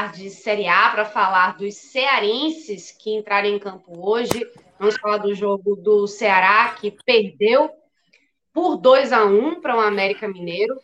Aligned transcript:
Falar 0.00 0.12
de 0.12 0.30
Série 0.30 0.66
A, 0.66 0.90
para 0.90 1.04
falar 1.04 1.58
dos 1.58 1.74
cearenses 1.74 2.90
que 2.90 3.10
entraram 3.10 3.48
em 3.48 3.58
campo 3.58 4.08
hoje. 4.08 4.50
Vamos 4.78 4.96
falar 4.96 5.18
do 5.18 5.34
jogo 5.34 5.76
do 5.76 6.06
Ceará, 6.06 6.70
que 6.70 6.96
perdeu 7.04 7.70
por 8.50 8.76
2 8.78 9.12
a 9.12 9.26
1 9.26 9.60
para 9.60 9.76
o 9.76 9.80
América 9.80 10.26
Mineiro, 10.26 10.74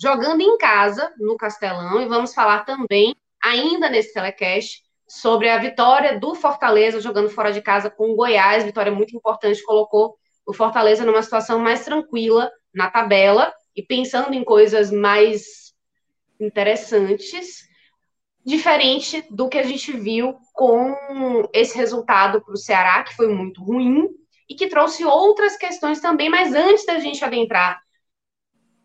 jogando 0.00 0.40
em 0.40 0.56
casa, 0.56 1.12
no 1.18 1.36
Castelão. 1.36 2.00
E 2.00 2.06
vamos 2.06 2.32
falar 2.32 2.64
também, 2.64 3.14
ainda 3.44 3.90
nesse 3.90 4.14
telecast, 4.14 4.82
sobre 5.06 5.50
a 5.50 5.58
vitória 5.58 6.18
do 6.18 6.34
Fortaleza 6.34 6.98
jogando 6.98 7.28
fora 7.28 7.52
de 7.52 7.60
casa 7.60 7.90
com 7.90 8.10
o 8.10 8.16
Goiás. 8.16 8.64
Vitória 8.64 8.90
muito 8.90 9.14
importante, 9.14 9.62
colocou 9.62 10.16
o 10.46 10.54
Fortaleza 10.54 11.04
numa 11.04 11.22
situação 11.22 11.58
mais 11.58 11.84
tranquila 11.84 12.50
na 12.74 12.90
tabela 12.90 13.52
e 13.76 13.82
pensando 13.82 14.32
em 14.32 14.42
coisas 14.42 14.90
mais 14.90 15.74
interessantes 16.40 17.70
diferente 18.44 19.24
do 19.30 19.48
que 19.48 19.58
a 19.58 19.62
gente 19.62 19.92
viu 19.92 20.34
com 20.52 20.94
esse 21.52 21.76
resultado 21.76 22.40
para 22.42 22.54
o 22.54 22.56
Ceará, 22.56 23.02
que 23.04 23.14
foi 23.14 23.28
muito 23.28 23.62
ruim, 23.62 24.08
e 24.48 24.54
que 24.54 24.66
trouxe 24.66 25.04
outras 25.04 25.56
questões 25.56 26.00
também, 26.00 26.28
mas 26.28 26.54
antes 26.54 26.84
da 26.84 26.98
gente 26.98 27.24
adentrar 27.24 27.80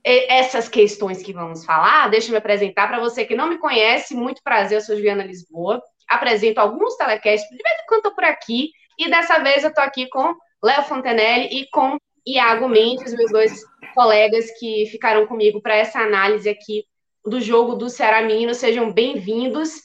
essas 0.04 0.70
questões 0.70 1.22
que 1.22 1.34
vamos 1.34 1.66
falar, 1.66 2.08
deixa 2.08 2.28
eu 2.28 2.32
me 2.32 2.38
apresentar 2.38 2.88
para 2.88 3.00
você 3.00 3.26
que 3.26 3.36
não 3.36 3.50
me 3.50 3.58
conhece, 3.58 4.16
muito 4.16 4.42
prazer, 4.42 4.78
eu 4.78 4.82
sou 4.82 4.96
Juliana 4.96 5.26
Lisboa, 5.26 5.82
apresento 6.08 6.62
alguns 6.62 6.96
telecasts, 6.96 7.50
de 7.50 7.58
vez 7.58 7.82
em 7.82 7.86
quando 7.88 8.16
por 8.16 8.24
aqui, 8.24 8.72
e 8.98 9.10
dessa 9.10 9.40
vez 9.40 9.64
eu 9.64 9.70
estou 9.70 9.84
aqui 9.84 10.08
com 10.08 10.34
Léo 10.64 10.84
Fontenelle 10.84 11.50
e 11.52 11.70
com 11.70 11.98
Iago 12.26 12.70
Mendes, 12.70 13.14
meus 13.14 13.32
dois 13.32 13.62
colegas 13.94 14.46
que 14.58 14.86
ficaram 14.86 15.28
comigo 15.28 15.62
para 15.62 15.76
essa 15.76 16.00
análise 16.00 16.48
aqui 16.48 16.86
do 17.28 17.42
jogo 17.42 17.76
do 17.76 17.90
Ceará 17.90 18.22
Menino, 18.22 18.54
sejam 18.54 18.92
bem-vindos. 18.92 19.84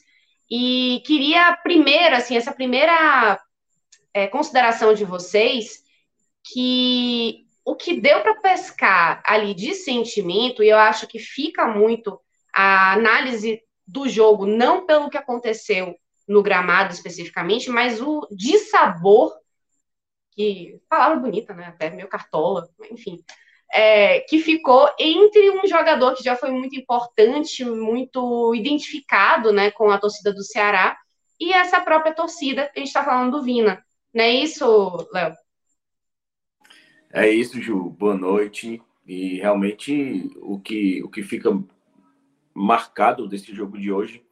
E 0.49 1.01
queria 1.05 1.55
primeiro, 1.57 2.15
assim, 2.15 2.37
essa 2.37 2.53
primeira 2.53 3.39
é, 4.13 4.27
consideração 4.27 4.93
de 4.93 5.03
vocês, 5.03 5.83
que 6.43 7.45
o 7.65 7.75
que 7.75 7.99
deu 7.99 8.21
para 8.21 8.39
pescar 8.39 9.21
ali 9.25 9.53
de 9.53 9.73
sentimento, 9.73 10.63
e 10.63 10.69
eu 10.69 10.77
acho 10.77 11.07
que 11.07 11.19
fica 11.19 11.67
muito 11.67 12.19
a 12.53 12.93
análise 12.93 13.61
do 13.85 14.07
jogo, 14.07 14.45
não 14.45 14.85
pelo 14.85 15.09
que 15.09 15.17
aconteceu 15.17 15.95
no 16.27 16.41
gramado 16.41 16.93
especificamente, 16.93 17.69
mas 17.69 18.01
o 18.01 18.25
de 18.31 18.57
sabor, 18.59 19.33
que 20.31 20.79
palavra 20.89 21.19
bonita, 21.19 21.53
né? 21.53 21.65
Até 21.65 21.89
meio 21.89 22.07
cartola, 22.07 22.69
enfim 22.89 23.23
é, 23.73 24.19
que 24.19 24.37
ficou 24.37 24.87
entre 24.99 25.49
um 25.49 25.65
jogador 25.65 26.13
que 26.13 26.23
já 26.23 26.35
foi 26.35 26.51
muito 26.51 26.75
importante, 26.75 27.65
muito 27.65 28.53
identificado 28.53 29.51
né, 29.51 29.71
com 29.71 29.89
a 29.89 29.97
torcida 29.97 30.31
do 30.31 30.43
Ceará, 30.43 30.95
e 31.39 31.51
essa 31.51 31.81
própria 31.81 32.13
torcida, 32.13 32.69
a 32.73 32.79
gente 32.79 32.89
está 32.89 33.03
falando 33.03 33.31
do 33.31 33.43
Vina. 33.43 33.83
Não 34.13 34.23
é 34.23 34.31
isso, 34.31 35.09
Léo? 35.11 35.33
É 37.11 37.27
isso, 37.27 37.59
Ju. 37.59 37.89
Boa 37.89 38.15
noite. 38.15 38.79
E 39.07 39.39
realmente 39.39 40.29
o 40.37 40.59
que, 40.59 41.01
o 41.03 41.09
que 41.09 41.23
fica 41.23 41.49
marcado 42.53 43.27
desse 43.27 43.53
jogo 43.55 43.77
de 43.79 43.91
hoje, 43.91 44.23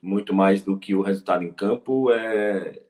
muito 0.00 0.34
mais 0.34 0.62
do 0.62 0.78
que 0.78 0.94
o 0.94 1.02
resultado 1.02 1.44
em 1.44 1.52
campo, 1.52 2.10
é, 2.10 2.80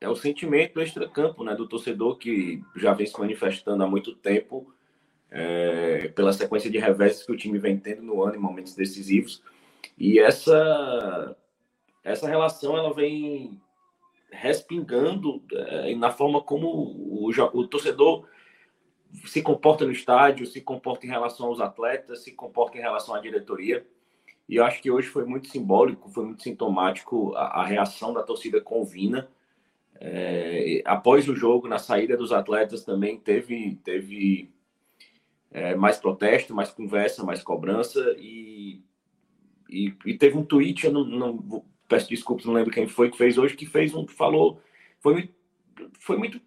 é 0.00 0.08
o 0.08 0.16
sentimento 0.16 0.80
extracampo, 0.80 1.44
né, 1.44 1.54
do 1.54 1.68
torcedor 1.68 2.18
que 2.18 2.60
já 2.74 2.92
vem 2.92 3.06
se 3.06 3.18
manifestando 3.18 3.84
há 3.84 3.86
muito 3.86 4.12
tempo 4.16 4.73
é, 5.34 6.08
pela 6.14 6.32
sequência 6.32 6.70
de 6.70 6.78
reversos 6.78 7.26
que 7.26 7.32
o 7.32 7.36
time 7.36 7.58
vem 7.58 7.76
tendo 7.76 8.02
no 8.02 8.22
ano 8.22 8.36
em 8.36 8.40
momentos 8.40 8.76
decisivos. 8.76 9.42
E 9.98 10.20
essa, 10.20 11.36
essa 12.04 12.28
relação 12.28 12.76
ela 12.78 12.94
vem 12.94 13.60
respingando 14.30 15.42
é, 15.52 15.94
na 15.96 16.12
forma 16.12 16.40
como 16.40 16.68
o, 16.68 17.28
o 17.52 17.66
torcedor 17.66 18.28
se 19.26 19.42
comporta 19.42 19.84
no 19.84 19.90
estádio, 19.90 20.46
se 20.46 20.60
comporta 20.60 21.04
em 21.04 21.10
relação 21.10 21.46
aos 21.48 21.60
atletas, 21.60 22.22
se 22.22 22.32
comporta 22.32 22.78
em 22.78 22.80
relação 22.80 23.12
à 23.14 23.20
diretoria. 23.20 23.84
E 24.48 24.56
eu 24.56 24.64
acho 24.64 24.80
que 24.80 24.90
hoje 24.90 25.08
foi 25.08 25.24
muito 25.24 25.48
simbólico, 25.48 26.10
foi 26.10 26.24
muito 26.24 26.44
sintomático 26.44 27.34
a, 27.34 27.60
a 27.60 27.64
reação 27.64 28.12
da 28.12 28.22
torcida 28.22 28.60
com 28.60 28.84
Vina. 28.84 29.28
É, 30.00 30.82
após 30.84 31.28
o 31.28 31.34
jogo, 31.34 31.66
na 31.66 31.78
saída 31.78 32.16
dos 32.16 32.32
atletas 32.32 32.84
também 32.84 33.18
teve, 33.18 33.76
teve 33.84 34.53
é, 35.54 35.72
mais 35.76 35.98
protesto, 35.98 36.52
mais 36.52 36.70
conversa, 36.70 37.22
mais 37.22 37.40
cobrança 37.40 38.14
e, 38.18 38.82
e, 39.70 39.94
e 40.04 40.18
teve 40.18 40.36
um 40.36 40.44
tweet, 40.44 40.84
eu 40.84 40.92
não, 40.92 41.04
não, 41.04 41.64
peço 41.88 42.10
desculpas, 42.10 42.44
não 42.44 42.52
lembro 42.52 42.72
quem 42.72 42.88
foi 42.88 43.08
que 43.08 43.16
fez 43.16 43.38
hoje, 43.38 43.56
que 43.56 43.64
fez 43.64 43.94
um 43.94 44.04
falou, 44.08 44.60
foi, 44.98 45.32
foi 46.00 46.18
muito 46.18 46.40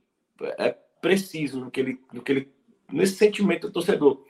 é, 0.59 0.75
preciso 1.01 1.57
no 1.57 1.71
que 1.71 1.79
ele, 1.79 2.01
no 2.11 2.21
que 2.21 2.31
ele, 2.33 2.51
nesse 2.91 3.15
sentimento 3.15 3.67
do 3.67 3.73
torcedor, 3.73 4.25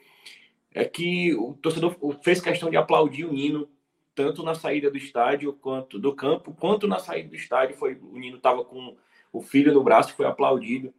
é 0.72 0.84
que 0.84 1.34
o 1.34 1.54
torcedor 1.54 1.96
fez 2.22 2.40
questão 2.40 2.70
de 2.70 2.76
aplaudir 2.76 3.24
o 3.24 3.32
Nino 3.32 3.68
tanto 4.14 4.44
na 4.44 4.54
saída 4.54 4.90
do 4.90 4.96
estádio 4.96 5.52
quanto 5.54 5.98
do 5.98 6.14
campo, 6.14 6.54
quanto 6.54 6.86
na 6.86 7.00
saída 7.00 7.30
do 7.30 7.36
estádio 7.36 7.76
foi 7.76 7.94
o 7.94 8.16
Nino 8.16 8.36
estava 8.36 8.64
com 8.64 8.96
o 9.32 9.42
filho 9.42 9.74
no 9.74 9.82
braço, 9.82 10.14
foi 10.14 10.26
aplaudido. 10.26 10.94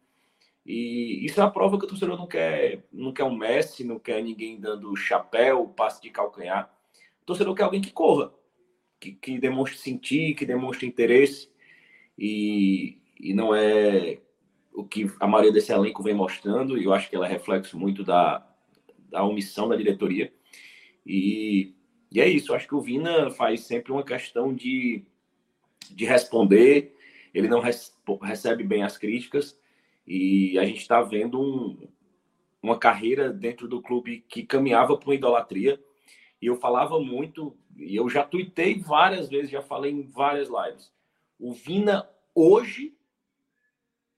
E 0.64 1.24
isso 1.24 1.40
é 1.40 1.44
a 1.44 1.50
prova 1.50 1.78
que 1.78 1.84
o 1.84 1.88
torcedor 1.88 2.16
não 2.18 2.26
quer, 2.26 2.84
não 2.92 3.12
quer 3.12 3.24
um 3.24 3.36
Messi, 3.36 3.82
não 3.82 3.98
quer 3.98 4.22
ninguém 4.22 4.60
dando 4.60 4.94
chapéu, 4.96 5.66
passe 5.68 6.02
de 6.02 6.10
calcanhar. 6.10 6.72
O 7.22 7.26
torcedor 7.26 7.54
quer 7.54 7.64
alguém 7.64 7.80
que 7.80 7.92
corra, 7.92 8.32
que, 8.98 9.12
que 9.12 9.38
demonstre 9.38 9.78
sentir, 9.78 10.34
que 10.34 10.44
demonstre 10.44 10.86
interesse. 10.86 11.50
E, 12.18 12.98
e 13.18 13.32
não 13.32 13.54
é 13.54 14.20
o 14.72 14.84
que 14.84 15.10
a 15.18 15.26
maioria 15.26 15.52
desse 15.52 15.72
elenco 15.72 16.02
vem 16.02 16.14
mostrando, 16.14 16.78
e 16.78 16.84
eu 16.84 16.92
acho 16.92 17.08
que 17.08 17.16
ela 17.16 17.26
é 17.26 17.30
reflexo 17.30 17.78
muito 17.78 18.04
da, 18.04 18.46
da 19.08 19.24
omissão 19.24 19.68
da 19.68 19.76
diretoria. 19.76 20.32
E, 21.04 21.74
e 22.10 22.20
é 22.20 22.28
isso, 22.28 22.52
eu 22.52 22.56
acho 22.56 22.68
que 22.68 22.74
o 22.74 22.80
Vina 22.80 23.30
faz 23.30 23.62
sempre 23.62 23.92
uma 23.92 24.04
questão 24.04 24.54
de, 24.54 25.04
de 25.90 26.04
responder, 26.04 26.96
ele 27.34 27.48
não 27.48 27.60
res, 27.60 27.94
recebe 28.22 28.64
bem 28.64 28.82
as 28.82 28.96
críticas, 28.96 29.59
e 30.06 30.58
a 30.58 30.64
gente 30.64 30.80
está 30.80 31.00
vendo 31.02 31.40
um, 31.40 31.88
uma 32.62 32.78
carreira 32.78 33.32
dentro 33.32 33.68
do 33.68 33.80
clube 33.80 34.24
que 34.28 34.44
caminhava 34.44 34.96
para 34.96 35.08
uma 35.08 35.14
idolatria. 35.14 35.82
E 36.40 36.46
eu 36.46 36.56
falava 36.56 36.98
muito, 36.98 37.56
e 37.76 37.96
eu 37.96 38.08
já 38.08 38.24
tuitei 38.24 38.78
várias 38.78 39.28
vezes, 39.28 39.50
já 39.50 39.62
falei 39.62 39.92
em 39.92 40.02
várias 40.02 40.48
lives. 40.48 40.92
O 41.38 41.52
Vina 41.52 42.08
hoje, 42.34 42.94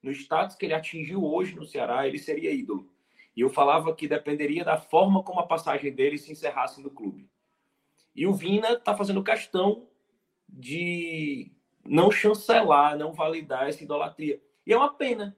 no 0.02 0.10
status 0.10 0.56
que 0.56 0.66
ele 0.66 0.74
atingiu 0.74 1.24
hoje 1.24 1.54
no 1.54 1.64
Ceará, 1.64 2.06
ele 2.06 2.18
seria 2.18 2.52
ídolo. 2.52 2.90
E 3.36 3.40
eu 3.40 3.48
falava 3.48 3.94
que 3.94 4.06
dependeria 4.06 4.64
da 4.64 4.76
forma 4.76 5.22
como 5.22 5.40
a 5.40 5.46
passagem 5.46 5.92
dele 5.92 6.18
se 6.18 6.30
encerrasse 6.30 6.82
no 6.82 6.90
clube. 6.90 7.28
E 8.14 8.26
o 8.26 8.34
Vina 8.34 8.72
está 8.72 8.94
fazendo 8.94 9.24
questão 9.24 9.88
de 10.48 11.50
não 11.84 12.10
chancelar, 12.10 12.96
não 12.96 13.12
validar 13.12 13.68
essa 13.68 13.82
idolatria. 13.82 14.40
E 14.66 14.72
é 14.72 14.76
uma 14.76 14.92
pena, 14.92 15.36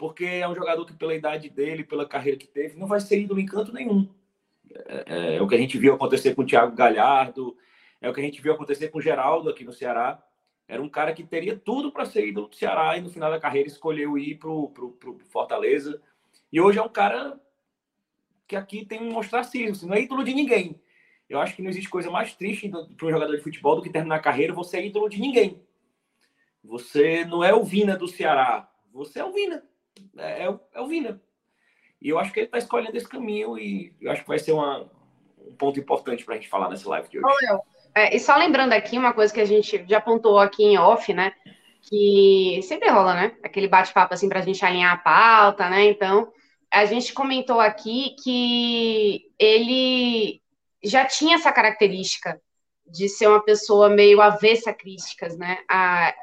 porque 0.00 0.24
é 0.24 0.48
um 0.48 0.54
jogador 0.54 0.86
que, 0.86 0.94
pela 0.94 1.14
idade 1.14 1.50
dele, 1.50 1.84
pela 1.84 2.08
carreira 2.08 2.38
que 2.38 2.46
teve, 2.46 2.78
não 2.78 2.86
vai 2.86 3.00
ser 3.00 3.20
ídolo 3.20 3.38
em 3.38 3.44
canto 3.44 3.70
nenhum. 3.70 4.08
É, 4.74 5.04
é, 5.06 5.36
é, 5.36 5.42
o 5.42 5.46
que 5.46 5.54
a 5.54 5.58
gente 5.58 5.76
viu 5.76 5.92
acontecer 5.92 6.34
com 6.34 6.40
o 6.40 6.46
Thiago 6.46 6.74
Galhardo, 6.74 7.54
é 8.00 8.08
o 8.08 8.14
que 8.14 8.20
a 8.20 8.24
gente 8.24 8.40
viu 8.40 8.54
acontecer 8.54 8.88
com 8.88 8.96
o 8.96 9.02
Geraldo 9.02 9.50
aqui 9.50 9.62
no 9.62 9.74
Ceará. 9.74 10.18
Era 10.66 10.80
um 10.80 10.88
cara 10.88 11.12
que 11.12 11.22
teria 11.22 11.54
tudo 11.54 11.92
para 11.92 12.06
ser 12.06 12.26
ídolo 12.26 12.48
do 12.48 12.56
Ceará 12.56 12.96
e 12.96 13.02
no 13.02 13.10
final 13.10 13.30
da 13.30 13.38
carreira 13.38 13.68
escolheu 13.68 14.16
ir 14.16 14.38
para 14.38 14.48
o 14.48 14.72
Fortaleza. 15.28 16.00
E 16.50 16.58
hoje 16.62 16.78
é 16.78 16.82
um 16.82 16.88
cara 16.88 17.38
que 18.48 18.56
aqui 18.56 18.86
tem 18.86 19.02
um 19.02 19.18
ostracismo, 19.18 19.86
não 19.86 19.94
é 19.94 20.00
ídolo 20.00 20.24
de 20.24 20.32
ninguém. 20.32 20.80
Eu 21.28 21.40
acho 21.40 21.54
que 21.54 21.60
não 21.60 21.68
existe 21.68 21.90
coisa 21.90 22.10
mais 22.10 22.32
triste 22.32 22.70
para 22.70 23.06
um 23.06 23.10
jogador 23.10 23.36
de 23.36 23.42
futebol 23.42 23.76
do 23.76 23.82
que 23.82 23.90
terminar 23.90 24.16
a 24.16 24.20
carreira 24.20 24.54
você 24.54 24.78
é 24.78 24.86
ídolo 24.86 25.10
de 25.10 25.20
ninguém. 25.20 25.62
Você 26.64 27.22
não 27.26 27.44
é 27.44 27.52
o 27.54 27.62
Vina 27.62 27.98
do 27.98 28.08
Ceará, 28.08 28.66
você 28.90 29.20
é 29.20 29.24
o 29.24 29.32
Vina. 29.32 29.68
É, 30.16 30.46
é, 30.46 30.58
é 30.74 30.80
o 30.80 30.86
Vina. 30.86 31.20
E 32.00 32.08
eu 32.08 32.18
acho 32.18 32.32
que 32.32 32.40
ele 32.40 32.46
está 32.46 32.58
escolhendo 32.58 32.96
esse 32.96 33.08
caminho 33.08 33.58
e 33.58 33.94
eu 34.00 34.10
acho 34.10 34.22
que 34.22 34.28
vai 34.28 34.38
ser 34.38 34.52
uma, 34.52 34.90
um 35.38 35.54
ponto 35.54 35.78
importante 35.78 36.24
para 36.24 36.34
a 36.34 36.36
gente 36.38 36.48
falar 36.48 36.70
nessa 36.70 36.88
live 36.88 37.08
de 37.08 37.18
hoje. 37.18 37.46
É, 37.94 38.14
e 38.14 38.20
só 38.20 38.36
lembrando 38.36 38.72
aqui 38.72 38.96
uma 38.96 39.12
coisa 39.12 39.32
que 39.32 39.40
a 39.40 39.44
gente 39.44 39.84
já 39.88 39.98
apontou 39.98 40.38
aqui 40.38 40.64
em 40.64 40.78
off, 40.78 41.12
né? 41.12 41.32
Que 41.82 42.60
sempre 42.62 42.88
rola, 42.88 43.14
né? 43.14 43.36
Aquele 43.42 43.68
bate-papo 43.68 44.14
assim 44.14 44.28
para 44.28 44.38
a 44.38 44.42
gente 44.42 44.64
alinhar 44.64 44.94
a 44.94 44.98
pauta, 44.98 45.68
né? 45.68 45.84
Então, 45.84 46.32
a 46.70 46.84
gente 46.84 47.12
comentou 47.12 47.60
aqui 47.60 48.14
que 48.22 49.30
ele 49.38 50.40
já 50.82 51.04
tinha 51.04 51.34
essa 51.34 51.52
característica 51.52 52.40
de 52.86 53.08
ser 53.08 53.26
uma 53.26 53.42
pessoa 53.42 53.88
meio 53.88 54.20
avessa 54.20 54.70
a 54.70 54.74
críticas, 54.74 55.36
né? 55.36 55.58
A 55.68 56.14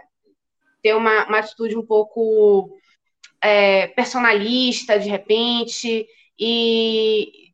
ter 0.81 0.95
uma, 0.95 1.25
uma 1.27 1.39
atitude 1.39 1.77
um 1.77 1.85
pouco 1.85 2.77
é, 3.41 3.87
personalista, 3.87 4.99
de 4.99 5.09
repente, 5.09 6.07
e 6.39 7.47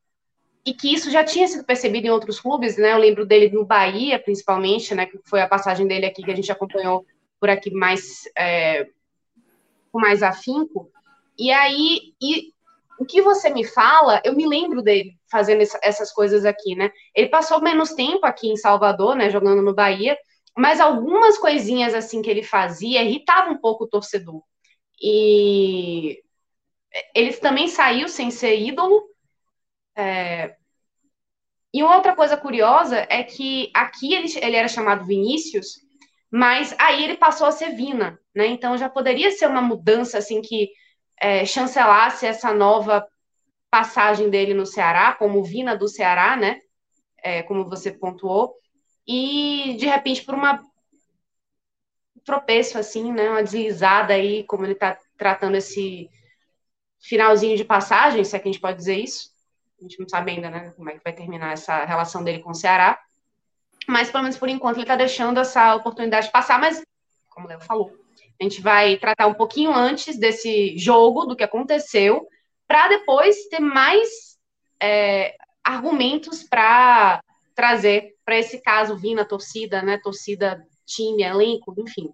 e 0.65 0.74
que 0.74 0.94
isso 0.94 1.12
já 1.12 1.24
tinha 1.24 1.47
sido 1.47 1.65
percebido 1.65 2.07
em 2.07 2.09
outros 2.09 2.39
clubes, 2.39 2.77
né? 2.77 2.94
Eu 2.94 2.97
lembro 2.97 3.25
dele 3.25 3.53
no 3.53 3.65
Bahia, 3.65 4.18
principalmente, 4.18 4.95
né? 4.95 5.06
Que 5.06 5.19
foi 5.25 5.41
a 5.41 5.47
passagem 5.47 5.85
dele 5.85 6.06
aqui 6.06 6.24
que 6.24 6.31
a 6.31 6.35
gente 6.35 6.51
acompanhou 6.51 7.06
por 7.39 7.50
aqui 7.50 7.69
mais 7.71 8.24
é, 8.38 8.88
com 9.91 10.00
mais 10.00 10.24
afinco. 10.24 10.89
E 11.38 11.51
aí, 11.51 12.13
e 12.21 12.53
o 12.97 13.06
que 13.06 13.21
você 13.21 13.50
me 13.50 13.65
fala, 13.65 14.21
eu 14.24 14.33
me 14.33 14.47
lembro 14.47 14.81
dele 14.81 15.18
fazendo 15.30 15.62
essas 15.81 16.13
coisas 16.13 16.45
aqui, 16.45 16.75
né? 16.75 16.91
Ele 17.13 17.27
passou 17.27 17.62
menos 17.62 17.94
tempo 17.94 18.25
aqui 18.25 18.47
em 18.47 18.56
Salvador, 18.56 19.15
né? 19.15 19.30
Jogando 19.30 19.62
no 19.62 19.74
Bahia, 19.74 20.18
mas 20.57 20.80
algumas 20.80 21.38
coisinhas 21.38 21.94
assim 21.94 22.21
que 22.21 22.30
ele 22.30 22.44
fazia 22.44 23.03
irritava 23.03 23.51
um 23.51 23.57
pouco 23.57 23.83
o 23.83 23.89
torcedor. 23.89 24.41
E 25.04 26.24
ele 27.14 27.34
também 27.34 27.68
saiu 27.68 28.08
sem 28.08 28.32
ser 28.32 28.58
ídolo, 28.58 29.04
é... 29.98 30.56
E 31.74 31.84
uma 31.84 31.96
outra 31.96 32.16
coisa 32.16 32.38
curiosa 32.38 33.06
é 33.10 33.24
que 33.24 33.72
aqui 33.74 34.14
ele, 34.14 34.28
ele 34.40 34.56
era 34.56 34.68
chamado 34.68 35.06
Vinícius, 35.06 35.80
mas 36.32 36.74
aí 36.80 37.04
ele 37.04 37.18
passou 37.18 37.48
a 37.48 37.52
ser 37.52 37.76
Vina, 37.76 38.20
né? 38.34 38.48
Então 38.48 38.78
já 38.78 38.88
poderia 38.88 39.32
ser 39.32 39.48
uma 39.48 39.62
mudança 39.62 40.20
assim 40.20 40.42
que 40.42 40.70
é, 41.20 41.46
chancelasse 41.46 42.26
essa 42.26 42.54
nova 42.54 43.06
passagem 43.72 44.30
dele 44.30 44.54
no 44.54 44.68
Ceará, 44.68 45.14
como 45.14 45.44
Vina 45.44 45.76
do 45.76 45.88
Ceará, 45.88 46.36
né? 46.36 46.60
É, 47.24 47.42
como 47.44 47.68
você 47.68 47.92
pontuou, 47.92 48.54
e 49.08 49.76
de 49.80 49.86
repente 49.88 50.24
por 50.24 50.36
uma 50.36 50.62
tropeço 52.24 52.78
assim, 52.78 53.12
né? 53.12 53.30
Uma 53.30 53.44
deslizada 53.44 54.14
aí, 54.14 54.44
como 54.46 54.66
ele 54.66 54.74
está 54.74 54.98
tratando 55.18 55.56
esse 55.56 56.10
finalzinho 57.00 57.58
de 57.58 57.66
passagem, 57.66 58.24
se 58.24 58.36
é 58.36 58.40
que 58.40 58.48
a 58.48 58.52
gente 58.52 58.62
pode 58.62 58.78
dizer 58.78 58.98
isso, 58.98 59.31
a 59.80 59.84
gente 59.84 60.00
não 60.00 60.08
sabe 60.08 60.31
ainda, 60.31 60.50
né, 60.50 60.72
como 60.75 60.90
é 60.90 60.94
que 60.94 61.04
vai 61.04 61.12
terminar 61.12 61.52
essa 61.52 61.84
relação 61.84 62.24
dele 62.24 62.40
com 62.40 62.52
o 62.52 62.56
Ceará. 62.56 62.98
Mas, 63.88 64.10
pelo 64.10 64.24
menos 64.24 64.38
por 64.38 64.48
enquanto, 64.48 64.78
ele 64.78 64.84
está 64.84 64.96
deixando 64.96 65.40
essa 65.40 65.75
oportunidade 65.75 66.31
passar. 66.31 66.58
Mas, 66.60 66.81
como 67.30 67.46
o 67.46 67.50
Léo 67.50 67.60
falou, 67.60 67.92
a 68.40 68.44
gente 68.44 68.62
vai 68.62 68.98
tratar 68.98 69.28
um 69.28 69.34
pouquinho 69.34 69.74
antes 69.74 70.18
desse 70.18 70.78
jogo, 70.78 71.26
do 71.26 71.36
que 71.36 71.44
aconteceu, 71.44 72.26
para 72.66 72.88
depois 72.88 73.48
ter 73.50 73.60
mais 73.60 74.38
é, 74.81 75.36
argumentos 75.64 76.44
para 76.44 77.22
trazer 77.54 78.16
para 78.26 78.40
esse 78.40 78.62
caso 78.62 78.98
vir 78.98 79.16
na 79.16 79.26
torcida, 79.26 79.81
né? 79.81 79.98
Torcida, 79.98 80.66
time, 80.85 81.24
elenco, 81.24 81.74
enfim. 81.77 82.09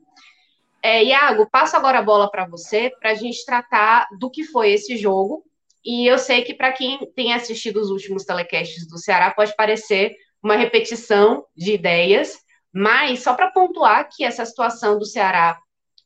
É, 0.81 1.03
Iago, 1.03 1.49
passo 1.51 1.75
agora 1.75 1.99
a 1.99 2.03
bola 2.03 2.29
para 2.29 2.47
você 2.47 2.91
para 2.99 3.11
a 3.11 3.15
gente 3.15 3.45
tratar 3.45 4.07
do 4.17 4.29
que 4.29 4.43
foi 4.45 4.71
esse 4.71 4.95
jogo 4.95 5.43
e 5.83 6.07
eu 6.07 6.17
sei 6.17 6.41
que 6.43 6.53
para 6.53 6.71
quem 6.71 6.99
tem 7.15 7.33
assistido 7.33 7.77
os 7.77 7.89
últimos 7.89 8.23
telecasts 8.23 8.87
do 8.87 8.97
Ceará 8.97 9.31
pode 9.31 9.55
parecer 9.55 10.15
uma 10.41 10.55
repetição 10.55 11.45
de 11.55 11.73
ideias, 11.73 12.37
mas 12.73 13.23
só 13.23 13.33
para 13.33 13.51
pontuar 13.51 14.07
que 14.09 14.23
essa 14.23 14.45
situação 14.45 14.97
do 14.97 15.05
Ceará 15.05 15.59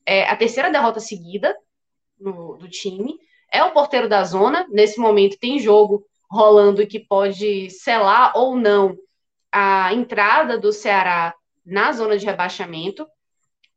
é 0.06 0.24
a 0.24 0.36
terceira 0.36 0.72
derrota 0.72 1.00
seguida 1.00 1.56
no, 2.20 2.58
do 2.58 2.68
time, 2.68 3.18
é 3.52 3.64
o 3.64 3.72
porteiro 3.72 4.10
da 4.10 4.24
zona, 4.24 4.66
nesse 4.70 5.00
momento 5.00 5.38
tem 5.40 5.60
jogo 5.60 6.04
rolando 6.30 6.88
que 6.88 7.00
pode 7.00 7.70
selar 7.70 8.34
ou 8.36 8.56
não 8.56 8.98
a 9.52 9.94
entrada 9.94 10.58
do 10.58 10.74
Ceará 10.74 11.34
na 11.66 11.92
zona 11.92 12.18
de 12.18 12.26
rebaixamento. 12.26 13.08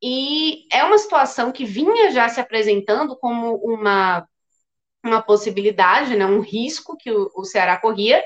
E 0.02 0.66
é 0.72 0.84
uma 0.84 0.98
situação 0.98 1.52
que 1.52 1.64
vinha 1.64 2.10
já 2.10 2.28
se 2.28 2.40
apresentando 2.40 3.16
como 3.16 3.56
uma 3.56 4.26
uma 5.04 5.22
possibilidade, 5.22 6.16
né, 6.16 6.26
um 6.26 6.40
risco 6.40 6.96
que 6.96 7.12
o, 7.12 7.30
o 7.36 7.44
Ceará 7.44 7.78
corria, 7.78 8.20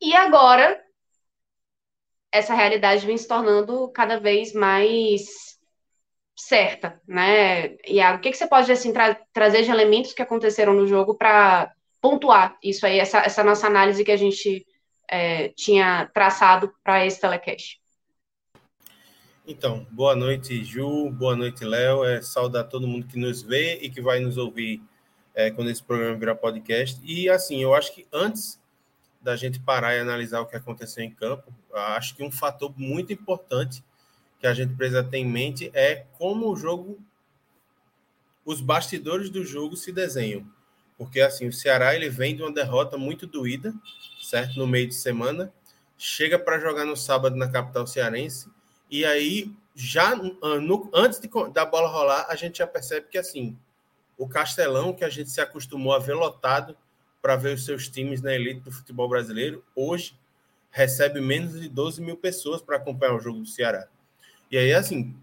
e 0.00 0.14
agora 0.14 0.80
essa 2.32 2.54
realidade 2.54 3.04
vem 3.04 3.16
se 3.16 3.26
tornando 3.26 3.90
cada 3.90 4.18
vez 4.18 4.52
mais 4.52 5.58
certa, 6.36 7.00
né? 7.06 7.76
E 7.86 8.00
o 8.00 8.20
que, 8.20 8.30
que 8.30 8.36
você 8.36 8.46
pode 8.46 8.70
assim 8.70 8.92
tra 8.92 9.14
trazer 9.32 9.62
de 9.62 9.70
elementos 9.70 10.12
que 10.12 10.22
aconteceram 10.22 10.72
no 10.72 10.86
jogo 10.86 11.16
para 11.16 11.72
pontuar 12.00 12.56
isso 12.62 12.86
aí, 12.86 12.98
essa, 12.98 13.18
essa, 13.18 13.44
nossa 13.44 13.66
análise 13.66 14.04
que 14.04 14.12
a 14.12 14.16
gente 14.16 14.64
é, 15.10 15.48
tinha 15.50 16.08
traçado 16.14 16.72
para 16.82 17.04
esse 17.04 17.20
telecast? 17.20 17.79
Então, 19.52 19.84
boa 19.90 20.14
noite, 20.14 20.62
Ju, 20.64 21.10
boa 21.10 21.34
noite, 21.34 21.64
Léo. 21.64 22.04
É, 22.04 22.22
saudar 22.22 22.62
todo 22.68 22.86
mundo 22.86 23.08
que 23.08 23.18
nos 23.18 23.42
vê 23.42 23.80
e 23.82 23.90
que 23.90 24.00
vai 24.00 24.20
nos 24.20 24.36
ouvir 24.36 24.80
é, 25.34 25.50
quando 25.50 25.68
esse 25.72 25.82
programa 25.82 26.16
virar 26.16 26.36
podcast. 26.36 27.00
E 27.02 27.28
assim, 27.28 27.60
eu 27.60 27.74
acho 27.74 27.92
que 27.92 28.06
antes 28.12 28.60
da 29.20 29.34
gente 29.34 29.58
parar 29.58 29.96
e 29.96 29.98
analisar 29.98 30.40
o 30.40 30.46
que 30.46 30.54
aconteceu 30.54 31.02
em 31.02 31.10
campo, 31.10 31.52
acho 31.74 32.14
que 32.14 32.22
um 32.22 32.30
fator 32.30 32.72
muito 32.76 33.12
importante 33.12 33.82
que 34.38 34.46
a 34.46 34.54
gente 34.54 34.72
precisa 34.76 35.02
ter 35.02 35.18
em 35.18 35.26
mente 35.26 35.68
é 35.74 36.06
como 36.16 36.48
o 36.48 36.54
jogo, 36.54 37.00
os 38.44 38.60
bastidores 38.60 39.30
do 39.30 39.44
jogo 39.44 39.76
se 39.76 39.90
desenham. 39.90 40.46
Porque 40.96 41.20
assim, 41.20 41.48
o 41.48 41.52
Ceará 41.52 41.92
ele 41.92 42.08
vem 42.08 42.36
de 42.36 42.42
uma 42.42 42.52
derrota 42.52 42.96
muito 42.96 43.26
doída, 43.26 43.74
certo? 44.22 44.56
No 44.56 44.66
meio 44.68 44.86
de 44.86 44.94
semana, 44.94 45.52
chega 45.98 46.38
para 46.38 46.60
jogar 46.60 46.84
no 46.84 46.96
sábado 46.96 47.34
na 47.34 47.50
capital 47.50 47.84
cearense, 47.84 48.48
e 48.90 49.04
aí 49.04 49.54
já 49.74 50.14
no, 50.14 50.90
antes 50.92 51.20
de, 51.20 51.28
da 51.52 51.64
bola 51.64 51.88
rolar, 51.88 52.26
a 52.28 52.36
gente 52.36 52.58
já 52.58 52.66
percebe 52.66 53.06
que 53.08 53.16
assim, 53.16 53.56
o 54.18 54.28
Castelão, 54.28 54.92
que 54.92 55.04
a 55.04 55.08
gente 55.08 55.30
se 55.30 55.40
acostumou 55.40 55.94
a 55.94 55.98
ver 55.98 56.14
lotado 56.14 56.76
para 57.22 57.36
ver 57.36 57.54
os 57.54 57.64
seus 57.64 57.88
times 57.88 58.20
na 58.20 58.34
elite 58.34 58.60
do 58.60 58.72
futebol 58.72 59.08
brasileiro, 59.08 59.64
hoje 59.74 60.18
recebe 60.70 61.20
menos 61.20 61.60
de 61.60 61.68
12 61.68 62.00
mil 62.00 62.16
pessoas 62.16 62.60
para 62.62 62.76
acompanhar 62.76 63.14
o 63.14 63.20
jogo 63.20 63.40
do 63.40 63.46
Ceará. 63.46 63.88
E 64.50 64.56
aí, 64.58 64.72
assim, 64.72 65.14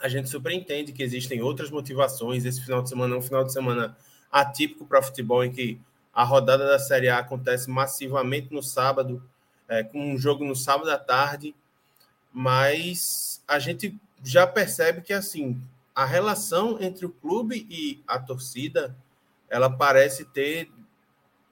a 0.00 0.08
gente 0.08 0.28
superentende 0.28 0.92
que 0.92 1.02
existem 1.02 1.42
outras 1.42 1.70
motivações. 1.70 2.44
Esse 2.44 2.62
final 2.62 2.82
de 2.82 2.88
semana 2.88 3.14
é 3.14 3.18
um 3.18 3.22
final 3.22 3.44
de 3.44 3.52
semana 3.52 3.96
atípico 4.30 4.86
para 4.86 5.02
futebol, 5.02 5.44
em 5.44 5.52
que 5.52 5.80
a 6.12 6.24
rodada 6.24 6.66
da 6.66 6.78
Série 6.78 7.08
A 7.08 7.18
acontece 7.18 7.68
massivamente 7.68 8.52
no 8.52 8.62
sábado, 8.62 9.22
é, 9.68 9.82
com 9.82 10.12
um 10.12 10.18
jogo 10.18 10.44
no 10.44 10.56
sábado 10.56 10.90
à 10.90 10.98
tarde, 10.98 11.54
mas 12.32 13.42
a 13.46 13.58
gente 13.58 13.98
já 14.22 14.46
percebe 14.46 15.02
que, 15.02 15.12
assim, 15.12 15.60
a 15.94 16.04
relação 16.04 16.80
entre 16.80 17.06
o 17.06 17.10
clube 17.10 17.66
e 17.68 18.02
a 18.06 18.18
torcida 18.18 18.96
ela 19.48 19.68
parece 19.68 20.24
ter 20.24 20.70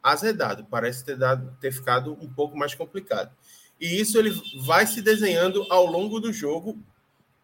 azedado, 0.02 0.64
parece 0.70 1.04
ter, 1.04 1.16
dado, 1.16 1.56
ter 1.60 1.72
ficado 1.72 2.16
um 2.20 2.28
pouco 2.32 2.56
mais 2.56 2.74
complicado. 2.74 3.34
E 3.80 4.00
isso 4.00 4.18
ele 4.18 4.30
vai 4.64 4.86
se 4.86 5.02
desenhando 5.02 5.66
ao 5.70 5.86
longo 5.86 6.20
do 6.20 6.32
jogo, 6.32 6.78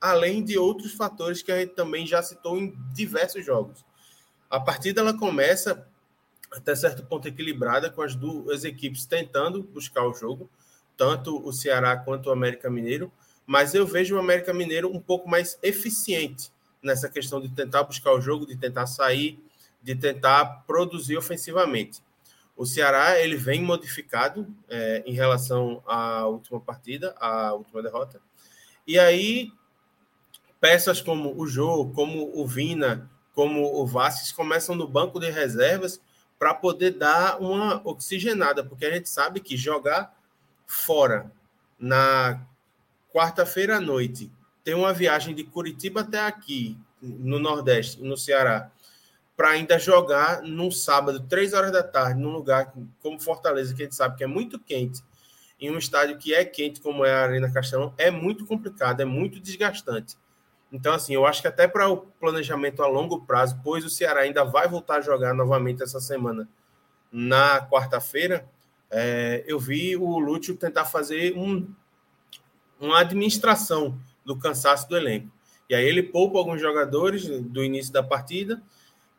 além 0.01 0.45
de 0.45 0.59
outros 0.59 0.93
fatores 0.93 1.43
que 1.43 1.51
a 1.51 1.61
gente 1.61 1.75
também 1.75 2.07
já 2.07 2.23
citou 2.23 2.59
em 2.59 2.77
diversos 2.93 3.45
jogos. 3.45 3.85
A 4.49 4.61
partida 4.61 5.01
ela 5.01 5.17
começa 5.17 5.87
até 6.53 6.75
certo 6.75 7.05
ponto 7.05 7.27
equilibrada, 7.27 7.91
com 7.91 8.03
as 8.03 8.15
duas 8.15 8.65
equipes 8.65 9.07
tentando 9.07 9.63
buscar 9.63 10.07
o 10.07 10.15
jogo, 10.15 10.49
tanto 10.97 11.37
o 11.45 11.53
Ceará 11.53 11.97
quanto 11.97 12.29
o 12.29 12.33
América 12.33 12.71
Mineiro, 12.71 13.11
mas 13.47 13.75
eu 13.75 13.87
vejo 13.87 14.17
o 14.17 14.19
América 14.19 14.53
Mineiro 14.53 14.95
um 14.95 15.01
pouco 15.01 15.29
mais 15.29 15.59
eficiente 15.63 16.51
nessa 16.83 17.09
questão 17.09 17.41
de 17.41 17.49
tentar 17.49 17.83
buscar 17.83 18.13
o 18.13 18.21
jogo, 18.21 18.47
de 18.47 18.57
tentar 18.57 18.87
sair, 18.87 19.43
de 19.83 19.95
tentar 19.95 20.65
produzir 20.67 21.17
ofensivamente. 21.17 22.03
O 22.57 22.65
Ceará 22.65 23.19
ele 23.19 23.37
vem 23.37 23.63
modificado 23.63 24.47
é, 24.69 25.03
em 25.07 25.13
relação 25.13 25.83
à 25.87 26.27
última 26.27 26.61
partida, 26.61 27.15
à 27.19 27.53
última 27.53 27.83
derrota. 27.83 28.21
E 28.87 28.99
aí, 28.99 29.53
peças 30.61 31.01
como 31.01 31.35
o 31.37 31.47
Jô, 31.47 31.91
como 31.95 32.31
o 32.39 32.47
Vina, 32.47 33.11
como 33.35 33.65
o 33.75 33.87
Vasquez 33.87 34.31
começam 34.31 34.75
no 34.75 34.87
banco 34.87 35.19
de 35.19 35.31
reservas 35.31 36.01
para 36.39 36.55
poder 36.55 36.93
dar 36.93 37.41
uma 37.41 37.81
oxigenada, 37.87 38.63
porque 38.63 38.87
a 38.87 38.91
gente 38.93 39.09
sabe 39.09 39.41
que 39.41 39.57
jogar 39.57 40.15
fora 40.67 41.33
na 41.79 42.41
quarta-feira 43.15 43.77
à 43.77 43.81
noite, 43.81 44.29
tem 44.65 44.75
uma 44.75 44.93
viagem 44.93 45.37
de 45.37 45.45
Curitiba 45.45 46.01
até 46.01 46.19
aqui, 46.19 46.77
no 47.01 47.39
Nordeste, 47.39 48.03
no 48.03 48.17
Ceará, 48.17 48.73
para 49.37 49.51
ainda 49.51 49.79
jogar 49.79 50.43
num 50.43 50.71
sábado, 50.71 51.21
três 51.21 51.53
horas 51.53 51.71
da 51.71 51.83
tarde, 51.83 52.21
num 52.21 52.33
lugar 52.33 52.73
como 53.01 53.21
Fortaleza, 53.21 53.73
que 53.73 53.83
a 53.83 53.85
gente 53.85 53.95
sabe 53.95 54.17
que 54.17 54.25
é 54.25 54.27
muito 54.27 54.59
quente, 54.59 55.01
em 55.61 55.71
um 55.71 55.79
estádio 55.79 56.19
que 56.19 56.35
é 56.35 56.45
quente, 56.45 56.81
como 56.81 57.05
é 57.05 57.13
a 57.13 57.23
Arena 57.23 57.53
Castelão, 57.53 57.95
é 57.97 58.11
muito 58.11 58.45
complicado, 58.47 59.01
é 59.01 59.05
muito 59.05 59.39
desgastante. 59.39 60.17
Então, 60.73 60.93
assim, 60.93 61.15
eu 61.15 61.25
acho 61.25 61.41
que 61.41 61.47
até 61.47 61.69
para 61.69 61.89
o 61.89 61.99
planejamento 61.99 62.83
a 62.83 62.89
longo 62.89 63.25
prazo, 63.25 63.61
pois 63.63 63.85
o 63.85 63.91
Ceará 63.91 64.23
ainda 64.23 64.45
vai 64.45 64.67
voltar 64.67 64.97
a 64.97 65.01
jogar 65.01 65.33
novamente 65.33 65.85
essa 65.85 66.01
semana 66.01 66.49
na 67.13 67.65
quarta-feira, 67.65 68.45
é, 68.91 69.45
eu 69.47 69.59
vi 69.59 69.97
o 69.97 70.19
Lúcio 70.19 70.57
tentar 70.57 70.85
fazer 70.85 71.37
um, 71.37 71.73
uma 72.85 73.01
administração 73.01 73.99
do 74.25 74.37
cansaço 74.37 74.89
do 74.89 74.97
elenco. 74.97 75.31
E 75.69 75.75
aí 75.75 75.85
ele 75.85 76.03
poupa 76.03 76.39
alguns 76.39 76.61
jogadores 76.61 77.27
do 77.27 77.65
início 77.65 77.93
da 77.93 78.03
partida 78.03 78.63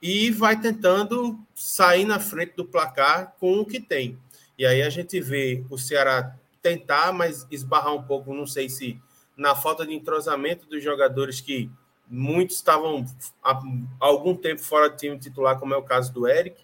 e 0.02 0.30
vai 0.30 0.60
tentando 0.60 1.40
sair 1.54 2.06
na 2.06 2.20
frente 2.20 2.54
do 2.56 2.66
placar 2.66 3.36
com 3.40 3.60
o 3.60 3.66
que 3.66 3.80
tem. 3.80 4.18
E 4.58 4.66
aí 4.66 4.82
a 4.82 4.90
gente 4.90 5.20
vê 5.20 5.64
o 5.70 5.78
Ceará 5.78 6.36
tentar, 6.62 7.12
mas 7.12 7.48
esbarrar 7.52 7.94
um 7.94 8.04
pouco, 8.04 8.34
não 8.34 8.48
sei 8.48 8.70
se 8.70 9.02
na 9.36 9.54
falta 9.54 9.86
de 9.86 9.94
entrosamento 9.94 10.66
dos 10.68 10.84
jogadores 10.84 11.42
que 11.42 11.70
muitos 12.08 12.56
estavam 12.56 13.06
há 13.44 13.60
algum 14.00 14.36
tempo 14.36 14.62
fora 14.62 14.90
do 14.90 14.96
time 14.96 15.18
titular, 15.18 15.60
como 15.60 15.74
é 15.74 15.78
o 15.78 15.84
caso 15.84 16.14
do 16.14 16.28
Eric, 16.28 16.64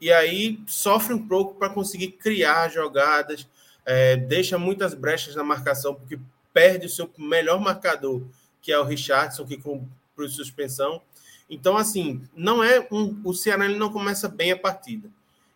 e 0.00 0.12
aí 0.12 0.60
sofre 0.66 1.14
um 1.14 1.26
pouco 1.26 1.54
para 1.54 1.70
conseguir 1.70 2.12
criar 2.12 2.68
jogadas, 2.68 3.48
é, 3.86 4.16
deixa 4.16 4.58
muitas 4.58 4.92
brechas 4.92 5.36
na 5.36 5.44
marcação, 5.44 5.94
porque 5.94 6.18
perde 6.52 6.86
o 6.86 6.90
seu 6.90 7.08
melhor 7.16 7.60
marcador, 7.60 8.22
que 8.60 8.72
é 8.72 8.78
o 8.78 8.84
Richardson, 8.84 9.46
que 9.46 9.56
com 9.56 9.86
suspensão. 10.28 11.00
Então, 11.48 11.76
assim, 11.76 12.22
não 12.34 12.64
é 12.64 12.86
um, 12.90 13.20
o 13.24 13.32
Ceará 13.32 13.64
ele 13.64 13.78
não 13.78 13.92
começa 13.92 14.28
bem 14.28 14.50
a 14.50 14.58
partida. 14.58 15.08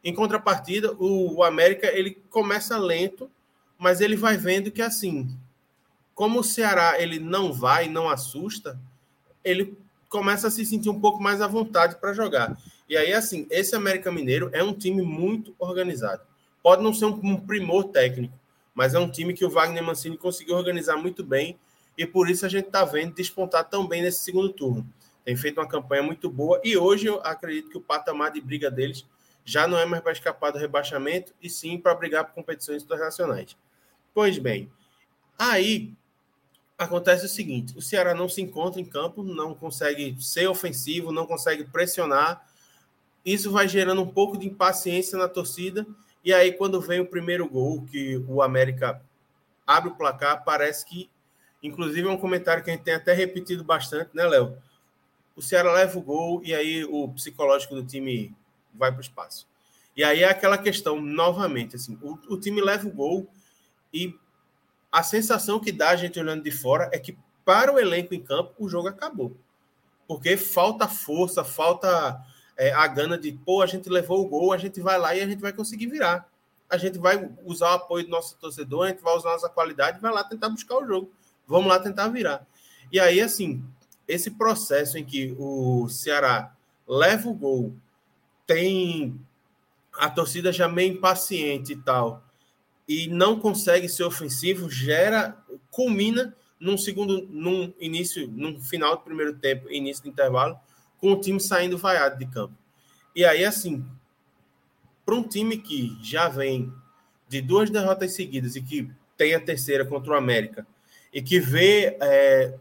Em 0.05 0.15
contrapartida, 0.15 0.93
o, 0.93 1.37
o 1.37 1.43
América 1.43 1.89
ele 1.89 2.23
começa 2.31 2.79
lento, 2.79 3.29
mas 3.77 4.01
ele 4.01 4.17
vai 4.17 4.37
vendo 4.37 4.71
que 4.71 4.81
assim, 4.81 5.37
como 6.15 6.41
o 6.41 6.45
Ceará 6.45 7.01
ele 7.01 7.19
não 7.19 7.53
vai, 7.53 7.89
não 7.89 8.09
assusta, 8.09 8.79
ele 9.43 9.77
começa 10.09 10.49
a 10.49 10.51
se 10.51 10.65
sentir 10.65 10.91
um 10.91 11.01
pouco 11.01 11.23
mais 11.23 11.41
à 11.41 11.47
vontade 11.47 11.97
para 11.97 12.13
jogar. 12.13 12.57
E 12.89 12.97
aí, 12.97 13.13
assim, 13.13 13.47
esse 13.51 13.75
América 13.75 14.13
Mineiro 14.13 14.51
é 14.53 14.63
um 14.63 14.75
time 14.75 15.03
muito 15.03 15.55
organizado. 15.59 16.23
Pode 16.63 16.83
não 16.83 16.93
ser 16.93 17.07
um, 17.07 17.37
primor 17.37 17.85
técnico, 17.85 18.39
mas 18.75 18.95
é 18.95 18.99
um 18.99 19.11
time 19.11 19.33
que 19.33 19.45
o 19.45 19.51
Wagner 19.51 19.83
Mancini 19.83 20.17
conseguiu 20.17 20.57
organizar 20.57 20.97
muito 20.97 21.25
bem 21.25 21.59
e 21.97 22.07
por 22.07 22.29
isso 22.31 22.45
a 22.45 22.49
gente 22.49 22.67
está 22.67 22.85
vendo 22.85 23.15
despontar 23.15 23.69
tão 23.69 23.87
bem 23.87 24.03
nesse 24.03 24.21
segundo 24.21 24.53
turno. 24.53 24.87
Tem 25.25 25.37
feito 25.37 25.61
uma 25.61 25.69
campanha 25.69 26.03
muito 26.03 26.31
boa 26.31 26.61
e 26.65 26.77
hoje 26.77 27.07
eu 27.07 27.21
acredito 27.23 27.71
que 27.71 27.79
o 27.79 27.81
patamar 27.81 28.33
de 28.33 28.41
briga 28.41 28.71
deles 28.71 29.07
já 29.45 29.67
não 29.67 29.79
é 29.79 29.85
mais 29.85 30.03
para 30.03 30.13
escapar 30.13 30.51
do 30.51 30.59
rebaixamento 30.59 31.33
e 31.43 31.49
sim 31.49 31.79
para 31.79 31.95
brigar 31.95 32.25
por 32.25 32.35
competições 32.35 32.83
internacionais. 32.83 33.57
Pois 34.15 34.39
bem, 34.39 34.71
aí 35.39 35.93
acontece 36.79 37.27
o 37.27 37.29
seguinte: 37.29 37.77
o 37.77 37.83
Ceará 37.83 38.15
não 38.15 38.29
se 38.29 38.41
encontra 38.41 38.81
em 38.81 38.85
campo, 38.85 39.23
não 39.23 39.55
consegue 39.55 40.17
ser 40.21 40.47
ofensivo, 40.49 41.13
não 41.13 41.27
consegue 41.27 41.65
pressionar. 41.65 42.47
Isso 43.25 43.51
vai 43.51 43.69
gerando 43.69 44.03
um 44.03 44.07
pouco 44.07 44.39
de 44.39 44.47
impaciência 44.47 45.19
na 45.19 45.29
torcida. 45.29 45.87
E 46.25 46.33
aí, 46.33 46.53
quando 46.53 46.81
vem 46.81 47.01
o 47.01 47.07
primeiro 47.07 47.49
gol, 47.49 47.83
que 47.87 48.23
o 48.29 48.43
América 48.43 49.03
abre 49.67 49.91
o 49.91 49.95
placar, 49.95 50.45
parece 50.45 50.85
que, 50.85 51.11
inclusive, 51.63 52.07
é 52.07 52.11
um 52.11 52.19
comentário 52.19 52.63
que 52.63 52.71
a 52.71 52.75
gente 52.75 52.83
tem 52.83 52.95
até 52.95 53.13
repetido 53.13 53.65
bastante, 53.65 54.11
né, 54.15 54.27
Léo? 54.27 54.57
O 55.35 55.41
Ceará 55.41 55.73
leva 55.73 55.99
o 55.99 56.03
gol 56.03 56.43
e 56.45 56.55
aí 56.55 56.85
o 56.85 57.09
psicológico 57.09 57.75
do 57.75 57.85
time 57.85 58.35
vai 58.75 58.91
para 58.91 58.99
o 58.99 59.03
espaço. 59.03 59.49
E 59.97 60.05
aí 60.05 60.23
é 60.23 60.29
aquela 60.29 60.59
questão, 60.59 61.01
novamente, 61.01 61.77
assim, 61.77 61.99
o, 62.03 62.19
o 62.29 62.39
time 62.39 62.61
leva 62.61 62.87
o 62.87 62.93
gol 62.93 63.29
e 63.93 64.15
a 64.93 65.03
sensação 65.03 65.61
que 65.61 65.73
dá 65.73 65.91
a 65.91 65.97
gente 65.97 66.19
olhando 66.19 66.43
de 66.43 66.51
fora 66.51 66.91
é 66.93 66.99
que 66.99 67.17
para 67.45 67.73
o 67.73 67.79
elenco 67.79 68.15
em 68.15 68.23
campo 68.23 68.55
o 68.59 68.69
jogo 68.69 68.89
acabou. 68.89 69.37
Porque 70.07 70.37
falta 70.37 70.89
força, 70.89 71.45
falta 71.45 72.21
é, 72.61 72.75
a 72.75 72.87
gana 72.87 73.17
de, 73.17 73.33
pô, 73.33 73.63
a 73.63 73.67
gente 73.67 73.89
levou 73.89 74.21
o 74.21 74.29
gol, 74.29 74.53
a 74.53 74.59
gente 74.59 74.83
vai 74.83 74.99
lá 74.99 75.17
e 75.17 75.23
a 75.23 75.27
gente 75.27 75.41
vai 75.41 75.51
conseguir 75.51 75.87
virar. 75.87 76.29
A 76.69 76.77
gente 76.77 76.99
vai 76.99 77.31
usar 77.43 77.71
o 77.71 77.75
apoio 77.77 78.05
do 78.05 78.11
nosso 78.11 78.37
torcedor, 78.37 78.85
a 78.85 78.89
gente 78.91 79.03
vai 79.03 79.17
usar 79.17 79.31
nossa 79.31 79.49
qualidade 79.49 79.99
vai 79.99 80.13
lá 80.13 80.23
tentar 80.23 80.51
buscar 80.51 80.77
o 80.77 80.87
jogo. 80.87 81.11
Vamos 81.47 81.69
lá 81.69 81.81
tentar 81.81 82.09
virar. 82.09 82.47
E 82.93 83.01
aí, 83.01 83.19
assim, 83.19 83.65
esse 84.07 84.33
processo 84.33 84.99
em 84.99 85.05
que 85.07 85.35
o 85.39 85.89
Ceará 85.89 86.55
leva 86.87 87.31
o 87.31 87.35
gol, 87.35 87.75
tem 88.47 89.19
a 89.95 90.11
torcida 90.11 90.53
já 90.53 90.69
meio 90.69 90.93
impaciente 90.93 91.73
e 91.73 91.77
tal, 91.77 92.23
e 92.87 93.09
não 93.09 93.41
consegue 93.41 93.89
ser 93.89 94.05
ofensivo, 94.05 94.69
gera, 94.69 95.35
culmina 95.71 96.37
num 96.61 96.77
segundo, 96.77 97.27
num 97.31 97.73
início, 97.81 98.29
num 98.29 98.61
final 98.61 98.97
do 98.97 99.03
primeiro 99.03 99.33
tempo, 99.39 99.71
início 99.71 100.03
do 100.03 100.11
intervalo, 100.11 100.59
com 101.01 101.13
o 101.13 101.21
time 101.21 101.41
saindo 101.41 101.79
vaiado 101.79 102.19
de 102.19 102.27
campo. 102.27 102.55
E 103.15 103.25
aí, 103.25 103.45
assim, 103.45 103.85
para 105.05 105.15
um 105.15 105.23
time 105.23 105.57
que 105.57 105.99
já 106.03 106.29
vem 106.29 106.73
de 107.29 107.41
duas 107.41 107.71
derrotas 107.71 108.15
seguidas 108.15 108.57
e 108.57 108.63
que 108.63 108.91
tem 109.17 109.35
a 109.35 109.41
terceira 109.41 109.85
contra 109.85 110.13
o 110.13 110.17
América, 110.17 110.67
e 111.13 111.21
que 111.21 111.41
vê 111.41 111.97
é, 112.01 112.55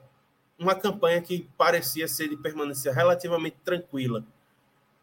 uma 0.58 0.76
campanha 0.76 1.22
que 1.22 1.48
parecia 1.58 2.08
ser 2.08 2.30
de 2.30 2.38
permanência 2.38 2.92
relativamente 2.92 3.58
tranquila, 3.64 4.24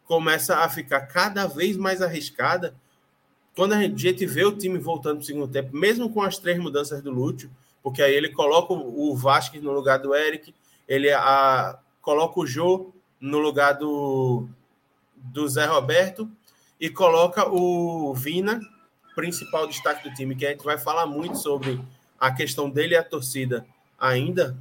começa 0.05 0.57
a 0.57 0.69
ficar 0.69 1.01
cada 1.01 1.47
vez 1.47 1.75
mais 1.75 2.01
arriscada 2.01 2.75
quando 3.55 3.73
a 3.73 3.81
gente 3.81 4.25
vê 4.25 4.45
o 4.45 4.55
time 4.55 4.77
voltando 4.77 5.15
para 5.15 5.23
o 5.23 5.25
segundo 5.25 5.51
tempo, 5.51 5.75
mesmo 5.75 6.11
com 6.11 6.21
as 6.21 6.37
três 6.37 6.59
mudanças 6.59 7.01
do 7.01 7.11
Lúcio, 7.11 7.49
porque 7.81 8.03
aí 8.03 8.13
ele 8.13 8.29
coloca 8.29 8.71
o 8.71 9.15
Vasquez 9.15 9.63
no 9.63 9.71
lugar 9.71 9.97
do 9.97 10.13
Eric, 10.13 10.53
ele 10.87 11.11
a, 11.11 11.79
coloca 11.99 12.39
o 12.39 12.45
Jô 12.45 12.93
no 13.19 13.39
lugar 13.39 13.73
do, 13.73 14.47
do 15.15 15.47
Zé 15.47 15.65
Roberto 15.65 16.29
e 16.79 16.89
coloca 16.89 17.47
o 17.49 18.13
Vina, 18.13 18.59
principal 19.15 19.67
destaque 19.67 20.07
do 20.07 20.15
time, 20.15 20.35
que 20.35 20.45
a 20.45 20.51
gente 20.51 20.63
vai 20.63 20.77
falar 20.77 21.05
muito 21.05 21.37
sobre 21.37 21.81
a 22.19 22.31
questão 22.31 22.69
dele 22.69 22.93
e 22.93 22.97
a 22.97 23.03
torcida 23.03 23.65
ainda, 23.99 24.57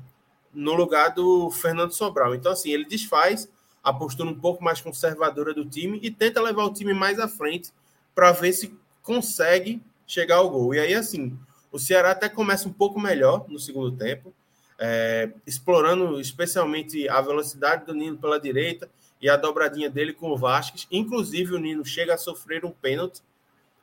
no 0.52 0.72
lugar 0.74 1.10
do 1.10 1.50
Fernando 1.50 1.92
Sobral. 1.92 2.34
Então, 2.34 2.52
assim, 2.52 2.70
ele 2.70 2.86
desfaz 2.86 3.48
a 3.84 3.92
postura 3.92 4.28
um 4.28 4.34
pouco 4.34 4.64
mais 4.64 4.80
conservadora 4.80 5.52
do 5.52 5.64
time 5.64 6.00
e 6.02 6.10
tenta 6.10 6.40
levar 6.40 6.64
o 6.64 6.72
time 6.72 6.94
mais 6.94 7.18
à 7.18 7.28
frente 7.28 7.70
para 8.14 8.32
ver 8.32 8.52
se 8.52 8.74
consegue 9.02 9.82
chegar 10.06 10.36
ao 10.36 10.48
gol. 10.48 10.74
E 10.74 10.80
aí, 10.80 10.94
assim, 10.94 11.38
o 11.70 11.78
Ceará 11.78 12.12
até 12.12 12.28
começa 12.28 12.68
um 12.68 12.72
pouco 12.72 12.98
melhor 12.98 13.44
no 13.48 13.58
segundo 13.58 13.92
tempo, 13.92 14.32
é, 14.78 15.32
explorando 15.46 16.20
especialmente 16.20 17.08
a 17.08 17.20
velocidade 17.20 17.86
do 17.86 17.94
Nino 17.94 18.18
pela 18.18 18.40
direita 18.40 18.90
e 19.20 19.28
a 19.28 19.36
dobradinha 19.36 19.88
dele 19.88 20.12
com 20.12 20.30
o 20.30 20.36
Vasquez. 20.36 20.86
Inclusive, 20.90 21.54
o 21.54 21.58
Nino 21.58 21.84
chega 21.84 22.14
a 22.14 22.18
sofrer 22.18 22.64
um 22.64 22.70
pênalti 22.70 23.22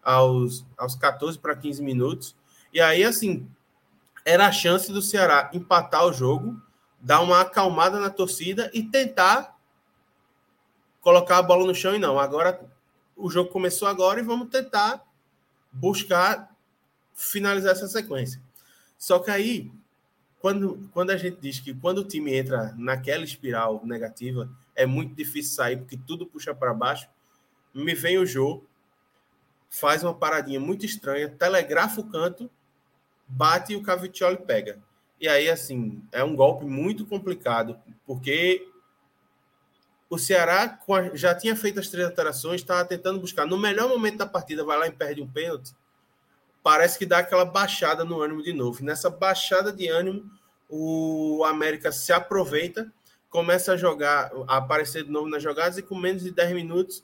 aos, 0.04 0.66
aos 0.78 0.96
14 0.96 1.40
para 1.40 1.56
15 1.56 1.82
minutos. 1.82 2.36
E 2.72 2.80
aí, 2.80 3.04
assim, 3.04 3.48
era 4.26 4.48
a 4.48 4.52
chance 4.52 4.92
do 4.92 5.02
Ceará 5.02 5.50
empatar 5.54 6.06
o 6.06 6.14
jogo, 6.14 6.62
dar 7.00 7.22
uma 7.22 7.42
acalmada 7.42 8.00
na 8.00 8.10
torcida 8.10 8.70
e 8.74 8.84
tentar 8.84 9.58
colocar 11.02 11.38
a 11.38 11.44
bola 11.44 11.66
no 11.66 11.76
chão 11.76 11.96
e 11.96 12.00
não. 12.00 12.20
Agora 12.20 12.60
o 13.16 13.30
jogo 13.30 13.50
começou 13.50 13.88
agora 13.88 14.20
e 14.20 14.24
vamos 14.24 14.50
tentar 14.50 15.04
buscar 15.72 16.56
finalizar 17.14 17.74
essa 17.74 17.88
sequência. 17.88 18.42
Só 18.98 19.20
que 19.20 19.30
aí, 19.30 19.72
quando, 20.44 20.90
quando 20.92 21.12
a 21.12 21.16
gente 21.16 21.38
diz 21.40 21.62
que 21.62 21.74
quando 21.74 22.00
o 22.00 22.04
time 22.04 22.36
entra 22.36 22.76
naquela 22.78 23.24
espiral 23.24 23.82
negativa, 23.86 24.50
é 24.76 24.86
muito 24.86 25.16
difícil 25.16 25.56
sair, 25.56 25.78
porque 25.78 25.96
tudo 25.96 26.26
puxa 26.26 26.54
para 26.54 26.74
baixo, 26.74 27.08
me 27.74 27.96
vem 27.96 28.18
o 28.18 28.26
jogo, 28.26 28.68
faz 29.70 30.04
uma 30.04 30.14
paradinha 30.14 30.60
muito 30.60 30.86
estranha, 30.86 31.30
telegrafa 31.30 32.02
o 32.02 32.10
canto, 32.10 32.52
bate 33.26 33.72
e 33.72 33.78
o 33.78 33.84
Caviccioli 33.84 34.36
pega. 34.36 34.80
E 35.18 35.30
aí, 35.30 35.50
assim, 35.50 36.04
é 36.12 36.22
um 36.26 36.36
golpe 36.36 36.66
muito 36.66 37.06
complicado, 37.06 37.80
porque 38.06 38.68
o 40.10 40.18
Ceará 40.18 40.78
já 41.14 41.34
tinha 41.34 41.56
feito 41.56 41.80
as 41.80 41.88
três 41.88 42.06
alterações, 42.06 42.60
estava 42.60 42.84
tentando 42.84 43.22
buscar. 43.22 43.46
No 43.46 43.58
melhor 43.58 43.88
momento 43.88 44.18
da 44.18 44.26
partida, 44.26 44.66
vai 44.66 44.78
lá 44.78 44.88
e 44.90 44.92
perde 44.92 45.22
um 45.22 45.28
pênalti. 45.28 45.74
Parece 46.64 46.98
que 46.98 47.06
dá 47.06 47.20
aquela 47.20 47.46
baixada 47.46 48.06
no 48.06 48.22
ânimo 48.22 48.42
de 48.42 48.54
novo. 48.54 48.84
nessa 48.84 49.10
baixada 49.10 49.72
de 49.72 49.90
ânimo, 49.90 50.32
o 50.70 51.44
América 51.46 51.92
se 51.92 52.14
aproveita, 52.14 52.92
começa 53.30 53.74
a 53.74 53.78
jogar, 53.78 54.32
a 54.48 54.58
aparecer 54.58 55.04
de 55.04 55.12
novo 55.12 55.28
nas 55.28 55.44
jogadas 55.44 55.78
e 55.78 55.82
com 55.84 55.96
menos 55.96 56.24
de 56.24 56.32
10 56.32 56.54
minutos 56.54 57.04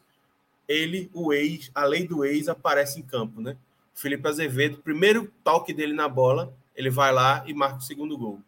ele, 0.69 1.09
o 1.15 1.33
ex, 1.33 1.71
a 1.73 1.83
lei 1.83 2.07
do 2.07 2.23
ex 2.23 2.47
aparece 2.47 2.99
em 2.99 3.03
campo, 3.03 3.41
né? 3.41 3.57
Felipe 3.95 4.27
Azevedo, 4.27 4.77
primeiro 4.77 5.33
toque 5.43 5.73
dele 5.73 5.93
na 5.93 6.07
bola, 6.07 6.53
ele 6.75 6.91
vai 6.91 7.11
lá 7.11 7.43
e 7.47 7.53
marca 7.55 7.79
o 7.79 7.81
segundo 7.81 8.15
gol. 8.15 8.39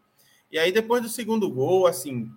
E 0.52 0.60
aí 0.60 0.72
depois 0.72 1.02
do 1.02 1.10
segundo 1.10 1.50
gol, 1.50 1.88
assim, 1.88 2.32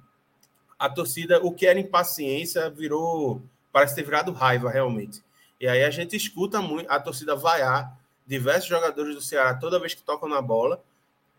a 0.79 0.89
torcida, 0.89 1.39
o 1.45 1.53
que 1.53 1.67
era 1.67 1.79
impaciência, 1.79 2.71
virou, 2.71 3.43
parece 3.71 3.95
ter 3.95 4.03
virado 4.03 4.33
raiva 4.33 4.71
realmente. 4.71 5.23
E 5.61 5.69
aí 5.69 5.85
a 5.85 5.91
gente 5.91 6.17
escuta 6.17 6.63
muito 6.63 6.91
a 6.91 6.99
torcida 6.99 7.37
vaiar 7.37 7.95
diversos 8.27 8.69
jogadores 8.69 9.15
do 9.15 9.21
Ceará 9.21 9.55
toda 9.55 9.79
vez 9.79 9.95
que 9.95 10.03
tocam 10.03 10.29
na 10.29 10.41
bola. 10.41 10.83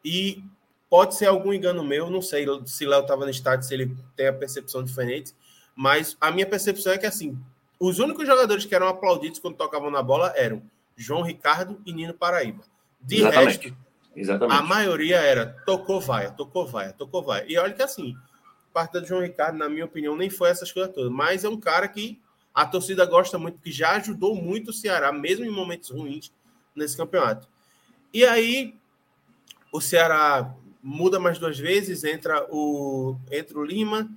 E 0.04 0.44
pode 0.90 1.16
ser 1.16 1.26
algum 1.26 1.52
engano 1.52 1.84
meu, 1.84 2.10
não 2.10 2.22
sei 2.22 2.46
se 2.66 2.86
Léo 2.86 3.02
estava 3.02 3.26
no 3.26 3.32
estádio, 3.32 3.68
se 3.68 3.74
ele 3.74 3.98
tem 4.16 4.28
a 4.28 4.34
percepção 4.34 4.84
diferente, 4.84 5.34
mas 5.76 6.16
a 6.22 6.32
minha 6.32 6.46
percepção 6.46 6.94
é 6.94 6.98
que 6.98 7.06
assim, 7.06 7.38
os 7.80 8.00
únicos 8.00 8.26
jogadores 8.26 8.66
que 8.66 8.76
eram 8.76 8.88
aplaudidos 8.88 9.40
quando 9.40 9.58
tocavam 9.58 9.90
na 9.90 10.02
bola 10.02 10.32
eram 10.36 10.62
João 10.96 11.22
Ricardo 11.22 11.82
e 11.86 11.92
Nino 11.92 12.14
Paraíba. 12.14 12.64
De 13.02 13.18
Exatamente. 13.18 13.46
resto, 13.46 13.78
Exatamente. 14.16 14.58
a 14.58 14.62
maioria 14.62 15.18
era 15.18 15.58
tocou 15.66 16.00
vaia, 16.00 16.32
tocou 16.32 16.66
vaia, 16.66 16.94
tocou 16.94 17.22
vaia. 17.24 17.46
E 17.48 17.58
olha 17.58 17.74
que 17.74 17.84
assim, 17.84 18.16
parte 18.72 19.00
do 19.00 19.06
João 19.06 19.22
Ricardo, 19.22 19.58
na 19.58 19.68
minha 19.68 19.86
opinião, 19.86 20.16
nem 20.16 20.30
foi 20.30 20.50
essas 20.50 20.72
coisas 20.72 20.94
todas, 20.94 21.12
mas 21.12 21.44
é 21.44 21.50
um 21.50 21.60
cara 21.60 21.88
que 21.88 22.22
a 22.54 22.66
torcida 22.66 23.06
gosta 23.06 23.38
muito, 23.38 23.60
que 23.60 23.72
já 23.72 23.92
ajudou 23.98 24.36
muito 24.36 24.70
o 24.70 24.74
Ceará, 24.74 25.12
mesmo 25.12 25.44
em 25.44 25.50
momentos 25.50 25.90
ruins, 25.90 26.32
nesse 26.76 26.98
campeonato. 26.98 27.48
E 28.14 28.26
aí, 28.26 28.76
o 29.72 29.82
Ceará 29.82 30.54
muda 30.82 31.20
mais 31.20 31.40
duas 31.40 31.58
vezes, 31.58 32.04
entra 32.04 32.46
o, 32.50 33.18
entra 33.32 33.58
o 33.58 33.66
Lima, 33.66 34.10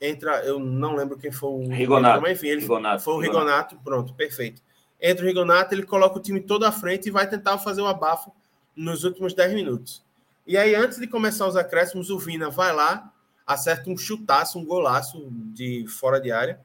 entra, 0.00 0.44
eu 0.44 0.58
não 0.58 0.94
lembro 0.94 1.16
quem 1.16 1.30
foi 1.30 1.50
o 1.50 1.68
Rigonato, 1.68 2.20
mas 2.20 2.32
enfim, 2.32 2.48
ele 2.48 2.60
Rigonato, 2.62 3.02
foi 3.02 3.14
o 3.14 3.18
Rigonato, 3.18 3.74
Rigonato, 3.74 3.84
pronto, 3.84 4.14
perfeito. 4.14 4.60
Entra 5.00 5.24
o 5.24 5.28
Rigonato, 5.28 5.74
ele 5.74 5.84
coloca 5.84 6.18
o 6.18 6.22
time 6.22 6.40
todo 6.40 6.64
à 6.64 6.72
frente 6.72 7.06
e 7.06 7.10
vai 7.12 7.28
tentar 7.28 7.56
fazer 7.58 7.80
o 7.80 7.86
abafo 7.86 8.32
nos 8.74 9.04
últimos 9.04 9.32
10 9.32 9.54
minutos. 9.54 10.04
E 10.46 10.56
aí, 10.56 10.74
antes 10.74 10.98
de 10.98 11.06
começar 11.06 11.46
os 11.46 11.56
acréscimos, 11.56 12.10
o 12.10 12.18
Vina 12.18 12.50
vai 12.50 12.74
lá, 12.74 13.12
acerta 13.46 13.88
um 13.90 13.96
chutaço, 13.96 14.58
um 14.58 14.64
golaço 14.64 15.28
de 15.30 15.86
fora 15.86 16.20
de 16.20 16.32
área, 16.32 16.60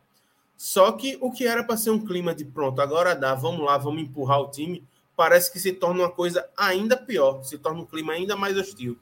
só 0.57 0.91
que 0.93 1.17
o 1.21 1.31
que 1.31 1.45
era 1.45 1.63
para 1.63 1.77
ser 1.77 1.89
um 1.89 2.03
clima 2.03 2.33
de 2.33 2.45
pronto, 2.45 2.81
agora 2.81 3.15
dá, 3.15 3.35
vamos 3.35 3.65
lá, 3.65 3.77
vamos 3.77 4.01
empurrar 4.01 4.39
o 4.39 4.49
time, 4.49 4.83
parece 5.15 5.51
que 5.51 5.59
se 5.59 5.73
torna 5.73 6.03
uma 6.03 6.11
coisa 6.11 6.49
ainda 6.57 6.97
pior, 6.97 7.43
se 7.43 7.57
torna 7.57 7.81
um 7.81 7.85
clima 7.85 8.13
ainda 8.13 8.35
mais 8.35 8.57
hostil. 8.57 8.97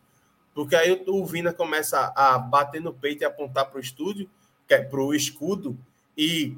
Porque 0.53 0.75
aí 0.75 1.03
o 1.07 1.25
Vina 1.25 1.53
começa 1.53 2.11
a 2.15 2.37
bater 2.37 2.81
no 2.81 2.93
peito 2.93 3.21
e 3.21 3.25
apontar 3.25 3.69
para 3.69 3.77
o 3.77 3.81
estúdio, 3.81 4.29
que 4.67 4.73
é 4.73 4.81
para 4.81 4.99
o 4.99 5.13
escudo, 5.13 5.77
e 6.17 6.57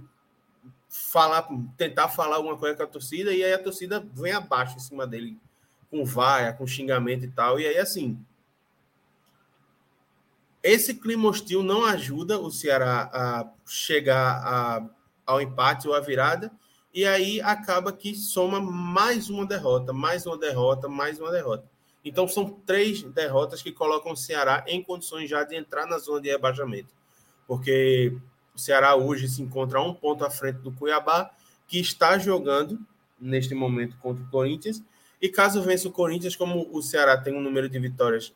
falar, 0.90 1.48
tentar 1.78 2.10
falar 2.10 2.38
alguma 2.38 2.58
coisa 2.58 2.76
com 2.76 2.84
a 2.84 2.88
torcida, 2.88 3.34
e 3.34 3.44
aí 3.44 3.54
a 3.54 3.62
torcida 3.62 4.06
vem 4.14 4.32
abaixo 4.34 4.78
em 4.78 4.80
cima 4.80 5.06
dele, 5.06 5.38
com 5.90 6.04
vaia, 6.04 6.54
com 6.54 6.66
xingamento 6.66 7.26
e 7.26 7.30
tal. 7.30 7.60
E 7.60 7.68
aí, 7.68 7.78
assim, 7.78 8.20
esse 10.64 10.96
clima 10.96 11.30
hostil 11.30 11.62
não 11.62 11.86
ajuda 11.86 12.40
o 12.40 12.50
Ceará 12.50 13.10
a 13.14 13.52
chegar 13.68 14.42
a, 14.44 14.90
ao 15.26 15.42
empate 15.42 15.88
ou 15.88 15.94
à 15.94 16.00
virada, 16.00 16.52
e 16.94 17.06
aí 17.06 17.42
acaba 17.42 17.92
que 17.92 18.14
soma 18.16 18.62
mais 18.62 19.30
uma 19.30 19.46
derrota, 19.46 19.92
mais 19.92 20.26
uma 20.26 20.38
derrota, 20.38 20.88
mais 20.88 21.20
uma 21.20 21.32
derrota. 21.32 21.68
Então 22.06 22.28
são 22.28 22.50
três 22.50 23.02
derrotas 23.02 23.62
que 23.62 23.72
colocam 23.72 24.12
o 24.12 24.18
Ceará 24.18 24.64
em 24.68 24.84
condições 24.84 25.30
já 25.30 25.44
de 25.44 25.56
entrar 25.56 25.86
na 25.88 25.98
zona 25.98 26.22
de 26.22 26.30
rebaixamento. 26.30 26.94
Porque 27.48 28.16
o 28.54 28.60
Ceará 28.60 28.96
hoje 28.96 29.28
se 29.28 29.42
encontra 29.42 29.82
um 29.82 29.94
ponto 29.94 30.24
à 30.24 30.30
frente 30.30 30.60
do 30.60 30.72
Cuiabá, 30.72 31.32
que 31.68 31.80
está 31.80 32.18
jogando 32.18 32.80
neste 33.20 33.56
momento 33.56 33.98
contra 33.98 34.24
o 34.24 34.30
Corinthians. 34.30 34.84
E 35.22 35.30
caso 35.30 35.62
vença 35.62 35.88
o 35.88 35.92
Corinthians, 35.92 36.36
como 36.36 36.70
o 36.72 36.82
Ceará 36.82 37.18
tem 37.18 37.34
um 37.34 37.42
número 37.42 37.70
de 37.70 37.80
vitórias 37.80 38.34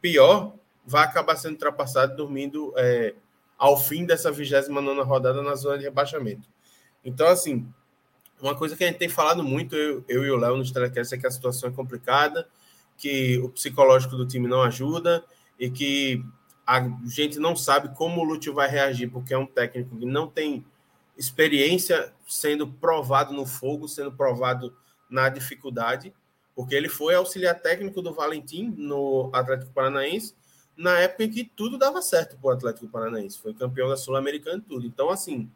pior, 0.00 0.54
vai 0.84 1.04
acabar 1.04 1.36
sendo 1.36 1.52
ultrapassado 1.52 2.14
dormindo 2.14 2.74
é, 2.76 3.14
ao 3.56 3.78
fim 3.78 4.04
dessa 4.04 4.30
29 4.30 5.00
rodada 5.02 5.40
na 5.40 5.54
zona 5.54 5.78
de 5.78 5.84
rebaixamento. 5.84 6.46
Então, 7.04 7.26
assim, 7.28 7.66
uma 8.40 8.54
coisa 8.54 8.76
que 8.76 8.84
a 8.84 8.86
gente 8.86 8.98
tem 8.98 9.08
falado 9.08 9.42
muito, 9.42 9.76
eu, 9.76 10.04
eu 10.08 10.24
e 10.24 10.30
o 10.30 10.36
Léo 10.36 10.56
nos 10.56 10.70
telecasts, 10.70 11.12
é 11.12 11.18
que 11.18 11.26
a 11.26 11.30
situação 11.30 11.68
é 11.68 11.72
complicada, 11.72 12.48
que 12.96 13.38
o 13.38 13.48
psicológico 13.48 14.16
do 14.16 14.26
time 14.26 14.48
não 14.48 14.62
ajuda 14.62 15.24
e 15.58 15.70
que 15.70 16.24
a 16.66 16.80
gente 17.06 17.38
não 17.38 17.54
sabe 17.54 17.94
como 17.94 18.20
o 18.20 18.24
Lúcio 18.24 18.54
vai 18.54 18.68
reagir, 18.68 19.08
porque 19.08 19.34
é 19.34 19.38
um 19.38 19.46
técnico 19.46 19.96
que 19.96 20.06
não 20.06 20.26
tem 20.26 20.64
experiência 21.16 22.12
sendo 22.26 22.66
provado 22.66 23.32
no 23.32 23.46
fogo, 23.46 23.86
sendo 23.86 24.10
provado 24.10 24.74
na 25.08 25.28
dificuldade, 25.28 26.12
porque 26.54 26.74
ele 26.74 26.88
foi 26.88 27.14
auxiliar 27.14 27.60
técnico 27.60 28.00
do 28.00 28.14
Valentim 28.14 28.74
no 28.76 29.30
Atlético 29.32 29.72
Paranaense 29.72 30.34
na 30.76 30.98
época 30.98 31.24
em 31.24 31.30
que 31.30 31.44
tudo 31.44 31.78
dava 31.78 32.02
certo 32.02 32.36
para 32.36 32.48
o 32.48 32.52
Atlético 32.52 32.88
Paranaense. 32.88 33.38
Foi 33.38 33.54
campeão 33.54 33.88
da 33.88 33.96
Sul-Americana 33.96 34.58
e 34.58 34.68
tudo. 34.68 34.86
Então, 34.86 35.10
assim, 35.10 35.48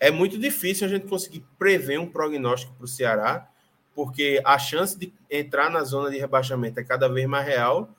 é 0.00 0.10
muito 0.10 0.38
difícil 0.38 0.86
a 0.86 0.90
gente 0.90 1.06
conseguir 1.06 1.44
prever 1.58 1.98
um 1.98 2.06
prognóstico 2.06 2.74
para 2.74 2.84
o 2.84 2.88
Ceará, 2.88 3.48
porque 3.94 4.40
a 4.44 4.58
chance 4.58 4.96
de 4.96 5.12
entrar 5.30 5.70
na 5.70 5.82
zona 5.82 6.10
de 6.10 6.18
rebaixamento 6.18 6.78
é 6.78 6.84
cada 6.84 7.08
vez 7.08 7.26
mais 7.26 7.46
real. 7.46 7.94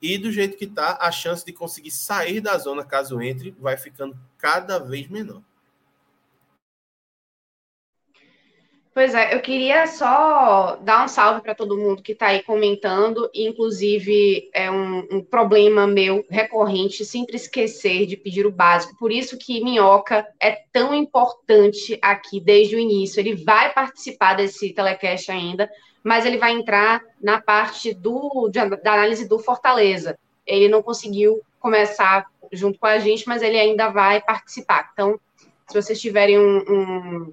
E 0.00 0.18
do 0.18 0.30
jeito 0.30 0.56
que 0.56 0.64
está, 0.64 0.98
a 1.00 1.10
chance 1.10 1.44
de 1.44 1.52
conseguir 1.52 1.90
sair 1.90 2.40
da 2.40 2.56
zona, 2.58 2.84
caso 2.84 3.20
entre, 3.20 3.54
vai 3.58 3.76
ficando 3.76 4.16
cada 4.38 4.78
vez 4.78 5.08
menor. 5.08 5.42
Pois 8.94 9.14
é, 9.14 9.34
eu 9.34 9.40
queria 9.40 9.86
só 9.86 10.76
dar 10.82 11.02
um 11.02 11.08
salve 11.08 11.40
para 11.40 11.54
todo 11.54 11.78
mundo 11.78 12.02
que 12.02 12.12
está 12.12 12.26
aí 12.26 12.42
comentando, 12.42 13.30
inclusive 13.32 14.50
é 14.52 14.70
um, 14.70 14.98
um, 15.10 15.24
problema 15.24 15.86
meu 15.86 16.26
recorrente 16.28 17.02
sempre 17.02 17.36
esquecer 17.36 18.04
de 18.04 18.18
pedir 18.18 18.44
o 18.44 18.52
básico. 18.52 18.94
Por 18.98 19.10
isso 19.10 19.38
que 19.38 19.64
Minhoca 19.64 20.28
é 20.38 20.62
tão 20.70 20.94
importante 20.94 21.98
aqui 22.02 22.38
desde 22.38 22.76
o 22.76 22.78
início. 22.78 23.18
Ele 23.18 23.34
vai 23.34 23.72
participar 23.72 24.34
desse 24.34 24.74
telecast 24.74 25.30
ainda, 25.30 25.70
mas 26.04 26.26
ele 26.26 26.36
vai 26.36 26.52
entrar 26.52 27.02
na 27.18 27.40
parte 27.40 27.94
do, 27.94 28.50
de, 28.50 28.60
da 28.76 28.92
análise 28.92 29.26
do 29.26 29.38
Fortaleza. 29.38 30.18
Ele 30.46 30.68
não 30.68 30.82
conseguiu 30.82 31.40
começar 31.58 32.26
junto 32.52 32.78
com 32.78 32.86
a 32.86 32.98
gente, 32.98 33.26
mas 33.26 33.40
ele 33.40 33.58
ainda 33.58 33.88
vai 33.88 34.20
participar. 34.20 34.90
Então, 34.92 35.18
se 35.66 35.80
vocês 35.80 35.98
tiverem 35.98 36.38
um, 36.38 36.58
um 36.58 37.32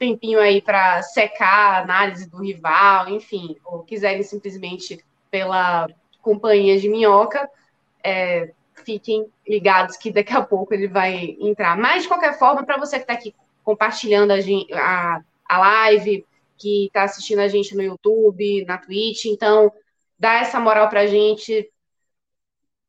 tempinho 0.00 0.40
aí 0.40 0.62
para 0.62 1.02
secar 1.02 1.74
a 1.74 1.82
análise 1.82 2.28
do 2.28 2.38
rival, 2.38 3.10
enfim, 3.10 3.54
ou 3.62 3.84
quiserem 3.84 4.22
simplesmente 4.22 5.04
pela 5.30 5.86
companhia 6.22 6.80
de 6.80 6.88
minhoca, 6.88 7.48
é, 8.02 8.50
fiquem 8.82 9.26
ligados 9.46 9.98
que 9.98 10.10
daqui 10.10 10.32
a 10.32 10.40
pouco 10.40 10.72
ele 10.72 10.88
vai 10.88 11.36
entrar. 11.38 11.76
Mas, 11.76 12.02
de 12.02 12.08
qualquer 12.08 12.38
forma, 12.38 12.64
para 12.64 12.78
você 12.78 12.96
que 12.96 13.02
está 13.02 13.12
aqui 13.12 13.34
compartilhando 13.62 14.32
a, 14.32 14.36
a, 14.74 15.20
a 15.46 15.58
live, 15.58 16.24
que 16.56 16.86
está 16.86 17.02
assistindo 17.02 17.40
a 17.40 17.48
gente 17.48 17.76
no 17.76 17.82
YouTube, 17.82 18.64
na 18.64 18.78
Twitch, 18.78 19.26
então 19.26 19.70
dá 20.18 20.40
essa 20.40 20.58
moral 20.58 20.88
para 20.88 21.00
a 21.00 21.06
gente, 21.06 21.70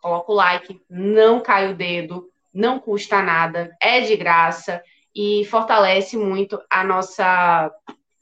coloca 0.02 0.32
o 0.32 0.36
like, 0.36 0.82
não 0.89 1.41
cai 1.41 1.69
o 1.69 1.76
dedo, 1.76 2.32
não 2.54 2.80
custa 2.80 3.21
nada, 3.21 3.76
é 3.82 4.00
de 4.00 4.15
graça 4.15 4.82
e 5.15 5.45
fortalece 5.45 6.17
muito 6.17 6.62
a 6.69 6.84
nossa 6.84 7.71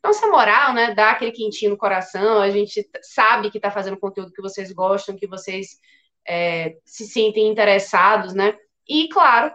nossa 0.03 0.27
moral, 0.27 0.73
né? 0.73 0.93
Dá 0.93 1.11
aquele 1.11 1.31
quentinho 1.31 1.71
no 1.71 1.77
coração. 1.77 2.39
A 2.39 2.49
gente 2.49 2.89
sabe 3.01 3.51
que 3.51 3.57
está 3.57 3.69
fazendo 3.69 3.97
conteúdo 3.97 4.31
que 4.31 4.41
vocês 4.41 4.71
gostam, 4.71 5.15
que 5.15 5.27
vocês 5.27 5.77
é, 6.27 6.77
se 6.85 7.05
sentem 7.05 7.47
interessados, 7.47 8.33
né? 8.33 8.57
E 8.87 9.09
claro, 9.09 9.53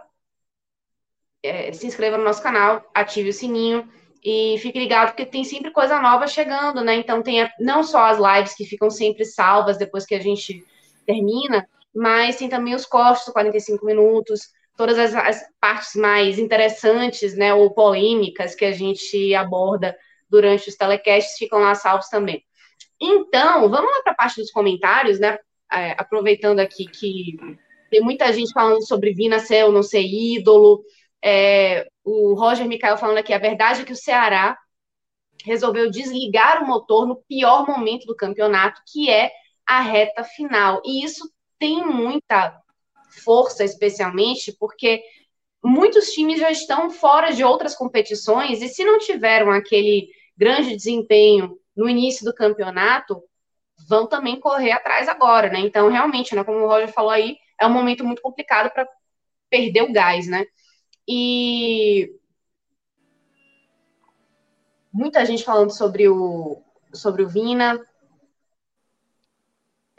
é, 1.43 1.71
se 1.73 1.87
inscreva 1.87 2.17
no 2.17 2.23
nosso 2.23 2.41
canal, 2.41 2.89
ative 2.93 3.29
o 3.29 3.33
sininho 3.33 3.89
e 4.23 4.57
fique 4.59 4.79
ligado 4.79 5.09
porque 5.09 5.25
tem 5.25 5.43
sempre 5.43 5.71
coisa 5.71 6.01
nova 6.01 6.27
chegando, 6.27 6.83
né? 6.83 6.95
Então 6.95 7.21
tem 7.21 7.47
não 7.59 7.83
só 7.83 8.05
as 8.05 8.17
lives 8.17 8.55
que 8.55 8.65
ficam 8.65 8.89
sempre 8.89 9.25
salvas 9.25 9.77
depois 9.77 10.05
que 10.05 10.15
a 10.15 10.19
gente 10.19 10.65
termina, 11.05 11.67
mas 11.93 12.35
tem 12.35 12.49
também 12.49 12.73
os 12.73 12.85
cortes 12.85 13.31
45 13.31 13.85
minutos, 13.85 14.49
todas 14.75 14.97
as, 14.97 15.15
as, 15.15 15.43
partes 15.59 15.95
mais 15.95 16.37
interessantes, 16.37 17.35
né, 17.35 17.53
ou 17.53 17.73
polêmicas 17.73 18.55
que 18.55 18.65
a 18.65 18.71
gente 18.71 19.33
aborda 19.33 19.97
durante 20.29 20.69
os 20.69 20.75
telecasts 20.75 21.37
ficam 21.37 21.59
lá 21.59 21.75
salvos 21.75 22.07
também. 22.09 22.43
Então, 23.01 23.69
vamos 23.69 23.91
lá 23.91 24.01
para 24.03 24.13
a 24.13 24.15
parte 24.15 24.41
dos 24.41 24.51
comentários, 24.51 25.19
né? 25.19 25.37
É, 25.71 25.91
aproveitando 25.97 26.59
aqui 26.59 26.85
que 26.85 27.35
tem 27.89 28.01
muita 28.01 28.31
gente 28.31 28.53
falando 28.53 28.85
sobre 28.85 29.13
Vina 29.13 29.39
ser 29.39 29.65
ou 29.65 29.71
não 29.71 29.83
ser 29.83 30.01
ídolo. 30.01 30.83
É, 31.23 31.87
o 32.03 32.33
Roger 32.33 32.67
Micael 32.67 32.97
falando 32.97 33.17
aqui, 33.17 33.33
a 33.33 33.39
verdade 33.39 33.81
é 33.81 33.85
que 33.85 33.91
o 33.91 33.97
Ceará 33.97 34.57
resolveu 35.43 35.89
desligar 35.89 36.63
o 36.63 36.67
motor 36.67 37.07
no 37.07 37.17
pior 37.27 37.67
momento 37.67 38.05
do 38.05 38.15
campeonato, 38.15 38.81
que 38.91 39.09
é 39.09 39.31
a 39.65 39.81
reta 39.81 40.23
final. 40.23 40.81
E 40.85 41.03
isso 41.03 41.29
tem 41.59 41.85
muita 41.85 42.59
força, 43.21 43.63
especialmente, 43.63 44.55
porque 44.59 45.01
muitos 45.63 46.11
times 46.11 46.39
já 46.39 46.51
estão 46.51 46.89
fora 46.89 47.33
de 47.33 47.43
outras 47.43 47.75
competições 47.75 48.61
e 48.61 48.69
se 48.69 48.83
não 48.83 48.99
tiveram 48.99 49.51
aquele 49.51 50.09
grande 50.37 50.75
desempenho 50.75 51.57
no 51.75 51.89
início 51.89 52.23
do 52.23 52.33
campeonato, 52.33 53.21
vão 53.87 54.07
também 54.07 54.39
correr 54.39 54.71
atrás 54.71 55.07
agora, 55.07 55.49
né? 55.49 55.59
Então, 55.59 55.89
realmente, 55.89 56.35
né, 56.35 56.43
como 56.43 56.59
o 56.59 56.67
Roger 56.67 56.91
falou 56.91 57.11
aí, 57.11 57.37
é 57.59 57.65
um 57.65 57.73
momento 57.73 58.05
muito 58.05 58.21
complicado 58.21 58.71
para 58.71 58.87
perder 59.49 59.83
o 59.83 59.91
gás, 59.91 60.27
né? 60.27 60.45
E 61.07 62.11
muita 64.91 65.25
gente 65.25 65.43
falando 65.43 65.71
sobre 65.71 66.07
o 66.07 66.61
sobre 66.93 67.23
o 67.23 67.27
Vina, 67.27 67.77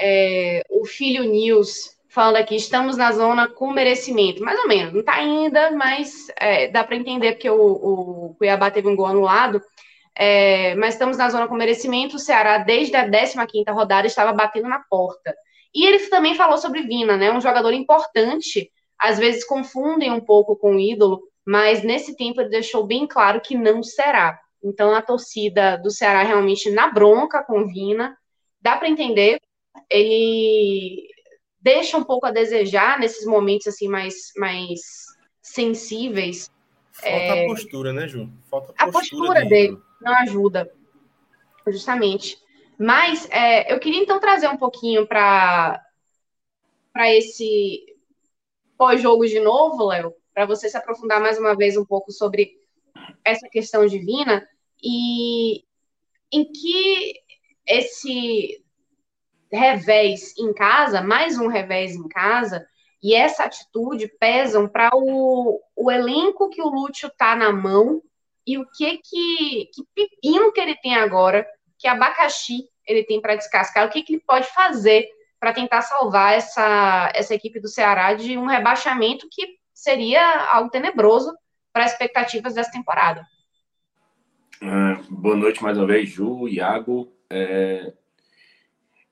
é, 0.01 0.63
o 0.71 0.87
filho 0.87 1.25
News 1.25 1.96
falando 2.17 2.37
aqui, 2.37 2.57
estamos 2.57 2.97
na 2.97 3.13
zona 3.13 3.47
com 3.47 3.71
merecimento. 3.71 4.43
Mais 4.43 4.59
ou 4.59 4.67
menos, 4.67 4.91
não 4.95 5.01
está 5.01 5.17
ainda, 5.17 5.71
mas 5.73 6.29
é, 6.41 6.67
dá 6.67 6.83
para 6.83 6.97
entender 6.97 7.33
porque 7.33 7.51
o, 7.51 7.61
o, 7.61 8.35
Cuiabá 8.39 8.71
teve 8.71 8.89
um 8.89 8.97
gol 8.97 9.05
anulado. 9.05 9.61
É, 10.19 10.75
mas 10.77 10.95
estamos 10.95 11.19
na 11.19 11.29
zona 11.29 11.47
com 11.47 11.55
merecimento. 11.55 12.17
O 12.17 12.19
Ceará, 12.19 12.57
desde 12.57 12.97
a 12.97 13.07
15 13.07 13.71
rodada, 13.71 14.07
estava 14.07 14.33
batendo 14.33 14.67
na 14.67 14.79
porta. 14.89 15.37
E 15.75 15.85
ele 15.87 15.99
também 16.09 16.35
falou 16.35 16.57
sobre 16.57 16.85
Vina, 16.85 17.19
né? 17.19 17.31
Um 17.31 17.41
jogador 17.41 17.75
importante. 17.75 18.73
Às 18.99 19.19
vezes 19.19 19.45
confundem 19.45 20.11
um 20.11 20.21
pouco 20.21 20.57
com 20.57 20.77
o 20.77 20.81
ídolo, 20.81 21.21
mas 21.45 21.83
nesse 21.83 22.17
tempo 22.17 22.41
ele 22.41 22.49
deixou 22.49 22.87
bem 22.87 23.07
claro 23.07 23.43
que 23.43 23.55
não 23.55 23.83
será. 23.83 24.41
Então 24.65 24.95
a 24.95 25.03
torcida 25.03 25.77
do 25.77 25.91
Ceará 25.91 26.23
realmente 26.23 26.71
na 26.71 26.89
bronca 26.91 27.43
com 27.43 27.67
Vina. 27.67 28.17
Dá 28.59 28.75
para 28.75 28.89
entender. 28.89 29.39
Ele 29.91 31.15
deixa 31.67 31.99
um 31.99 32.05
pouco 32.05 32.27
a 32.27 32.31
desejar 32.31 32.97
nesses 33.01 33.27
momentos 33.27 33.67
assim 33.67 33.89
mais, 33.89 34.33
mais 34.37 34.81
sensíveis. 35.43 36.49
Falta 36.93 37.09
é... 37.09 37.45
a 37.45 37.49
postura, 37.49 37.93
né, 37.93 38.07
Ju? 38.07 38.31
Falta 38.49 38.73
a 38.79 38.85
postura, 38.85 38.89
a 38.89 38.93
postura 38.93 39.41
dele. 39.41 39.49
dele 39.49 39.83
não 40.01 40.15
ajuda, 40.19 40.73
justamente. 41.67 42.39
Mas 42.79 43.29
é, 43.31 43.73
eu 43.73 43.81
queria 43.81 44.01
então 44.01 44.21
trazer 44.21 44.47
um 44.47 44.57
pouquinho 44.57 45.09
para 45.09 45.83
para 46.93 47.13
esse 47.13 47.85
pós-jogo 48.79 49.27
de 49.27 49.41
novo, 49.41 49.89
Léo, 49.89 50.15
para 50.33 50.47
você 50.47 50.69
se 50.69 50.77
aprofundar 50.77 51.21
mais 51.21 51.37
uma 51.39 51.55
vez 51.55 51.77
um 51.77 51.85
pouco 51.85 52.13
sobre 52.13 52.53
essa 53.25 53.49
questão 53.51 53.87
divina 53.87 54.47
e 54.83 55.65
em 56.33 56.45
que 56.45 57.21
esse 57.67 58.65
revés 59.57 60.37
em 60.39 60.53
casa, 60.53 61.03
mais 61.03 61.39
um 61.39 61.49
revés 61.49 61.95
em 61.95 62.07
casa, 62.09 62.67
e 63.03 63.15
essa 63.15 63.45
atitude 63.45 64.09
pesam 64.21 64.69
para 64.69 64.91
o, 64.95 65.61
o 65.75 65.91
elenco 65.91 66.49
que 66.51 66.63
o 66.63 66.69
Lúcio 66.69 67.11
tá 67.17 67.35
na 67.35 67.53
mão 67.53 68.03
e 68.47 68.59
o 68.59 68.67
que 68.71 68.99
que, 68.99 69.71
que 69.75 69.83
pepino 69.95 70.53
que 70.53 70.61
ele 70.61 70.77
tem 70.77 70.95
agora, 70.95 71.47
que 71.79 71.89
abacaxi 71.89 72.69
ele 72.87 73.03
tem 73.03 73.21
para 73.21 73.35
descascar, 73.35 73.87
o 73.87 73.91
que, 73.91 74.03
que 74.03 74.15
ele 74.15 74.23
pode 74.25 74.47
fazer 74.55 75.09
para 75.41 75.53
tentar 75.53 75.83
salvar 75.83 76.35
essa, 76.35 77.11
essa 77.15 77.35
equipe 77.35 77.61
do 77.61 77.69
Ceará 77.69 78.15
de 78.15 78.39
um 78.39 78.47
rebaixamento 78.47 79.27
que 79.31 79.57
seria 79.75 80.49
algo 80.53 80.71
tenebroso 80.71 81.35
para 81.73 81.85
as 81.85 81.93
expectativas 81.93 82.55
dessa 82.55 82.71
temporada. 82.71 83.27
Uh, 84.63 85.03
boa 85.11 85.37
noite 85.37 85.63
mais 85.63 85.77
uma 85.77 85.87
vez, 85.87 86.09
Ju, 86.09 86.49
Iago. 86.49 87.13
É, 87.29 87.93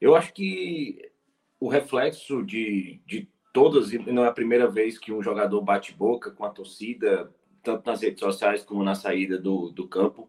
eu 0.04 0.14
acho 0.14 0.34
que 0.34 1.10
o 1.58 1.66
reflexo 1.66 2.44
de, 2.44 3.00
de 3.06 3.26
todas, 3.54 3.90
e 3.90 3.98
não 3.98 4.22
é 4.22 4.28
a 4.28 4.32
primeira 4.32 4.68
vez 4.70 4.98
que 4.98 5.10
um 5.10 5.22
jogador 5.22 5.62
bate 5.62 5.94
boca 5.94 6.30
com 6.30 6.44
a 6.44 6.50
torcida, 6.50 7.32
tanto 7.62 7.86
nas 7.86 8.02
redes 8.02 8.20
sociais 8.20 8.62
como 8.62 8.84
na 8.84 8.94
saída 8.94 9.38
do, 9.38 9.70
do 9.70 9.88
campo, 9.88 10.28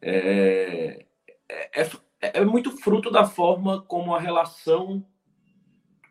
é, 0.00 1.04
é, 1.50 1.90
é, 2.22 2.44
muito 2.46 2.78
fruto 2.78 3.10
da 3.10 3.26
forma 3.26 3.82
como 3.82 4.14
a 4.14 4.20
relação 4.20 5.04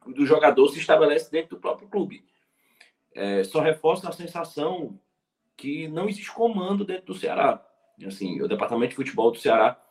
do 0.05 0.23
jogador 0.23 0.67
se 0.69 0.77
estabelece 0.77 1.31
dentro 1.31 1.55
do 1.55 1.59
próprio 1.59 1.87
clube. 1.87 2.23
É, 3.15 3.43
só 3.43 3.59
reforça 3.59 4.07
a 4.07 4.11
sensação 4.11 4.99
que 5.55 5.87
não 5.87 6.07
existe 6.07 6.31
comando 6.31 6.85
dentro 6.85 7.07
do 7.07 7.15
Ceará. 7.15 7.59
Assim, 8.05 8.39
o 8.39 8.47
departamento 8.47 8.91
de 8.91 8.97
futebol 8.97 9.31
do 9.31 9.39
Ceará 9.39 9.81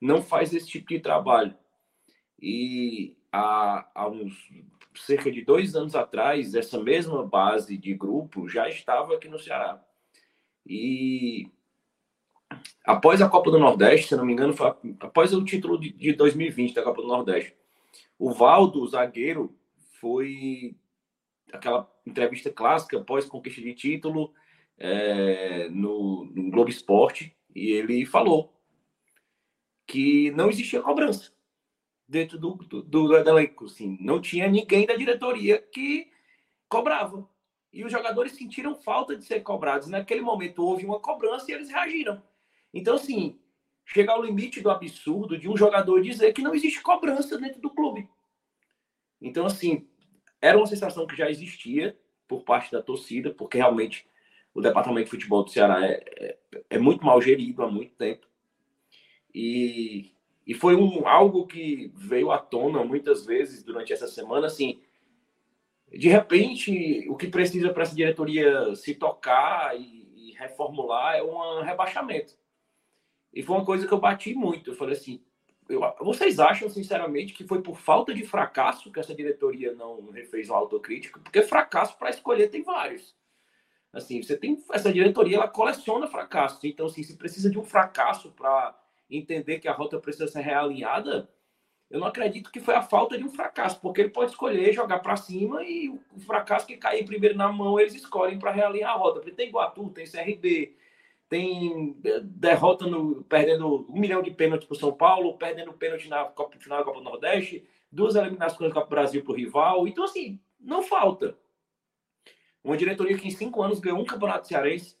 não 0.00 0.20
faz 0.20 0.52
esse 0.52 0.66
tipo 0.66 0.88
de 0.88 0.98
trabalho. 0.98 1.61
E 2.42 3.16
há, 3.30 3.88
há 3.94 4.08
uns 4.08 4.50
cerca 4.96 5.30
de 5.30 5.42
dois 5.42 5.76
anos 5.76 5.94
atrás, 5.94 6.54
essa 6.54 6.78
mesma 6.82 7.24
base 7.24 7.78
de 7.78 7.94
grupo 7.94 8.48
já 8.48 8.68
estava 8.68 9.14
aqui 9.14 9.28
no 9.28 9.38
Ceará. 9.38 9.82
E 10.66 11.48
após 12.84 13.22
a 13.22 13.28
Copa 13.28 13.50
do 13.50 13.58
Nordeste, 13.58 14.08
se 14.08 14.16
não 14.16 14.26
me 14.26 14.32
engano, 14.32 14.54
foi 14.54 14.74
após 15.00 15.32
o 15.32 15.44
título 15.44 15.78
de, 15.78 15.92
de 15.92 16.12
2020 16.12 16.74
da 16.74 16.82
Copa 16.82 17.00
do 17.00 17.08
Nordeste, 17.08 17.56
o 18.18 18.32
Valdo, 18.32 18.82
o 18.82 18.86
zagueiro, 18.86 19.56
foi 20.00 20.76
aquela 21.52 21.88
entrevista 22.04 22.50
clássica 22.50 22.98
após 22.98 23.24
conquista 23.24 23.60
de 23.60 23.74
título 23.74 24.32
é, 24.76 25.68
no, 25.70 26.24
no 26.24 26.50
Globo 26.50 26.70
Esporte, 26.70 27.36
e 27.54 27.70
ele 27.70 28.04
falou 28.04 28.52
que 29.86 30.30
não 30.32 30.48
existia 30.48 30.80
cobrança 30.80 31.32
dentro 32.12 32.38
do, 32.38 32.54
do, 32.54 32.82
do 32.82 33.16
elenco. 33.16 33.64
Assim. 33.64 33.96
Não 34.00 34.20
tinha 34.20 34.46
ninguém 34.46 34.86
da 34.86 34.94
diretoria 34.94 35.60
que 35.60 36.12
cobrava. 36.68 37.26
E 37.72 37.84
os 37.84 37.90
jogadores 37.90 38.32
sentiram 38.32 38.74
falta 38.74 39.16
de 39.16 39.24
ser 39.24 39.40
cobrados. 39.40 39.88
Naquele 39.88 40.20
momento 40.20 40.62
houve 40.62 40.84
uma 40.84 41.00
cobrança 41.00 41.50
e 41.50 41.54
eles 41.54 41.70
reagiram. 41.70 42.22
Então, 42.72 42.96
assim, 42.96 43.40
chega 43.86 44.12
ao 44.12 44.22
limite 44.22 44.60
do 44.60 44.70
absurdo 44.70 45.38
de 45.38 45.48
um 45.48 45.56
jogador 45.56 46.02
dizer 46.02 46.34
que 46.34 46.42
não 46.42 46.54
existe 46.54 46.82
cobrança 46.82 47.38
dentro 47.38 47.60
do 47.60 47.70
clube. 47.70 48.06
Então, 49.20 49.46
assim, 49.46 49.88
era 50.40 50.58
uma 50.58 50.66
sensação 50.66 51.06
que 51.06 51.16
já 51.16 51.30
existia 51.30 51.98
por 52.28 52.42
parte 52.42 52.70
da 52.70 52.82
torcida, 52.82 53.32
porque 53.32 53.56
realmente 53.56 54.06
o 54.52 54.60
departamento 54.60 55.06
de 55.06 55.10
futebol 55.10 55.44
do 55.44 55.50
Ceará 55.50 55.86
é, 55.86 56.04
é, 56.18 56.38
é 56.70 56.78
muito 56.78 57.04
mal 57.06 57.22
gerido 57.22 57.62
há 57.62 57.70
muito 57.70 57.94
tempo. 57.94 58.26
E 59.34 60.12
e 60.46 60.54
foi 60.54 60.74
um, 60.74 61.06
algo 61.06 61.46
que 61.46 61.92
veio 61.94 62.30
à 62.30 62.38
tona 62.38 62.84
muitas 62.84 63.24
vezes 63.24 63.62
durante 63.62 63.92
essa 63.92 64.08
semana, 64.08 64.46
assim, 64.46 64.80
de 65.88 66.08
repente, 66.08 67.06
o 67.08 67.16
que 67.16 67.28
precisa 67.28 67.72
para 67.72 67.82
essa 67.82 67.94
diretoria 67.94 68.74
se 68.74 68.94
tocar 68.94 69.78
e, 69.78 70.08
e, 70.16 70.32
reformular 70.32 71.16
é 71.16 71.22
um 71.22 71.62
rebaixamento. 71.62 72.34
E 73.32 73.42
foi 73.42 73.56
uma 73.56 73.64
coisa 73.64 73.86
que 73.86 73.92
eu 73.92 74.00
bati 74.00 74.34
muito. 74.34 74.70
Eu 74.70 74.74
falei 74.74 74.94
assim, 74.94 75.22
eu, 75.68 75.80
vocês 76.00 76.40
acham, 76.40 76.68
sinceramente, 76.68 77.34
que 77.34 77.44
foi 77.44 77.62
por 77.62 77.78
falta 77.78 78.12
de 78.14 78.24
fracasso 78.24 78.90
que 78.90 78.98
essa 78.98 79.14
diretoria 79.14 79.74
não 79.74 80.10
refez 80.10 80.48
uma 80.48 80.58
autocrítica? 80.58 81.20
Porque 81.20 81.42
fracasso 81.42 81.96
para 81.98 82.10
escolher 82.10 82.48
tem 82.48 82.62
vários. 82.62 83.14
Assim, 83.92 84.22
você 84.22 84.36
tem 84.36 84.62
essa 84.72 84.90
diretoria, 84.90 85.36
ela 85.36 85.48
coleciona 85.48 86.06
fracassos. 86.06 86.64
Então, 86.64 86.86
assim, 86.86 87.02
se 87.02 87.16
precisa 87.16 87.50
de 87.50 87.58
um 87.58 87.64
fracasso 87.64 88.32
para 88.32 88.74
entender 89.16 89.58
que 89.58 89.68
a 89.68 89.72
rota 89.72 89.98
precisa 89.98 90.26
ser 90.26 90.40
realinhada, 90.40 91.28
eu 91.92 92.00
não 92.00 92.06
acredito 92.06 92.50
que 92.50 92.58
foi 92.58 92.74
a 92.74 92.80
falta 92.80 93.18
de 93.18 93.24
um 93.24 93.28
fracasso, 93.28 93.78
porque 93.78 94.00
ele 94.00 94.08
pode 94.08 94.30
escolher 94.30 94.72
jogar 94.72 95.00
para 95.00 95.14
cima 95.14 95.62
e 95.62 95.90
o 95.90 96.20
fracasso 96.20 96.66
que 96.66 96.78
cair 96.78 97.04
primeiro 97.04 97.36
na 97.36 97.52
mão 97.52 97.78
eles 97.78 97.94
escolhem 97.94 98.38
para 98.38 98.50
realinhar 98.50 98.92
a 98.92 98.96
rota. 98.96 99.20
Porque 99.20 99.36
tem 99.36 99.50
Guatu, 99.50 99.90
tem 99.90 100.06
CRB, 100.06 100.74
tem 101.28 101.94
derrota 102.22 102.86
no, 102.86 103.22
perdendo 103.24 103.86
um 103.90 104.00
milhão 104.00 104.22
de 104.22 104.30
pênaltis 104.30 104.66
para 104.66 104.74
o 104.74 104.78
São 104.78 104.92
Paulo, 104.92 105.36
perdendo 105.36 105.72
pênalti 105.74 106.08
na 106.08 106.24
Copa, 106.24 106.58
final 106.58 106.78
da 106.78 106.84
Copa 106.84 106.98
do 106.98 107.04
Nordeste, 107.04 107.68
duas 107.90 108.16
eliminações 108.16 108.70
da 108.70 108.74
Copa 108.74 108.88
Brasil 108.88 109.22
para 109.22 109.32
o 109.32 109.36
rival. 109.36 109.86
Então, 109.86 110.04
assim, 110.04 110.40
não 110.58 110.82
falta. 110.82 111.36
Uma 112.64 112.76
diretoria 112.76 113.18
que 113.18 113.28
em 113.28 113.30
cinco 113.30 113.62
anos 113.62 113.80
ganhou 113.80 113.98
um 113.98 114.04
campeonato 114.06 114.48
cearense. 114.48 114.96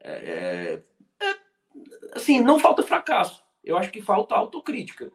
É, 0.00 0.82
assim, 2.12 2.40
não 2.40 2.58
falta 2.58 2.82
fracasso. 2.82 3.42
Eu 3.64 3.76
acho 3.76 3.90
que 3.90 4.02
falta 4.02 4.34
autocrítica. 4.34 5.12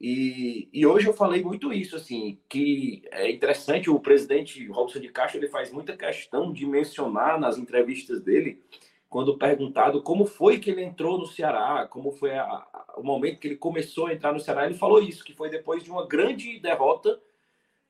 E, 0.00 0.68
e 0.72 0.86
hoje 0.86 1.08
eu 1.08 1.12
falei 1.12 1.42
muito 1.42 1.72
isso, 1.72 1.96
assim, 1.96 2.38
que 2.48 3.02
é 3.10 3.30
interessante, 3.30 3.90
o 3.90 3.98
presidente 3.98 4.64
Robson 4.68 5.00
de 5.00 5.08
Castro, 5.08 5.40
ele 5.40 5.48
faz 5.48 5.72
muita 5.72 5.96
questão 5.96 6.52
de 6.52 6.64
mencionar 6.64 7.38
nas 7.40 7.58
entrevistas 7.58 8.22
dele, 8.22 8.62
quando 9.08 9.38
perguntado 9.38 10.02
como 10.02 10.24
foi 10.24 10.58
que 10.58 10.70
ele 10.70 10.84
entrou 10.84 11.18
no 11.18 11.26
Ceará, 11.26 11.86
como 11.88 12.12
foi 12.12 12.34
a, 12.34 12.44
a, 12.44 12.94
o 12.96 13.02
momento 13.02 13.40
que 13.40 13.48
ele 13.48 13.56
começou 13.56 14.06
a 14.06 14.12
entrar 14.12 14.32
no 14.32 14.38
Ceará, 14.38 14.66
ele 14.66 14.74
falou 14.74 15.02
isso, 15.02 15.24
que 15.24 15.34
foi 15.34 15.50
depois 15.50 15.82
de 15.82 15.90
uma 15.90 16.06
grande 16.06 16.60
derrota 16.60 17.20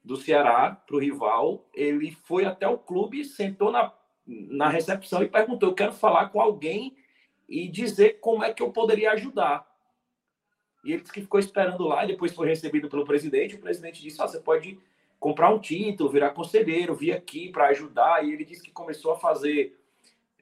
do 0.03 0.17
Ceará 0.17 0.71
para 0.87 0.97
o 0.97 1.01
rival, 1.01 1.69
ele 1.75 2.13
foi 2.25 2.47
até 2.47 2.67
o 2.67 2.79
clube, 2.79 3.25
sentou 3.25 3.71
na, 3.71 3.93
na 4.27 4.69
recepção 4.69 5.23
e 5.23 5.29
perguntou, 5.29 5.69
eu 5.69 5.75
quero 5.75 5.93
falar 5.93 6.31
com 6.31 6.41
alguém 6.41 6.97
e 7.49 7.69
dizer 7.69 8.21
como 8.21 8.45
é 8.45 8.53
que 8.53 8.63
eu 8.63 8.71
poderia 8.71 9.13
ajudar. 9.13 9.67
E 10.85 10.93
ele 10.93 11.01
disse 11.01 11.13
que 11.13 11.23
ficou 11.23 11.41
esperando 11.41 11.87
lá 11.87 12.05
e 12.05 12.09
depois 12.09 12.35
foi 12.35 12.47
recebido 12.47 12.89
pelo 12.89 13.05
presidente. 13.05 13.55
O 13.55 13.61
presidente 13.61 14.03
disse: 14.03 14.21
oh, 14.21 14.29
você 14.29 14.39
pode 14.39 14.79
comprar 15.19 15.53
um 15.53 15.59
título, 15.59 16.11
virar 16.11 16.31
conselheiro, 16.31 16.95
vir 16.95 17.13
aqui 17.13 17.51
para 17.51 17.69
ajudar. 17.69 18.25
E 18.25 18.33
ele 18.33 18.45
disse 18.45 18.63
que 18.63 18.71
começou 18.71 19.13
a 19.13 19.19
fazer, 19.19 19.77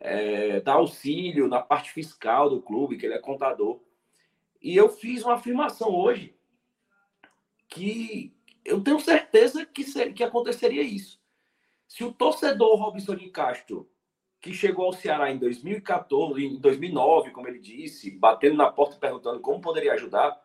é, 0.00 0.60
dar 0.60 0.74
auxílio 0.74 1.48
na 1.48 1.60
parte 1.60 1.90
fiscal 1.90 2.50
do 2.50 2.60
clube, 2.60 2.96
que 2.96 3.06
ele 3.06 3.14
é 3.14 3.18
contador. 3.18 3.80
E 4.60 4.76
eu 4.76 4.88
fiz 4.88 5.22
uma 5.22 5.34
afirmação 5.34 5.94
hoje 5.94 6.34
que 7.68 8.34
eu 8.64 8.80
tenho 8.82 8.98
certeza 9.00 9.64
que, 9.64 9.84
que 10.12 10.24
aconteceria 10.24 10.82
isso. 10.82 11.20
Se 11.86 12.04
o 12.04 12.12
torcedor 12.12 12.76
Robson 12.76 13.14
de 13.14 13.30
Castro, 13.30 13.88
que 14.46 14.54
chegou 14.54 14.86
ao 14.86 14.92
Ceará 14.92 15.30
em 15.30 15.38
2014, 15.38 16.46
em 16.46 16.58
2009, 16.58 17.32
como 17.32 17.48
ele 17.48 17.58
disse, 17.58 18.10
batendo 18.12 18.56
na 18.56 18.70
porta 18.70 18.96
perguntando 18.96 19.40
como 19.40 19.60
poderia 19.60 19.92
ajudar, 19.94 20.40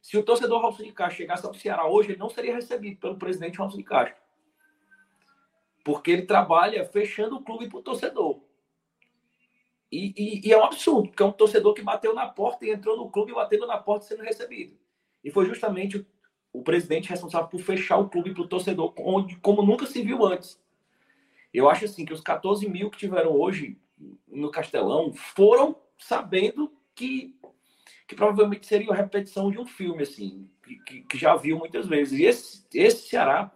se 0.00 0.16
o 0.16 0.22
torcedor 0.22 0.62
Robson 0.62 0.84
de 0.84 0.92
Castro 0.92 1.16
chegasse 1.16 1.44
ao 1.44 1.52
Ceará 1.52 1.86
hoje, 1.86 2.12
ele 2.12 2.18
não 2.18 2.30
seria 2.30 2.54
recebido 2.54 2.98
pelo 3.00 3.18
presidente 3.18 3.58
Robson 3.58 3.78
de 3.78 3.82
Castro. 3.82 4.16
Porque 5.84 6.12
ele 6.12 6.22
trabalha 6.22 6.84
fechando 6.84 7.36
o 7.36 7.42
clube 7.42 7.68
para 7.68 7.78
o 7.78 7.82
torcedor. 7.82 8.40
E, 9.90 10.14
e, 10.16 10.48
e, 10.48 10.52
é 10.52 10.56
um 10.56 10.64
absurdo, 10.64 11.08
porque 11.08 11.22
é 11.22 11.26
um 11.26 11.32
torcedor 11.32 11.74
que 11.74 11.82
bateu 11.82 12.14
na 12.14 12.28
porta 12.28 12.64
e 12.64 12.70
entrou 12.70 12.96
no 12.96 13.10
clube 13.10 13.32
batendo 13.32 13.66
na 13.66 13.76
porta 13.78 14.06
sendo 14.06 14.22
recebido. 14.22 14.78
E 15.24 15.30
foi 15.30 15.44
justamente 15.46 15.98
o, 15.98 16.06
o 16.52 16.62
presidente 16.62 17.10
responsável 17.10 17.48
por 17.48 17.60
fechar 17.60 17.98
o 17.98 18.08
clube 18.08 18.32
para 18.32 18.42
o 18.42 18.48
torcedor, 18.48 18.94
onde, 18.96 19.36
como 19.36 19.62
nunca 19.62 19.86
se 19.86 20.00
viu 20.02 20.24
antes. 20.24 20.60
Eu 21.52 21.68
acho 21.68 21.84
assim 21.84 22.04
que 22.04 22.12
os 22.12 22.20
14 22.20 22.68
mil 22.68 22.90
que 22.90 22.98
tiveram 22.98 23.32
hoje 23.32 23.78
no 24.26 24.50
Castelão 24.50 25.12
foram 25.12 25.76
sabendo 25.98 26.72
que, 26.94 27.36
que 28.08 28.14
provavelmente 28.14 28.66
seria 28.66 28.92
a 28.92 28.96
repetição 28.96 29.50
de 29.50 29.58
um 29.58 29.66
filme, 29.66 30.02
assim, 30.02 30.48
que, 30.86 31.02
que 31.02 31.18
já 31.18 31.36
viu 31.36 31.58
muitas 31.58 31.86
vezes. 31.86 32.18
E 32.18 32.24
esse, 32.24 32.66
esse 32.74 33.08
Ceará, 33.08 33.52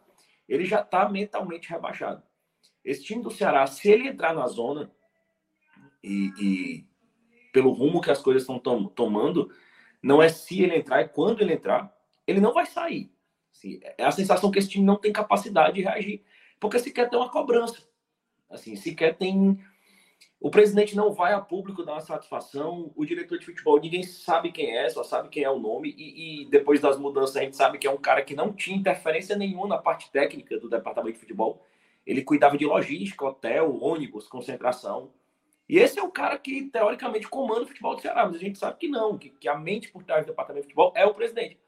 ele 0.48 0.64
já 0.64 0.80
está 0.80 1.09
mentalmente 1.09 1.70
rebaixado. 1.70 2.22
Esse 2.85 3.02
time 3.02 3.22
do 3.22 3.30
Ceará, 3.30 3.66
se 3.66 3.90
ele 3.90 4.09
entrar 4.09 4.35
na 4.35 4.46
zona, 4.46 4.90
e, 6.02 6.33
e 6.38 6.87
pelo 7.52 7.72
rumo 7.72 8.00
que 8.00 8.11
as 8.11 8.20
coisas 8.20 8.42
estão 8.42 8.59
tom, 8.59 8.87
tomando, 8.87 9.50
não 10.02 10.22
é 10.22 10.28
se 10.28 10.62
ele 10.62 10.76
entrar, 10.76 11.00
é 11.00 11.09
quando 11.09 11.40
ele 11.40 11.54
entrar, 11.54 11.90
ele 12.26 12.40
não 12.40 12.52
vai 12.52 12.66
sair. 12.66 13.11
Assim, 13.52 13.80
é 13.83 14.04
a 14.04 14.11
sensação 14.11 14.50
que 14.50 14.59
esse 14.59 14.68
time 14.68 14.85
não 14.85 14.96
tem 14.96 15.12
capacidade 15.12 15.76
de 15.76 15.83
reagir, 15.83 16.22
porque 16.64 16.79
sequer 16.79 17.11
tem 17.11 17.18
uma 17.18 17.29
cobrança. 17.29 17.87
Assim, 18.48 18.74
sequer 18.74 19.18
tem. 19.18 19.62
O 20.40 20.50
presidente 20.50 20.96
não 20.96 21.12
vai 21.12 21.35
a 21.35 21.40
público 21.40 21.85
dar 21.85 21.92
uma 21.92 22.00
satisfação, 22.00 22.90
o 22.96 23.05
diretor 23.05 23.38
de 23.38 23.44
futebol, 23.44 23.79
ninguém 23.79 24.03
sabe 24.03 24.50
quem 24.50 24.74
é, 24.74 24.88
só 24.88 25.05
sabe 25.05 25.29
quem 25.29 25.42
é 25.42 25.50
o 25.50 25.59
nome, 25.59 25.94
e, 25.94 26.42
e 26.42 26.44
depois 26.46 26.81
das 26.81 26.98
mudanças 26.98 27.37
a 27.37 27.42
gente 27.42 27.55
sabe 27.55 27.77
que 27.77 27.87
é 27.87 27.90
um 27.90 27.98
cara 27.98 28.22
que 28.22 28.35
não 28.35 28.50
tinha 28.50 28.77
interferência 28.77 29.37
nenhuma 29.37 29.68
na 29.68 29.79
parte 29.79 30.11
técnica 30.11 30.59
do 30.59 30.70
departamento 30.70 31.14
de 31.14 31.20
futebol. 31.20 31.62
Ele 32.07 32.22
cuidava 32.22 32.57
de 32.57 32.64
logística, 32.64 33.27
hotel, 33.27 33.79
ônibus, 33.83 34.27
concentração. 34.27 35.11
E 35.68 35.79
esse 35.79 35.98
é 35.98 36.03
o 36.03 36.11
cara 36.11 36.38
que, 36.38 36.64
teoricamente, 36.70 37.29
comanda 37.29 37.64
o 37.64 37.66
futebol 37.66 37.94
do 37.94 38.00
Ceará, 38.00 38.24
mas 38.24 38.37
a 38.37 38.38
gente 38.38 38.59
sabe 38.59 38.79
que 38.79 38.88
não, 38.88 39.18
que, 39.18 39.29
que 39.29 39.48
a 39.48 39.59
mente 39.59 39.90
por 39.90 40.03
trás 40.03 40.24
do 40.24 40.29
departamento 40.29 40.66
de 40.66 40.72
futebol 40.72 40.94
é 40.96 41.05
o 41.05 41.12
presidente, 41.12 41.59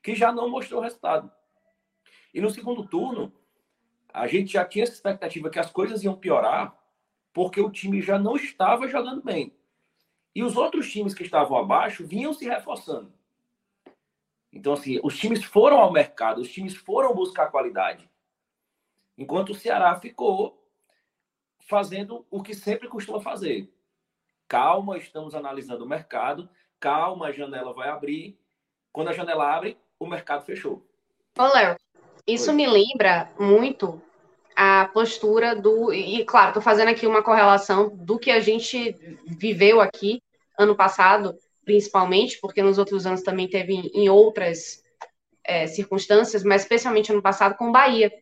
que 0.00 0.14
já 0.14 0.30
não 0.32 0.48
mostrou 0.48 0.80
o 0.80 0.82
resultado. 0.84 1.30
E 2.32 2.40
no 2.40 2.50
segundo 2.50 2.84
turno, 2.86 3.32
a 4.14 4.28
gente 4.28 4.52
já 4.52 4.64
tinha 4.64 4.84
essa 4.84 4.92
expectativa 4.92 5.50
que 5.50 5.58
as 5.58 5.72
coisas 5.72 6.04
iam 6.04 6.16
piorar, 6.16 6.72
porque 7.32 7.60
o 7.60 7.68
time 7.68 8.00
já 8.00 8.16
não 8.16 8.36
estava 8.36 8.86
jogando 8.86 9.20
bem. 9.20 9.52
E 10.32 10.44
os 10.44 10.56
outros 10.56 10.90
times 10.90 11.12
que 11.12 11.24
estavam 11.24 11.58
abaixo 11.58 12.06
vinham 12.06 12.32
se 12.32 12.44
reforçando. 12.44 13.12
Então, 14.52 14.72
assim, 14.72 15.00
os 15.02 15.18
times 15.18 15.42
foram 15.42 15.78
ao 15.78 15.92
mercado, 15.92 16.40
os 16.40 16.48
times 16.48 16.76
foram 16.76 17.12
buscar 17.12 17.50
qualidade. 17.50 18.08
Enquanto 19.18 19.50
o 19.50 19.54
Ceará 19.54 19.98
ficou 19.98 20.64
fazendo 21.66 22.24
o 22.30 22.40
que 22.40 22.54
sempre 22.54 22.88
costuma 22.88 23.20
fazer. 23.20 23.68
Calma, 24.46 24.96
estamos 24.96 25.34
analisando 25.34 25.84
o 25.84 25.88
mercado. 25.88 26.48
Calma, 26.78 27.26
a 27.26 27.32
janela 27.32 27.74
vai 27.74 27.88
abrir. 27.88 28.38
Quando 28.92 29.08
a 29.08 29.12
janela 29.12 29.52
abre, 29.52 29.76
o 29.98 30.06
mercado 30.06 30.44
fechou. 30.44 30.86
Ô, 31.36 31.46
Léo, 31.48 31.76
isso 32.26 32.52
me 32.52 32.66
lembra 32.66 33.30
muito 33.38 34.00
a 34.56 34.88
postura 34.92 35.54
do. 35.54 35.92
E, 35.92 36.24
claro, 36.24 36.48
estou 36.48 36.62
fazendo 36.62 36.88
aqui 36.88 37.06
uma 37.06 37.22
correlação 37.22 37.90
do 37.94 38.18
que 38.18 38.30
a 38.30 38.40
gente 38.40 38.96
viveu 39.26 39.80
aqui 39.80 40.22
ano 40.58 40.74
passado, 40.74 41.36
principalmente, 41.64 42.38
porque 42.40 42.62
nos 42.62 42.78
outros 42.78 43.06
anos 43.06 43.22
também 43.22 43.48
teve 43.48 43.90
em 43.92 44.08
outras 44.08 44.82
é, 45.42 45.66
circunstâncias, 45.66 46.42
mas 46.44 46.62
especialmente 46.62 47.12
ano 47.12 47.22
passado 47.22 47.56
com 47.56 47.68
o 47.68 47.72
Bahia. 47.72 48.12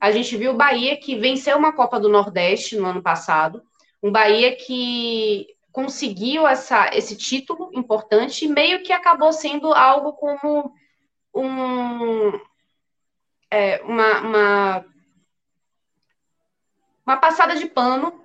A 0.00 0.12
gente 0.12 0.36
viu 0.36 0.52
o 0.52 0.56
Bahia 0.56 0.96
que 0.96 1.16
venceu 1.16 1.58
uma 1.58 1.72
Copa 1.72 1.98
do 1.98 2.08
Nordeste 2.08 2.76
no 2.76 2.86
ano 2.86 3.02
passado, 3.02 3.62
um 4.02 4.12
Bahia 4.12 4.54
que 4.54 5.48
conseguiu 5.72 6.46
essa, 6.46 6.88
esse 6.94 7.16
título 7.16 7.70
importante 7.74 8.44
e 8.44 8.48
meio 8.48 8.82
que 8.82 8.92
acabou 8.92 9.32
sendo 9.32 9.72
algo 9.72 10.12
como 10.12 10.72
um, 11.34 12.32
é, 13.50 13.82
uma, 13.82 14.20
uma, 14.20 14.84
uma 17.06 17.16
passada 17.16 17.56
de 17.56 17.66
pano 17.66 18.24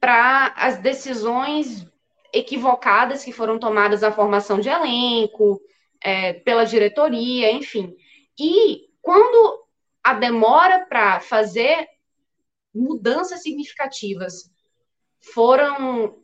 para 0.00 0.54
as 0.56 0.78
decisões 0.78 1.86
equivocadas 2.32 3.24
que 3.24 3.32
foram 3.32 3.58
tomadas 3.58 4.02
na 4.02 4.12
formação 4.12 4.60
de 4.60 4.68
elenco, 4.68 5.60
é, 6.00 6.34
pela 6.34 6.64
diretoria, 6.64 7.50
enfim. 7.50 7.96
E 8.38 8.88
quando 9.02 9.66
a 10.04 10.14
demora 10.14 10.86
para 10.86 11.20
fazer 11.20 11.88
mudanças 12.74 13.42
significativas 13.42 14.50
foram 15.20 16.22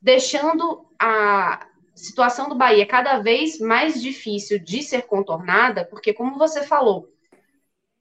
deixando 0.00 0.90
a 0.98 1.69
situação 1.94 2.48
do 2.48 2.54
Bahia 2.54 2.86
cada 2.86 3.18
vez 3.18 3.58
mais 3.58 4.00
difícil 4.00 4.58
de 4.58 4.82
ser 4.82 5.02
contornada, 5.02 5.84
porque, 5.84 6.12
como 6.12 6.38
você 6.38 6.62
falou, 6.62 7.08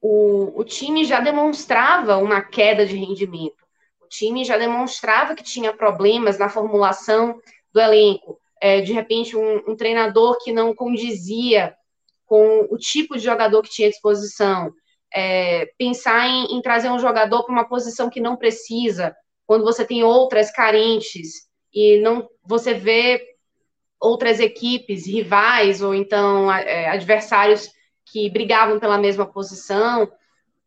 o, 0.01 0.59
o 0.59 0.63
time 0.63 1.03
já 1.03 1.19
demonstrava 1.19 2.17
uma 2.17 2.41
queda 2.41 2.85
de 2.85 2.95
rendimento, 2.95 3.65
o 4.01 4.07
time 4.07 4.43
já 4.43 4.57
demonstrava 4.57 5.35
que 5.35 5.43
tinha 5.43 5.73
problemas 5.73 6.37
na 6.37 6.49
formulação 6.49 7.39
do 7.73 7.79
elenco, 7.79 8.39
é, 8.61 8.81
de 8.81 8.93
repente, 8.93 9.37
um, 9.37 9.71
um 9.71 9.75
treinador 9.75 10.37
que 10.43 10.51
não 10.51 10.73
condizia 10.73 11.75
com 12.25 12.67
o 12.69 12.77
tipo 12.77 13.17
de 13.17 13.23
jogador 13.23 13.61
que 13.61 13.69
tinha 13.69 13.87
à 13.87 13.91
disposição, 13.91 14.71
é, 15.13 15.65
pensar 15.77 16.27
em, 16.27 16.57
em, 16.57 16.61
trazer 16.61 16.89
um 16.89 16.99
jogador 16.99 17.43
para 17.43 17.53
uma 17.53 17.67
posição 17.67 18.09
que 18.09 18.21
não 18.21 18.37
precisa, 18.37 19.15
quando 19.47 19.63
você 19.63 19.83
tem 19.83 20.03
outras 20.03 20.51
carentes 20.51 21.47
e 21.73 21.99
não 22.01 22.29
você 22.43 22.73
vê 22.73 23.38
outras 23.99 24.39
equipes 24.39 25.05
rivais 25.05 25.81
ou 25.81 25.93
então 25.93 26.51
é, 26.51 26.89
adversários 26.89 27.69
que 28.05 28.29
brigavam 28.29 28.79
pela 28.79 28.97
mesma 28.97 29.25
posição 29.25 30.09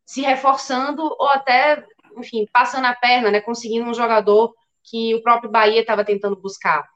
se 0.04 0.20
reforçando 0.20 1.02
ou 1.02 1.28
até, 1.28 1.84
enfim, 2.16 2.46
passando 2.52 2.86
a 2.86 2.94
perna, 2.94 3.30
né, 3.30 3.40
conseguindo 3.40 3.88
um 3.88 3.94
jogador 3.94 4.54
que 4.84 5.14
o 5.14 5.22
próprio 5.22 5.50
Bahia 5.50 5.80
estava 5.80 6.04
tentando 6.04 6.36
buscar. 6.36 6.86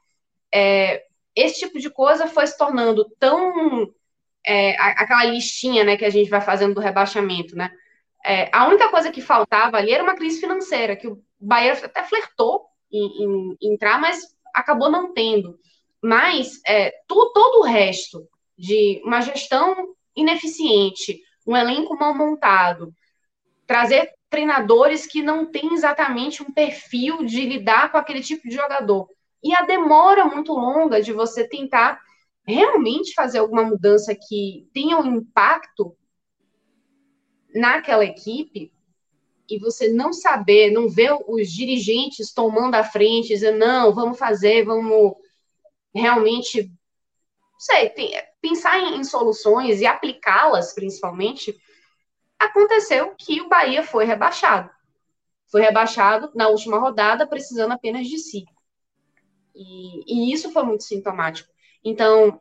É, 0.53 1.03
esse 1.35 1.59
tipo 1.59 1.79
de 1.79 1.89
coisa 1.89 2.27
foi 2.27 2.45
se 2.45 2.57
tornando 2.57 3.09
tão 3.19 3.91
é, 4.45 4.75
aquela 4.79 5.25
listinha 5.25 5.83
né, 5.83 5.97
que 5.97 6.05
a 6.05 6.09
gente 6.09 6.29
vai 6.29 6.41
fazendo 6.41 6.75
do 6.75 6.81
rebaixamento, 6.81 7.55
né? 7.55 7.71
É, 8.25 8.49
a 8.51 8.67
única 8.67 8.89
coisa 8.89 9.11
que 9.11 9.21
faltava 9.21 9.77
ali 9.77 9.91
era 9.91 10.03
uma 10.03 10.15
crise 10.15 10.39
financeira, 10.39 10.95
que 10.95 11.07
o 11.07 11.23
Bahia 11.39 11.73
até 11.73 12.03
flertou 12.03 12.65
em, 12.91 13.23
em, 13.23 13.57
em 13.61 13.73
entrar, 13.73 13.99
mas 13.99 14.21
acabou 14.53 14.89
não 14.89 15.13
tendo. 15.13 15.57
Mas 16.01 16.61
é, 16.67 16.91
tu, 17.07 17.31
todo 17.33 17.59
o 17.59 17.65
resto 17.65 18.27
de 18.57 19.01
uma 19.03 19.21
gestão 19.21 19.95
ineficiente, 20.15 21.21
um 21.45 21.55
elenco 21.55 21.97
mal 21.97 22.15
montado, 22.15 22.93
trazer 23.65 24.11
treinadores 24.29 25.05
que 25.05 25.21
não 25.21 25.45
têm 25.45 25.73
exatamente 25.73 26.43
um 26.43 26.51
perfil 26.51 27.23
de 27.23 27.45
lidar 27.45 27.91
com 27.91 27.97
aquele 27.97 28.21
tipo 28.21 28.47
de 28.47 28.55
jogador. 28.55 29.07
E 29.43 29.53
a 29.53 29.61
demora 29.61 30.25
muito 30.25 30.53
longa 30.53 31.01
de 31.01 31.13
você 31.13 31.47
tentar 31.47 32.01
realmente 32.45 33.13
fazer 33.13 33.39
alguma 33.39 33.63
mudança 33.63 34.15
que 34.15 34.67
tenha 34.73 34.97
um 34.97 35.17
impacto 35.17 35.95
naquela 37.53 38.05
equipe 38.05 38.71
e 39.49 39.57
você 39.57 39.89
não 39.89 40.11
saber, 40.11 40.71
não 40.71 40.89
ver 40.89 41.13
os 41.27 41.49
dirigentes 41.49 42.33
tomando 42.33 42.75
a 42.75 42.83
frente, 42.83 43.29
dizendo, 43.29 43.59
não, 43.59 43.93
vamos 43.93 44.17
fazer, 44.17 44.65
vamos 44.65 45.13
realmente, 46.01 46.63
não 46.63 47.59
sei, 47.59 47.93
pensar 48.41 48.79
em, 48.79 48.97
em 48.97 49.03
soluções 49.03 49.81
e 49.81 49.85
aplicá-las, 49.85 50.73
principalmente, 50.73 51.55
aconteceu 52.37 53.15
que 53.15 53.41
o 53.41 53.49
Bahia 53.49 53.83
foi 53.83 54.05
rebaixado. 54.05 54.69
Foi 55.49 55.61
rebaixado 55.61 56.31
na 56.35 56.49
última 56.49 56.77
rodada, 56.77 57.25
precisando 57.25 57.71
apenas 57.71 58.07
de 58.07 58.17
si. 58.17 58.45
E, 59.55 60.29
e 60.29 60.33
isso 60.33 60.51
foi 60.51 60.63
muito 60.63 60.83
sintomático. 60.83 61.49
Então, 61.83 62.39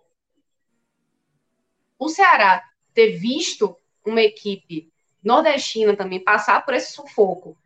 o 1.99 2.09
Ceará 2.09 2.63
ter 2.93 3.13
visto 3.13 3.77
uma 4.05 4.21
equipe 4.21 4.93
nordestina 5.23 5.97
também 5.97 6.23
passar 6.23 6.65
por 6.65 6.75
esse 6.75 6.93
sufoco, 6.93 7.57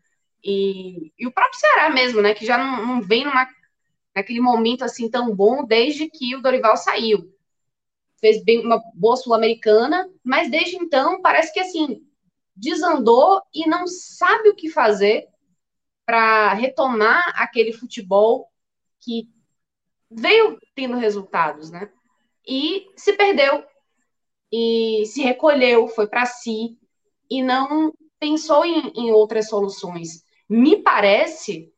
e, 0.42 1.12
e 1.18 1.26
o 1.26 1.32
próprio 1.32 1.60
Ceará 1.60 1.90
mesmo, 1.90 2.22
né, 2.22 2.34
que 2.34 2.46
já 2.46 2.56
não, 2.56 2.86
não 2.86 3.02
vem 3.02 3.24
numa, 3.24 3.46
naquele 4.14 4.40
momento 4.40 4.84
assim 4.84 5.08
tão 5.08 5.34
bom 5.34 5.64
desde 5.64 6.08
que 6.08 6.34
o 6.36 6.42
Dorival 6.42 6.76
saiu. 6.76 7.32
Fez 8.20 8.44
bem 8.44 8.64
uma 8.64 8.82
boa 8.94 9.16
sul-americana, 9.16 10.10
mas 10.22 10.50
desde 10.50 10.76
então 10.76 11.22
parece 11.22 11.52
que 11.52 11.60
assim 11.60 12.02
desandou 12.54 13.40
e 13.54 13.66
não 13.66 13.86
sabe 13.86 14.50
o 14.50 14.54
que 14.54 14.68
fazer 14.68 15.26
para 16.04 16.52
retomar 16.54 17.32
aquele 17.40 17.72
futebol 17.72 18.50
que 19.00 19.30
veio 20.10 20.58
tendo 20.74 20.96
resultados, 20.96 21.70
né? 21.70 21.90
E 22.46 22.90
se 22.96 23.12
perdeu 23.12 23.64
e 24.52 25.04
se 25.06 25.22
recolheu, 25.22 25.86
foi 25.88 26.08
para 26.08 26.26
si 26.26 26.76
e 27.30 27.42
não 27.42 27.94
pensou 28.18 28.64
em, 28.64 28.92
em, 28.96 29.12
outras 29.12 29.48
soluções. 29.48 30.24
Me 30.48 30.82
parece 30.82 31.69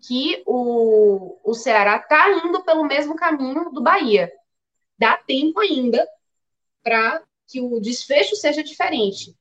que 0.00 0.42
o, 0.46 1.38
o 1.44 1.54
Ceará 1.54 1.96
está 1.96 2.30
indo 2.44 2.62
pelo 2.64 2.84
mesmo 2.84 3.14
caminho 3.14 3.70
do 3.70 3.82
Bahia. 3.82 4.32
Dá 4.98 5.16
tempo 5.16 5.60
ainda 5.60 6.06
para 6.82 7.22
que 7.46 7.60
o 7.60 7.80
desfecho 7.80 8.36
seja 8.36 8.62
diferente. 8.62 9.34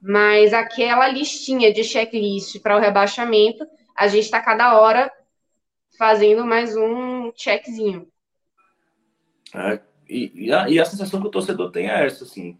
Mas 0.00 0.52
aquela 0.52 1.08
listinha 1.08 1.72
de 1.72 1.84
checklist 1.84 2.60
para 2.60 2.76
o 2.76 2.80
rebaixamento, 2.80 3.66
a 3.96 4.08
gente 4.08 4.24
está 4.24 4.40
cada 4.40 4.78
hora 4.78 5.10
fazendo 5.96 6.44
mais 6.44 6.76
um 6.76 7.32
checkzinho. 7.36 8.08
É, 9.54 9.80
e, 10.08 10.46
e, 10.46 10.52
a, 10.52 10.68
e, 10.68 10.80
a, 10.80 10.84
sensação 10.84 11.20
que 11.20 11.28
o 11.28 11.30
torcedor 11.30 11.70
tem 11.70 11.88
é 11.88 12.06
essa, 12.06 12.24
assim. 12.24 12.58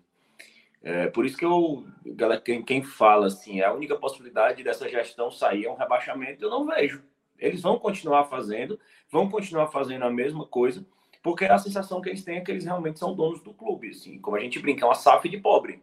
É, 0.83 1.09
por 1.09 1.25
isso 1.25 1.37
que 1.37 1.45
eu, 1.45 1.85
galera, 2.05 2.41
quem, 2.41 2.63
quem 2.63 2.83
fala 2.83 3.27
assim, 3.27 3.61
é 3.61 3.65
a 3.65 3.73
única 3.73 3.97
possibilidade 3.97 4.63
dessa 4.63 4.89
gestão 4.89 5.31
sair 5.31 5.65
é 5.65 5.71
um 5.71 5.77
rebaixamento, 5.77 6.45
eu 6.45 6.51
não 6.51 6.67
vejo. 6.67 7.03
Eles 7.43 7.61
vão 7.61 7.79
continuar 7.79 8.25
fazendo, 8.25 8.79
vão 9.11 9.29
continuar 9.29 9.69
fazendo 9.69 10.05
a 10.05 10.11
mesma 10.11 10.47
coisa, 10.47 10.87
porque 11.23 11.45
a 11.45 11.59
sensação 11.59 12.01
que 12.01 12.09
eles 12.09 12.25
têm 12.25 12.37
é 12.37 12.41
que 12.41 12.51
eles 12.51 12.65
realmente 12.65 12.99
são 12.99 13.15
donos 13.15 13.41
do 13.41 13.53
clube, 13.53 13.91
assim, 13.91 14.19
como 14.19 14.37
a 14.37 14.41
gente 14.41 14.59
brinca, 14.59 14.85
é 14.85 14.89
uma 14.89 14.95
SAF 14.95 15.29
de 15.29 15.39
pobre, 15.39 15.83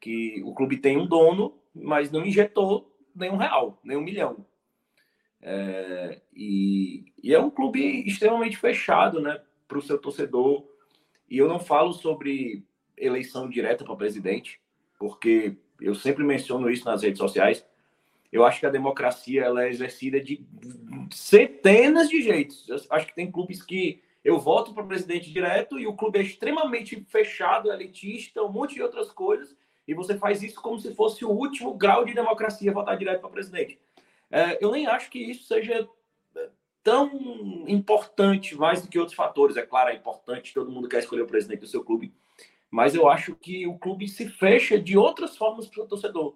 que 0.00 0.42
o 0.44 0.54
clube 0.54 0.78
tem 0.78 0.96
um 0.96 1.06
dono, 1.06 1.58
mas 1.74 2.10
não 2.10 2.24
injetou 2.24 2.92
nenhum 3.14 3.36
real, 3.36 3.78
nem 3.82 3.96
um 3.96 4.02
milhão. 4.02 4.44
É, 5.40 6.20
e, 6.32 7.12
e, 7.22 7.34
é 7.34 7.38
um 7.38 7.50
clube 7.50 7.80
extremamente 8.08 8.56
fechado, 8.56 9.20
né, 9.20 9.40
para 9.68 9.78
o 9.78 9.82
seu 9.82 9.98
torcedor. 9.98 10.66
E 11.28 11.36
eu 11.36 11.46
não 11.46 11.58
falo 11.58 11.92
sobre 11.92 12.64
eleição 12.96 13.48
direta 13.48 13.84
para 13.84 13.96
presidente, 13.96 14.60
porque 14.98 15.56
eu 15.80 15.94
sempre 15.94 16.24
menciono 16.24 16.70
isso 16.70 16.84
nas 16.86 17.02
redes 17.02 17.18
sociais. 17.18 17.64
Eu 18.34 18.44
acho 18.44 18.58
que 18.58 18.66
a 18.66 18.70
democracia 18.70 19.44
ela 19.44 19.64
é 19.64 19.68
exercida 19.68 20.20
de 20.20 20.44
centenas 21.12 22.08
de 22.08 22.20
jeitos. 22.20 22.68
Eu 22.68 22.80
acho 22.90 23.06
que 23.06 23.14
tem 23.14 23.30
clubes 23.30 23.62
que 23.62 24.02
eu 24.24 24.40
voto 24.40 24.74
para 24.74 24.82
presidente 24.82 25.32
direto 25.32 25.78
e 25.78 25.86
o 25.86 25.94
clube 25.94 26.18
é 26.18 26.22
extremamente 26.22 27.00
fechado, 27.08 27.70
elitista, 27.72 28.42
um 28.42 28.50
monte 28.50 28.74
de 28.74 28.82
outras 28.82 29.12
coisas, 29.12 29.56
e 29.86 29.94
você 29.94 30.18
faz 30.18 30.42
isso 30.42 30.60
como 30.60 30.80
se 30.80 30.92
fosse 30.96 31.24
o 31.24 31.30
último 31.30 31.74
grau 31.74 32.04
de 32.04 32.12
democracia 32.12 32.72
votar 32.72 32.98
direto 32.98 33.20
para 33.20 33.30
presidente. 33.30 33.78
É, 34.28 34.58
eu 34.60 34.72
nem 34.72 34.88
acho 34.88 35.10
que 35.10 35.20
isso 35.20 35.44
seja 35.44 35.88
é, 36.34 36.48
tão 36.82 37.64
importante 37.68 38.56
mais 38.56 38.82
do 38.82 38.88
que 38.88 38.98
outros 38.98 39.16
fatores. 39.16 39.56
É 39.56 39.62
claro, 39.62 39.90
é 39.90 39.94
importante, 39.94 40.52
todo 40.52 40.72
mundo 40.72 40.88
quer 40.88 40.98
escolher 40.98 41.22
o 41.22 41.28
presidente 41.28 41.60
do 41.60 41.68
seu 41.68 41.84
clube, 41.84 42.12
mas 42.68 42.96
eu 42.96 43.08
acho 43.08 43.36
que 43.36 43.64
o 43.64 43.78
clube 43.78 44.08
se 44.08 44.28
fecha 44.28 44.76
de 44.76 44.98
outras 44.98 45.36
formas 45.36 45.68
para 45.68 45.84
o 45.84 45.86
torcedor. 45.86 46.34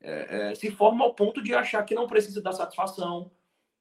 É, 0.00 0.50
é, 0.50 0.54
se 0.54 0.70
forma 0.70 1.04
ao 1.04 1.14
ponto 1.14 1.42
de 1.42 1.54
achar 1.54 1.82
que 1.84 1.94
não 1.94 2.06
precisa 2.06 2.42
dar 2.42 2.52
satisfação. 2.52 3.30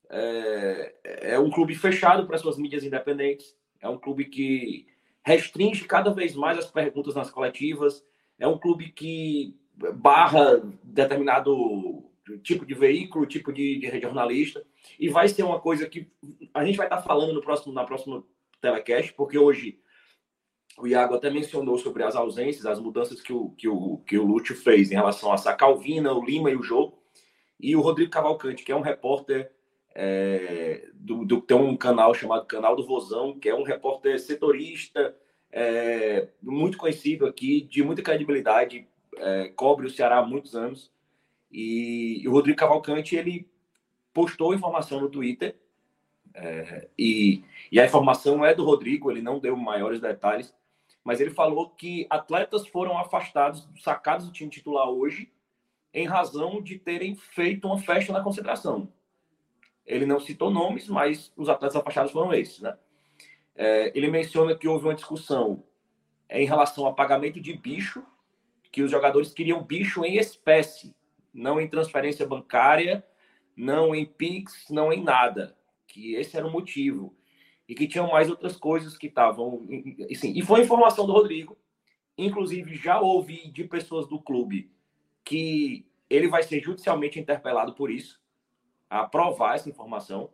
É, 0.09 0.93
é 1.33 1.39
um 1.39 1.49
clube 1.49 1.75
fechado 1.75 2.25
para 2.27 2.37
suas 2.37 2.57
mídias 2.57 2.83
independentes. 2.83 3.55
É 3.81 3.89
um 3.89 3.97
clube 3.97 4.25
que 4.25 4.87
restringe 5.25 5.85
cada 5.85 6.11
vez 6.11 6.35
mais 6.35 6.57
as 6.57 6.69
perguntas 6.69 7.15
nas 7.15 7.29
coletivas. 7.29 8.03
É 8.39 8.47
um 8.47 8.57
clube 8.57 8.91
que 8.91 9.57
barra 9.95 10.61
determinado 10.83 12.03
tipo 12.41 12.65
de 12.65 12.73
veículo, 12.73 13.25
tipo 13.25 13.51
de, 13.51 13.79
de 13.79 13.99
jornalista, 13.99 14.63
e 14.99 15.09
vai 15.09 15.27
ser 15.27 15.43
uma 15.43 15.59
coisa 15.59 15.87
que 15.87 16.09
a 16.53 16.63
gente 16.63 16.77
vai 16.77 16.85
estar 16.85 17.01
falando 17.01 17.33
no 17.33 17.41
próximo, 17.41 17.73
na 17.73 17.83
próxima 17.83 18.23
telecast, 18.61 19.13
porque 19.13 19.37
hoje 19.37 19.79
o 20.77 20.87
Iago 20.87 21.15
até 21.15 21.29
mencionou 21.29 21.77
sobre 21.77 22.03
as 22.03 22.15
ausências, 22.15 22.65
as 22.65 22.79
mudanças 22.79 23.21
que 23.21 23.31
o, 23.31 23.49
que 23.51 23.67
o, 23.67 23.97
que 23.99 24.17
o 24.17 24.25
Lúcio 24.25 24.55
fez 24.55 24.91
em 24.91 24.95
relação 24.95 25.31
a 25.31 25.37
Sacalvina, 25.37 26.13
o 26.13 26.23
Lima 26.23 26.49
e 26.49 26.55
o 26.55 26.63
Jô, 26.63 26.93
e 27.59 27.75
o 27.75 27.81
Rodrigo 27.81 28.11
Cavalcante, 28.11 28.63
que 28.63 28.71
é 28.71 28.75
um 28.75 28.81
repórter 28.81 29.51
é, 29.95 30.89
do, 30.93 31.23
do, 31.23 31.41
tem 31.41 31.55
um 31.55 31.77
canal 31.77 32.13
chamado 32.13 32.45
Canal 32.45 32.75
do 32.75 32.85
Vozão, 32.85 33.37
que 33.39 33.47
é 33.47 33.55
um 33.55 33.63
repórter 33.63 34.19
setorista, 34.19 35.15
é, 35.51 36.29
muito 36.41 36.77
conhecido 36.77 37.25
aqui, 37.27 37.61
de 37.61 37.83
muita 37.83 38.01
credibilidade, 38.01 38.87
é, 39.17 39.49
cobre 39.49 39.85
o 39.85 39.89
Ceará 39.89 40.17
há 40.17 40.25
muitos 40.25 40.55
anos. 40.55 40.91
E, 41.51 42.21
e 42.23 42.27
o 42.27 42.31
Rodrigo 42.31 42.57
Cavalcante, 42.57 43.15
ele 43.15 43.47
postou 44.11 44.53
informação 44.53 44.99
no 44.99 45.09
Twitter, 45.09 45.55
é, 46.33 46.89
e, 46.97 47.43
e 47.71 47.79
a 47.79 47.85
informação 47.85 48.43
é 48.43 48.55
do 48.55 48.65
Rodrigo, 48.65 49.11
ele 49.11 49.21
não 49.21 49.39
deu 49.39 49.55
maiores 49.55 50.01
detalhes, 50.01 50.53
mas 51.03 51.19
ele 51.19 51.31
falou 51.31 51.69
que 51.69 52.07
atletas 52.09 52.67
foram 52.67 52.97
afastados, 52.97 53.67
sacados 53.81 54.25
do 54.25 54.31
time 54.31 54.49
titular 54.49 54.87
hoje, 54.89 55.31
em 55.93 56.07
razão 56.07 56.61
de 56.61 56.79
terem 56.79 57.15
feito 57.15 57.67
uma 57.67 57.77
festa 57.77 58.11
na 58.11 58.23
concentração. 58.23 58.91
Ele 59.85 60.05
não 60.05 60.19
citou 60.19 60.49
nomes, 60.49 60.87
mas 60.87 61.31
os 61.35 61.49
atletas 61.49 61.75
afastados 61.75 62.11
foram 62.11 62.33
esses, 62.33 62.59
né? 62.59 62.77
É, 63.55 63.91
ele 63.95 64.09
menciona 64.09 64.55
que 64.55 64.67
houve 64.67 64.85
uma 64.85 64.95
discussão 64.95 65.63
em 66.29 66.45
relação 66.45 66.87
a 66.87 66.93
pagamento 66.93 67.39
de 67.39 67.53
bicho, 67.53 68.03
que 68.71 68.81
os 68.81 68.89
jogadores 68.89 69.31
queriam 69.31 69.61
bicho 69.61 70.03
em 70.03 70.17
espécie, 70.17 70.95
não 71.31 71.61
em 71.61 71.67
transferência 71.67 72.25
bancária, 72.25 73.05
não 73.55 73.93
em 73.93 74.05
Pix, 74.05 74.69
não 74.69 74.91
em 74.91 75.03
nada. 75.03 75.55
Que 75.85 76.15
esse 76.15 76.35
era 76.35 76.47
o 76.47 76.51
motivo. 76.51 77.15
E 77.73 77.75
que 77.75 77.87
tinham 77.87 78.11
mais 78.11 78.29
outras 78.29 78.55
coisas 78.55 78.95
que 78.95 79.07
estavam. 79.07 79.67
Assim, 80.11 80.31
e 80.35 80.43
foi 80.43 80.61
informação 80.61 81.07
do 81.07 81.11
Rodrigo. 81.11 81.57
Inclusive, 82.15 82.75
já 82.75 83.01
ouvi 83.01 83.49
de 83.49 83.63
pessoas 83.63 84.07
do 84.07 84.21
clube 84.21 84.71
que 85.25 85.87
ele 86.07 86.27
vai 86.27 86.43
ser 86.43 86.61
judicialmente 86.61 87.19
interpelado 87.19 87.73
por 87.73 87.89
isso, 87.89 88.21
a 88.87 89.07
provar 89.07 89.55
essa 89.55 89.67
informação. 89.67 90.29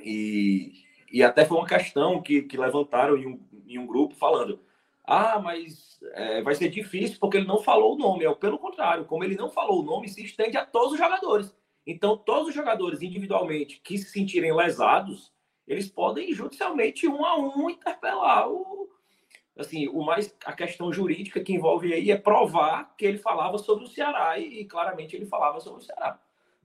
E, 0.00 0.72
e 1.12 1.22
até 1.22 1.44
foi 1.44 1.58
uma 1.58 1.66
questão 1.66 2.22
que, 2.22 2.40
que 2.40 2.56
levantaram 2.56 3.18
em 3.18 3.26
um, 3.26 3.40
em 3.66 3.78
um 3.78 3.86
grupo 3.86 4.14
falando: 4.14 4.60
ah, 5.04 5.38
mas 5.38 6.00
é, 6.14 6.40
vai 6.40 6.54
ser 6.54 6.70
difícil 6.70 7.18
porque 7.20 7.36
ele 7.36 7.46
não 7.46 7.62
falou 7.62 7.96
o 7.96 7.98
nome. 7.98 8.24
É 8.24 8.34
pelo 8.34 8.58
contrário, 8.58 9.04
como 9.04 9.24
ele 9.24 9.36
não 9.36 9.50
falou 9.50 9.82
o 9.82 9.84
nome, 9.84 10.08
se 10.08 10.24
estende 10.24 10.56
a 10.56 10.64
todos 10.64 10.92
os 10.92 10.98
jogadores. 10.98 11.54
Então, 11.86 12.16
todos 12.16 12.48
os 12.48 12.54
jogadores 12.54 13.02
individualmente 13.02 13.78
que 13.84 13.98
se 13.98 14.08
sentirem 14.08 14.56
lesados, 14.56 15.33
eles 15.66 15.88
podem 15.88 16.32
judicialmente 16.32 17.08
um 17.08 17.24
a 17.24 17.38
um 17.38 17.70
interpelar 17.70 18.50
o 18.50 18.88
assim, 19.56 19.86
o 19.88 20.02
mais 20.02 20.34
a 20.44 20.52
questão 20.52 20.92
jurídica 20.92 21.40
que 21.40 21.52
envolve 21.52 21.92
aí 21.92 22.10
é 22.10 22.16
provar 22.16 22.94
que 22.96 23.06
ele 23.06 23.18
falava 23.18 23.56
sobre 23.56 23.84
o 23.84 23.88
Ceará 23.88 24.38
e, 24.38 24.60
e 24.60 24.64
claramente 24.64 25.14
ele 25.14 25.26
falava 25.26 25.60
sobre 25.60 25.80
o 25.80 25.84
Ceará. 25.84 26.20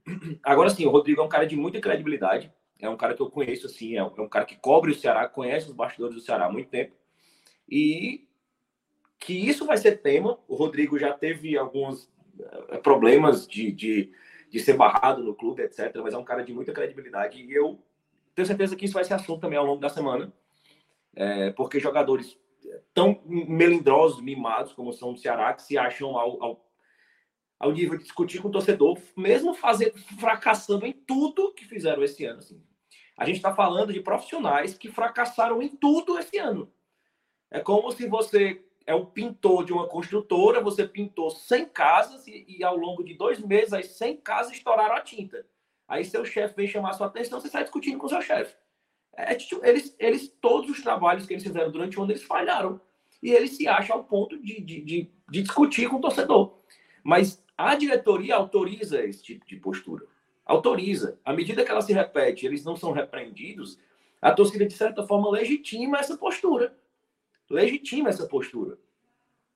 Agora 0.42 0.70
sim, 0.70 0.84
o 0.86 0.90
Rodrigo 0.90 1.20
é 1.20 1.24
um 1.24 1.28
cara 1.28 1.46
de 1.46 1.56
muita 1.56 1.80
credibilidade, 1.80 2.52
é 2.80 2.88
um 2.88 2.96
cara 2.96 3.14
que 3.14 3.22
eu 3.22 3.30
conheço 3.30 3.66
assim, 3.66 3.96
é 3.96 4.02
um, 4.02 4.12
é 4.16 4.20
um 4.20 4.28
cara 4.28 4.44
que 4.44 4.56
cobre 4.56 4.90
o 4.90 4.94
Ceará, 4.94 5.28
conhece 5.28 5.68
os 5.68 5.74
bastidores 5.74 6.16
do 6.16 6.20
Ceará 6.20 6.46
há 6.46 6.52
muito 6.52 6.68
tempo. 6.68 6.94
E 7.68 8.26
que 9.20 9.34
isso 9.34 9.66
vai 9.66 9.76
ser 9.76 10.00
tema. 10.00 10.38
O 10.48 10.56
Rodrigo 10.56 10.98
já 10.98 11.12
teve 11.12 11.56
alguns 11.56 12.10
eh, 12.40 12.78
problemas 12.78 13.46
de, 13.46 13.70
de, 13.70 14.10
de 14.50 14.58
ser 14.58 14.72
barrado 14.72 15.22
no 15.22 15.34
clube, 15.34 15.62
etc. 15.62 15.94
Mas 16.02 16.14
é 16.14 16.18
um 16.18 16.24
cara 16.24 16.42
de 16.42 16.54
muita 16.54 16.72
credibilidade 16.72 17.40
e 17.40 17.52
eu 17.52 17.78
tenho 18.34 18.46
certeza 18.46 18.76
que 18.76 18.84
isso 18.84 18.94
vai 18.94 19.04
ser 19.04 19.14
assunto 19.14 19.40
também 19.40 19.58
ao 19.58 19.66
longo 19.66 19.80
da 19.80 19.88
semana, 19.88 20.32
é, 21.14 21.50
porque 21.50 21.80
jogadores 21.80 22.38
tão 22.94 23.20
melindrosos, 23.24 24.20
mimados 24.20 24.72
como 24.72 24.92
são 24.92 25.12
do 25.12 25.18
Ceará, 25.18 25.52
que 25.54 25.62
se 25.62 25.76
acham 25.76 26.16
ao, 26.16 26.42
ao, 26.42 26.70
ao 27.58 27.72
nível 27.72 27.96
de 27.96 28.04
discutir 28.04 28.40
com 28.40 28.48
o 28.48 28.52
torcedor, 28.52 28.98
mesmo 29.16 29.54
fazer, 29.54 29.92
fracassando 30.18 30.86
em 30.86 30.92
tudo 30.92 31.52
que 31.52 31.64
fizeram 31.64 32.02
esse 32.02 32.24
ano. 32.24 32.38
Assim. 32.38 32.62
A 33.16 33.24
gente 33.24 33.36
está 33.36 33.54
falando 33.54 33.92
de 33.92 34.00
profissionais 34.00 34.76
que 34.76 34.90
fracassaram 34.90 35.60
em 35.62 35.68
tudo 35.68 36.18
esse 36.18 36.38
ano. 36.38 36.72
É 37.50 37.60
como 37.60 37.90
se 37.90 38.06
você 38.06 38.64
é 38.86 38.94
o 38.94 39.06
pintor 39.06 39.64
de 39.64 39.72
uma 39.72 39.86
construtora, 39.86 40.60
você 40.60 40.86
pintou 40.86 41.30
100 41.30 41.66
casas 41.66 42.26
e, 42.26 42.44
e, 42.48 42.64
ao 42.64 42.76
longo 42.76 43.04
de 43.04 43.14
dois 43.14 43.38
meses 43.38 43.72
as 43.72 43.86
100 43.88 44.16
casas 44.18 44.52
estouraram 44.52 44.96
a 44.96 45.00
tinta. 45.00 45.46
Aí 45.90 46.04
seu 46.04 46.24
chefe 46.24 46.54
vem 46.54 46.68
chamar 46.68 46.92
sua 46.92 47.08
atenção, 47.08 47.40
você 47.40 47.48
sai 47.48 47.64
discutindo 47.64 47.98
com 47.98 48.08
seu 48.08 48.22
chefe. 48.22 48.54
É, 49.12 49.34
tipo, 49.34 49.60
eles, 49.66 49.92
eles, 49.98 50.28
todos 50.40 50.70
os 50.70 50.80
trabalhos 50.80 51.26
que 51.26 51.32
eles 51.32 51.42
fizeram 51.42 51.68
durante 51.68 51.98
o 51.98 52.02
ano, 52.04 52.12
eles 52.12 52.22
falharam. 52.22 52.80
E 53.20 53.32
ele 53.32 53.48
se 53.48 53.66
acha 53.66 53.92
ao 53.92 54.04
ponto 54.04 54.40
de, 54.40 54.60
de, 54.60 54.80
de, 54.82 55.10
de 55.28 55.42
discutir 55.42 55.88
com 55.88 55.96
o 55.96 56.00
torcedor. 56.00 56.60
Mas 57.02 57.44
a 57.58 57.74
diretoria 57.74 58.36
autoriza 58.36 59.04
esse 59.04 59.20
tipo 59.20 59.44
de 59.44 59.56
postura. 59.56 60.06
Autoriza. 60.46 61.18
À 61.24 61.32
medida 61.32 61.64
que 61.64 61.70
ela 61.72 61.82
se 61.82 61.92
repete, 61.92 62.46
eles 62.46 62.64
não 62.64 62.76
são 62.76 62.92
repreendidos, 62.92 63.76
a 64.22 64.30
torcida, 64.30 64.64
de 64.66 64.74
certa 64.74 65.04
forma, 65.04 65.28
legitima 65.28 65.98
essa 65.98 66.16
postura. 66.16 66.78
Legitima 67.50 68.10
essa 68.10 68.28
postura. 68.28 68.78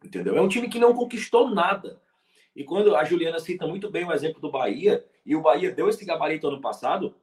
Entendeu? 0.04 0.36
É 0.36 0.40
um 0.40 0.48
time 0.48 0.68
que 0.68 0.80
não 0.80 0.94
conquistou 0.94 1.48
nada. 1.48 2.02
E 2.54 2.64
quando 2.64 2.94
a 2.94 3.04
Juliana 3.04 3.40
cita 3.40 3.66
muito 3.66 3.90
bem 3.90 4.04
o 4.04 4.12
exemplo 4.12 4.40
do 4.40 4.50
Bahia, 4.50 5.04
e 5.26 5.34
o 5.34 5.40
Bahia 5.40 5.72
deu 5.72 5.88
esse 5.88 6.04
gabarito 6.04 6.46
ano 6.46 6.60
passado, 6.60 7.16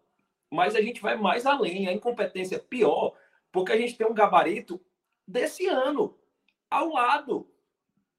mas 0.49 0.75
a 0.75 0.81
gente 0.81 1.01
vai 1.01 1.15
mais 1.15 1.45
além, 1.45 1.87
a 1.87 1.93
incompetência 1.93 2.57
é 2.57 2.59
pior, 2.59 3.15
porque 3.51 3.71
a 3.71 3.77
gente 3.77 3.97
tem 3.97 4.05
um 4.05 4.13
gabarito 4.13 4.79
desse 5.25 5.67
ano, 5.67 6.17
ao 6.69 6.89
lado. 6.89 7.49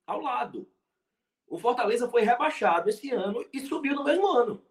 Ao 0.07 0.21
lado. 0.21 0.69
O 1.47 1.59
Fortaleza 1.59 2.09
foi 2.09 2.23
rebaixado 2.23 2.89
esse 2.89 3.11
ano 3.11 3.45
e 3.53 3.61
subiu 3.61 3.95
no 3.95 4.05
mesmo 4.05 4.27
ano. 4.27 4.65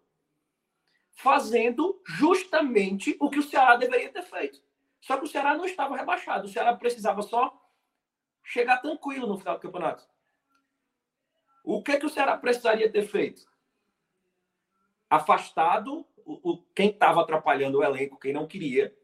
Fazendo 1.12 2.02
justamente 2.04 3.16
o 3.20 3.30
que 3.30 3.38
o 3.38 3.42
Ceará 3.42 3.76
deveria 3.76 4.10
ter 4.10 4.22
feito. 4.22 4.60
Só 5.00 5.16
que 5.16 5.24
o 5.24 5.28
Ceará 5.28 5.56
não 5.56 5.64
estava 5.64 5.96
rebaixado. 5.96 6.46
O 6.46 6.50
Ceará 6.50 6.74
precisava 6.74 7.22
só 7.22 7.60
chegar 8.42 8.78
tranquilo 8.78 9.26
no 9.26 9.38
final 9.38 9.54
do 9.54 9.60
campeonato. 9.60 10.11
O 11.62 11.82
que, 11.82 11.98
que 11.98 12.06
o 12.06 12.10
Ceará 12.10 12.36
precisaria 12.36 12.90
ter 12.90 13.02
feito? 13.02 13.46
Afastado 15.08 16.06
o, 16.24 16.52
o 16.52 16.62
quem 16.74 16.90
estava 16.90 17.20
atrapalhando 17.20 17.78
o 17.78 17.84
elenco, 17.84 18.18
quem 18.18 18.32
não 18.32 18.46
queria, 18.46 18.94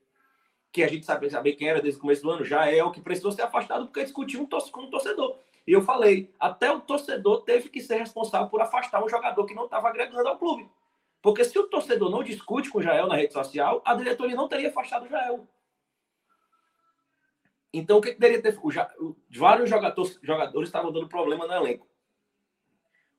que 0.72 0.82
a 0.82 0.88
gente 0.88 1.06
sabe 1.06 1.30
saber 1.30 1.54
quem 1.54 1.68
era 1.68 1.80
desde 1.80 1.98
o 1.98 2.02
começo 2.02 2.22
do 2.22 2.30
ano, 2.30 2.44
já 2.44 2.70
é 2.70 2.82
o 2.82 2.90
que 2.90 3.00
precisou 3.00 3.32
ser 3.32 3.42
afastado 3.42 3.86
porque 3.86 4.04
discutiu 4.04 4.40
um 4.40 4.46
com 4.46 4.82
o 4.82 4.90
torcedor. 4.90 5.38
E 5.66 5.72
eu 5.72 5.82
falei, 5.82 6.34
até 6.38 6.70
o 6.72 6.80
torcedor 6.80 7.42
teve 7.42 7.68
que 7.68 7.80
ser 7.80 7.98
responsável 7.98 8.48
por 8.48 8.60
afastar 8.60 9.04
um 9.04 9.08
jogador 9.08 9.44
que 9.44 9.54
não 9.54 9.64
estava 9.64 9.88
agregando 9.88 10.28
ao 10.28 10.38
clube. 10.38 10.68
Porque 11.20 11.44
se 11.44 11.58
o 11.58 11.68
torcedor 11.68 12.10
não 12.10 12.22
discute 12.22 12.70
com 12.70 12.78
o 12.78 12.82
Jael 12.82 13.06
na 13.06 13.16
rede 13.16 13.32
social, 13.32 13.82
a 13.84 13.94
diretoria 13.94 14.36
não 14.36 14.48
teria 14.48 14.68
afastado 14.68 15.04
o 15.04 15.08
Jael. 15.08 15.46
Então, 17.72 17.98
o 17.98 18.00
que, 18.00 18.12
que 18.12 18.20
deveria 18.20 18.42
ter? 18.42 18.58
Vários 19.30 19.68
jogadores, 19.68 20.18
jogadores 20.22 20.68
estavam 20.68 20.90
dando 20.90 21.08
problema 21.08 21.46
no 21.46 21.52
elenco. 21.52 21.86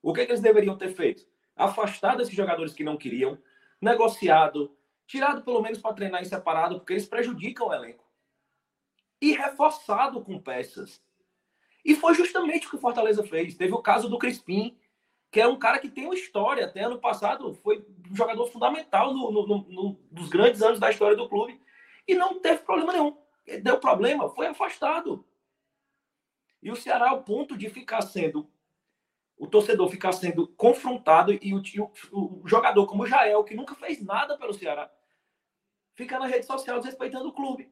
O 0.02 0.14
que, 0.14 0.26
que 0.26 0.32
eles 0.32 0.42
deveriam 0.42 0.78
ter 0.78 0.94
feito? 0.94 1.26
Afastado 1.56 2.22
esses 2.22 2.34
jogadores 2.34 2.74
que 2.74 2.84
não 2.84 2.98
queriam, 2.98 3.38
negociado, 3.82 4.76
tirado 5.06 5.42
pelo 5.42 5.62
menos 5.62 5.80
para 5.80 5.94
treinar 5.94 6.22
em 6.22 6.26
separado, 6.26 6.80
porque 6.80 6.94
eles 6.94 7.08
prejudicam 7.08 7.68
o 7.68 7.74
elenco. 7.74 8.06
E 9.22 9.34
reforçado 9.34 10.22
com 10.24 10.40
peças. 10.40 11.02
E 11.84 11.96
foi 11.96 12.14
justamente 12.14 12.68
o 12.68 12.70
que 12.70 12.76
o 12.76 12.80
Fortaleza 12.80 13.24
fez. 13.24 13.56
Teve 13.56 13.74
o 13.74 13.82
caso 13.82 14.08
do 14.08 14.18
Crispim, 14.18 14.78
que 15.32 15.42
é 15.42 15.48
um 15.48 15.58
cara 15.58 15.80
que 15.80 15.90
tem 15.90 16.06
uma 16.06 16.16
história. 16.16 16.66
Até 16.66 16.84
ano 16.84 17.00
passado 17.00 17.54
foi 17.56 17.86
um 18.10 18.16
jogador 18.16 18.48
fundamental 18.48 19.14
no, 19.14 19.32
no, 19.32 19.48
no, 19.48 20.00
nos 20.12 20.30
grandes 20.30 20.62
anos 20.62 20.80
da 20.80 20.90
história 20.90 21.18
do 21.18 21.28
clube. 21.28 21.60
E 22.08 22.16
não 22.16 22.40
teve 22.40 22.60
problema 22.60 22.94
nenhum. 22.94 23.18
Deu 23.62 23.80
problema, 23.80 24.30
foi 24.30 24.48
afastado. 24.48 25.26
E 26.62 26.72
o 26.72 26.76
Ceará, 26.76 27.10
ao 27.10 27.24
ponto 27.24 27.58
de 27.58 27.70
ficar 27.70 28.02
sendo 28.02 28.50
o 29.40 29.48
torcedor 29.48 29.90
ficar 29.90 30.12
sendo 30.12 30.50
confrontado 30.50 31.32
e 31.32 31.54
o, 31.54 31.64
o, 32.12 32.44
o, 32.44 32.48
jogador 32.48 32.86
como 32.86 33.04
o 33.04 33.08
Jael, 33.08 33.42
que 33.46 33.56
nunca 33.56 33.74
fez 33.74 34.04
nada 34.04 34.38
pelo 34.38 34.54
Ceará, 34.54 34.92
fica 35.96 36.20
na 36.20 36.28
rede 36.28 36.46
social 36.46 36.78
desrespeitando 36.78 37.30
o 37.30 37.34
clube. 37.34 37.72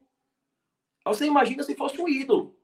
Você 1.04 1.26
imagina 1.26 1.62
se 1.62 1.76
fosse 1.76 2.00
um 2.00 2.08
ídolo. 2.08 2.58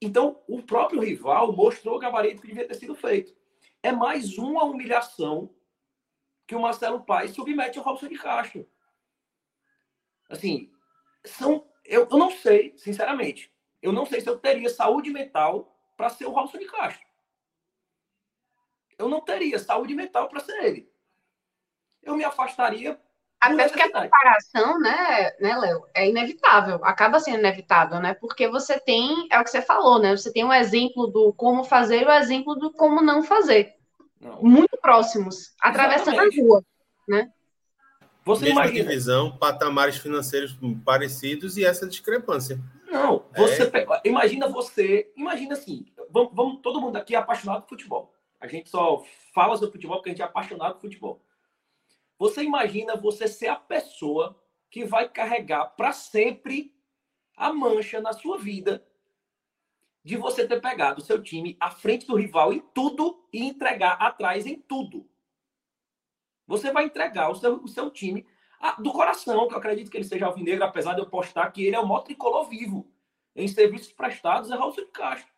Então, 0.00 0.42
o 0.48 0.62
próprio 0.62 1.02
rival 1.02 1.52
mostrou 1.52 1.96
o 1.96 1.98
gabarito 1.98 2.40
que 2.40 2.48
devia 2.48 2.66
ter 2.66 2.74
sido 2.74 2.94
feito. 2.94 3.36
É 3.82 3.92
mais 3.92 4.38
uma 4.38 4.64
humilhação 4.64 5.54
que 6.46 6.56
o 6.56 6.60
Marcelo 6.60 7.04
Paes 7.04 7.32
submete 7.32 7.78
ao 7.78 7.84
Robson 7.84 8.08
de 8.08 8.18
Castro. 8.18 8.68
Assim, 10.30 10.72
são, 11.24 11.68
eu, 11.84 12.08
eu 12.10 12.18
não 12.18 12.30
sei, 12.30 12.76
sinceramente, 12.78 13.52
eu 13.82 13.92
não 13.92 14.06
sei 14.06 14.20
se 14.20 14.28
eu 14.28 14.38
teria 14.38 14.70
saúde 14.70 15.10
mental 15.10 15.71
para 15.96 16.08
ser 16.10 16.26
o 16.26 16.30
Robson 16.30 16.58
de 16.58 16.66
Castro. 16.66 17.06
Eu 18.98 19.08
não 19.08 19.20
teria 19.20 19.58
saúde 19.58 19.94
mental 19.94 20.28
para 20.28 20.40
ser 20.40 20.62
ele. 20.64 20.92
Eu 22.02 22.16
me 22.16 22.24
afastaria. 22.24 22.98
Até 23.40 23.68
porque 23.68 23.82
a 23.82 24.02
comparação, 24.02 24.78
né, 24.78 25.32
né, 25.40 25.56
Léo, 25.56 25.84
é 25.92 26.08
inevitável, 26.08 26.76
acaba 26.84 27.18
sendo 27.18 27.38
inevitável, 27.38 27.98
né? 27.98 28.14
Porque 28.14 28.48
você 28.48 28.78
tem, 28.78 29.26
é 29.32 29.40
o 29.40 29.42
que 29.42 29.50
você 29.50 29.60
falou, 29.60 30.00
né? 30.00 30.16
Você 30.16 30.32
tem 30.32 30.44
um 30.44 30.52
exemplo 30.52 31.08
do 31.08 31.32
como 31.32 31.64
fazer 31.64 32.02
e 32.02 32.04
o 32.04 32.12
exemplo 32.12 32.54
do 32.54 32.72
como 32.72 33.02
não 33.02 33.24
fazer. 33.24 33.74
Não. 34.20 34.40
Muito 34.40 34.78
próximos, 34.80 35.52
atravessando 35.60 36.14
Exatamente. 36.14 36.40
a 36.40 36.44
rua, 36.44 36.64
né? 37.08 37.32
Você 38.24 38.44
Mesma 38.44 38.66
imagina. 38.66 38.84
divisão, 38.84 39.36
patamares 39.36 39.96
financeiros 39.96 40.56
parecidos 40.84 41.56
e 41.56 41.64
essa 41.64 41.88
discrepância. 41.88 42.60
Não, 43.02 43.24
você 43.34 43.62
é... 43.62 43.70
pega, 43.70 44.00
imagina 44.04 44.48
você, 44.48 45.12
imagina 45.16 45.54
assim, 45.54 45.86
vamos, 46.10 46.34
vamos, 46.34 46.60
todo 46.62 46.80
mundo 46.80 46.96
aqui 46.96 47.14
é 47.14 47.18
apaixonado 47.18 47.62
por 47.62 47.70
futebol. 47.70 48.14
A 48.40 48.46
gente 48.46 48.68
só 48.68 49.02
fala 49.32 49.56
sobre 49.56 49.72
futebol 49.72 49.96
porque 49.96 50.10
a 50.10 50.12
gente 50.12 50.22
é 50.22 50.24
apaixonado 50.24 50.74
por 50.74 50.82
futebol. 50.82 51.24
Você 52.18 52.42
imagina 52.42 52.96
você 52.96 53.26
ser 53.26 53.48
a 53.48 53.56
pessoa 53.56 54.40
que 54.70 54.84
vai 54.84 55.08
carregar 55.08 55.66
para 55.76 55.92
sempre 55.92 56.74
a 57.36 57.52
mancha 57.52 58.00
na 58.00 58.12
sua 58.12 58.38
vida 58.38 58.86
de 60.04 60.16
você 60.16 60.46
ter 60.46 60.60
pegado 60.60 61.00
o 61.00 61.04
seu 61.04 61.22
time 61.22 61.56
à 61.60 61.70
frente 61.70 62.06
do 62.06 62.16
rival 62.16 62.52
em 62.52 62.60
tudo 62.74 63.24
e 63.32 63.44
entregar 63.44 63.92
atrás 63.94 64.46
em 64.46 64.56
tudo. 64.56 65.08
Você 66.46 66.72
vai 66.72 66.84
entregar 66.84 67.30
o 67.30 67.34
seu, 67.34 67.62
o 67.62 67.68
seu 67.68 67.90
time 67.90 68.26
do 68.78 68.92
coração, 68.92 69.48
que 69.48 69.54
eu 69.54 69.58
acredito 69.58 69.90
que 69.90 69.96
ele 69.96 70.04
seja 70.04 70.26
alvinegro, 70.26 70.64
apesar 70.64 70.94
de 70.94 71.00
eu 71.00 71.08
postar 71.08 71.50
que 71.50 71.64
ele 71.64 71.76
é 71.76 71.80
o 71.80 71.86
maior 71.86 72.02
tricolor 72.02 72.48
vivo 72.48 72.91
em 73.34 73.48
serviços 73.48 73.92
prestados, 73.92 74.50
é 74.50 74.54
Raul 74.54 74.72
de 74.72 74.86
Castro. 74.86 75.32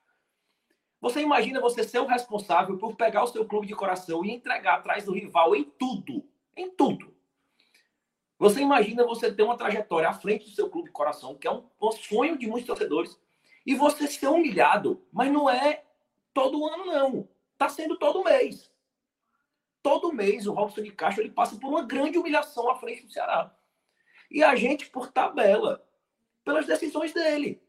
Você 1.01 1.21
imagina 1.21 1.61
você 1.61 1.85
ser 1.85 1.99
o 1.99 2.07
responsável 2.07 2.79
por 2.79 2.97
pegar 2.97 3.25
o 3.25 3.27
seu 3.27 3.45
clube 3.45 3.67
de 3.67 3.75
coração 3.75 4.25
e 4.25 4.31
entregar 4.31 4.77
atrás 4.77 5.05
do 5.05 5.13
rival 5.13 5.55
em 5.55 5.65
tudo. 5.65 6.29
Em 6.57 6.71
tudo. 6.71 7.15
Você 8.39 8.61
imagina 8.61 9.07
você 9.07 9.33
ter 9.33 9.43
uma 9.43 9.57
trajetória 9.57 10.09
à 10.09 10.13
frente 10.13 10.45
do 10.45 10.51
seu 10.51 10.69
clube 10.71 10.89
de 10.89 10.93
coração, 10.93 11.37
que 11.37 11.47
é 11.47 11.53
um, 11.53 11.69
um 11.81 11.93
sonho 11.93 12.39
de 12.39 12.47
muitos 12.47 12.67
torcedores, 12.67 13.19
e 13.67 13.75
você 13.75 14.07
ser 14.07 14.29
humilhado, 14.29 15.07
mas 15.13 15.31
não 15.31 15.49
é 15.49 15.85
todo 16.33 16.67
ano, 16.67 16.87
não. 16.87 17.29
Está 17.53 17.69
sendo 17.69 17.97
todo 17.97 18.25
mês 18.25 18.75
todo 19.85 20.15
mês 20.15 20.47
o 20.47 20.55
Robson 20.55 20.83
de 20.83 20.91
Castro 20.91 21.23
ele 21.23 21.31
passa 21.31 21.57
por 21.57 21.69
uma 21.69 21.83
grande 21.83 22.17
humilhação 22.17 22.71
à 22.71 22.77
frente 22.77 23.05
do 23.05 23.13
Ceará. 23.13 23.55
E 24.31 24.43
a 24.43 24.57
gente 24.57 24.87
por 24.87 25.13
tabela, 25.13 25.87
pelas 26.43 26.67
decisões 26.67 27.13
dele. 27.13 27.63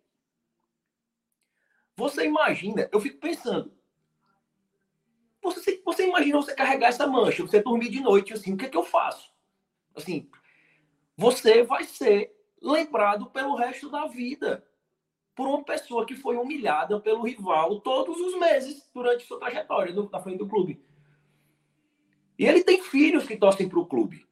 Você 1.95 2.25
imagina, 2.25 2.89
eu 2.91 2.99
fico 2.99 3.19
pensando, 3.19 3.71
você, 5.41 5.81
você 5.85 6.07
imagina 6.07 6.37
você 6.37 6.53
carregar 6.53 6.89
essa 6.89 7.07
mancha, 7.07 7.43
você 7.43 7.61
dormir 7.61 7.89
de 7.89 8.01
noite 8.01 8.33
assim, 8.33 8.53
o 8.53 8.57
que 8.57 8.65
é 8.65 8.69
que 8.69 8.77
eu 8.77 8.83
faço? 8.83 9.31
Assim, 9.95 10.29
você 11.15 11.63
vai 11.63 11.83
ser 11.83 12.35
lembrado 12.61 13.27
pelo 13.27 13.55
resto 13.55 13.89
da 13.89 14.07
vida 14.07 14.65
por 15.35 15.47
uma 15.47 15.63
pessoa 15.63 16.05
que 16.05 16.15
foi 16.15 16.37
humilhada 16.37 16.99
pelo 16.99 17.23
rival 17.23 17.79
todos 17.81 18.19
os 18.19 18.39
meses 18.39 18.89
durante 18.93 19.25
sua 19.25 19.39
trajetória 19.39 19.93
na 20.11 20.19
frente 20.19 20.37
do 20.37 20.47
clube. 20.47 20.83
E 22.39 22.45
ele 22.45 22.63
tem 22.63 22.81
filhos 22.81 23.25
que 23.25 23.37
torcem 23.37 23.69
para 23.69 23.79
o 23.79 23.85
clube. 23.85 24.25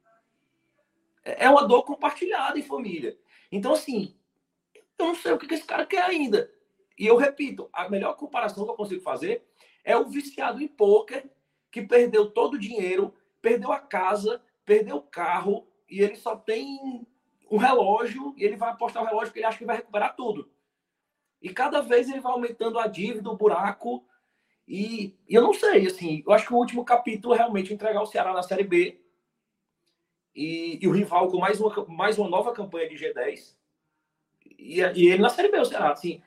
É 1.23 1.49
uma 1.49 1.65
dor 1.67 1.83
compartilhada 1.83 2.59
em 2.59 2.63
família. 2.63 3.17
Então, 3.51 3.73
assim, 3.73 4.15
eu 4.97 5.07
não 5.07 5.15
sei 5.15 5.31
o 5.31 5.37
que 5.37 5.53
esse 5.53 5.63
cara 5.63 5.85
quer 5.85 6.01
ainda. 6.01 6.51
E 6.97 7.05
eu 7.05 7.17
repito, 7.17 7.69
a 7.73 7.89
melhor 7.89 8.15
comparação 8.15 8.65
que 8.65 8.71
eu 8.71 8.75
consigo 8.75 9.01
fazer 9.01 9.45
é 9.83 9.97
o 9.97 10.05
viciado 10.05 10.61
em 10.61 10.67
pôquer 10.67 11.29
que 11.71 11.81
perdeu 11.81 12.29
todo 12.29 12.53
o 12.53 12.59
dinheiro, 12.59 13.13
perdeu 13.41 13.71
a 13.71 13.79
casa, 13.79 14.41
perdeu 14.63 14.97
o 14.97 15.01
carro, 15.01 15.67
e 15.89 16.01
ele 16.01 16.15
só 16.15 16.35
tem 16.35 17.05
um 17.49 17.57
relógio, 17.57 18.33
e 18.37 18.43
ele 18.43 18.55
vai 18.55 18.69
apostar 18.69 19.03
o 19.03 19.05
relógio 19.05 19.27
porque 19.27 19.39
ele 19.39 19.47
acha 19.47 19.57
que 19.57 19.65
vai 19.65 19.77
recuperar 19.77 20.15
tudo. 20.15 20.49
E 21.41 21.49
cada 21.49 21.81
vez 21.81 22.09
ele 22.09 22.21
vai 22.21 22.31
aumentando 22.31 22.79
a 22.79 22.87
dívida, 22.87 23.29
o 23.29 23.35
buraco, 23.35 24.05
e, 24.67 25.17
e, 25.27 25.35
eu 25.35 25.41
não 25.41 25.53
sei, 25.53 25.87
assim, 25.87 26.23
eu 26.25 26.31
acho 26.31 26.47
que 26.47 26.53
o 26.53 26.57
último 26.57 26.85
capítulo 26.85 27.33
é 27.33 27.37
realmente 27.37 27.73
entregar 27.73 28.01
o 28.01 28.05
Ceará 28.05 28.33
na 28.33 28.43
Série 28.43 28.63
B 28.63 29.01
e, 30.33 30.79
e 30.81 30.87
o 30.87 30.91
rival 30.91 31.29
com 31.29 31.37
mais 31.37 31.59
uma, 31.59 31.85
mais 31.87 32.17
uma 32.17 32.29
nova 32.29 32.53
campanha 32.53 32.87
de 32.87 32.95
G10 32.95 33.55
e, 34.57 34.79
e, 34.79 35.07
ele 35.09 35.21
na 35.21 35.29
Série 35.29 35.49
B, 35.49 35.59
o 35.59 35.65
Ceará, 35.65 35.91
assim, 35.91 36.21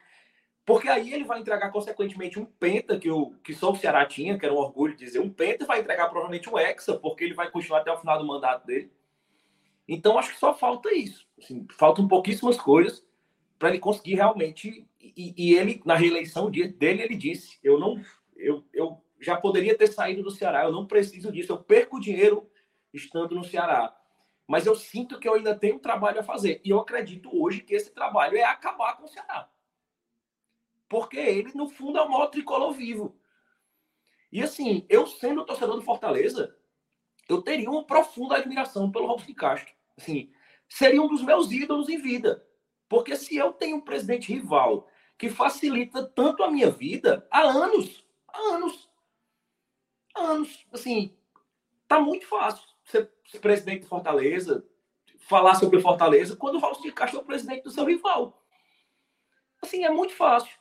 porque 0.66 0.88
aí 0.88 1.14
ele 1.14 1.24
vai 1.24 1.38
entregar, 1.38 1.70
consequentemente, 1.70 2.40
um 2.40 2.44
penta 2.44 2.98
que, 2.98 3.08
o, 3.08 3.30
que 3.44 3.54
só 3.54 3.70
o 3.70 3.76
Ceará 3.76 4.04
tinha, 4.04 4.36
que 4.36 4.44
era 4.44 4.52
um 4.52 4.58
orgulho 4.58 4.96
dizer, 4.96 5.20
um 5.20 5.30
penta 5.30 5.64
vai 5.64 5.78
entregar 5.78 6.08
provavelmente 6.08 6.50
um 6.50 6.58
hexa, 6.58 6.98
porque 6.98 7.22
ele 7.22 7.34
vai 7.34 7.48
continuar 7.48 7.80
até 7.80 7.92
o 7.92 7.96
final 7.96 8.18
do 8.18 8.26
mandato 8.26 8.66
dele. 8.66 8.90
Então, 9.86 10.18
acho 10.18 10.32
que 10.32 10.40
só 10.40 10.52
falta 10.52 10.92
isso. 10.92 11.24
Assim, 11.38 11.64
faltam 11.78 12.08
pouquíssimas 12.08 12.56
coisas 12.56 13.06
para 13.60 13.68
ele 13.68 13.78
conseguir 13.78 14.16
realmente. 14.16 14.84
E, 15.00 15.32
e, 15.36 15.54
ele, 15.54 15.80
na 15.84 15.94
reeleição 15.94 16.50
dele, 16.50 17.02
ele 17.02 17.14
disse: 17.14 17.60
eu 17.62 17.78
não. 17.78 18.02
Eu, 18.34 18.64
eu 18.72 19.00
já 19.20 19.36
poderia 19.36 19.78
ter 19.78 19.86
saído 19.86 20.24
do 20.24 20.32
Ceará, 20.32 20.64
eu 20.64 20.72
não 20.72 20.84
preciso 20.84 21.30
disso, 21.30 21.52
eu 21.52 21.58
perco 21.58 22.00
dinheiro 22.00 22.50
estando 22.92 23.36
no 23.36 23.44
Ceará. 23.44 23.96
Mas 24.48 24.66
eu 24.66 24.74
sinto 24.74 25.18
que 25.18 25.28
eu 25.28 25.34
ainda 25.34 25.54
tenho 25.54 25.78
trabalho 25.78 26.18
a 26.18 26.24
fazer. 26.24 26.60
E 26.64 26.70
eu 26.70 26.80
acredito 26.80 27.30
hoje 27.32 27.60
que 27.60 27.74
esse 27.74 27.94
trabalho 27.94 28.36
é 28.36 28.42
acabar 28.42 28.96
com 28.96 29.04
o 29.04 29.08
Ceará. 29.08 29.48
Porque 30.88 31.18
ele, 31.18 31.52
no 31.54 31.68
fundo, 31.68 31.98
é 31.98 32.02
o 32.02 32.10
maior 32.10 32.26
tricolor 32.28 32.72
vivo. 32.72 33.18
E 34.30 34.42
assim, 34.42 34.86
eu 34.88 35.06
sendo 35.06 35.44
torcedor 35.44 35.76
do 35.76 35.82
Fortaleza, 35.82 36.56
eu 37.28 37.42
teria 37.42 37.70
uma 37.70 37.84
profunda 37.84 38.36
admiração 38.36 38.90
pelo 38.90 39.06
Robson 39.06 39.34
Castro. 39.34 39.74
Assim, 39.96 40.32
seria 40.68 41.02
um 41.02 41.08
dos 41.08 41.22
meus 41.22 41.50
ídolos 41.50 41.88
em 41.88 41.98
vida. 41.98 42.46
Porque 42.88 43.16
se 43.16 43.36
eu 43.36 43.52
tenho 43.52 43.78
um 43.78 43.80
presidente 43.80 44.32
rival 44.32 44.88
que 45.18 45.28
facilita 45.28 46.04
tanto 46.04 46.42
a 46.42 46.50
minha 46.50 46.70
vida 46.70 47.26
há 47.30 47.42
anos, 47.42 48.04
há 48.28 48.38
anos, 48.54 48.88
há 50.14 50.20
anos, 50.20 50.66
assim, 50.72 51.16
tá 51.88 51.98
muito 51.98 52.26
fácil 52.26 52.62
ser 52.84 53.10
presidente 53.40 53.82
de 53.82 53.88
Fortaleza, 53.88 54.64
falar 55.20 55.56
sobre 55.56 55.80
Fortaleza, 55.80 56.36
quando 56.36 56.56
o 56.56 56.60
Robson 56.60 56.90
Castro 56.92 57.18
é 57.18 57.22
o 57.22 57.26
presidente 57.26 57.64
do 57.64 57.70
seu 57.70 57.84
rival. 57.84 58.42
Assim, 59.60 59.84
é 59.84 59.90
muito 59.90 60.14
fácil. 60.14 60.56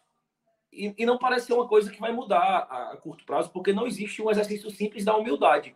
E, 0.76 0.94
e, 0.98 1.06
não 1.06 1.18
parece 1.18 1.48
ser 1.48 1.54
uma 1.54 1.68
coisa 1.68 1.90
que 1.90 2.02
vai 2.02 2.12
mudar 2.12 2.38
a, 2.38 2.92
a, 2.92 2.98
curto 2.98 3.26
prazo, 3.26 3.50
porque 3.50 3.72
não 3.72 3.88
existe 3.88 4.22
um 4.22 4.30
exercício 4.30 4.70
simples 4.70 5.06
da 5.06 5.16
humildade. 5.16 5.74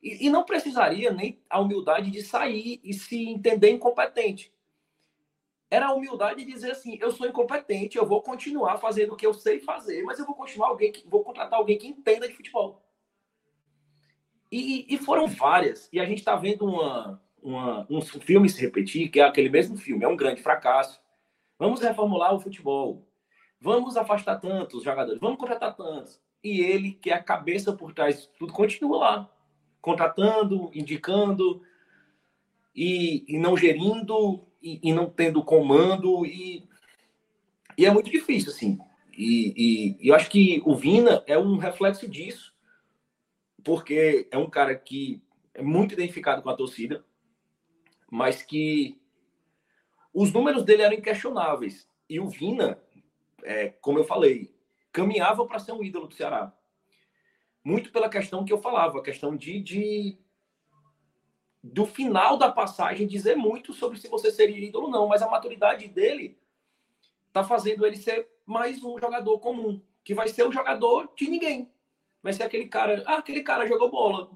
E, 0.00 0.26
e, 0.26 0.30
não 0.30 0.44
precisaria 0.44 1.12
nem 1.12 1.42
a 1.50 1.58
humildade 1.60 2.12
de 2.12 2.22
sair 2.22 2.80
e 2.84 2.94
se 2.94 3.28
entender 3.28 3.70
incompetente. 3.70 4.54
Era 5.68 5.86
a 5.86 5.92
humildade 5.92 6.44
de 6.44 6.52
dizer 6.52 6.70
assim: 6.70 6.96
eu 7.00 7.10
sou 7.10 7.26
incompetente, 7.26 7.98
eu 7.98 8.06
vou 8.06 8.22
continuar 8.22 8.78
fazendo 8.78 9.14
o 9.14 9.16
que 9.16 9.26
eu 9.26 9.34
sei 9.34 9.58
fazer, 9.58 10.04
mas 10.04 10.18
eu 10.18 10.26
vou 10.26 10.36
continuar 10.36 10.68
alguém 10.68 10.92
que 10.92 11.08
vou 11.08 11.24
contratar 11.24 11.58
alguém 11.58 11.76
que 11.76 11.88
entenda 11.88 12.28
de 12.28 12.34
futebol. 12.34 12.80
E, 14.52 14.86
e 14.88 14.98
foram 14.98 15.26
várias. 15.26 15.88
E 15.92 15.98
a 15.98 16.04
gente 16.04 16.18
está 16.18 16.36
vendo 16.36 16.64
uma, 16.64 17.20
uma, 17.42 17.86
um 17.90 18.00
filme 18.00 18.48
se 18.48 18.60
repetir, 18.60 19.08
que 19.08 19.18
é 19.18 19.24
aquele 19.24 19.48
mesmo 19.48 19.76
filme, 19.76 20.04
é 20.04 20.08
um 20.08 20.16
grande 20.16 20.40
fracasso. 20.40 21.02
Vamos 21.58 21.80
reformular 21.80 22.32
o 22.32 22.40
futebol 22.40 23.04
Vamos 23.64 23.96
afastar 23.96 24.36
tantos 24.36 24.84
jogadores, 24.84 25.18
vamos 25.18 25.38
contratar 25.38 25.74
tantos. 25.74 26.20
E 26.42 26.60
ele, 26.60 26.92
que 26.92 27.08
é 27.08 27.14
a 27.14 27.22
cabeça 27.22 27.72
por 27.72 27.94
trás 27.94 28.30
tudo, 28.38 28.52
continua 28.52 28.98
lá, 28.98 29.30
contratando, 29.80 30.70
indicando 30.74 31.62
e, 32.76 33.24
e 33.26 33.38
não 33.38 33.56
gerindo 33.56 34.46
e, 34.62 34.80
e, 34.82 34.92
não 34.92 35.08
tendo 35.08 35.42
comando. 35.42 36.26
E, 36.26 36.68
e 37.78 37.86
é 37.86 37.90
muito 37.90 38.10
difícil, 38.10 38.52
assim. 38.52 38.78
E, 39.16 39.96
e 40.02 40.08
eu 40.10 40.14
acho 40.14 40.28
que 40.28 40.60
o 40.66 40.76
Vina 40.76 41.24
é 41.26 41.38
um 41.38 41.56
reflexo 41.56 42.06
disso, 42.06 42.52
porque 43.64 44.28
é 44.30 44.36
um 44.36 44.50
cara 44.50 44.74
que 44.74 45.22
é 45.54 45.62
muito 45.62 45.94
identificado 45.94 46.42
com 46.42 46.50
a 46.50 46.56
torcida, 46.56 47.02
mas 48.10 48.42
que 48.42 49.00
os 50.12 50.30
números 50.34 50.64
dele 50.64 50.82
eram 50.82 50.96
inquestionáveis. 50.96 51.88
E 52.10 52.20
o 52.20 52.28
Vina, 52.28 52.83
é, 53.44 53.68
como 53.68 53.98
eu 53.98 54.04
falei, 54.04 54.52
caminhava 54.90 55.46
para 55.46 55.58
ser 55.58 55.72
um 55.72 55.84
ídolo 55.84 56.08
do 56.08 56.14
Ceará. 56.14 56.52
Muito 57.62 57.92
pela 57.92 58.08
questão 58.08 58.44
que 58.44 58.52
eu 58.52 58.58
falava, 58.58 58.98
a 58.98 59.02
questão 59.02 59.36
de, 59.36 59.60
de 59.60 60.18
do 61.62 61.86
final 61.86 62.36
da 62.36 62.50
passagem 62.50 63.06
dizer 63.06 63.36
muito 63.36 63.72
sobre 63.72 63.98
se 63.98 64.08
você 64.08 64.30
seria 64.30 64.58
ídolo 64.58 64.86
ou 64.86 64.90
não, 64.90 65.08
mas 65.08 65.22
a 65.22 65.30
maturidade 65.30 65.88
dele 65.88 66.38
tá 67.32 67.42
fazendo 67.42 67.86
ele 67.86 67.96
ser 67.96 68.28
mais 68.44 68.82
um 68.82 68.98
jogador 68.98 69.38
comum, 69.38 69.80
que 70.02 70.14
vai 70.14 70.28
ser 70.28 70.46
um 70.46 70.52
jogador 70.52 71.10
de 71.16 71.28
ninguém. 71.28 71.70
Vai 72.22 72.32
ser 72.32 72.42
aquele 72.42 72.66
cara, 72.66 73.02
ah, 73.06 73.16
aquele 73.16 73.42
cara 73.42 73.66
jogou 73.66 73.90
bola. 73.90 74.30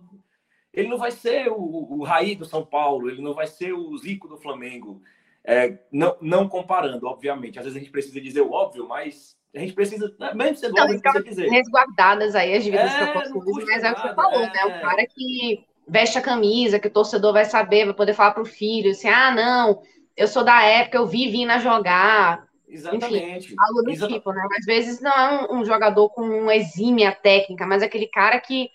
Ele 0.73 0.89
não 0.89 0.99
vai 0.99 1.11
ser 1.11 1.51
o, 1.51 1.57
o 1.57 2.03
Raí 2.05 2.35
do 2.35 2.45
São 2.45 2.65
Paulo, 2.65 3.09
ele 3.09 3.23
não 3.23 3.35
vai 3.35 3.47
ser 3.47 3.73
o 3.73 3.97
Zico 3.97 4.29
do 4.29 4.37
Flamengo, 4.37 5.03
é, 5.49 5.79
não, 5.91 6.15
não 6.21 6.47
comparando, 6.47 7.07
obviamente. 7.07 7.59
Às 7.59 7.65
vezes 7.65 7.77
a 7.77 7.81
gente 7.81 7.91
precisa 7.91 8.21
dizer 8.21 8.43
o 8.43 8.53
óbvio, 8.53 8.87
mas 8.87 9.35
a 9.55 9.59
gente 9.59 9.73
precisa, 9.73 10.15
né, 10.21 10.35
mesmo 10.35 10.59
sendo 10.59 10.75
não, 10.75 10.83
óbvio, 10.83 11.01
precisa 11.01 11.25
dizer. 11.25 11.49
Resguardadas 11.49 12.35
aí 12.35 12.55
as 12.55 12.63
dívidas 12.63 12.93
é, 12.93 13.07
proporcionais, 13.07 13.67
mas 13.67 13.83
é 13.83 13.91
o 13.91 13.95
que 13.95 14.03
você 14.03 14.15
falou, 14.15 14.43
é... 14.43 14.53
né? 14.53 14.65
O 14.67 14.81
cara 14.83 15.07
que 15.07 15.65
veste 15.89 16.19
a 16.19 16.21
camisa, 16.21 16.79
que 16.79 16.89
o 16.89 16.93
torcedor 16.93 17.33
vai 17.33 17.47
saber, 17.47 17.87
vai 17.87 17.95
poder 17.95 18.13
falar 18.13 18.33
para 18.33 18.43
o 18.43 18.47
filho, 18.47 18.91
assim, 18.91 19.09
ah, 19.09 19.31
não, 19.31 19.81
eu 20.15 20.29
sou 20.29 20.45
da 20.45 20.63
época, 20.63 20.99
eu 20.99 21.07
vi 21.07 21.31
vindo 21.31 21.59
jogar. 21.61 22.47
Exatamente. 22.69 23.47
Enfim, 23.47 23.55
algo 23.59 23.83
do 23.83 23.91
Exatamente. 23.91 24.19
tipo, 24.19 24.33
né? 24.33 24.47
Às 24.59 24.67
vezes 24.67 25.01
não 25.01 25.13
é 25.13 25.51
um, 25.51 25.61
um, 25.61 25.65
jogador 25.65 26.11
com 26.11 26.21
uma 26.21 26.55
exímia 26.55 27.11
técnica, 27.11 27.67
mas 27.67 27.83
aquele 27.83 28.07
cara 28.09 28.39
que 28.39 28.69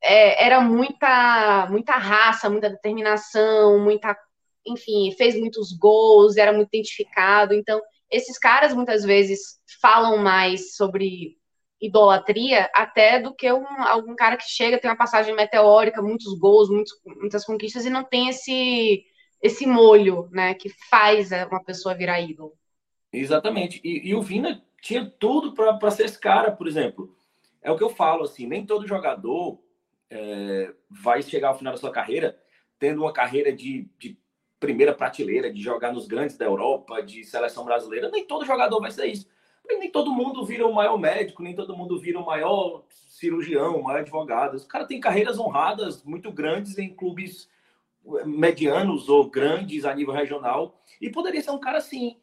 é, 0.00 0.46
era 0.46 0.60
muita, 0.60 1.66
muita 1.68 1.96
raça, 1.96 2.48
muita 2.48 2.70
determinação, 2.70 3.80
muita 3.80 4.16
enfim, 4.66 5.12
fez 5.12 5.38
muitos 5.38 5.72
gols, 5.72 6.36
era 6.36 6.52
muito 6.52 6.68
identificado. 6.68 7.54
Então, 7.54 7.80
esses 8.10 8.38
caras 8.38 8.74
muitas 8.74 9.04
vezes 9.04 9.58
falam 9.80 10.18
mais 10.18 10.74
sobre 10.76 11.36
idolatria 11.80 12.70
até 12.74 13.20
do 13.20 13.34
que 13.34 13.52
um, 13.52 13.66
algum 13.82 14.14
cara 14.14 14.36
que 14.36 14.48
chega, 14.48 14.78
tem 14.78 14.90
uma 14.90 14.96
passagem 14.96 15.34
meteórica, 15.34 16.00
muitos 16.00 16.38
gols, 16.38 16.70
muitos, 16.70 16.92
muitas 17.04 17.44
conquistas 17.44 17.84
e 17.84 17.90
não 17.90 18.04
tem 18.04 18.28
esse 18.28 19.04
esse 19.42 19.66
molho, 19.66 20.26
né, 20.32 20.54
que 20.54 20.70
faz 20.88 21.30
uma 21.50 21.62
pessoa 21.62 21.94
virar 21.94 22.18
ídolo. 22.18 22.54
Exatamente. 23.12 23.78
E, 23.84 24.08
e 24.08 24.14
o 24.14 24.22
Vina 24.22 24.64
tinha 24.80 25.04
tudo 25.04 25.52
para 25.52 25.90
ser 25.90 26.06
esse 26.06 26.18
cara, 26.18 26.50
por 26.50 26.66
exemplo. 26.66 27.14
É 27.60 27.70
o 27.70 27.76
que 27.76 27.84
eu 27.84 27.90
falo, 27.90 28.24
assim, 28.24 28.46
nem 28.46 28.64
todo 28.64 28.86
jogador 28.86 29.62
é, 30.08 30.72
vai 30.88 31.22
chegar 31.22 31.48
ao 31.48 31.58
final 31.58 31.74
da 31.74 31.78
sua 31.78 31.90
carreira 31.90 32.40
tendo 32.78 33.02
uma 33.02 33.12
carreira 33.12 33.52
de, 33.52 33.88
de 33.98 34.18
primeira 34.64 34.94
prateleira, 34.94 35.52
de 35.52 35.60
jogar 35.60 35.92
nos 35.92 36.06
grandes 36.06 36.38
da 36.38 36.46
Europa, 36.46 37.02
de 37.02 37.22
seleção 37.22 37.64
brasileira. 37.64 38.10
Nem 38.10 38.24
todo 38.24 38.46
jogador 38.46 38.80
vai 38.80 38.90
ser 38.90 39.06
isso. 39.06 39.28
Nem 39.66 39.90
todo 39.90 40.10
mundo 40.10 40.44
vira 40.44 40.66
o 40.66 40.72
maior 40.72 40.98
médico, 40.98 41.42
nem 41.42 41.54
todo 41.54 41.76
mundo 41.76 41.98
vira 41.98 42.18
o 42.18 42.24
maior 42.24 42.84
cirurgião, 43.06 43.76
o 43.76 43.84
maior 43.84 44.00
advogado. 44.00 44.56
O 44.56 44.66
cara 44.66 44.86
tem 44.86 45.00
carreiras 45.00 45.38
honradas 45.38 46.02
muito 46.02 46.32
grandes 46.32 46.78
em 46.78 46.94
clubes 46.94 47.48
eh, 48.06 48.24
medianos 48.24 49.08
ou 49.08 49.28
grandes 49.28 49.84
a 49.84 49.94
nível 49.94 50.14
regional. 50.14 50.82
E 51.00 51.10
poderia 51.10 51.42
ser 51.42 51.50
um 51.50 51.60
cara 51.60 51.78
assim. 51.78 52.16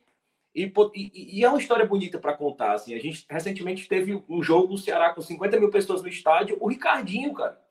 E, 0.53 0.71
e, 0.95 1.39
e 1.39 1.45
é 1.45 1.49
uma 1.49 1.59
história 1.59 1.85
bonita 1.85 2.19
para 2.19 2.33
contar. 2.33 2.73
Assim. 2.73 2.95
A 2.95 2.99
gente 2.99 3.25
recentemente 3.29 3.87
teve 3.87 4.23
um 4.27 4.41
jogo 4.41 4.73
no 4.73 4.77
Ceará 4.77 5.13
com 5.13 5.21
50 5.21 5.59
mil 5.59 5.69
pessoas 5.69 6.01
no 6.01 6.09
estádio. 6.09 6.57
O 6.59 6.67
Ricardinho, 6.67 7.33
cara. 7.33 7.61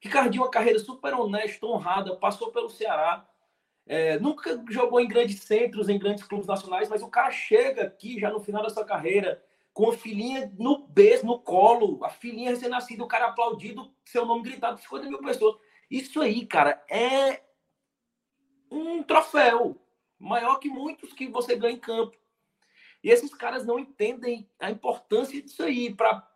Ricardinho, 0.00 0.42
uma 0.42 0.50
carreira 0.50 0.78
super 0.78 1.14
honesta, 1.14 1.66
honrada, 1.66 2.16
passou 2.16 2.50
pelo 2.50 2.68
Ceará 2.68 3.26
é, 3.86 4.18
nunca 4.18 4.62
jogou 4.70 5.00
em 5.00 5.08
grandes 5.08 5.40
centros, 5.40 5.88
em 5.88 5.98
grandes 5.98 6.24
clubes 6.24 6.46
nacionais, 6.46 6.88
mas 6.88 7.02
o 7.02 7.08
cara 7.08 7.30
chega 7.30 7.84
aqui 7.84 8.18
já 8.18 8.30
no 8.30 8.40
final 8.40 8.62
da 8.62 8.70
sua 8.70 8.84
carreira 8.84 9.42
com 9.74 9.90
a 9.90 9.92
filhinha 9.92 10.52
no 10.56 10.86
berço, 10.86 11.26
no 11.26 11.38
colo, 11.38 12.02
a 12.04 12.08
filhinha 12.08 12.50
recém-nascida, 12.50 13.02
o 13.02 13.08
cara 13.08 13.26
aplaudido, 13.26 13.92
seu 14.04 14.24
nome 14.24 14.44
gritado 14.44 14.76
por 14.76 14.82
50 14.82 15.08
mil 15.08 15.18
pessoas. 15.18 15.56
Isso 15.90 16.20
aí, 16.20 16.46
cara, 16.46 16.82
é 16.88 17.42
um 18.70 19.02
troféu 19.02 19.76
maior 20.18 20.56
que 20.58 20.68
muitos 20.68 21.12
que 21.12 21.26
você 21.26 21.56
ganha 21.56 21.74
em 21.74 21.78
campo. 21.78 22.16
E 23.02 23.10
esses 23.10 23.34
caras 23.34 23.66
não 23.66 23.78
entendem 23.78 24.48
a 24.60 24.70
importância 24.70 25.42
disso 25.42 25.62
aí, 25.62 25.92
para 25.92 26.26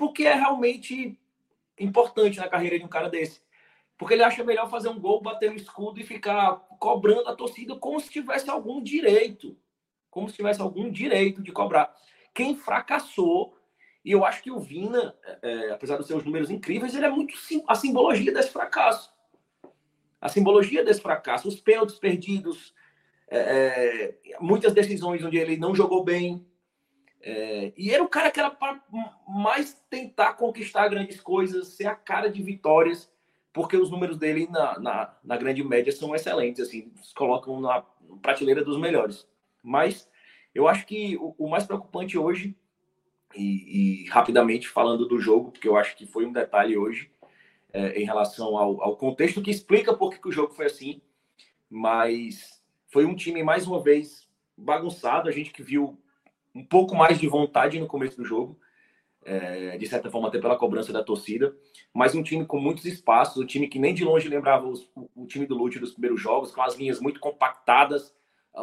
o 0.00 0.12
que 0.12 0.26
é 0.26 0.34
realmente 0.34 1.18
importante 1.78 2.38
na 2.38 2.48
carreira 2.48 2.78
de 2.78 2.84
um 2.84 2.88
cara 2.88 3.08
desse. 3.08 3.40
Porque 3.96 4.14
ele 4.14 4.24
acha 4.24 4.42
melhor 4.42 4.68
fazer 4.68 4.88
um 4.88 4.98
gol, 4.98 5.22
bater 5.22 5.50
no 5.50 5.56
escudo 5.56 6.00
e 6.00 6.04
ficar 6.04 6.56
cobrando 6.78 7.28
a 7.28 7.36
torcida 7.36 7.76
como 7.76 8.00
se 8.00 8.10
tivesse 8.10 8.50
algum 8.50 8.82
direito. 8.82 9.56
Como 10.10 10.28
se 10.28 10.36
tivesse 10.36 10.60
algum 10.60 10.90
direito 10.90 11.42
de 11.42 11.52
cobrar. 11.52 11.94
Quem 12.32 12.56
fracassou, 12.56 13.56
e 14.04 14.10
eu 14.10 14.24
acho 14.24 14.42
que 14.42 14.50
o 14.50 14.58
Vina, 14.58 15.14
é, 15.24 15.68
é 15.68 15.70
apesar 15.70 15.96
dos 15.96 16.08
seus 16.08 16.24
números 16.24 16.50
incríveis, 16.50 16.94
ele 16.94 17.06
é 17.06 17.10
muito 17.10 17.36
sim, 17.36 17.62
a 17.68 17.74
simbologia 17.74 18.32
desse 18.32 18.50
fracasso. 18.50 19.14
A 20.20 20.28
simbologia 20.28 20.84
desse 20.84 21.00
fracasso, 21.00 21.46
os 21.46 21.60
pênaltis 21.60 21.98
perdidos, 21.98 22.74
é, 23.28 24.16
é 24.26 24.38
muitas 24.40 24.72
decisões 24.72 25.22
onde 25.22 25.36
ele 25.36 25.56
não 25.56 25.74
jogou 25.74 26.02
bem. 26.02 26.44
É, 27.20 27.72
e 27.76 27.90
era 27.90 28.02
o 28.02 28.08
cara 28.08 28.30
que 28.30 28.40
era 28.40 28.50
para 28.50 28.82
mais 29.28 29.74
tentar 29.88 30.34
conquistar 30.34 30.88
grandes 30.88 31.20
coisas, 31.20 31.68
ser 31.68 31.86
a 31.86 31.94
cara 31.94 32.28
de 32.28 32.42
vitórias 32.42 33.13
porque 33.54 33.76
os 33.76 33.88
números 33.88 34.18
dele 34.18 34.48
na, 34.50 34.78
na, 34.80 35.14
na 35.22 35.36
grande 35.36 35.62
média 35.62 35.92
são 35.92 36.12
excelentes, 36.12 36.60
assim, 36.60 36.92
colocam 37.14 37.60
na 37.60 37.82
prateleira 38.20 38.64
dos 38.64 38.76
melhores. 38.76 39.26
Mas 39.62 40.10
eu 40.52 40.66
acho 40.66 40.84
que 40.84 41.16
o, 41.16 41.36
o 41.38 41.48
mais 41.48 41.64
preocupante 41.64 42.18
hoje, 42.18 42.56
e, 43.32 44.02
e, 44.02 44.08
rapidamente 44.08 44.68
falando 44.68 45.06
do 45.06 45.20
jogo, 45.20 45.52
porque 45.52 45.68
eu 45.68 45.76
acho 45.76 45.96
que 45.96 46.04
foi 46.04 46.26
um 46.26 46.32
detalhe 46.32 46.76
hoje, 46.76 47.12
é, 47.72 48.00
em 48.00 48.04
relação 48.04 48.58
ao, 48.58 48.82
ao, 48.82 48.96
contexto 48.96 49.40
que 49.40 49.52
explica 49.52 49.94
por 49.94 50.10
que, 50.10 50.20
que 50.20 50.28
o 50.28 50.32
jogo 50.32 50.52
foi 50.52 50.66
assim, 50.66 51.00
mas 51.70 52.60
foi 52.88 53.04
um 53.04 53.14
time, 53.14 53.42
mais 53.44 53.68
uma 53.68 53.80
vez, 53.80 54.28
bagunçado. 54.56 55.28
A 55.28 55.32
gente 55.32 55.52
que 55.52 55.62
viu 55.62 55.96
um 56.52 56.64
pouco 56.64 56.96
mais 56.96 57.20
de 57.20 57.28
vontade 57.28 57.78
no 57.78 57.86
começo 57.86 58.16
do 58.16 58.24
jogo, 58.24 58.58
é, 59.24 59.76
de 59.78 59.86
certa 59.86 60.10
forma, 60.10 60.28
até 60.28 60.38
pela 60.38 60.56
cobrança 60.56 60.92
da 60.92 61.02
torcida, 61.02 61.54
mas 61.92 62.14
um 62.14 62.22
time 62.22 62.44
com 62.44 62.58
muitos 62.58 62.84
espaços, 62.84 63.42
um 63.42 63.46
time 63.46 63.68
que 63.68 63.78
nem 63.78 63.94
de 63.94 64.04
longe 64.04 64.28
lembrava 64.28 64.68
os, 64.68 64.88
o, 65.14 65.26
time 65.26 65.46
do 65.46 65.56
Lute 65.56 65.78
dos 65.78 65.92
primeiros 65.92 66.20
jogos, 66.20 66.52
com 66.52 66.62
as 66.62 66.76
linhas 66.76 67.00
muito 67.00 67.20
compactadas, 67.20 68.14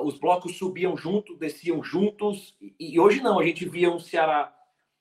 os 0.04 0.18
blocos 0.18 0.58
subiam 0.58 0.96
juntos, 0.96 1.38
desciam 1.38 1.84
juntos, 1.84 2.56
e, 2.62 2.94
e 2.94 3.00
hoje 3.00 3.22
não, 3.22 3.40
a 3.40 3.44
gente 3.44 3.68
via 3.68 3.92
um 3.92 4.00
Ceará 4.00 4.54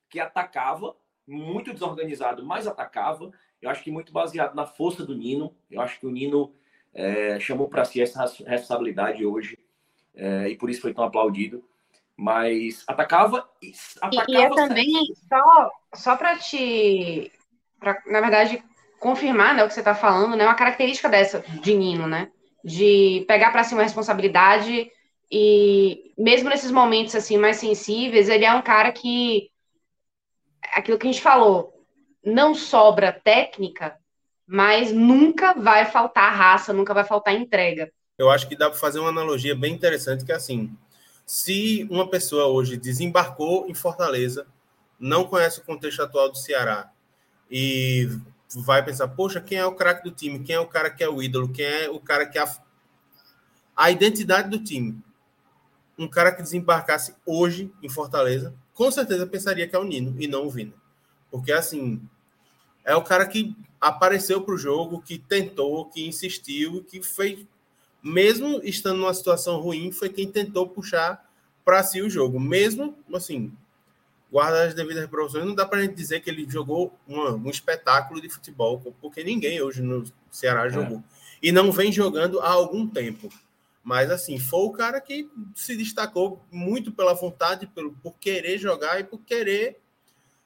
que 0.09 0.19
atacava, 0.19 0.97
muito 1.27 1.73
desorganizado, 1.73 2.45
mas 2.45 2.67
atacava. 2.67 3.31
Eu 3.63 3.71
acho 3.71 3.85
que 3.85 3.91
muito 3.91 4.13
baseado 4.13 4.55
na 4.55 4.67
força 4.67 5.05
do 5.05 5.17
Nino. 5.17 5.55
Eu 5.71 5.81
acho 5.81 6.01
que 6.01 6.07
o 6.07 6.11
Nino 6.11 6.53
é, 6.93 7.39
chamou 7.39 7.69
para 7.69 7.85
si 7.85 8.03
essa 8.03 8.25
responsabilidade 8.45 9.25
hoje 9.25 9.59
é, 10.15 10.49
e 10.49 10.57
por 10.57 10.69
isso 10.69 10.81
foi 10.81 10.93
tão 10.93 11.05
aplaudido. 11.05 11.65
Mas 12.21 12.85
atacava 12.87 13.49
e 13.63 13.73
atacava. 13.99 14.31
E 14.31 14.37
é 14.37 14.51
também 14.51 14.93
só, 15.27 15.71
só 15.95 16.17
para 16.17 16.37
te, 16.37 17.33
pra, 17.79 17.99
na 18.05 18.21
verdade, 18.21 18.63
confirmar 18.99 19.55
né, 19.55 19.65
o 19.65 19.69
que 19.69 19.73
você 19.73 19.81
está 19.81 19.95
falando, 19.95 20.37
né? 20.37 20.45
Uma 20.45 20.55
característica 20.55 21.09
dessa 21.09 21.41
de 21.41 21.75
Nino, 21.75 22.07
né? 22.07 22.31
De 22.63 23.25
pegar 23.27 23.51
para 23.51 23.65
si 23.65 23.73
uma 23.73 23.85
responsabilidade 23.85 24.93
e 25.33 26.13
mesmo 26.19 26.51
nesses 26.51 26.71
momentos 26.71 27.15
assim 27.15 27.39
mais 27.39 27.57
sensíveis, 27.57 28.29
ele 28.29 28.45
é 28.45 28.53
um 28.53 28.61
cara 28.61 28.93
que 28.93 29.49
aquilo 30.75 30.99
que 30.99 31.09
a 31.09 31.11
gente 31.11 31.23
falou, 31.23 31.73
não 32.23 32.55
sobra 32.55 33.19
técnica, 33.25 33.97
mas 34.47 34.93
nunca 34.93 35.55
vai 35.55 35.87
faltar 35.87 36.37
raça, 36.37 36.71
nunca 36.71 36.93
vai 36.93 37.05
faltar 37.05 37.35
entrega. 37.35 37.91
Eu 38.19 38.29
acho 38.29 38.47
que 38.47 38.55
dá 38.55 38.69
para 38.69 38.79
fazer 38.79 38.99
uma 38.99 39.09
analogia 39.09 39.57
bem 39.57 39.73
interessante 39.73 40.23
que 40.23 40.33
é 40.33 40.35
assim, 40.35 40.71
se 41.31 41.87
uma 41.89 42.11
pessoa 42.11 42.49
hoje 42.49 42.77
desembarcou 42.77 43.69
em 43.69 43.73
Fortaleza, 43.73 44.49
não 44.99 45.23
conhece 45.23 45.61
o 45.61 45.65
contexto 45.65 46.03
atual 46.03 46.29
do 46.29 46.37
Ceará 46.37 46.91
e 47.49 48.09
vai 48.53 48.85
pensar, 48.85 49.07
poxa, 49.07 49.41
quem 49.41 49.57
é 49.57 49.65
o 49.65 49.77
craque 49.77 50.03
do 50.03 50.11
time? 50.11 50.41
Quem 50.41 50.57
é 50.57 50.59
o 50.59 50.67
cara 50.67 50.91
que 50.91 51.05
é 51.05 51.09
o 51.09 51.23
ídolo? 51.23 51.49
Quem 51.49 51.65
é 51.65 51.89
o 51.89 52.01
cara 52.01 52.27
que 52.27 52.37
é 52.37 52.43
a, 52.43 52.57
a 53.77 53.93
identidade 53.93 54.51
do 54.51 54.59
time? 54.59 55.01
Um 55.97 56.09
cara 56.09 56.33
que 56.33 56.43
desembarcasse 56.43 57.15
hoje 57.25 57.73
em 57.81 57.89
Fortaleza 57.89 58.53
com 58.75 58.91
certeza 58.91 59.25
pensaria 59.25 59.69
que 59.69 59.77
é 59.77 59.79
o 59.79 59.85
Nino 59.85 60.21
e 60.21 60.27
não 60.27 60.49
o 60.49 60.51
Vina. 60.51 60.75
Porque, 61.31 61.53
assim, 61.53 62.03
é 62.85 62.97
o 62.97 63.05
cara 63.05 63.25
que 63.25 63.57
apareceu 63.81 64.43
para 64.43 64.55
o 64.55 64.59
jogo, 64.59 65.01
que 65.01 65.17
tentou, 65.17 65.89
que 65.91 66.09
insistiu, 66.09 66.83
que 66.83 67.01
fez, 67.01 67.47
mesmo 68.03 68.61
estando 68.63 68.99
numa 68.99 69.15
situação 69.15 69.61
ruim, 69.61 69.93
foi 69.93 70.09
quem 70.09 70.31
tentou 70.31 70.69
puxar 70.69 71.29
para 71.65 71.83
si 71.83 72.01
o 72.01 72.11
jogo. 72.11 72.41
Mesmo, 72.41 72.97
assim, 73.15 73.53
guarda 74.31 74.65
as 74.65 74.75
devidas 74.75 75.09
proporções, 75.09 75.45
não 75.45 75.55
dá 75.55 75.67
para 75.67 75.79
a 75.79 75.83
gente 75.83 75.95
dizer 75.95 76.21
que 76.21 76.31
ele 76.31 76.49
jogou 76.49 76.93
uma, 77.07 77.31
um 77.33 77.51
espetáculo 77.51 78.21
de 78.21 78.29
futebol, 78.29 78.81
porque 79.01 79.25
ninguém 79.25 79.61
hoje 79.61 79.83
no 79.83 80.05
Ceará 80.31 80.67
é. 80.67 80.71
jogou. 80.71 81.03
E 81.43 81.53
não 81.53 81.73
vem 81.73 81.91
jogando 81.91 82.41
há 82.41 82.51
algum 82.51 82.87
tempo. 82.87 83.29
Mas, 83.83 84.11
assim, 84.11 84.39
foi 84.39 84.61
o 84.61 84.73
cara 84.73 85.01
que 85.01 85.29
se 85.55 85.75
destacou 85.75 86.45
muito 86.51 86.93
pela 86.93 87.15
vontade, 87.15 87.67
pelo, 87.67 87.93
por 88.03 88.15
querer 88.19 88.59
jogar 88.59 89.01
e 89.01 89.05
por 89.05 89.19
querer 89.21 89.81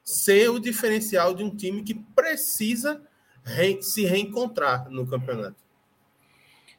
ser 0.05 0.51
o 0.51 0.61
diferencial 0.61 1.35
de 1.35 1.43
um 1.43 1.51
time 1.51 1.83
que 1.83 1.95
precisa 1.95 3.03
re, 3.43 3.83
se 3.83 4.05
reencontrar 4.05 4.89
no 4.89 5.07
campeonato. 5.07 5.64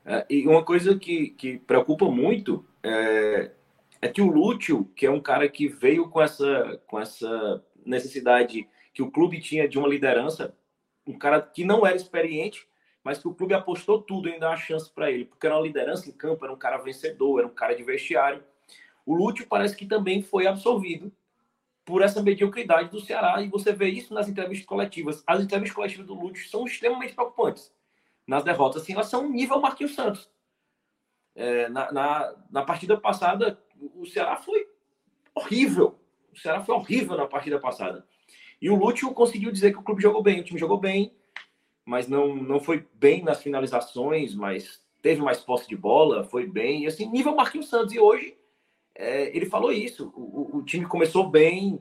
É, 0.06 0.26
e 0.30 0.48
uma 0.48 0.64
coisa 0.64 0.98
que, 0.98 1.30
que 1.32 1.58
preocupa 1.58 2.06
muito 2.06 2.64
é, 2.84 3.52
é 4.00 4.08
que 4.08 4.22
o 4.22 4.32
Lúcio, 4.32 4.86
que 4.96 5.06
é 5.06 5.12
um 5.12 5.20
cara 5.20 5.50
que 5.50 5.68
veio 5.68 6.08
com 6.10 6.22
essa, 6.22 6.80
com 6.86 7.00
essa 7.00 7.64
necessidade 7.84 8.70
que 8.94 9.02
o 9.02 9.12
clube 9.12 9.42
tinha 9.42 9.68
de 9.68 9.80
uma 9.80 9.88
liderança, 9.88 10.56
um 11.08 11.18
cara 11.18 11.42
que 11.42 11.66
não 11.66 11.86
era 11.86 11.96
experiente, 11.96 12.68
mas 13.04 13.18
que 13.18 13.28
o 13.28 13.34
clube 13.34 13.54
apostou 13.54 14.02
tudo 14.02 14.30
em 14.30 14.40
dar 14.40 14.50
uma 14.50 14.58
chance 14.58 14.92
para 14.92 15.12
ele, 15.12 15.26
porque 15.26 15.46
era 15.46 15.56
uma 15.56 15.64
liderança 15.64 16.10
em 16.10 16.12
campo, 16.12 16.46
era 16.46 16.54
um 16.54 16.58
cara 16.58 16.78
vencedor, 16.78 17.40
era 17.40 17.48
um 17.48 17.54
cara 17.54 17.76
de 17.76 17.84
vestiário. 17.84 18.44
O 19.06 19.14
Lúcio 19.14 19.46
parece 19.48 19.76
que 19.76 19.86
também 19.86 20.22
foi 20.24 20.48
absorvido 20.48 21.12
por 21.84 22.02
essa 22.02 22.22
mediocridade 22.22 22.90
do 22.90 23.00
Ceará, 23.00 23.42
e 23.44 23.48
você 23.48 23.72
vê 23.72 23.90
isso 23.90 24.14
nas 24.14 24.28
entrevistas 24.28 24.66
coletivas. 24.66 25.24
As 25.28 25.44
entrevistas 25.44 25.76
coletivas 25.76 26.08
do 26.08 26.16
Lúcio 26.16 26.50
são 26.50 26.66
extremamente 26.66 27.14
preocupantes. 27.14 27.72
Nas 28.28 28.44
derrotas, 28.44 28.82
assim, 28.82 28.94
elas 28.94 29.08
são 29.08 29.30
nível 29.30 29.60
Marquinhos 29.60 29.94
Santos. 29.94 30.30
É, 31.36 31.70
na, 31.70 31.92
na, 31.92 32.36
na 32.50 32.64
partida 32.64 32.98
passada, 32.98 33.60
o 33.96 34.06
Ceará 34.06 34.38
foi 34.38 34.68
horrível. 35.34 36.00
O 36.34 36.38
Ceará 36.38 36.64
foi 36.64 36.76
horrível 36.76 37.18
na 37.18 37.28
partida 37.28 37.60
passada. 37.60 38.06
E 38.62 38.70
o 38.70 38.76
Lúcio 38.76 39.14
conseguiu 39.14 39.52
dizer 39.52 39.74
que 39.74 39.80
o 39.80 39.84
clube 39.84 40.02
jogou 40.02 40.24
bem, 40.24 40.40
o 40.40 40.44
time 40.44 40.60
jogou 40.60 40.78
bem, 40.78 41.14
mas 41.86 42.08
não, 42.08 42.36
não 42.36 42.60
foi 42.60 42.88
bem 42.96 43.22
nas 43.22 43.44
finalizações, 43.44 44.34
mas 44.34 44.82
teve 45.02 45.22
mais 45.22 45.40
posse 45.40 45.68
de 45.68 45.76
bola, 45.76 46.24
foi 46.24 46.48
bem. 46.48 46.88
Assim, 46.88 47.08
nível 47.08 47.36
Marquinhos 47.36 47.70
Santos. 47.70 47.94
E 47.94 48.00
hoje 48.00 48.36
é, 48.96 49.36
ele 49.36 49.46
falou 49.46 49.72
isso. 49.72 50.12
O, 50.16 50.58
o, 50.58 50.64
time 50.64 50.86
começou 50.88 51.30
bem, 51.30 51.80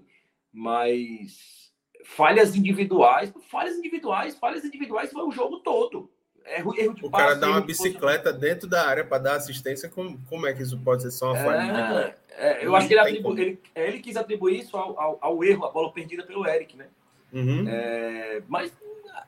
mas 0.52 1.72
falhas 2.04 2.54
individuais, 2.54 3.32
falhas 3.48 3.76
individuais, 3.76 4.36
falhas 4.36 4.64
individuais 4.64 5.10
foi 5.10 5.22
o 5.22 5.30
jogo 5.30 5.60
todo. 5.60 6.10
Erro, 6.46 6.74
erro 6.76 6.94
de 6.94 7.06
o 7.06 7.10
passe, 7.10 7.24
cara 7.24 7.36
dá 7.36 7.48
uma 7.48 7.60
bicicleta 7.60 8.32
dentro 8.32 8.68
da 8.68 8.86
área 8.86 9.04
para 9.04 9.18
dar 9.18 9.36
assistência, 9.36 9.88
como, 9.88 10.20
como 10.28 10.46
é 10.46 10.52
que 10.52 10.62
isso 10.62 10.78
pode 10.78 11.02
ser 11.02 11.10
só 11.10 11.32
uma 11.32 11.36
falha? 11.42 12.16
É, 12.36 12.62
é, 12.62 12.66
eu 12.66 12.76
acho 12.76 12.86
que 12.86 12.94
ele, 12.94 13.00
atribu, 13.00 13.38
ele, 13.38 13.60
ele, 13.74 13.98
quis 14.00 14.16
atribuir 14.16 14.60
isso 14.60 14.76
ao, 14.76 15.00
ao, 15.00 15.18
ao, 15.20 15.44
erro, 15.44 15.64
a 15.64 15.70
bola 15.70 15.90
perdida 15.90 16.22
pelo 16.22 16.46
Eric, 16.46 16.76
né? 16.76 16.86
Uhum. 17.32 17.64
É, 17.66 18.42
mas 18.46 18.72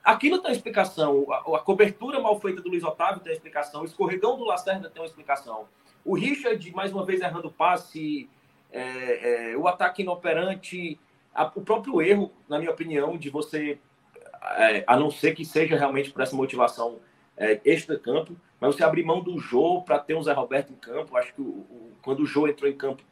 Aqui 0.07 0.31
não 0.31 0.41
tem 0.41 0.53
explicação. 0.53 1.27
A, 1.31 1.57
a, 1.57 1.59
cobertura 1.59 2.21
mal 2.21 2.41
feita 2.41 2.61
do 2.62 2.69
Luiz 2.69 2.85
Otávio 2.85 3.21
tem 3.21 3.33
explicação. 3.33 3.83
O 3.83 3.85
escorregão 3.85 4.37
do 4.37 4.45
Lacerda 4.45 4.89
tem 4.89 5.03
uma 5.03 5.07
explicação. 5.07 5.67
O 6.05 6.14
Richard, 6.14 6.73
mais 6.73 6.93
uma 6.93 7.05
vez, 7.05 7.21
errando 7.21 7.51
passe. 7.51 8.29
É, 8.73 9.53
é, 9.53 9.57
o 9.57 9.67
ataque 9.67 10.03
inoperante. 10.03 10.99
A, 11.35 11.51
o 11.55 11.61
próprio 11.61 12.01
erro, 12.01 12.33
na 12.49 12.59
minha 12.59 12.71
opinião, 12.71 13.19
de 13.19 13.31
você, 13.31 13.79
é, 14.43 14.84
a 14.87 14.97
não 14.97 15.11
ser 15.11 15.34
que 15.34 15.45
seja 15.45 15.76
realmente 15.76 16.11
por 16.11 16.22
essa 16.22 16.34
motivação 16.34 16.99
é, 17.37 17.61
extra-campo, 17.64 18.37
mas 18.61 18.74
você 18.74 18.84
abrir 18.84 19.05
mão 19.05 19.20
do 19.20 19.39
jogo 19.39 19.82
para 19.82 19.99
ter 19.99 20.14
um 20.14 20.22
Zé 20.22 20.32
Roberto 20.32 20.72
em 20.72 20.76
campo. 20.76 21.16
Acho 21.16 21.34
que 21.34 21.41
o, 21.41 21.45
o, 21.45 21.93
quando 22.03 22.20
o 22.20 22.26
Jô 22.26 22.49
entrou 22.49 22.70
em 22.70 22.76
campo 22.76 23.03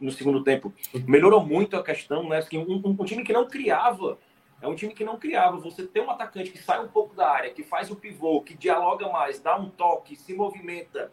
no 0.00 0.10
segundo 0.10 0.42
tempo, 0.42 0.72
melhorou 1.06 1.44
muito 1.44 1.76
a 1.76 1.82
questão, 1.82 2.28
né? 2.28 2.40
Que 2.42 2.56
um, 2.56 2.82
um 2.84 3.04
time 3.04 3.22
que 3.22 3.32
não 3.32 3.46
criava 3.46 4.18
é 4.62 4.68
um 4.68 4.74
time 4.74 4.92
que 4.92 5.04
não 5.04 5.18
criava. 5.18 5.58
Você 5.58 5.86
tem 5.86 6.02
um 6.02 6.10
atacante 6.10 6.50
que 6.50 6.58
sai 6.58 6.84
um 6.84 6.88
pouco 6.88 7.14
da 7.14 7.28
área, 7.28 7.50
que 7.50 7.62
faz 7.62 7.90
o 7.90 7.96
pivô, 7.96 8.42
que 8.42 8.54
dialoga 8.54 9.08
mais, 9.08 9.40
dá 9.40 9.56
um 9.56 9.70
toque, 9.70 10.16
se 10.16 10.34
movimenta. 10.34 11.10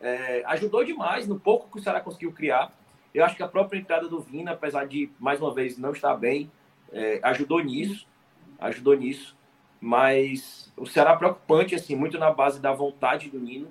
É, 0.00 0.42
ajudou 0.46 0.84
demais 0.84 1.26
no 1.26 1.38
pouco 1.38 1.70
que 1.70 1.78
o 1.78 1.82
Ceará 1.82 2.00
conseguiu 2.00 2.32
criar. 2.32 2.72
Eu 3.14 3.24
acho 3.24 3.36
que 3.36 3.42
a 3.42 3.48
própria 3.48 3.78
entrada 3.78 4.08
do 4.08 4.20
Vina, 4.20 4.52
apesar 4.52 4.86
de, 4.86 5.10
mais 5.18 5.40
uma 5.40 5.52
vez, 5.52 5.76
não 5.76 5.92
estar 5.92 6.14
bem, 6.16 6.50
é, 6.92 7.20
ajudou 7.22 7.60
nisso. 7.60 8.06
Ajudou 8.60 8.94
nisso. 8.94 9.36
Mas 9.80 10.72
o 10.76 10.86
Ceará 10.86 11.12
é 11.12 11.16
preocupante, 11.16 11.74
assim, 11.74 11.96
muito 11.96 12.18
na 12.18 12.30
base 12.30 12.60
da 12.60 12.72
vontade 12.72 13.30
do 13.30 13.40
Nino. 13.40 13.68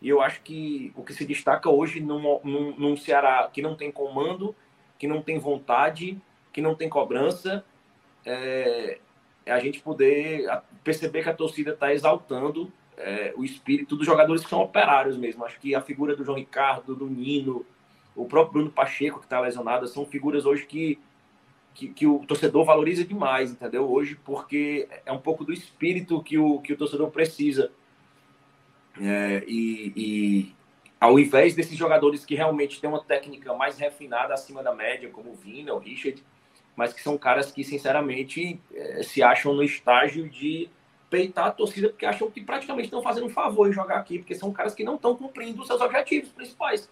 E 0.00 0.08
eu 0.08 0.22
acho 0.22 0.40
que 0.42 0.92
o 0.96 1.02
que 1.04 1.12
se 1.12 1.26
destaca 1.26 1.68
hoje 1.68 2.00
num, 2.00 2.40
num, 2.42 2.74
num 2.76 2.96
Ceará 2.96 3.48
que 3.52 3.60
não 3.60 3.76
tem 3.76 3.92
comando, 3.92 4.54
que 4.98 5.06
não 5.06 5.20
tem 5.20 5.38
vontade, 5.38 6.18
que 6.52 6.62
não 6.62 6.74
tem 6.74 6.88
cobrança, 6.88 7.64
é, 8.24 8.98
é, 9.44 9.52
a 9.52 9.58
gente 9.58 9.80
poder 9.80 10.46
perceber 10.82 11.22
que 11.22 11.28
a 11.28 11.34
torcida 11.34 11.72
está 11.72 11.92
exaltando 11.92 12.72
é, 12.96 13.32
o 13.36 13.44
espírito 13.44 13.96
dos 13.96 14.06
jogadores 14.06 14.42
que 14.42 14.50
são 14.50 14.60
operários 14.60 15.16
mesmo. 15.16 15.44
Acho 15.44 15.58
que 15.60 15.74
a 15.74 15.80
figura 15.80 16.16
do 16.16 16.24
João 16.24 16.38
Ricardo, 16.38 16.94
do 16.94 17.06
Nino, 17.06 17.64
o 18.14 18.26
próprio 18.26 18.54
Bruno 18.54 18.70
Pacheco, 18.70 19.18
que 19.18 19.26
está 19.26 19.40
lesionado, 19.40 19.86
são 19.86 20.04
figuras 20.04 20.44
hoje 20.44 20.66
que, 20.66 20.98
que, 21.74 21.88
que, 21.88 22.06
o 22.06 22.20
torcedor 22.26 22.64
valoriza 22.64 23.04
demais, 23.04 23.50
entendeu? 23.50 23.90
Hoje, 23.90 24.18
porque 24.24 24.88
é 25.04 25.12
um 25.12 25.18
pouco 25.18 25.44
do 25.44 25.52
espírito 25.52 26.22
que 26.22 26.38
o, 26.38 26.60
que 26.60 26.72
o 26.72 26.76
torcedor 26.76 27.10
precisa. 27.10 27.70
É, 29.00 29.44
e, 29.46 29.92
e 29.96 30.54
ao 31.00 31.18
invés 31.18 31.54
desses 31.54 31.76
jogadores 31.76 32.24
que 32.24 32.34
realmente 32.34 32.80
têm 32.80 32.90
uma 32.90 33.02
técnica 33.02 33.54
mais 33.54 33.78
refinada 33.78 34.34
acima 34.34 34.62
da 34.62 34.74
média, 34.74 35.08
como 35.08 35.30
o 35.30 35.34
Vina, 35.34 35.72
o 35.72 35.78
Richard, 35.78 36.22
mas 36.76 36.92
que 36.92 37.02
são 37.02 37.16
caras 37.16 37.50
que, 37.50 37.64
sinceramente, 37.64 38.60
é, 38.74 39.02
se 39.02 39.22
acham 39.22 39.54
no 39.54 39.62
estágio 39.62 40.28
de 40.28 40.68
peitar 41.08 41.46
a 41.46 41.50
torcida, 41.50 41.88
porque 41.88 42.06
acham 42.06 42.30
que 42.30 42.40
praticamente 42.40 42.86
estão 42.86 43.02
fazendo 43.02 43.26
um 43.26 43.30
favor 43.30 43.68
em 43.68 43.72
jogar 43.72 43.96
aqui, 43.96 44.18
porque 44.18 44.34
são 44.34 44.52
caras 44.52 44.74
que 44.74 44.84
não 44.84 44.94
estão 44.94 45.16
cumprindo 45.16 45.60
os 45.60 45.66
seus 45.66 45.80
objetivos 45.80 46.30
principais. 46.30 46.88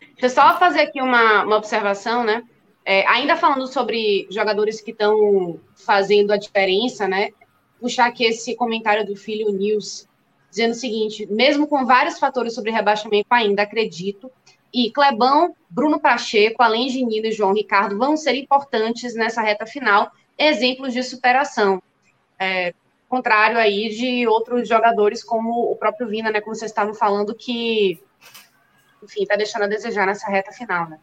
Deixa 0.00 0.26
eu 0.26 0.30
só 0.30 0.58
fazer 0.58 0.80
aqui 0.80 1.00
uma, 1.00 1.44
uma 1.44 1.56
observação, 1.56 2.24
né? 2.24 2.44
É, 2.90 3.06
ainda 3.06 3.36
falando 3.36 3.66
sobre 3.66 4.26
jogadores 4.30 4.80
que 4.80 4.92
estão 4.92 5.60
fazendo 5.76 6.32
a 6.32 6.38
diferença, 6.38 7.06
né? 7.06 7.32
Puxar 7.78 8.06
aqui 8.06 8.24
esse 8.24 8.56
comentário 8.56 9.04
do 9.04 9.14
filho 9.14 9.52
News. 9.52 10.08
dizendo 10.48 10.70
o 10.70 10.74
seguinte: 10.74 11.26
mesmo 11.26 11.66
com 11.66 11.84
vários 11.84 12.18
fatores 12.18 12.54
sobre 12.54 12.70
rebaixamento, 12.70 13.26
ainda 13.30 13.60
acredito. 13.60 14.32
E 14.72 14.90
Clebão, 14.90 15.54
Bruno 15.68 16.00
Pacheco, 16.00 16.62
além 16.62 16.86
de 16.86 17.04
Nino 17.04 17.26
e 17.26 17.32
João 17.32 17.52
Ricardo, 17.52 17.98
vão 17.98 18.16
ser 18.16 18.34
importantes 18.36 19.14
nessa 19.14 19.42
reta 19.42 19.66
final, 19.66 20.10
exemplos 20.38 20.94
de 20.94 21.02
superação. 21.02 21.82
É, 22.38 22.72
contrário 23.06 23.58
aí 23.58 23.90
de 23.90 24.26
outros 24.26 24.66
jogadores, 24.66 25.22
como 25.22 25.70
o 25.70 25.76
próprio 25.76 26.08
Vina, 26.08 26.30
né? 26.30 26.40
Como 26.40 26.56
vocês 26.56 26.70
estavam 26.70 26.94
falando, 26.94 27.34
que, 27.34 28.02
enfim, 29.02 29.24
está 29.24 29.36
deixando 29.36 29.64
a 29.64 29.68
desejar 29.68 30.06
nessa 30.06 30.26
reta 30.30 30.52
final, 30.52 30.88
né? 30.88 30.98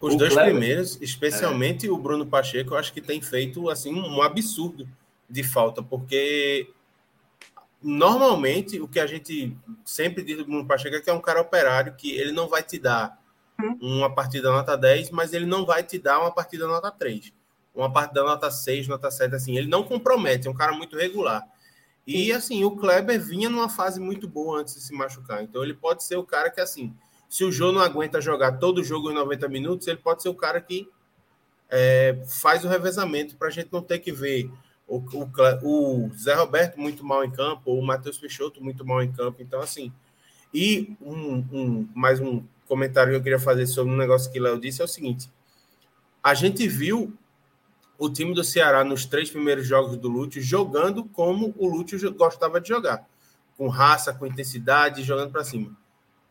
Os 0.00 0.14
o 0.14 0.16
dois 0.16 0.32
Kleber. 0.32 0.52
primeiros, 0.52 0.98
especialmente 1.00 1.86
é. 1.86 1.90
o 1.90 1.98
Bruno 1.98 2.26
Pacheco, 2.26 2.74
eu 2.74 2.78
acho 2.78 2.92
que 2.92 3.02
tem 3.02 3.20
feito 3.20 3.68
assim 3.68 3.94
um 3.94 4.22
absurdo 4.22 4.88
de 5.28 5.42
falta, 5.42 5.82
porque 5.82 6.70
normalmente 7.82 8.80
o 8.80 8.88
que 8.88 8.98
a 8.98 9.06
gente 9.06 9.56
sempre 9.84 10.24
diz 10.24 10.38
do 10.38 10.44
Bruno 10.44 10.66
Pacheco 10.66 10.96
é 10.96 11.00
que 11.00 11.10
é 11.10 11.12
um 11.12 11.20
cara 11.20 11.40
operário, 11.40 11.94
que 11.94 12.12
ele 12.12 12.32
não 12.32 12.48
vai 12.48 12.62
te 12.62 12.78
dar 12.78 13.20
uhum. 13.60 13.78
uma 13.80 14.14
partida 14.14 14.50
nota 14.50 14.76
10, 14.76 15.10
mas 15.10 15.32
ele 15.32 15.46
não 15.46 15.64
vai 15.66 15.82
te 15.82 15.98
dar 15.98 16.18
uma 16.20 16.32
partida 16.32 16.66
nota 16.66 16.90
3. 16.90 17.32
Uma 17.74 17.92
partida 17.92 18.22
nota 18.24 18.50
6, 18.50 18.88
nota 18.88 19.10
7, 19.10 19.34
assim. 19.34 19.56
Ele 19.56 19.68
não 19.68 19.84
compromete, 19.84 20.48
é 20.48 20.50
um 20.50 20.54
cara 20.54 20.72
muito 20.72 20.96
regular. 20.96 21.46
E, 22.06 22.32
assim, 22.32 22.64
o 22.64 22.72
Kleber 22.72 23.20
vinha 23.20 23.48
numa 23.48 23.68
fase 23.68 24.00
muito 24.00 24.26
boa 24.26 24.60
antes 24.60 24.74
de 24.74 24.80
se 24.80 24.92
machucar. 24.92 25.42
Então, 25.42 25.62
ele 25.62 25.74
pode 25.74 26.02
ser 26.02 26.16
o 26.16 26.24
cara 26.24 26.50
que, 26.50 26.60
assim, 26.60 26.94
se 27.30 27.44
o 27.44 27.52
Jô 27.52 27.70
não 27.70 27.80
aguenta 27.80 28.20
jogar 28.20 28.58
todo 28.58 28.78
o 28.78 28.84
jogo 28.84 29.08
em 29.08 29.14
90 29.14 29.48
minutos, 29.48 29.86
ele 29.86 29.98
pode 29.98 30.20
ser 30.20 30.28
o 30.28 30.34
cara 30.34 30.60
que 30.60 30.90
é, 31.70 32.18
faz 32.26 32.64
o 32.64 32.68
revezamento 32.68 33.36
para 33.36 33.46
a 33.46 33.50
gente 33.52 33.68
não 33.72 33.80
ter 33.80 34.00
que 34.00 34.10
ver 34.10 34.50
o, 34.88 34.96
o, 34.96 35.28
o, 35.62 36.10
Zé 36.12 36.34
Roberto 36.34 36.80
muito 36.80 37.04
mal 37.04 37.24
em 37.24 37.30
campo, 37.30 37.70
ou 37.70 37.78
o 37.78 37.86
Matheus 37.86 38.18
Peixoto 38.18 38.60
muito 38.60 38.84
mal 38.84 39.00
em 39.00 39.12
campo. 39.12 39.40
Então, 39.40 39.60
assim, 39.60 39.92
e 40.52 40.96
um, 41.00 41.36
um, 41.52 41.88
mais 41.94 42.18
um 42.18 42.42
comentário 42.66 43.12
que 43.12 43.16
eu 43.18 43.22
queria 43.22 43.38
fazer 43.38 43.64
sobre 43.68 43.94
um 43.94 43.96
negócio 43.96 44.32
que 44.32 44.40
o 44.40 44.42
Léo 44.42 44.60
disse 44.60 44.82
é 44.82 44.84
o 44.84 44.88
seguinte: 44.88 45.30
a 46.20 46.34
gente 46.34 46.66
viu 46.66 47.16
o 47.96 48.10
time 48.10 48.34
do 48.34 48.42
Ceará 48.42 48.82
nos 48.82 49.04
três 49.06 49.30
primeiros 49.30 49.64
jogos 49.64 49.96
do 49.96 50.08
Lúcio 50.08 50.42
jogando 50.42 51.04
como 51.04 51.54
o 51.56 51.68
Lúcio 51.68 52.12
gostava 52.12 52.60
de 52.60 52.70
jogar, 52.70 53.08
com 53.56 53.68
raça, 53.68 54.12
com 54.12 54.26
intensidade, 54.26 55.04
jogando 55.04 55.30
para 55.30 55.44
cima. 55.44 55.78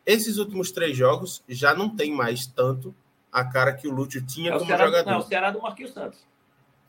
Esses 0.10 0.39
últimos 0.39 0.72
três 0.72 0.97
jogos 0.97 1.43
já 1.47 1.76
não 1.76 1.88
tem 1.88 2.12
mais 2.12 2.47
tanto 2.47 2.95
a 3.32 3.45
cara 3.45 3.74
que 3.74 3.88
o 3.88 3.91
Lúcio 3.91 4.26
tinha 4.26 4.49
é 4.49 4.53
como 4.53 4.66
Ceará, 4.66 4.86
jogador. 4.86 5.12
Não, 5.12 5.18
é 5.18 5.20
o 5.20 5.22
Ceará 5.22 5.51
do 5.51 5.62
Marquinhos 5.62 5.93
Santos. 5.93 6.20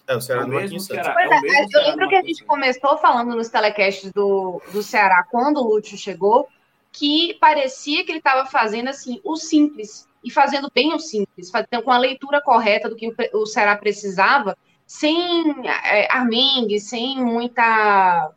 É, 0.07 0.17
o 0.17 0.21
Ceará 0.23 0.41
é 0.41 0.45
o 0.45 0.47
do 0.47 0.55
Marquinhos 0.55 0.87
Santos. 0.87 1.07
É, 1.07 1.11
é 1.11 1.65
eu 1.75 1.91
lembro 1.91 2.09
que 2.09 2.15
a 2.15 2.23
gente 2.23 2.43
começou 2.47 2.97
falando 2.97 3.37
nos 3.37 3.51
telecasts 3.51 4.11
do, 4.11 4.63
do 4.73 4.83
Ceará, 4.83 5.23
quando 5.31 5.59
o 5.59 5.69
Lúcio 5.69 5.99
chegou, 5.99 6.49
que 6.91 7.37
parecia 7.39 8.07
que 8.07 8.11
ele 8.11 8.21
estava 8.21 8.49
fazendo 8.49 8.89
assim 8.89 9.21
o 9.23 9.37
simples 9.37 10.09
e 10.25 10.31
fazendo 10.31 10.71
bem 10.75 10.95
o 10.95 10.99
simples, 10.99 11.51
fazendo 11.51 11.83
com 11.83 11.91
a 11.91 11.99
leitura 11.99 12.41
correta 12.41 12.89
do 12.89 12.97
que 12.97 13.09
o, 13.09 13.15
o 13.35 13.45
Ceará 13.45 13.77
precisava, 13.77 14.57
sem 14.87 15.69
é, 15.85 16.11
armengue, 16.11 16.81
sem 16.81 17.23
muita 17.23 18.33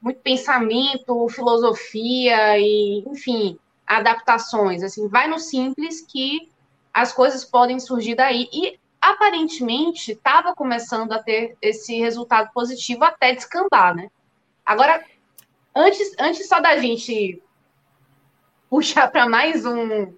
muito 0.00 0.20
pensamento, 0.20 1.28
filosofia 1.28 2.56
e, 2.56 3.02
enfim, 3.04 3.58
adaptações. 3.88 4.82
Assim, 4.82 5.08
vai 5.08 5.26
no 5.26 5.38
simples 5.38 6.02
que 6.02 6.50
as 6.92 7.12
coisas 7.12 7.44
podem 7.44 7.80
surgir 7.80 8.14
daí. 8.14 8.48
E 8.52 8.78
aparentemente 9.00 10.12
estava 10.12 10.54
começando 10.54 11.12
a 11.12 11.22
ter 11.22 11.56
esse 11.62 11.98
resultado 11.98 12.52
positivo 12.52 13.04
até 13.04 13.34
descambar, 13.34 13.94
né? 13.96 14.10
Agora, 14.64 15.02
antes, 15.74 16.14
antes 16.18 16.46
só 16.46 16.60
da 16.60 16.76
gente 16.76 17.42
puxar 18.68 19.10
para 19.10 19.26
mais 19.26 19.64
um 19.64 20.12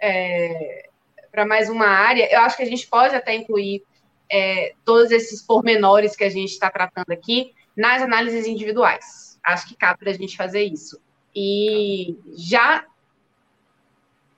é, 0.00 0.88
para 1.30 1.46
mais 1.46 1.70
uma 1.70 1.86
área, 1.86 2.28
eu 2.32 2.40
acho 2.40 2.56
que 2.56 2.62
a 2.64 2.66
gente 2.66 2.86
pode 2.88 3.14
até 3.14 3.36
incluir 3.36 3.84
é, 4.28 4.74
todos 4.84 5.12
esses 5.12 5.40
pormenores 5.40 6.16
que 6.16 6.24
a 6.24 6.28
gente 6.28 6.50
está 6.50 6.68
tratando 6.68 7.12
aqui 7.12 7.54
nas 7.76 8.02
análises 8.02 8.46
individuais. 8.46 9.38
Acho 9.44 9.68
que 9.68 9.76
cabe 9.76 10.00
para 10.00 10.10
a 10.10 10.14
gente 10.14 10.36
fazer 10.36 10.64
isso. 10.64 11.00
E 11.34 12.16
já 12.36 12.84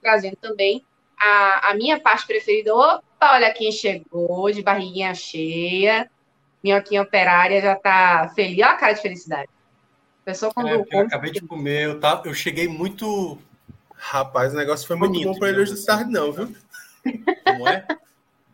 trazendo 0.04 0.36
também 0.36 0.84
a, 1.18 1.70
a 1.70 1.74
minha 1.74 1.98
parte 1.98 2.26
preferida. 2.26 2.74
Opa, 2.74 3.32
olha 3.32 3.52
quem 3.54 3.72
chegou, 3.72 4.52
de 4.52 4.62
barriguinha 4.62 5.14
cheia. 5.14 6.10
Minhoquinha 6.62 7.02
operária 7.02 7.60
já 7.60 7.74
tá 7.74 8.30
feliz. 8.34 8.58
Olha 8.58 8.70
a 8.70 8.76
cara 8.76 8.92
de 8.92 9.02
felicidade. 9.02 9.48
Pessoa 10.24 10.52
quando 10.52 10.68
é, 10.68 10.74
eu 10.74 11.00
acabei 11.00 11.30
de 11.30 11.40
comer, 11.42 11.84
eu, 11.84 12.00
tá, 12.00 12.22
eu 12.24 12.34
cheguei 12.34 12.68
muito. 12.68 13.38
Rapaz, 13.94 14.52
o 14.52 14.56
negócio 14.56 14.86
foi 14.86 14.96
muito 14.96 15.22
bom 15.22 15.38
para 15.38 15.48
ele 15.48 15.60
hoje 15.60 15.74
de 15.74 15.84
tarde, 15.84 16.10
não, 16.10 16.32
viu? 16.32 16.54
Como 17.44 17.68
é? 17.68 17.86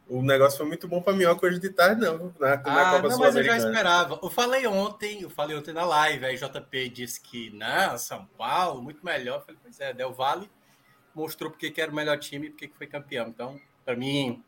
O 0.08 0.22
negócio 0.22 0.58
foi 0.58 0.66
muito 0.66 0.88
bom 0.88 1.00
para 1.00 1.12
minhoca 1.12 1.46
hoje 1.46 1.60
de 1.60 1.70
tarde, 1.70 2.00
não. 2.00 2.32
Na, 2.38 2.56
na 2.56 2.62
ah, 2.64 3.02
não, 3.02 3.18
mas 3.18 3.36
eu 3.36 3.44
já 3.44 3.56
esperava. 3.56 4.18
Eu 4.20 4.28
falei 4.28 4.66
ontem, 4.66 5.22
eu 5.22 5.30
falei 5.30 5.56
ontem 5.56 5.72
na 5.72 5.84
live, 5.84 6.24
aí 6.24 6.36
JP 6.36 6.88
disse 6.88 7.20
que, 7.20 7.50
não, 7.50 7.96
São 7.96 8.28
Paulo, 8.36 8.82
muito 8.82 9.04
melhor. 9.04 9.36
Eu 9.36 9.40
falei, 9.42 9.60
pois 9.62 9.78
é, 9.78 9.92
Del 9.92 10.12
Vale 10.12 10.50
mostrou 11.20 11.50
porque 11.50 11.70
que 11.70 11.80
era 11.80 11.92
o 11.92 11.94
melhor 11.94 12.18
time 12.18 12.46
e 12.46 12.50
porque 12.50 12.68
que 12.68 12.76
foi 12.76 12.86
campeão. 12.86 13.28
Então, 13.28 13.60
para 13.84 13.94
mim, 13.94 14.42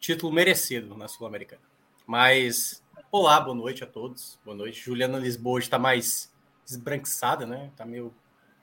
título 0.00 0.32
merecido 0.32 0.96
na 0.96 1.08
Sul-Americana. 1.08 1.62
Mas, 2.06 2.82
olá, 3.10 3.40
boa 3.40 3.56
noite 3.56 3.84
a 3.84 3.86
todos. 3.86 4.38
Boa 4.44 4.56
noite. 4.56 4.80
Juliana 4.80 5.18
Lisboa 5.18 5.58
está 5.58 5.78
mais 5.78 6.32
esbranquiçada, 6.66 7.46
né? 7.46 7.70
Tá 7.76 7.84
meio. 7.84 8.14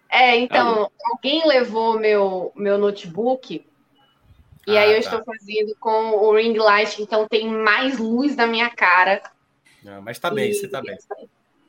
É, 0.10 0.38
então, 0.38 0.92
alguém 1.12 1.48
levou 1.48 2.00
meu, 2.00 2.52
meu 2.56 2.78
notebook 2.78 3.66
e 4.68 4.78
ah, 4.78 4.82
aí 4.82 4.96
eu 4.96 5.04
tá. 5.04 5.18
estou 5.18 5.24
fazendo 5.24 5.76
com 5.80 6.12
o 6.12 6.36
ring 6.36 6.58
light, 6.58 7.02
então 7.02 7.28
tem 7.28 7.48
mais 7.48 8.00
luz 8.00 8.36
na 8.36 8.48
minha 8.48 8.70
cara. 8.70 9.22
Não, 9.84 10.02
mas 10.02 10.18
tá 10.18 10.32
bem, 10.32 10.50
e... 10.50 10.54
você 10.56 10.68
tá 10.68 10.82
bem. 10.82 10.98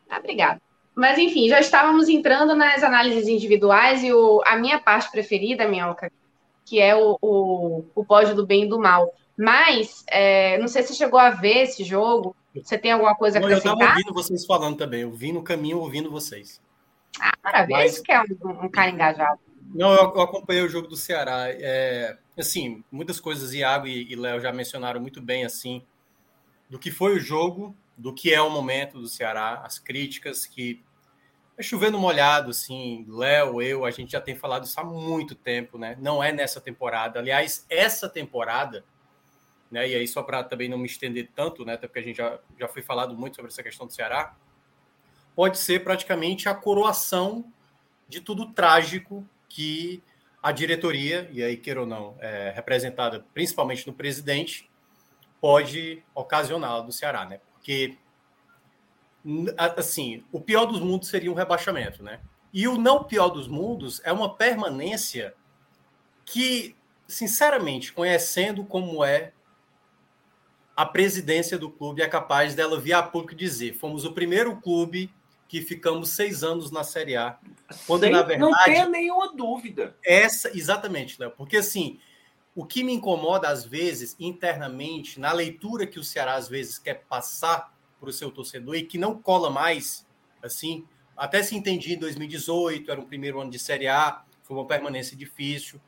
Tá, 0.09 0.18
obrigada. 0.18 0.61
Mas, 0.97 1.18
enfim, 1.18 1.47
já 1.47 1.61
estávamos 1.61 2.09
entrando 2.09 2.55
nas 2.55 2.82
análises 2.82 3.28
individuais 3.28 4.03
e 4.03 4.11
o, 4.14 4.42
a 4.47 4.57
minha 4.57 4.78
parte 4.78 5.11
preferida, 5.11 5.68
Minhoca, 5.68 6.11
que 6.64 6.80
é 6.80 6.97
o, 6.97 7.18
o, 7.20 7.84
o 7.94 8.03
pódio 8.03 8.34
do 8.34 8.47
bem 8.47 8.64
e 8.64 8.68
do 8.68 8.80
mal. 8.80 9.12
Mas, 9.36 10.03
é, 10.09 10.57
não 10.57 10.66
sei 10.66 10.82
se 10.82 10.88
você 10.88 10.94
chegou 10.94 11.20
a 11.20 11.28
ver 11.28 11.64
esse 11.64 11.84
jogo. 11.84 12.34
Você 12.55 12.78
tem 12.78 12.92
alguma 12.92 13.14
coisa 13.14 13.38
a 13.38 13.42
acrescentar? 13.42 13.72
Eu 13.72 13.78
estava 13.78 13.90
ouvindo 13.90 14.14
vocês 14.14 14.47
falando 14.47 14.78
também. 14.78 15.03
Eu 15.03 15.12
vim 15.12 15.32
no 15.32 15.42
caminho 15.42 15.80
ouvindo 15.80 16.11
vocês. 16.11 16.62
Ah, 17.20 17.34
maravilha. 17.44 17.76
Mas... 17.76 17.92
Esse 17.92 18.03
que 18.03 18.12
é 18.12 18.22
um, 18.22 18.64
um 18.64 18.68
cara 18.70 18.90
engajado. 18.90 19.38
Não, 19.74 19.92
eu, 19.92 20.14
eu, 20.14 20.20
acompanhei 20.22 20.62
o 20.62 20.68
jogo 20.68 20.88
do 20.88 20.97
Ceará. 20.97 21.51
É, 21.51 22.16
assim, 22.38 22.82
muitas 22.90 23.20
coisas 23.20 23.53
Iago 23.53 23.86
e, 23.86 24.11
e 24.11 24.16
Léo 24.16 24.40
já 24.40 24.51
mencionaram 24.51 24.99
muito 24.99 25.20
bem, 25.20 25.44
assim, 25.44 25.82
do 26.70 26.78
que 26.78 26.90
foi 26.90 27.16
o 27.16 27.20
jogo, 27.20 27.76
do 27.99 28.14
que 28.14 28.32
é 28.32 28.40
o 28.40 28.49
momento 28.49 28.99
do 28.99 29.09
Ceará, 29.09 29.61
as 29.62 29.78
críticas 29.78 30.47
que 30.47 30.82
é 31.59 31.62
chovendo 31.62 31.98
molhado, 31.98 32.50
assim, 32.50 33.07
Léo, 33.09 33.62
eu, 33.62 33.84
a 33.84 33.90
gente 33.90 34.12
já 34.12 34.20
tem 34.20 34.34
falado 34.34 34.64
isso 34.64 34.78
há 34.78 34.84
muito 34.84 35.34
tempo, 35.34 35.78
né? 35.78 35.96
Não 36.00 36.22
é 36.22 36.30
nessa 36.30 36.61
temporada. 36.61 37.18
Aliás, 37.18 37.64
essa 37.70 38.09
temporada, 38.09 38.84
né? 39.70 39.88
E 39.88 39.94
aí, 39.94 40.07
só 40.07 40.22
para 40.22 40.44
também 40.44 40.68
não 40.68 40.76
me 40.76 40.86
estender 40.86 41.30
tanto, 41.34 41.64
né? 41.64 41.74
Até 41.74 41.86
porque 41.86 42.00
a 42.00 42.02
gente 42.02 42.16
já, 42.16 42.38
já 42.59 42.68
foi 42.68 42.82
falado 42.82 43.16
muito 43.16 43.36
sobre 43.36 43.50
essa 43.50 43.62
questão 43.62 43.86
do 43.86 43.92
Ceará, 43.92 44.36
pode 45.34 45.59
ser 45.59 45.82
praticamente 45.82 46.48
a 46.48 46.54
coroação 46.54 47.50
de 48.07 48.20
tudo 48.20 48.52
trágico 48.52 49.26
que 49.48 50.02
a 50.42 50.52
diretoria, 50.52 51.28
e 51.32 51.42
aí, 51.42 51.57
queira 51.57 51.80
ou 51.80 51.86
não, 51.86 52.16
é, 52.20 52.52
representada 52.54 53.24
principalmente 53.32 53.86
no 53.86 53.94
presidente, 53.94 54.70
pode 55.40 56.02
ocasionar 56.14 56.82
do 56.82 56.92
Ceará, 56.92 57.24
né? 57.24 57.40
Porque 57.54 57.96
assim, 59.77 60.24
o 60.31 60.41
pior 60.41 60.66
dos 60.66 60.81
mundos 60.81 61.09
seria 61.09 61.31
um 61.31 61.35
rebaixamento, 61.35 62.03
né? 62.03 62.20
E 62.53 62.66
o 62.68 62.79
não 62.79 63.05
pior 63.05 63.29
dos 63.29 63.49
mundos 63.49 64.01
é 64.05 64.12
uma 64.12 64.35
permanência 64.35 65.35
que, 66.24 66.77
sinceramente, 67.07 67.93
conhecendo 67.93 68.64
como 68.64 69.05
é 69.05 69.33
a 70.77 70.85
presidência 70.85 71.59
do 71.59 71.70
clube, 71.70 72.03
é 72.03 72.09
capaz 72.09 72.55
dela 72.55 72.79
vir 72.79 72.93
a 72.93 73.03
público 73.03 73.35
dizer: 73.35 73.74
fomos 73.74 74.05
o 74.05 74.12
primeiro 74.12 74.57
clube 74.57 75.12
que 75.49 75.61
ficamos 75.61 76.11
seis 76.11 76.43
anos 76.43 76.70
na 76.70 76.85
Série 76.85 77.16
A. 77.16 77.39
Quando, 77.87 78.03
Sem, 78.03 78.12
na 78.12 78.22
verdade. 78.22 78.41
Não 78.41 78.64
tenha 78.64 78.89
nenhuma 78.89 79.35
dúvida. 79.35 79.97
Essa, 80.05 80.57
exatamente, 80.57 81.20
Léo. 81.20 81.31
Porque, 81.31 81.59
assim, 81.59 81.99
o 82.55 82.64
que 82.64 82.83
me 82.83 82.93
incomoda, 82.93 83.49
às 83.49 83.64
vezes, 83.64 84.16
internamente, 84.18 85.20
na 85.20 85.33
leitura 85.33 85.87
que 85.87 85.99
o 85.99 86.05
Ceará, 86.05 86.35
às 86.35 86.49
vezes, 86.49 86.79
quer 86.79 87.05
passar 87.09 87.76
para 87.99 88.09
o 88.09 88.12
seu 88.12 88.30
torcedor 88.30 88.76
e 88.76 88.82
que 88.82 88.99
não 88.99 89.20
cola 89.20 89.51
mais, 89.51 90.07
assim, 90.42 90.86
até 91.16 91.42
se 91.42 91.57
entendi 91.57 91.94
em 91.94 91.99
2018, 91.99 92.90
era 92.90 93.01
o 93.01 93.07
primeiro 93.07 93.40
ano 93.40 93.51
de 93.51 93.59
Série 93.59 93.88
A, 93.88 94.22
foi 94.42 94.57
uma 94.57 94.66
permanência 94.66 95.16
difícil. 95.16 95.80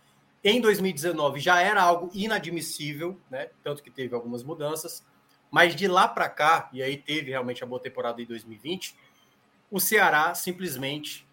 Em 0.43 0.61
2019 0.61 1.39
já 1.41 1.61
era 1.61 1.83
algo 1.83 2.11
inadmissível, 2.15 3.21
né? 3.31 3.51
Tanto 3.63 3.83
que 3.83 3.91
teve 3.91 4.15
algumas 4.15 4.43
mudanças, 4.43 5.05
mas 5.51 5.75
de 5.77 5.87
lá 5.87 6.09
para 6.09 6.29
cá, 6.29 6.69
e 6.73 6.83
aí 6.83 6.97
teve 6.97 7.31
realmente 7.31 7.63
a 7.63 7.67
boa 7.67 7.81
temporada 7.81 8.21
em 8.23 8.25
2020, 8.25 8.97
o 9.71 9.79
Ceará 9.79 10.35
simplesmente 10.35 11.27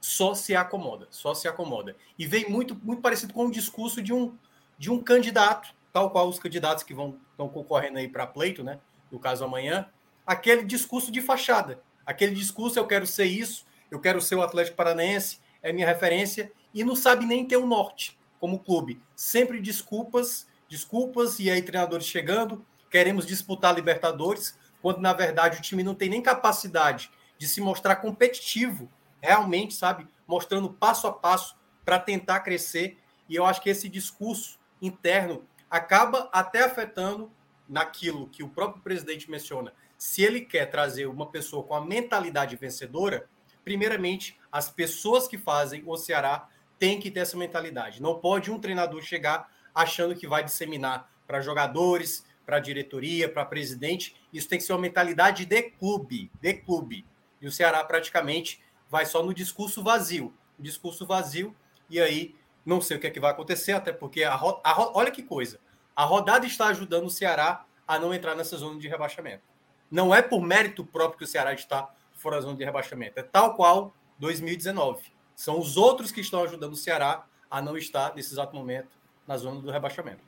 só 0.00 0.34
se 0.34 0.54
acomoda, 0.54 1.06
só 1.10 1.34
se 1.34 1.46
acomoda. 1.48 1.96
E 2.18 2.26
vem 2.26 2.48
muito, 2.48 2.74
muito 2.82 3.00
parecido 3.00 3.32
com 3.32 3.46
o 3.46 3.50
discurso 3.50 4.02
de 4.02 4.12
um, 4.12 4.36
de 4.78 4.90
um 4.90 5.02
candidato, 5.02 5.74
tal 5.92 6.10
qual 6.10 6.28
os 6.28 6.38
candidatos 6.38 6.82
que 6.82 6.94
vão 6.94 7.18
estão 7.30 7.48
concorrendo 7.48 7.98
aí 7.98 8.08
para 8.08 8.26
pleito, 8.26 8.64
né? 8.64 8.80
No 9.10 9.18
caso 9.18 9.44
amanhã, 9.44 9.88
aquele 10.26 10.64
discurso 10.64 11.10
de 11.10 11.20
fachada, 11.20 11.82
aquele 12.06 12.34
discurso 12.34 12.78
eu 12.78 12.86
quero 12.86 13.06
ser 13.06 13.24
isso, 13.24 13.64
eu 13.90 14.00
quero 14.00 14.20
ser 14.20 14.36
o 14.36 14.42
Atlético 14.42 14.76
Paranaense, 14.76 15.38
é 15.62 15.72
minha 15.72 15.86
referência 15.86 16.52
e 16.72 16.84
não 16.84 16.96
sabe 16.96 17.26
nem 17.26 17.46
ter 17.46 17.56
o 17.56 17.64
um 17.64 17.66
norte 17.66 18.18
como 18.40 18.58
clube. 18.58 19.00
Sempre 19.14 19.60
desculpas, 19.60 20.46
desculpas 20.68 21.38
e 21.38 21.50
aí 21.50 21.62
treinadores 21.62 22.06
chegando, 22.06 22.64
queremos 22.90 23.26
disputar 23.26 23.74
Libertadores, 23.74 24.58
quando 24.80 25.00
na 25.00 25.12
verdade 25.12 25.58
o 25.58 25.62
time 25.62 25.82
não 25.82 25.94
tem 25.94 26.08
nem 26.08 26.20
capacidade 26.20 27.10
de 27.38 27.46
se 27.46 27.60
mostrar 27.60 27.96
competitivo 27.96 28.90
realmente, 29.20 29.74
sabe? 29.74 30.08
Mostrando 30.26 30.70
passo 30.70 31.06
a 31.06 31.12
passo 31.12 31.56
para 31.84 31.98
tentar 31.98 32.40
crescer. 32.40 32.98
E 33.28 33.36
eu 33.36 33.46
acho 33.46 33.62
que 33.62 33.70
esse 33.70 33.88
discurso 33.88 34.58
interno 34.80 35.44
acaba 35.70 36.28
até 36.32 36.64
afetando 36.64 37.30
naquilo 37.68 38.28
que 38.28 38.42
o 38.42 38.48
próprio 38.48 38.82
presidente 38.82 39.30
menciona. 39.30 39.72
Se 40.04 40.20
ele 40.20 40.40
quer 40.40 40.66
trazer 40.66 41.06
uma 41.06 41.30
pessoa 41.30 41.62
com 41.62 41.76
a 41.76 41.80
mentalidade 41.80 42.56
vencedora, 42.56 43.30
primeiramente, 43.64 44.36
as 44.50 44.68
pessoas 44.68 45.28
que 45.28 45.38
fazem 45.38 45.84
o 45.86 45.96
Ceará 45.96 46.48
têm 46.76 46.98
que 46.98 47.08
ter 47.08 47.20
essa 47.20 47.36
mentalidade. 47.36 48.02
Não 48.02 48.18
pode 48.18 48.50
um 48.50 48.58
treinador 48.58 49.00
chegar 49.00 49.48
achando 49.72 50.16
que 50.16 50.26
vai 50.26 50.42
disseminar 50.42 51.08
para 51.24 51.40
jogadores, 51.40 52.26
para 52.44 52.58
diretoria, 52.58 53.28
para 53.28 53.44
presidente. 53.44 54.16
Isso 54.32 54.48
tem 54.48 54.58
que 54.58 54.64
ser 54.64 54.72
uma 54.72 54.80
mentalidade 54.80 55.46
de 55.46 55.62
clube, 55.62 56.32
de 56.40 56.54
clube. 56.54 57.06
E 57.40 57.46
o 57.46 57.52
Ceará 57.52 57.84
praticamente 57.84 58.60
vai 58.90 59.06
só 59.06 59.22
no 59.22 59.32
discurso 59.32 59.84
vazio. 59.84 60.34
Discurso 60.58 61.06
vazio, 61.06 61.54
e 61.88 62.00
aí 62.00 62.34
não 62.66 62.80
sei 62.80 62.96
o 62.96 63.00
que 63.00 63.06
é 63.06 63.10
que 63.10 63.20
vai 63.20 63.30
acontecer, 63.30 63.70
até 63.70 63.92
porque 63.92 64.24
a, 64.24 64.34
a 64.34 64.96
olha 64.98 65.12
que 65.12 65.22
coisa. 65.22 65.60
A 65.94 66.04
rodada 66.04 66.44
está 66.44 66.66
ajudando 66.66 67.06
o 67.06 67.10
Ceará 67.10 67.64
a 67.86 68.00
não 68.00 68.12
entrar 68.12 68.34
nessa 68.34 68.56
zona 68.56 68.80
de 68.80 68.88
rebaixamento. 68.88 69.51
Não 69.92 70.12
é 70.12 70.20
por 70.20 70.42
mérito 70.42 70.84
próprio 70.84 71.18
que 71.18 71.24
o 71.24 71.28
Ceará 71.28 71.52
está 71.52 71.88
fora 72.16 72.36
da 72.36 72.42
zona 72.42 72.56
de 72.56 72.64
rebaixamento. 72.64 73.20
É 73.20 73.22
tal 73.22 73.54
qual 73.54 73.94
2019. 74.18 75.12
São 75.36 75.60
os 75.60 75.76
outros 75.76 76.10
que 76.10 76.20
estão 76.20 76.42
ajudando 76.42 76.72
o 76.72 76.76
Ceará 76.76 77.24
a 77.50 77.62
não 77.62 77.76
estar, 77.76 78.14
nesse 78.14 78.32
exato 78.32 78.56
momento, 78.56 78.88
na 79.26 79.36
zona 79.36 79.60
do 79.60 79.70
rebaixamento. 79.70 80.22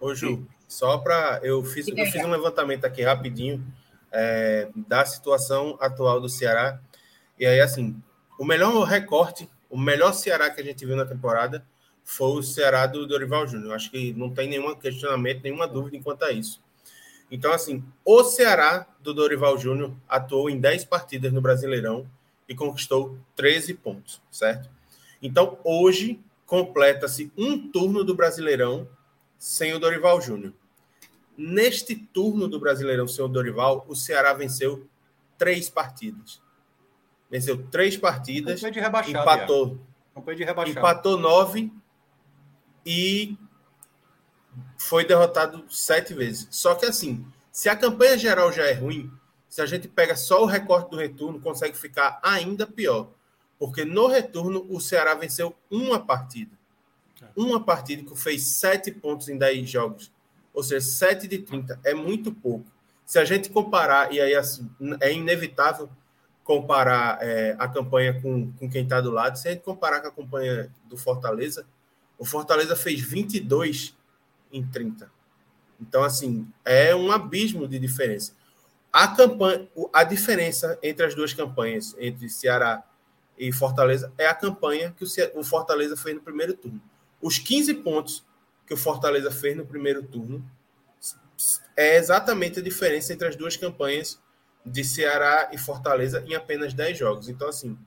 Ô, 0.00 0.14
Ju, 0.14 0.46
só 0.66 0.98
para. 0.98 1.40
Eu 1.42 1.62
fiz, 1.62 1.86
eu 1.86 2.06
fiz 2.06 2.24
um 2.24 2.30
levantamento 2.30 2.86
aqui 2.86 3.02
rapidinho 3.02 3.64
é, 4.10 4.68
da 4.74 5.04
situação 5.04 5.76
atual 5.80 6.20
do 6.20 6.28
Ceará 6.28 6.80
e 7.40 7.46
aí, 7.46 7.58
assim, 7.58 7.96
o 8.38 8.44
melhor 8.44 8.84
recorte, 8.84 9.48
o 9.70 9.78
melhor 9.78 10.12
Ceará 10.12 10.50
que 10.50 10.60
a 10.60 10.64
gente 10.64 10.84
viu 10.84 10.94
na 10.94 11.06
temporada 11.06 11.66
foi 12.04 12.32
o 12.32 12.42
Ceará 12.42 12.86
do 12.86 13.06
Dorival 13.06 13.46
Júnior. 13.48 13.74
Acho 13.74 13.90
que 13.90 14.12
não 14.12 14.28
tem 14.28 14.46
nenhum 14.46 14.74
questionamento, 14.74 15.42
nenhuma 15.42 15.66
dúvida 15.66 15.98
quanto 16.04 16.22
a 16.26 16.32
isso. 16.32 16.62
Então, 17.30 17.52
assim, 17.52 17.84
o 18.04 18.24
Ceará 18.24 18.86
do 19.00 19.14
Dorival 19.14 19.56
Júnior 19.56 19.94
atuou 20.08 20.50
em 20.50 20.58
10 20.58 20.84
partidas 20.84 21.32
no 21.32 21.40
Brasileirão 21.40 22.06
e 22.48 22.54
conquistou 22.54 23.16
13 23.36 23.74
pontos, 23.74 24.20
certo? 24.30 24.68
Então, 25.22 25.58
hoje, 25.62 26.20
completa-se 26.44 27.32
um 27.36 27.70
turno 27.70 28.02
do 28.02 28.14
Brasileirão 28.14 28.88
sem 29.38 29.72
o 29.72 29.78
Dorival 29.78 30.20
Júnior. 30.20 30.52
Neste 31.36 31.94
turno 31.94 32.48
do 32.48 32.58
Brasileirão 32.58 33.06
sem 33.06 33.24
o 33.24 33.28
Dorival, 33.28 33.84
o 33.88 33.94
Ceará 33.94 34.32
venceu 34.32 34.86
três 35.38 35.70
partidas 35.70 36.40
venceu 37.30 37.64
três 37.68 37.96
partidas, 37.96 38.60
empatou, 39.08 39.78
empatou 40.66 41.16
nove 41.16 41.72
e 42.84 43.38
foi 44.78 45.04
derrotado 45.04 45.64
sete 45.68 46.14
vezes. 46.14 46.48
Só 46.50 46.74
que 46.74 46.86
assim, 46.86 47.24
se 47.52 47.68
a 47.68 47.76
campanha 47.76 48.18
geral 48.18 48.52
já 48.52 48.64
é 48.64 48.72
ruim, 48.72 49.10
se 49.48 49.60
a 49.60 49.66
gente 49.66 49.88
pega 49.88 50.16
só 50.16 50.42
o 50.42 50.46
recorte 50.46 50.90
do 50.90 50.96
retorno, 50.96 51.40
consegue 51.40 51.76
ficar 51.76 52.20
ainda 52.22 52.66
pior. 52.66 53.10
Porque 53.58 53.84
no 53.84 54.06
retorno 54.06 54.66
o 54.70 54.80
Ceará 54.80 55.14
venceu 55.14 55.54
uma 55.70 55.98
partida. 55.98 56.52
É. 57.20 57.26
Uma 57.36 57.62
partida 57.62 58.02
que 58.02 58.18
fez 58.18 58.46
sete 58.52 58.90
pontos 58.90 59.28
em 59.28 59.36
dez 59.36 59.68
jogos. 59.68 60.10
Ou 60.54 60.62
seja, 60.62 60.80
sete 60.80 61.28
de 61.28 61.38
30 61.38 61.78
é 61.84 61.94
muito 61.94 62.32
pouco. 62.32 62.66
Se 63.04 63.18
a 63.18 63.24
gente 63.24 63.50
comparar, 63.50 64.12
e 64.12 64.20
aí 64.20 64.34
assim, 64.34 64.70
é 65.00 65.12
inevitável 65.12 65.90
comparar 66.44 67.18
é, 67.20 67.54
a 67.58 67.68
campanha 67.68 68.20
com, 68.20 68.52
com 68.52 68.70
quem 68.70 68.82
está 68.84 69.00
do 69.00 69.10
lado, 69.10 69.36
se 69.36 69.48
a 69.48 69.52
gente 69.52 69.62
comparar 69.62 70.00
com 70.00 70.08
a 70.08 70.12
campanha 70.12 70.72
do 70.88 70.96
Fortaleza, 70.96 71.66
o 72.18 72.24
Fortaleza 72.24 72.74
fez 72.76 73.00
22 73.00 73.96
em 74.52 74.66
30. 74.66 75.10
Então, 75.80 76.02
assim, 76.02 76.46
é 76.64 76.94
um 76.94 77.10
abismo 77.10 77.66
de 77.66 77.78
diferença. 77.78 78.34
A 78.92 79.08
campanha, 79.08 79.68
a 79.92 80.04
diferença 80.04 80.78
entre 80.82 81.06
as 81.06 81.14
duas 81.14 81.32
campanhas, 81.32 81.94
entre 81.98 82.28
Ceará 82.28 82.84
e 83.38 83.52
Fortaleza, 83.52 84.12
é 84.18 84.26
a 84.26 84.34
campanha 84.34 84.94
que 84.96 85.04
o 85.34 85.42
Fortaleza 85.42 85.96
fez 85.96 86.14
no 86.14 86.22
primeiro 86.22 86.54
turno. 86.54 86.82
Os 87.22 87.38
15 87.38 87.74
pontos 87.74 88.24
que 88.66 88.74
o 88.74 88.76
Fortaleza 88.76 89.30
fez 89.30 89.56
no 89.56 89.64
primeiro 89.64 90.02
turno 90.02 90.44
é 91.76 91.96
exatamente 91.96 92.60
a 92.60 92.62
diferença 92.62 93.12
entre 93.12 93.28
as 93.28 93.36
duas 93.36 93.56
campanhas 93.56 94.20
de 94.64 94.84
Ceará 94.84 95.50
e 95.52 95.58
Fortaleza 95.58 96.22
em 96.26 96.34
apenas 96.34 96.74
10 96.74 96.98
jogos. 96.98 97.28
Então, 97.28 97.48
assim, 97.48 97.78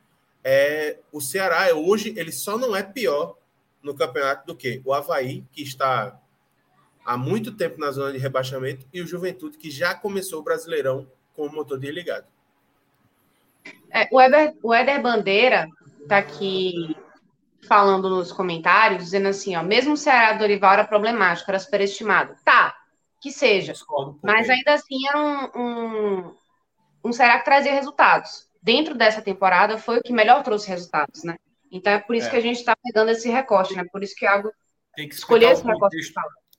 é, 0.43 0.97
o 1.11 1.21
Ceará 1.21 1.73
hoje 1.75 2.13
ele 2.17 2.31
só 2.31 2.57
não 2.57 2.75
é 2.75 2.81
pior 2.81 3.37
no 3.81 3.93
campeonato 3.93 4.47
do 4.47 4.55
que 4.55 4.81
o 4.83 4.93
Havaí, 4.93 5.45
que 5.51 5.61
está 5.61 6.19
há 7.05 7.17
muito 7.17 7.51
tempo 7.51 7.79
na 7.79 7.91
zona 7.91 8.11
de 8.11 8.17
rebaixamento, 8.17 8.85
e 8.93 9.01
o 9.01 9.07
Juventude, 9.07 9.57
que 9.57 9.69
já 9.69 9.93
começou 9.93 10.39
o 10.39 10.43
Brasileirão 10.43 11.07
com 11.35 11.45
o 11.45 11.51
motor 11.51 11.79
desligado. 11.79 12.27
É, 13.91 14.07
o, 14.11 14.19
Eber, 14.19 14.53
o 14.61 14.73
Éder 14.73 15.01
Bandeira 15.01 15.67
está 16.01 16.17
aqui 16.17 16.95
falando 17.67 18.09
nos 18.09 18.31
comentários, 18.31 19.03
dizendo 19.03 19.27
assim, 19.27 19.55
ó, 19.55 19.63
mesmo 19.63 19.93
o 19.93 19.97
Ceará 19.97 20.33
do 20.33 20.39
Dorival 20.39 20.73
era 20.73 20.87
problemático, 20.87 21.49
era 21.49 21.59
superestimado. 21.59 22.35
Tá, 22.43 22.75
que 23.21 23.31
seja. 23.31 23.73
Mas 24.21 24.49
ainda 24.49 24.73
assim 24.73 25.07
era 25.07 25.17
um, 25.17 25.61
um, 25.61 26.35
um 27.05 27.13
Ceará 27.13 27.39
que 27.39 27.45
trazia 27.45 27.73
resultados. 27.73 28.49
Dentro 28.61 28.95
dessa 28.95 29.21
temporada 29.21 29.77
foi 29.77 29.99
o 29.99 30.03
que 30.03 30.11
melhor 30.11 30.43
trouxe 30.43 30.67
resultados, 30.69 31.23
né? 31.23 31.37
Então 31.71 31.93
é 31.93 31.99
por 31.99 32.15
isso 32.15 32.27
é. 32.27 32.29
que 32.31 32.35
a 32.35 32.41
gente 32.41 32.57
está 32.59 32.75
pegando 32.75 33.11
esse 33.11 33.29
recorte, 33.29 33.75
né? 33.75 33.83
Por 33.91 34.03
isso 34.03 34.15
que 34.15 34.25
algo 34.25 34.51
tem 34.95 35.07
que 35.07 35.15
escolher 35.15 35.51
esse 35.51 35.63
recorte. 35.63 35.95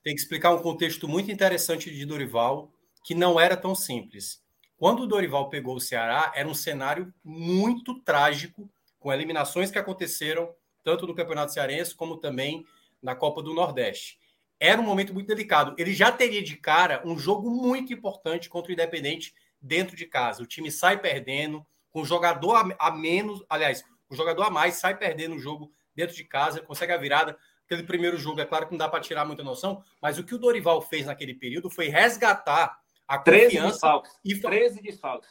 Tem 0.05 0.13
que 0.13 0.21
explicar 0.21 0.53
um 0.53 0.61
contexto 0.61 1.07
muito 1.07 1.31
interessante 1.31 1.89
de 1.89 2.05
Dorival, 2.05 2.71
que 3.03 3.15
não 3.15 3.39
era 3.39 3.57
tão 3.57 3.73
simples. 3.73 4.39
Quando 4.77 5.01
o 5.01 5.07
Dorival 5.07 5.49
pegou 5.49 5.75
o 5.75 5.81
Ceará, 5.81 6.31
era 6.35 6.47
um 6.47 6.53
cenário 6.53 7.11
muito 7.23 7.99
trágico, 8.01 8.69
com 8.99 9.11
eliminações 9.11 9.71
que 9.71 9.79
aconteceram 9.79 10.53
tanto 10.83 11.07
no 11.07 11.15
Campeonato 11.15 11.51
Cearense 11.51 11.95
como 11.95 12.17
também 12.17 12.63
na 13.01 13.15
Copa 13.15 13.41
do 13.41 13.51
Nordeste. 13.51 14.19
Era 14.59 14.79
um 14.79 14.83
momento 14.83 15.11
muito 15.11 15.25
delicado. 15.25 15.73
Ele 15.75 15.91
já 15.91 16.11
teria 16.11 16.43
de 16.43 16.55
cara 16.55 17.01
um 17.03 17.17
jogo 17.17 17.49
muito 17.49 17.91
importante 17.91 18.47
contra 18.47 18.69
o 18.69 18.73
Independente 18.73 19.33
dentro 19.59 19.95
de 19.95 20.05
casa. 20.05 20.43
O 20.43 20.45
time 20.45 20.69
sai 20.69 20.99
perdendo, 20.99 21.65
com 21.89 22.05
jogador 22.05 22.57
a, 22.57 22.75
a 22.89 22.91
menos, 22.91 23.43
aliás, 23.49 23.83
o 24.07 24.15
jogador 24.15 24.43
a 24.43 24.51
mais 24.51 24.75
sai 24.75 24.95
perdendo 24.95 25.33
o 25.33 25.39
jogo 25.39 25.71
dentro 25.95 26.15
de 26.15 26.23
casa, 26.25 26.61
consegue 26.61 26.93
a 26.93 26.97
virada. 26.97 27.35
Aquele 27.65 27.83
primeiro 27.83 28.17
jogo, 28.17 28.39
é 28.39 28.45
claro 28.45 28.65
que 28.65 28.71
não 28.71 28.77
dá 28.77 28.87
para 28.87 29.01
tirar 29.01 29.25
muita 29.25 29.43
noção, 29.43 29.83
mas 30.01 30.17
o 30.17 30.23
que 30.23 30.35
o 30.35 30.37
Dorival 30.37 30.81
fez 30.81 31.05
naquele 31.05 31.33
período 31.33 31.69
foi 31.69 31.87
resgatar 31.87 32.79
a 33.07 33.17
13 33.17 33.45
confiança. 33.45 33.71
Desfalques. 33.71 34.11
E 34.23 34.39
13 34.39 34.81
desfalques. 34.81 35.29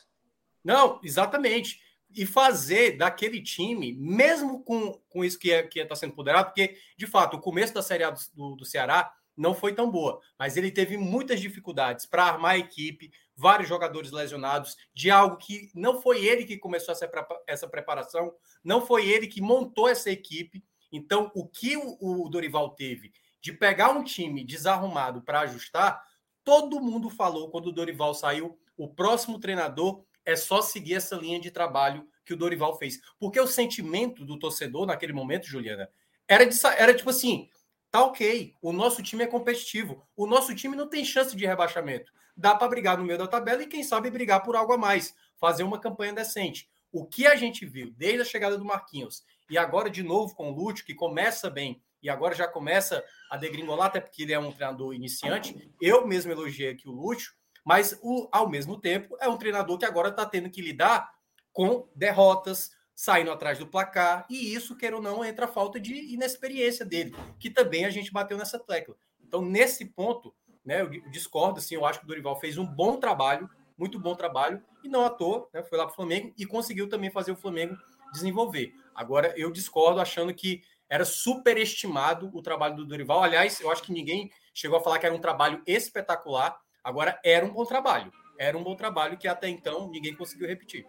Não, 0.65 1.01
exatamente. 1.03 1.81
E 2.17 2.25
fazer 2.25 2.97
daquele 2.97 3.43
time, 3.43 3.93
mesmo 3.93 4.63
com, 4.63 5.01
com 5.09 5.25
isso 5.25 5.39
que 5.39 5.49
está 5.51 5.61
é, 5.61 5.69
que 5.69 5.81
é, 5.81 5.85
tá 5.85 5.97
sendo 5.97 6.15
poderado, 6.15 6.47
porque, 6.47 6.77
de 6.97 7.07
fato, 7.07 7.37
o 7.37 7.41
começo 7.41 7.75
da 7.75 7.83
Série 7.83 8.05
A 8.05 8.11
do, 8.11 8.21
do, 8.35 8.57
do 8.57 8.65
Ceará 8.65 9.13
não 9.37 9.55
foi 9.55 9.75
tão 9.75 9.91
boa, 9.91 10.21
mas 10.39 10.57
ele 10.57 10.71
teve 10.71 10.97
muitas 10.97 11.41
dificuldades 11.41 12.07
para 12.07 12.25
armar 12.25 12.53
a 12.53 12.59
equipe, 12.59 13.11
vários 13.37 13.69
jogadores 13.69 14.13
lesionados, 14.13 14.77
de 14.95 15.11
algo 15.11 15.37
que 15.37 15.71
não 15.75 16.01
foi 16.01 16.25
ele 16.25 16.45
que 16.45 16.57
começou 16.57 16.93
essa, 16.93 17.11
essa 17.47 17.69
preparação, 17.69 18.33
não 18.63 18.85
foi 18.85 19.09
ele 19.09 19.27
que 19.27 19.41
montou 19.41 19.89
essa 19.89 20.11
equipe. 20.11 20.65
Então, 20.95 21.31
o 21.35 21.47
que 21.47 21.77
o, 21.77 22.29
Dorival 22.29 22.71
teve 22.71 23.13
de 23.41 23.53
pegar 23.53 23.91
um 23.91 24.05
time 24.05 24.45
desarrumado 24.45 25.21
para 25.23 25.41
ajustar, 25.41 26.03
todo 26.43 26.81
mundo 26.81 27.11
falou 27.11 27.51
quando 27.51 27.67
o 27.67 27.73
Dorival 27.73 28.15
saiu, 28.15 28.59
o 28.77 28.89
próximo 28.89 29.39
treinador 29.39 30.05
é 30.25 30.37
só 30.37 30.63
seguir 30.63 30.95
essa 30.95 31.17
linha 31.17 31.41
de 31.41 31.51
trabalho 31.51 32.09
que 32.25 32.33
o 32.33 32.37
Dorival 32.37 32.79
fez. 32.79 33.01
Porque 33.19 33.39
o 33.41 33.47
sentimento 33.47 34.25
do 34.25 34.39
torcedor 34.39 34.87
naquele 34.87 35.13
momento, 35.13 35.47
Juliana, 35.47 35.91
era, 36.27 36.47
de, 36.47 36.57
era 36.79 36.95
tipo 36.95 37.11
assim: 37.11 37.49
tá 37.91 38.05
ok, 38.05 38.55
o 38.63 38.73
nosso 38.73 39.03
time 39.03 39.25
é 39.25 39.27
competitivo, 39.27 40.07
o 40.17 40.27
nosso 40.27 40.55
time 40.55 40.77
não 40.77 40.89
tem 40.89 41.05
chance 41.05 41.37
de 41.37 41.45
rebaixamento 41.45 42.13
dá 42.37 42.55
para 42.55 42.69
brigar 42.69 42.99
no 42.99 43.05
meio 43.05 43.19
da 43.19 43.27
tabela 43.27 43.63
e, 43.63 43.67
quem 43.67 43.83
sabe, 43.83 44.11
brigar 44.11 44.43
por 44.43 44.57
algo 44.57 44.73
a 44.73 44.79
mais, 44.79 45.15
fazer 45.37 45.63
uma 45.63 45.81
campanha 45.81 46.13
decente. 46.13 46.69
o 46.93 47.05
que 47.05 47.27
a 47.27 47.35
gente 47.35 47.67
viu 47.67 47.93
desde 47.97 48.21
a 48.21 48.25
chegada 48.25 48.57
do 48.57 48.65
Marquinhos 48.65 49.25
e 49.51 49.59
agora 49.59 49.91
de 49.91 50.03
novo 50.03 50.35
com 50.35 50.51
o 50.51 50.55
Lúcio, 50.55 50.85
que 50.85 50.95
começa 50.95 51.51
bem 51.51 51.83
e 52.03 52.11
agora 52.11 52.35
já 52.35 52.47
começa 52.47 53.03
a 53.31 53.37
degringolar, 53.37 53.87
até 53.87 54.01
porque 54.01 54.23
ele 54.23 54.35
é 54.35 54.39
um 54.39 54.53
treinador 54.53 54.95
iniciante. 54.95 55.71
Eu 55.81 56.07
mesmo 56.07 56.31
elogiei 56.31 56.71
aqui 56.71 56.87
o 56.87 56.93
Lúcio, 56.93 57.33
mas 57.65 57.99
o, 58.03 58.29
ao 58.31 58.49
mesmo 58.49 58.79
tempo 58.79 59.17
é 59.19 59.29
um 59.29 59.39
treinador 59.39 59.79
que 59.79 59.87
agora 59.87 60.11
está 60.11 60.27
tendo 60.27 60.51
que 60.51 60.61
lidar 60.61 61.15
com 61.51 61.89
derrotas, 61.95 62.73
saindo 62.95 63.33
atrás 63.33 63.59
do 63.59 63.67
placar, 63.67 64.27
e 64.29 64.55
isso, 64.55 64.77
quer 64.77 64.95
ou 64.95 65.01
não, 65.01 65.25
entra 65.25 65.47
a 65.47 65.49
falta 65.49 65.81
de 65.81 65.95
inexperiência 66.13 66.85
dele, 66.85 67.15
que 67.41 67.51
também 67.51 67.85
a 67.85 67.91
gente 67.91 68.13
bateu 68.13 68.37
nessa 68.37 68.59
tecla. 68.59 68.95
Então, 69.27 69.43
nesse 69.43 69.87
ponto, 69.87 70.35
né, 70.65 70.83
eu 70.83 70.91
discordo, 71.11 71.59
assim, 71.59 71.75
eu 71.75 71.85
acho 71.85 72.01
que 72.01 72.05
o 72.05 72.09
Dorival 72.09 72.39
fez 72.39 72.59
um 72.59 72.67
bom 72.67 72.99
trabalho, 72.99 73.49
muito 73.77 73.99
bom 73.99 74.15
trabalho, 74.15 74.63
e 74.85 74.89
não 74.89 75.05
à 75.05 75.11
toa, 75.11 75.49
né, 75.53 75.63
foi 75.63 75.79
lá 75.79 75.85
para 75.87 75.93
o 75.93 75.97
Flamengo 75.97 76.33
e 76.37 76.47
conseguiu 76.47 76.89
também 76.89 77.11
fazer 77.11 77.33
o 77.33 77.37
Flamengo 77.37 77.77
desenvolver. 78.15 78.73
Agora, 78.95 79.35
eu 79.37 79.51
discordo 79.51 80.01
achando 80.01 80.33
que 80.33 80.63
era 80.89 81.05
superestimado 81.05 82.31
o 82.33 82.41
trabalho 82.41 82.77
do 82.77 82.87
Dorival. 82.87 83.23
Aliás, 83.23 83.61
eu 83.61 83.71
acho 83.71 83.83
que 83.83 83.93
ninguém 83.93 84.31
chegou 84.55 84.79
a 84.79 84.81
falar 84.81 84.99
que 84.99 85.07
era 85.07 85.15
um 85.15 85.21
trabalho 85.21 85.63
espetacular. 85.67 86.57
Agora, 86.83 87.19
era 87.25 87.45
um 87.45 87.53
bom 87.53 87.65
trabalho. 87.65 88.13
Era 88.39 88.57
um 88.57 88.63
bom 88.63 88.77
trabalho 88.77 89.19
que 89.19 89.29
até 89.29 89.49
então 89.49 89.91
ninguém 89.91 90.15
conseguiu 90.15 90.47
repetir. 90.47 90.87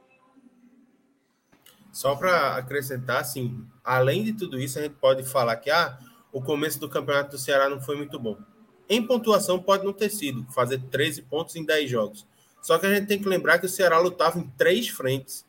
Só 1.91 2.15
para 2.15 2.57
acrescentar, 2.57 3.21
assim, 3.21 3.65
além 3.83 4.23
de 4.23 4.33
tudo 4.33 4.59
isso, 4.59 4.77
a 4.77 4.81
gente 4.81 4.95
pode 4.95 5.23
falar 5.23 5.55
que 5.55 5.71
ah, 5.71 5.97
o 6.31 6.41
começo 6.41 6.79
do 6.79 6.89
campeonato 6.89 7.31
do 7.31 7.37
Ceará 7.37 7.69
não 7.69 7.79
foi 7.79 7.95
muito 7.95 8.19
bom. 8.19 8.37
Em 8.89 9.01
pontuação, 9.05 9.61
pode 9.61 9.85
não 9.85 9.93
ter 9.93 10.09
sido, 10.09 10.45
fazer 10.51 10.79
13 10.91 11.23
pontos 11.23 11.55
em 11.55 11.63
10 11.63 11.89
jogos. 11.89 12.27
Só 12.61 12.77
que 12.77 12.85
a 12.85 12.93
gente 12.93 13.07
tem 13.07 13.21
que 13.21 13.29
lembrar 13.29 13.59
que 13.59 13.65
o 13.65 13.69
Ceará 13.69 13.97
lutava 13.97 14.37
em 14.37 14.47
três 14.57 14.89
frentes. 14.89 15.44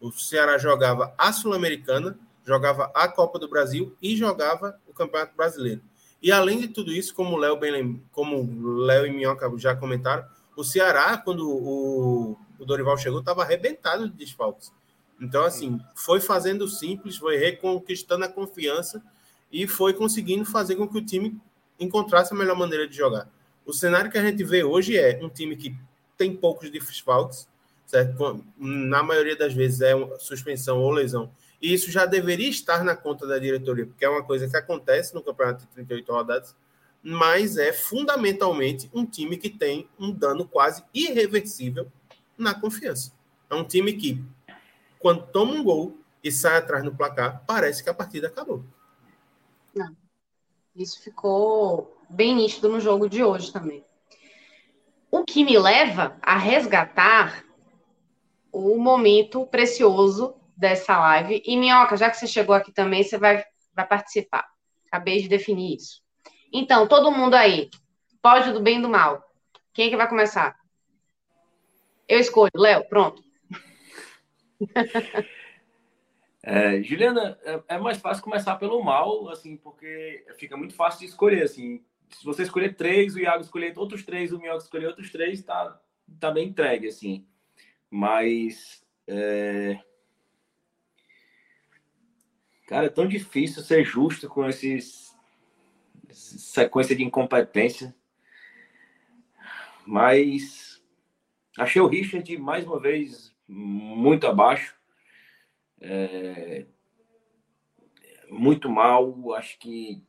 O 0.00 0.10
Ceará 0.12 0.58
jogava 0.58 1.14
a 1.16 1.32
Sul-Americana, 1.32 2.18
jogava 2.44 2.90
a 2.94 3.08
Copa 3.08 3.38
do 3.38 3.48
Brasil 3.48 3.96
e 4.00 4.16
jogava 4.16 4.78
o 4.86 4.92
Campeonato 4.92 5.36
Brasileiro. 5.36 5.82
E 6.22 6.32
além 6.32 6.60
de 6.60 6.68
tudo 6.68 6.92
isso, 6.92 7.14
como 7.14 7.36
Léo 7.36 7.56
bem 7.56 8.02
como 8.12 8.82
Léo 8.84 9.06
e 9.06 9.10
Minhoca 9.12 9.50
já 9.58 9.74
comentaram, 9.74 10.24
o 10.56 10.64
Ceará, 10.64 11.18
quando 11.18 11.48
o, 11.48 12.38
o 12.58 12.64
Dorival 12.64 12.96
chegou, 12.96 13.20
estava 13.20 13.42
arrebentado 13.42 14.08
de 14.08 14.16
desfalques. 14.16 14.72
Então, 15.20 15.44
assim, 15.44 15.80
foi 15.94 16.20
fazendo 16.20 16.68
simples, 16.68 17.16
foi 17.16 17.36
reconquistando 17.36 18.24
a 18.24 18.28
confiança 18.28 19.02
e 19.52 19.66
foi 19.66 19.92
conseguindo 19.94 20.44
fazer 20.44 20.76
com 20.76 20.88
que 20.88 20.98
o 20.98 21.04
time 21.04 21.38
encontrasse 21.78 22.32
a 22.32 22.36
melhor 22.36 22.56
maneira 22.56 22.88
de 22.88 22.96
jogar. 22.96 23.28
O 23.64 23.72
cenário 23.72 24.10
que 24.10 24.18
a 24.18 24.22
gente 24.22 24.44
vê 24.44 24.64
hoje 24.64 24.96
é 24.96 25.18
um 25.22 25.28
time 25.28 25.56
que 25.56 25.76
tem 26.16 26.34
poucos 26.34 26.70
desfalques, 26.70 27.48
certo? 27.86 28.44
Na 28.58 29.02
maioria 29.02 29.36
das 29.36 29.54
vezes 29.54 29.80
é 29.80 29.92
suspensão 30.18 30.78
ou 30.80 30.90
lesão. 30.90 31.30
E 31.60 31.72
isso 31.72 31.90
já 31.90 32.04
deveria 32.04 32.48
estar 32.48 32.84
na 32.84 32.94
conta 32.94 33.26
da 33.26 33.38
diretoria, 33.38 33.86
porque 33.86 34.04
é 34.04 34.08
uma 34.08 34.22
coisa 34.22 34.48
que 34.48 34.56
acontece 34.56 35.14
no 35.14 35.22
campeonato 35.22 35.60
de 35.60 35.68
38 35.68 36.12
rodadas, 36.12 36.56
mas 37.02 37.56
é 37.56 37.72
fundamentalmente 37.72 38.90
um 38.92 39.06
time 39.06 39.36
que 39.36 39.48
tem 39.48 39.88
um 39.98 40.12
dano 40.12 40.46
quase 40.46 40.84
irreversível 40.92 41.90
na 42.36 42.52
confiança. 42.52 43.12
É 43.48 43.54
um 43.54 43.64
time 43.64 43.92
que 43.94 44.22
quando 44.98 45.26
toma 45.28 45.52
um 45.52 45.62
gol 45.62 45.96
e 46.22 46.32
sai 46.32 46.58
atrás 46.58 46.84
no 46.84 46.94
placar, 46.94 47.42
parece 47.46 47.82
que 47.82 47.88
a 47.88 47.94
partida 47.94 48.26
acabou. 48.26 48.64
Não. 49.74 49.96
Isso 50.74 51.00
ficou 51.00 51.96
bem 52.10 52.34
nítido 52.34 52.68
no 52.68 52.80
jogo 52.80 53.08
de 53.08 53.22
hoje 53.22 53.52
também. 53.52 53.84
O 55.10 55.24
que 55.24 55.44
me 55.44 55.58
leva 55.58 56.16
a 56.20 56.36
resgatar 56.36 57.45
o 58.58 58.78
momento 58.78 59.46
precioso 59.46 60.34
dessa 60.56 60.98
live. 60.98 61.42
E, 61.44 61.56
Minhoca, 61.56 61.96
já 61.96 62.08
que 62.08 62.16
você 62.16 62.26
chegou 62.26 62.54
aqui 62.54 62.72
também, 62.72 63.02
você 63.02 63.18
vai, 63.18 63.44
vai 63.74 63.86
participar. 63.86 64.46
Acabei 64.86 65.20
de 65.20 65.28
definir 65.28 65.76
isso. 65.76 66.02
Então, 66.52 66.88
todo 66.88 67.12
mundo 67.12 67.34
aí, 67.34 67.68
pode 68.22 68.52
do 68.52 68.60
bem 68.60 68.78
e 68.78 68.82
do 68.82 68.88
mal. 68.88 69.22
Quem 69.74 69.88
é 69.88 69.90
que 69.90 69.96
vai 69.96 70.08
começar? 70.08 70.56
Eu 72.08 72.18
escolho, 72.18 72.52
Léo, 72.54 72.88
pronto. 72.88 73.22
É, 76.48 76.80
Juliana, 76.80 77.36
é, 77.42 77.60
é, 77.70 77.78
mais 77.78 77.98
fácil 77.98 78.22
começar 78.22 78.54
pelo 78.54 78.80
mal, 78.80 79.28
assim, 79.30 79.56
porque 79.56 80.24
fica 80.38 80.56
muito 80.56 80.74
fácil 80.76 81.00
de 81.00 81.06
escolher, 81.06 81.42
assim. 81.42 81.84
Se 82.08 82.24
você 82.24 82.44
escolher 82.44 82.76
três, 82.76 83.16
o 83.16 83.18
Iago 83.18 83.42
escolher 83.42 83.76
outros 83.76 84.04
três, 84.04 84.32
o 84.32 84.38
Minhoca 84.38 84.62
escolher 84.62 84.86
outros 84.86 85.10
três, 85.10 85.42
tá, 85.42 85.76
tá 86.20 86.30
bem 86.30 86.50
entregue, 86.50 86.86
assim. 86.86 87.26
Mas, 87.90 88.84
é... 89.06 89.78
cara, 92.66 92.86
é 92.86 92.90
tão 92.90 93.06
difícil 93.06 93.62
ser 93.62 93.84
justo 93.84 94.28
com 94.28 94.46
esses 94.46 95.06
sequência 96.10 96.96
de 96.96 97.04
incompetência. 97.04 97.94
Mas 99.86 100.82
achei 101.56 101.80
o 101.80 101.86
Richard 101.86 102.36
mais 102.38 102.66
uma 102.66 102.80
vez 102.80 103.34
muito 103.46 104.26
abaixo. 104.26 104.74
É, 105.80 106.66
muito 108.28 108.68
mal. 108.68 109.34
Acho 109.34 109.58
que 109.58 110.02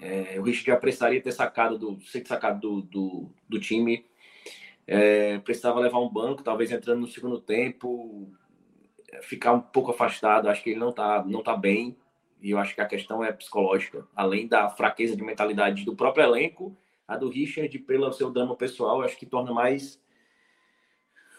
é, 0.00 0.38
o 0.38 0.42
Richard 0.44 0.66
já 0.66 0.76
precisaria 0.76 1.20
ter 1.20 1.32
sacado 1.32 1.78
do, 1.78 2.00
ser 2.02 2.26
sacado 2.26 2.60
do, 2.60 2.82
do, 2.82 3.34
do 3.48 3.60
time. 3.60 4.07
É, 4.90 5.38
precisava 5.40 5.78
levar 5.78 6.00
um 6.00 6.08
banco, 6.08 6.42
talvez 6.42 6.72
entrando 6.72 7.00
no 7.00 7.06
segundo 7.06 7.38
tempo, 7.38 8.32
ficar 9.20 9.52
um 9.52 9.60
pouco 9.60 9.90
afastado. 9.90 10.48
Acho 10.48 10.62
que 10.62 10.70
ele 10.70 10.80
não 10.80 10.88
está 10.90 11.22
não 11.24 11.42
tá 11.42 11.54
bem. 11.54 11.94
E 12.40 12.52
eu 12.52 12.58
acho 12.58 12.74
que 12.74 12.80
a 12.80 12.86
questão 12.86 13.22
é 13.22 13.30
psicológica. 13.30 14.06
Além 14.16 14.48
da 14.48 14.70
fraqueza 14.70 15.14
de 15.14 15.22
mentalidade 15.22 15.84
do 15.84 15.94
próprio 15.94 16.24
elenco, 16.24 16.74
a 17.06 17.18
do 17.18 17.28
Richard, 17.28 17.76
pelo 17.80 18.10
seu 18.12 18.30
dano 18.30 18.56
pessoal, 18.56 19.02
acho 19.02 19.18
que 19.18 19.26
torna 19.26 19.52
mais 19.52 20.00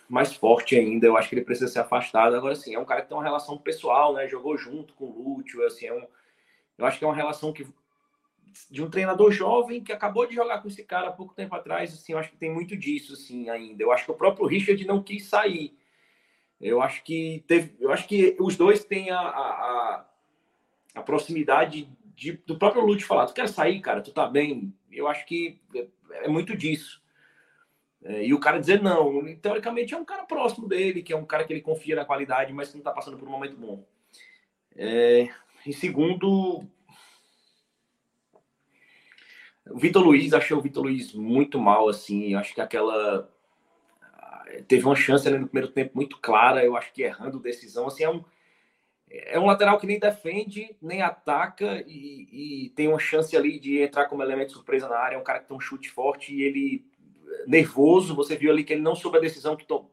mais 0.07 0.33
forte 0.33 0.75
ainda. 0.75 1.07
Eu 1.07 1.17
acho 1.17 1.29
que 1.29 1.35
ele 1.35 1.45
precisa 1.45 1.67
ser 1.71 1.79
afastado. 1.79 2.35
Agora, 2.35 2.53
assim, 2.53 2.75
é 2.75 2.79
um 2.79 2.85
cara 2.85 3.01
que 3.01 3.07
tem 3.07 3.17
uma 3.17 3.23
relação 3.23 3.57
pessoal, 3.57 4.13
né? 4.13 4.27
Jogou 4.27 4.57
junto 4.57 4.93
com 4.93 5.05
o 5.05 5.37
Lúcio, 5.37 5.63
assim, 5.65 5.85
é 5.87 5.93
um... 5.93 6.05
eu 6.77 6.85
acho 6.85 6.97
que 6.99 7.05
é 7.05 7.07
uma 7.07 7.15
relação 7.15 7.53
que 7.53 7.67
de 8.69 8.83
um 8.83 8.89
treinador 8.89 9.31
jovem 9.31 9.83
que 9.83 9.91
acabou 9.91 10.25
de 10.27 10.35
jogar 10.35 10.61
com 10.61 10.67
esse 10.67 10.83
cara 10.83 11.09
há 11.09 11.11
pouco 11.11 11.33
tempo 11.33 11.55
atrás, 11.55 11.93
assim, 11.93 12.13
eu 12.13 12.19
acho 12.19 12.31
que 12.31 12.37
tem 12.37 12.53
muito 12.53 12.75
disso, 12.75 13.13
assim, 13.13 13.49
ainda. 13.49 13.83
Eu 13.83 13.91
acho 13.91 14.05
que 14.05 14.11
o 14.11 14.15
próprio 14.15 14.45
Richard 14.47 14.85
não 14.85 15.03
quis 15.03 15.25
sair. 15.25 15.77
Eu 16.59 16.81
acho 16.81 17.03
que 17.03 17.43
teve, 17.47 17.75
eu 17.79 17.91
acho 17.91 18.07
que 18.07 18.35
os 18.39 18.57
dois 18.57 18.83
têm 18.83 19.11
a, 19.11 19.19
a, 19.19 20.05
a 20.95 21.01
proximidade 21.01 21.89
de, 22.15 22.33
do 22.45 22.57
próprio 22.57 22.85
Lúcio 22.85 23.07
falar, 23.07 23.27
tu 23.27 23.33
quer 23.33 23.47
sair, 23.47 23.79
cara, 23.79 24.01
tu 24.01 24.11
tá 24.11 24.27
bem. 24.27 24.73
Eu 24.91 25.07
acho 25.07 25.25
que 25.25 25.61
é, 25.73 25.87
é 26.25 26.27
muito 26.27 26.55
disso. 26.55 27.01
É, 28.03 28.25
e 28.25 28.33
o 28.33 28.39
cara 28.39 28.59
dizer 28.59 28.81
não, 28.81 29.23
teoricamente 29.35 29.93
é 29.93 29.97
um 29.97 30.05
cara 30.05 30.23
próximo 30.23 30.67
dele, 30.67 31.01
que 31.01 31.13
é 31.13 31.17
um 31.17 31.25
cara 31.25 31.43
que 31.43 31.53
ele 31.53 31.61
confia 31.61 31.95
na 31.95 32.05
qualidade, 32.05 32.53
mas 32.53 32.73
não 32.73 32.79
está 32.79 32.91
passando 32.91 33.17
por 33.17 33.27
um 33.27 33.31
momento 33.31 33.55
bom. 33.55 33.85
É, 34.75 35.29
em 35.65 35.71
segundo, 35.71 36.65
o 39.71 39.77
Vitor 39.77 40.03
Luiz, 40.03 40.33
achei 40.33 40.55
o 40.55 40.61
Vitor 40.61 40.83
Luiz 40.83 41.13
muito 41.13 41.59
mal, 41.59 41.87
assim, 41.89 42.35
acho 42.35 42.53
que 42.53 42.61
aquela 42.61 43.29
teve 44.67 44.83
uma 44.83 44.95
chance 44.95 45.27
ali 45.27 45.37
no 45.37 45.47
primeiro 45.47 45.71
tempo 45.71 45.91
muito 45.95 46.17
clara, 46.17 46.65
eu 46.65 46.75
acho 46.75 46.91
que 46.91 47.03
errando 47.03 47.39
decisão, 47.39 47.87
assim, 47.87 48.03
é 48.03 48.09
um 48.09 48.23
é 49.11 49.39
um 49.39 49.45
lateral 49.45 49.79
que 49.79 49.87
nem 49.87 49.99
defende, 49.99 50.75
nem 50.79 51.01
ataca 51.01 51.83
e, 51.87 52.65
e 52.65 52.69
tem 52.75 52.87
uma 52.87 52.99
chance 52.99 53.35
ali 53.35 53.59
de 53.59 53.81
entrar 53.81 54.05
como 54.05 54.21
elemento 54.21 54.51
surpresa 54.51 54.87
na 54.87 54.97
área, 54.97 55.15
é 55.15 55.19
um 55.19 55.23
cara 55.23 55.39
que 55.39 55.47
tem 55.47 55.57
um 55.57 55.59
chute 55.59 55.89
forte 55.89 56.33
e 56.33 56.43
ele 56.43 56.85
nervoso. 57.47 58.15
Você 58.15 58.35
viu 58.35 58.51
ali 58.51 58.63
que 58.63 58.73
ele 58.73 58.81
não 58.81 58.95
soube 58.95 59.17
a 59.17 59.21
decisão 59.21 59.55
que 59.55 59.65
to... 59.65 59.89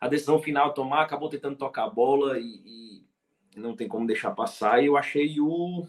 a 0.00 0.08
decisão 0.08 0.40
final 0.40 0.72
tomar, 0.72 1.02
acabou 1.02 1.28
tentando 1.28 1.56
tocar 1.56 1.84
a 1.84 1.90
bola 1.90 2.38
e, 2.38 3.02
e 3.54 3.60
não 3.60 3.74
tem 3.74 3.88
como 3.88 4.06
deixar 4.06 4.30
passar. 4.32 4.82
E 4.82 4.86
eu 4.86 4.96
achei 4.96 5.40
o 5.40 5.86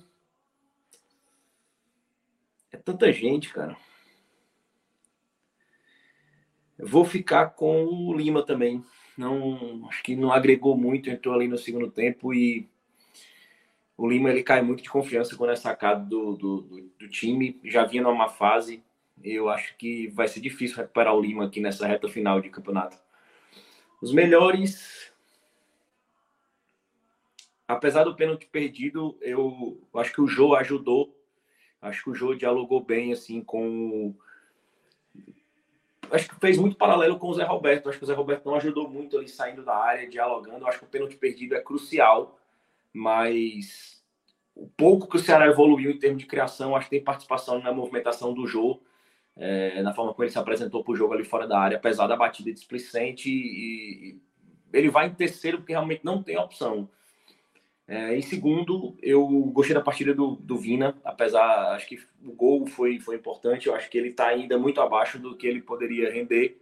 é 2.74 2.78
tanta 2.78 3.12
gente, 3.14 3.54
cara. 3.54 3.78
Eu 6.78 6.88
vou 6.88 7.06
ficar 7.06 7.52
com 7.52 7.86
o 7.86 8.14
Lima 8.14 8.46
também. 8.46 8.84
Não, 9.18 9.88
acho 9.88 10.04
que 10.04 10.16
não 10.16 10.34
agregou 10.34 10.76
muito, 10.76 11.10
entrou 11.10 11.36
ali 11.36 11.48
no 11.48 11.58
segundo 11.58 11.90
tempo 11.90 12.34
e 12.34 12.68
o 13.96 14.10
Lima 14.10 14.32
ele 14.32 14.44
cai 14.44 14.62
muito 14.62 14.84
de 14.84 14.90
confiança 14.90 15.38
quando 15.38 15.52
é 15.52 15.56
sacado 15.56 16.10
do, 16.10 16.36
do, 16.36 16.92
do, 17.00 17.08
time. 17.08 17.60
Já 17.64 17.86
vinha 17.86 18.04
numa 18.04 18.28
fase 18.28 18.84
eu 19.22 19.50
acho 19.50 19.78
que 19.78 20.08
vai 20.08 20.28
ser 20.28 20.42
difícil 20.42 20.78
recuperar 20.78 21.14
o 21.14 21.22
Lima 21.22 21.46
aqui 21.46 21.62
nessa 21.62 21.86
reta 21.88 22.10
final 22.10 22.42
de 22.42 22.50
campeonato. 22.50 22.98
Os 24.02 24.12
melhores. 24.12 25.12
Apesar 27.68 28.04
do 28.04 28.16
pênalti 28.16 28.46
perdido, 28.48 29.18
eu 29.22 29.88
acho 29.96 30.12
que 30.12 30.22
o 30.22 30.28
Jô 30.28 30.56
ajudou. 30.56 31.16
Acho 31.84 32.06
que 32.06 32.10
o 32.12 32.16
Jô 32.16 32.34
dialogou 32.34 32.82
bem 32.82 33.12
assim 33.12 33.44
com 33.44 34.16
acho 36.10 36.30
que 36.30 36.36
fez 36.40 36.58
muito 36.58 36.78
paralelo 36.78 37.18
com 37.18 37.28
o 37.28 37.34
Zé 37.34 37.44
Roberto. 37.44 37.90
Acho 37.90 37.98
que 37.98 38.04
o 38.06 38.08
Zé 38.08 38.14
Roberto 38.14 38.46
não 38.46 38.56
ajudou 38.56 38.90
muito 38.90 39.18
ali 39.18 39.28
saindo 39.28 39.64
da 39.64 39.76
área, 39.76 40.10
dialogando. 40.10 40.66
Acho 40.66 40.80
que 40.80 40.86
o 40.86 40.88
pênalti 40.88 41.18
perdido 41.18 41.56
é 41.56 41.62
crucial, 41.62 42.40
mas 42.94 44.02
o 44.56 44.68
pouco 44.78 45.08
que 45.08 45.18
o 45.18 45.20
Ceará 45.20 45.48
evoluiu 45.48 45.92
em 45.92 46.00
termos 46.00 46.22
de 46.22 46.28
criação, 46.28 46.76
acho 46.76 46.86
que 46.86 46.96
tem 46.96 47.04
participação 47.04 47.60
na 47.62 47.74
movimentação 47.74 48.34
do 48.34 48.48
jogo, 48.48 48.82
é, 49.36 49.82
na 49.82 49.94
forma 49.94 50.14
como 50.14 50.24
ele 50.24 50.32
se 50.32 50.40
apresentou 50.40 50.84
para 50.84 50.94
o 50.94 50.96
jogo 50.96 51.14
ali 51.14 51.26
fora 51.26 51.48
da 51.48 51.60
área, 51.60 51.78
apesar 51.78 52.08
da 52.08 52.16
batida 52.16 52.54
displicente. 52.54 53.30
E, 53.30 54.12
e 54.12 54.22
ele 54.72 54.90
vai 54.90 55.08
em 55.08 55.14
terceiro 55.14 55.58
porque 55.58 55.74
realmente 55.74 56.06
não 56.06 56.24
tem 56.24 56.38
opção. 56.38 56.88
É, 57.94 58.18
em 58.18 58.24
segundo, 58.24 58.98
eu 59.04 59.24
gostei 59.54 59.76
da 59.76 59.80
partida 59.80 60.16
do, 60.16 60.36
do 60.38 60.58
Vina, 60.58 61.00
apesar, 61.04 61.76
acho 61.76 61.88
que 61.88 62.00
o 62.26 62.32
gol 62.32 62.66
foi, 62.66 63.00
foi 63.00 63.18
importante, 63.18 63.68
eu 63.68 63.76
acho 63.76 63.88
que 63.88 63.96
ele 63.96 64.08
está 64.08 64.30
ainda 64.30 64.58
muito 64.58 64.82
abaixo 64.82 65.20
do 65.20 65.38
que 65.38 65.46
ele 65.46 65.62
poderia 65.62 66.12
render, 66.12 66.60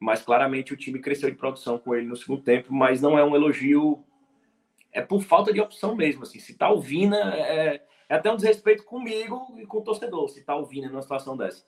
mas 0.00 0.20
claramente 0.22 0.72
o 0.72 0.76
time 0.76 0.98
cresceu 0.98 1.30
de 1.30 1.36
produção 1.36 1.78
com 1.78 1.94
ele 1.94 2.08
no 2.08 2.16
segundo 2.16 2.42
tempo, 2.42 2.74
mas 2.74 3.00
não 3.00 3.16
é 3.16 3.24
um 3.24 3.36
elogio, 3.36 4.02
é 4.90 5.00
por 5.00 5.22
falta 5.22 5.52
de 5.52 5.60
opção 5.60 5.94
mesmo, 5.94 6.24
assim, 6.24 6.40
se 6.40 6.58
tá 6.58 6.68
o 6.68 6.80
Vina, 6.80 7.36
é, 7.36 7.80
é 8.08 8.14
até 8.16 8.32
um 8.32 8.36
desrespeito 8.36 8.82
comigo 8.82 9.54
e 9.56 9.64
com 9.66 9.78
o 9.78 9.84
torcedor, 9.84 10.28
se 10.28 10.42
tá 10.42 10.56
o 10.56 10.66
Vina 10.66 10.88
numa 10.88 11.02
situação 11.02 11.36
dessa. 11.36 11.64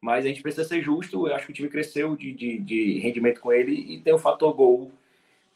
Mas 0.00 0.24
a 0.24 0.28
gente 0.28 0.40
precisa 0.40 0.66
ser 0.66 0.80
justo, 0.80 1.28
eu 1.28 1.34
acho 1.34 1.44
que 1.44 1.52
o 1.52 1.54
time 1.54 1.68
cresceu 1.68 2.16
de, 2.16 2.32
de, 2.32 2.58
de 2.58 3.00
rendimento 3.00 3.38
com 3.38 3.52
ele 3.52 3.74
e 3.74 4.00
tem 4.00 4.14
o 4.14 4.18
fator 4.18 4.54
gol 4.54 4.90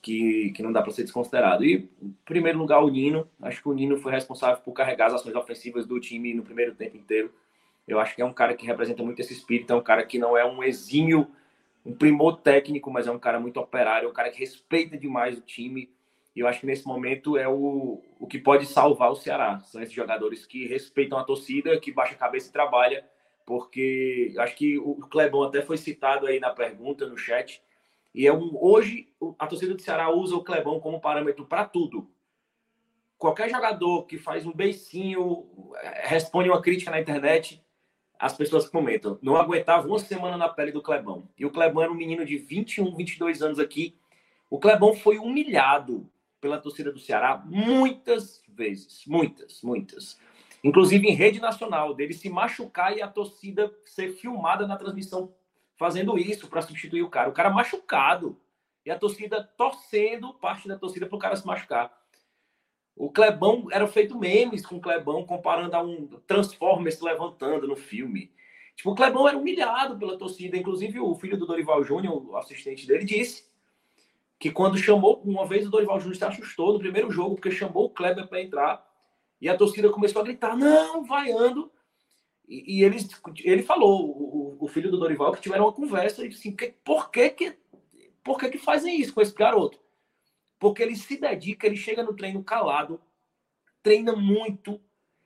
que, 0.05 0.50
que 0.50 0.62
não 0.62 0.70
dá 0.70 0.82
para 0.82 0.92
ser 0.92 1.02
desconsiderado. 1.02 1.64
E, 1.64 1.88
em 2.02 2.14
primeiro 2.26 2.59
lugar, 2.59 2.84
o 2.84 2.90
Nino. 2.90 3.26
Acho 3.40 3.62
que 3.62 3.68
o 3.70 3.72
Nino 3.72 3.96
foi 3.96 4.12
responsável 4.12 4.62
por 4.62 4.74
carregar 4.74 5.07
as 5.07 5.14
ações 5.14 5.34
ofensivas 5.34 5.86
do 5.86 5.98
time 5.98 6.34
no 6.34 6.42
primeiro 6.42 6.74
tempo 6.74 6.98
inteiro. 6.98 7.32
Eu 7.88 7.98
acho 7.98 8.14
que 8.14 8.20
é 8.20 8.24
um 8.24 8.32
cara 8.32 8.55
que 8.55 8.66
representa 8.66 9.02
muito 9.02 9.20
esse 9.20 9.32
espírito, 9.32 9.72
é 9.72 9.76
um 9.76 9.82
cara 9.82 10.05
que 10.05 10.18
não 10.18 10.36
é 10.36 10.44
um 10.44 10.62
exímio, 10.62 11.26
um 11.86 11.94
primor 11.94 12.36
técnico, 12.36 12.90
mas 12.90 13.07
é 13.07 13.11
um 13.11 13.18
cara 13.18 13.40
muito 13.40 13.59
operário, 13.59 14.07
é 14.07 14.11
um 14.11 14.12
cara 14.12 14.30
que 14.30 14.40
respeita 14.40 14.96
demais 14.98 15.38
o 15.38 15.40
time. 15.40 15.90
E 16.36 16.40
eu 16.40 16.46
acho 16.46 16.61
que 16.61 16.66
nesse 16.66 16.86
momento 16.86 17.38
é 17.38 17.48
o, 17.48 18.02
o 18.20 18.26
que 18.26 18.38
pode 18.38 18.66
salvar 18.66 19.11
o 19.11 19.16
Ceará. 19.16 19.61
São 19.61 19.80
esses 19.80 19.94
jogadores 19.94 20.44
que 20.44 20.66
respeitam 20.66 21.18
a 21.18 21.24
torcida, 21.24 21.80
que 21.80 21.90
baixa 21.90 22.12
a 22.12 22.18
cabeça 22.18 22.50
e 22.50 22.52
trabalha, 22.52 23.07
porque 23.46 24.34
acho 24.36 24.55
que 24.55 24.76
o 24.78 24.96
Clebão 24.96 25.44
até 25.44 25.62
foi 25.62 25.78
citado 25.78 26.26
aí 26.26 26.38
na 26.38 26.50
pergunta, 26.50 27.07
no 27.07 27.16
chat, 27.16 27.62
e 28.15 28.27
é 28.27 28.33
um, 28.33 28.57
hoje 28.61 29.09
a 29.39 29.47
torcida 29.47 29.75
do 29.75 29.83
Ceará 29.83 30.11
usa 30.11 30.37
o 30.37 30.45
Clebão 30.45 30.79
como 30.79 31.01
parâmetro 31.01 31.45
para 31.47 31.65
tudo. 31.65 32.09
Qualquer 33.19 33.51
jogador 33.51 34.05
que 34.05 34.19
faz 34.19 34.47
um 34.47 34.53
beicinho, 34.53 35.73
é, 35.77 36.07
responde 36.07 36.49
uma 36.49 36.62
crítica 36.62 36.91
na 36.91 37.01
internet, 37.01 37.65
as 38.19 38.37
pessoas 38.37 38.69
comentam. 38.69 39.19
Não 39.21 39.37
aguentava 39.37 39.89
uma 39.89 39.99
semana 39.99 40.37
na 40.37 40.49
pele 40.49 40.71
do 40.71 40.83
Clebão. 40.83 41.29
E 41.37 41.45
o 41.45 41.51
Clebão 41.51 41.83
era 41.83 41.91
um 41.91 41.97
menino 41.97 42.25
de 42.25 42.39
21, 42.39 42.95
22 42.95 43.43
anos 43.43 43.59
aqui. 43.59 43.99
O 44.49 44.61
Clebão 44.61 44.95
foi 44.95 45.19
humilhado 45.19 46.09
pela 46.41 46.59
torcida 46.59 46.93
do 46.93 47.01
Ceará 47.01 47.43
muitas 47.45 48.43
vezes. 48.49 49.05
Muitas, 49.07 49.61
muitas. 49.62 50.19
Inclusive 50.62 51.09
em 51.09 51.15
rede 51.15 51.41
nacional, 51.41 51.95
dele 51.95 52.15
se 52.15 52.31
machucar 52.31 52.97
e 52.97 53.03
a 53.03 53.09
torcida 53.09 53.75
ser 53.85 54.12
filmada 54.12 54.67
na 54.67 54.77
transmissão 54.77 55.35
fazendo 55.77 56.18
isso 56.18 56.49
para 56.49 56.62
substituir 56.62 57.03
o 57.03 57.11
cara. 57.11 57.29
O 57.29 57.33
cara 57.33 57.51
machucado. 57.51 58.41
E 58.85 58.91
a 58.91 58.99
torcida 58.99 59.43
torcendo, 59.57 60.35
parte 60.35 60.68
da 60.68 60.79
torcida, 60.79 61.07
para 61.07 61.16
o 61.16 61.18
cara 61.18 61.37
se 61.37 61.47
machucar. 61.47 61.91
O 62.97 63.11
Clebão 63.11 63.66
era 63.72 63.87
feito 63.89 64.18
memes 64.18 64.64
com 64.64 64.77
o 64.77 64.81
Clebão, 64.81 65.25
comparando 65.25 65.75
a 65.75 65.83
um 65.83 66.07
Transformers 66.27 67.01
levantando 67.01 67.66
no 67.66 67.77
filme. 67.77 68.33
Tipo, 68.77 68.91
o 68.91 68.95
Clebão 68.95 69.27
era 69.27 69.39
humilhado 69.39 69.99
pela 69.99 70.18
torcida. 70.18 70.57
Inclusive, 70.57 71.01
o 71.01 71.14
filho 71.14 71.37
do 71.37 71.47
Dorival 71.47 71.83
Júnior, 71.83 72.25
o 72.25 72.37
assistente 72.37 72.87
dele, 72.87 73.05
disse 73.05 73.45
que 74.39 74.51
quando 74.51 74.77
chamou, 74.77 75.22
uma 75.25 75.47
vez 75.47 75.66
o 75.66 75.70
Dorival 75.70 75.99
Júnior 75.99 76.16
se 76.16 76.25
assustou 76.25 76.72
no 76.72 76.79
primeiro 76.79 77.11
jogo, 77.11 77.37
porque 77.37 77.51
chamou 77.51 77.87
o 77.87 77.91
Kleber 77.91 78.29
para 78.29 78.43
entrar. 78.43 78.87
E 79.41 79.49
a 79.49 79.57
torcida 79.57 79.91
começou 79.91 80.20
a 80.20 80.25
gritar: 80.25 80.57
não, 80.57 81.05
vaiando. 81.05 81.70
E, 82.47 82.79
e 82.79 82.85
ele, 82.85 82.99
ele 83.43 83.62
falou, 83.62 84.05
o, 84.07 84.43
o, 84.65 84.69
filho 84.69 84.91
do 84.91 84.99
Dorival, 84.99 85.33
que 85.33 85.41
tiveram 85.41 85.65
uma 85.65 85.73
conversa 85.73 86.25
e 86.25 86.29
assim, 86.29 86.55
que, 86.55 86.75
por, 86.85 87.11
que, 87.11 87.31
que, 87.31 87.59
por 88.23 88.39
que, 88.39 88.51
que 88.51 88.59
fazem 88.59 89.01
isso 89.01 89.15
com 89.15 89.21
esse 89.21 89.35
garoto? 89.35 89.79
Porque 90.59 90.83
ele 90.83 90.97
se 90.97 91.17
dedica, 91.17 91.67
ele 91.67 91.77
chega 91.77 92.03
no 92.03 92.15
treino 92.15 92.43
calado, 92.43 93.01
treina 93.83 94.15
muito, 94.15 94.81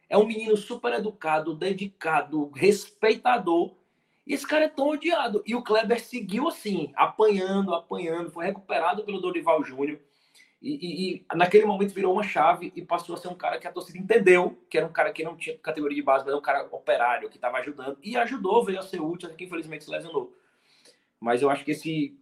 é 0.08 0.16
um 0.16 0.26
menino 0.26 0.56
super 0.56 0.92
educado, 0.94 1.54
dedicado, 1.54 2.50
respeitador. 2.50 3.76
E 4.26 4.34
esse 4.34 4.46
cara 4.46 4.64
é 4.64 4.68
tão 4.68 4.88
odiado. 4.88 5.42
E 5.46 5.54
o 5.54 5.62
Kleber 5.62 6.00
seguiu 6.00 6.48
assim, 6.48 6.92
apanhando, 6.94 7.74
apanhando, 7.74 8.30
foi 8.30 8.46
recuperado 8.46 9.04
pelo 9.04 9.20
Dorival 9.20 9.62
Júnior. 9.62 10.00
E, 10.60 10.74
e, 10.74 11.14
e, 11.14 11.36
naquele 11.36 11.64
momento 11.64 11.94
virou 11.94 12.12
uma 12.12 12.24
chave 12.24 12.72
e 12.74 12.82
passou 12.82 13.14
a 13.14 13.18
ser 13.18 13.28
um 13.28 13.34
cara 13.34 13.58
que 13.58 13.68
a 13.68 13.72
torcida 13.72 13.96
entendeu 13.96 14.60
que 14.68 14.76
era 14.76 14.86
um 14.86 14.92
cara 14.92 15.12
que 15.12 15.22
não 15.22 15.36
tinha 15.36 15.56
categoria 15.58 15.94
de 15.94 16.02
base, 16.02 16.24
mas 16.24 16.28
era 16.28 16.38
um 16.38 16.42
cara 16.42 16.66
operário 16.72 17.28
que 17.30 17.36
estava 17.36 17.58
ajudando 17.58 17.96
e 18.02 18.16
ajudou, 18.16 18.64
veio 18.64 18.80
a 18.80 18.82
ser 18.82 19.00
útil, 19.00 19.32
que 19.34 19.44
infelizmente 19.44 19.84
se 19.84 19.90
lesionou. 19.90 20.36
Mas 21.20 21.42
eu 21.42 21.50
acho 21.50 21.64
que 21.64 21.70
esse. 21.70 22.18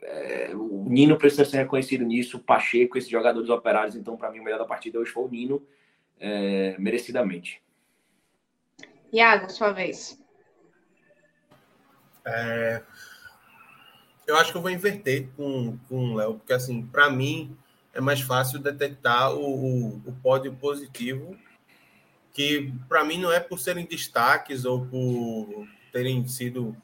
É, 0.00 0.50
o 0.54 0.84
Nino 0.88 1.16
precisa 1.16 1.44
ser 1.44 1.58
reconhecido 1.58 2.04
nisso, 2.04 2.36
o 2.36 2.40
Pacheco, 2.40 2.98
esses 2.98 3.10
jogadores 3.10 3.48
operários. 3.48 3.96
Então, 3.96 4.16
para 4.16 4.30
mim, 4.30 4.40
o 4.40 4.44
melhor 4.44 4.58
da 4.58 4.64
partida 4.64 4.98
hoje 4.98 5.10
foi 5.10 5.24
o 5.24 5.28
Nino, 5.28 5.66
é, 6.18 6.76
merecidamente. 6.78 7.62
Iago, 9.12 9.50
sua 9.50 9.72
vez. 9.72 10.20
É, 12.24 12.82
eu 14.28 14.36
acho 14.36 14.52
que 14.52 14.58
eu 14.58 14.62
vou 14.62 14.70
inverter 14.70 15.26
com, 15.34 15.78
com 15.88 16.10
o 16.10 16.14
Léo, 16.14 16.34
porque, 16.34 16.52
assim, 16.52 16.82
para 16.82 17.10
mim 17.10 17.56
é 17.94 18.00
mais 18.00 18.20
fácil 18.20 18.58
detectar 18.58 19.32
o, 19.32 19.40
o, 19.40 20.02
o 20.04 20.12
pódio 20.22 20.54
positivo, 20.54 21.34
que 22.34 22.72
para 22.88 23.02
mim 23.02 23.18
não 23.18 23.32
é 23.32 23.40
por 23.40 23.58
serem 23.58 23.86
destaques 23.86 24.66
ou 24.66 24.84
por 24.84 25.66
terem 25.90 26.28
sido 26.28 26.76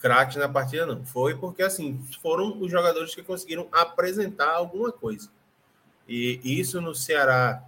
craques 0.00 0.36
na 0.36 0.48
partida, 0.48 0.86
não. 0.86 1.04
Foi 1.04 1.36
porque, 1.36 1.64
assim, 1.64 2.00
foram 2.22 2.60
os 2.60 2.70
jogadores 2.70 3.12
que 3.12 3.22
conseguiram 3.24 3.66
apresentar 3.72 4.54
alguma 4.54 4.92
coisa. 4.92 5.28
E 6.08 6.40
isso 6.44 6.80
no 6.80 6.94
Ceará, 6.94 7.64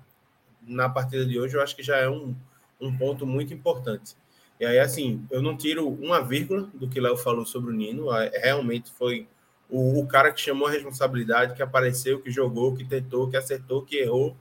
na 0.62 0.88
partida 0.88 1.26
de 1.26 1.38
hoje, 1.40 1.56
eu 1.56 1.62
acho 1.62 1.74
que 1.74 1.82
já 1.82 1.96
é 1.96 2.08
um, 2.08 2.34
um 2.80 2.96
ponto 2.96 3.26
muito 3.26 3.52
importante. 3.52 4.14
E 4.58 4.64
aí, 4.64 4.78
assim, 4.78 5.26
eu 5.30 5.42
não 5.42 5.56
tiro 5.56 5.86
uma 5.88 6.20
vírgula 6.22 6.68
do 6.72 6.88
que 6.88 7.00
Léo 7.00 7.16
falou 7.16 7.44
sobre 7.44 7.70
o 7.70 7.74
Nino. 7.74 8.10
É, 8.12 8.30
realmente 8.38 8.90
foi 8.90 9.28
o, 9.68 10.00
o, 10.00 10.06
cara 10.06 10.32
que 10.32 10.40
chamou 10.40 10.66
a 10.66 10.70
responsabilidade, 10.70 11.54
que 11.54 11.62
apareceu, 11.62 12.20
que 12.20 12.30
jogou, 12.30 12.74
que 12.74 12.84
tentou, 12.84 13.28
que 13.28 13.36
acertou, 13.36 13.82
que 13.82 13.96
errou. 13.96 14.34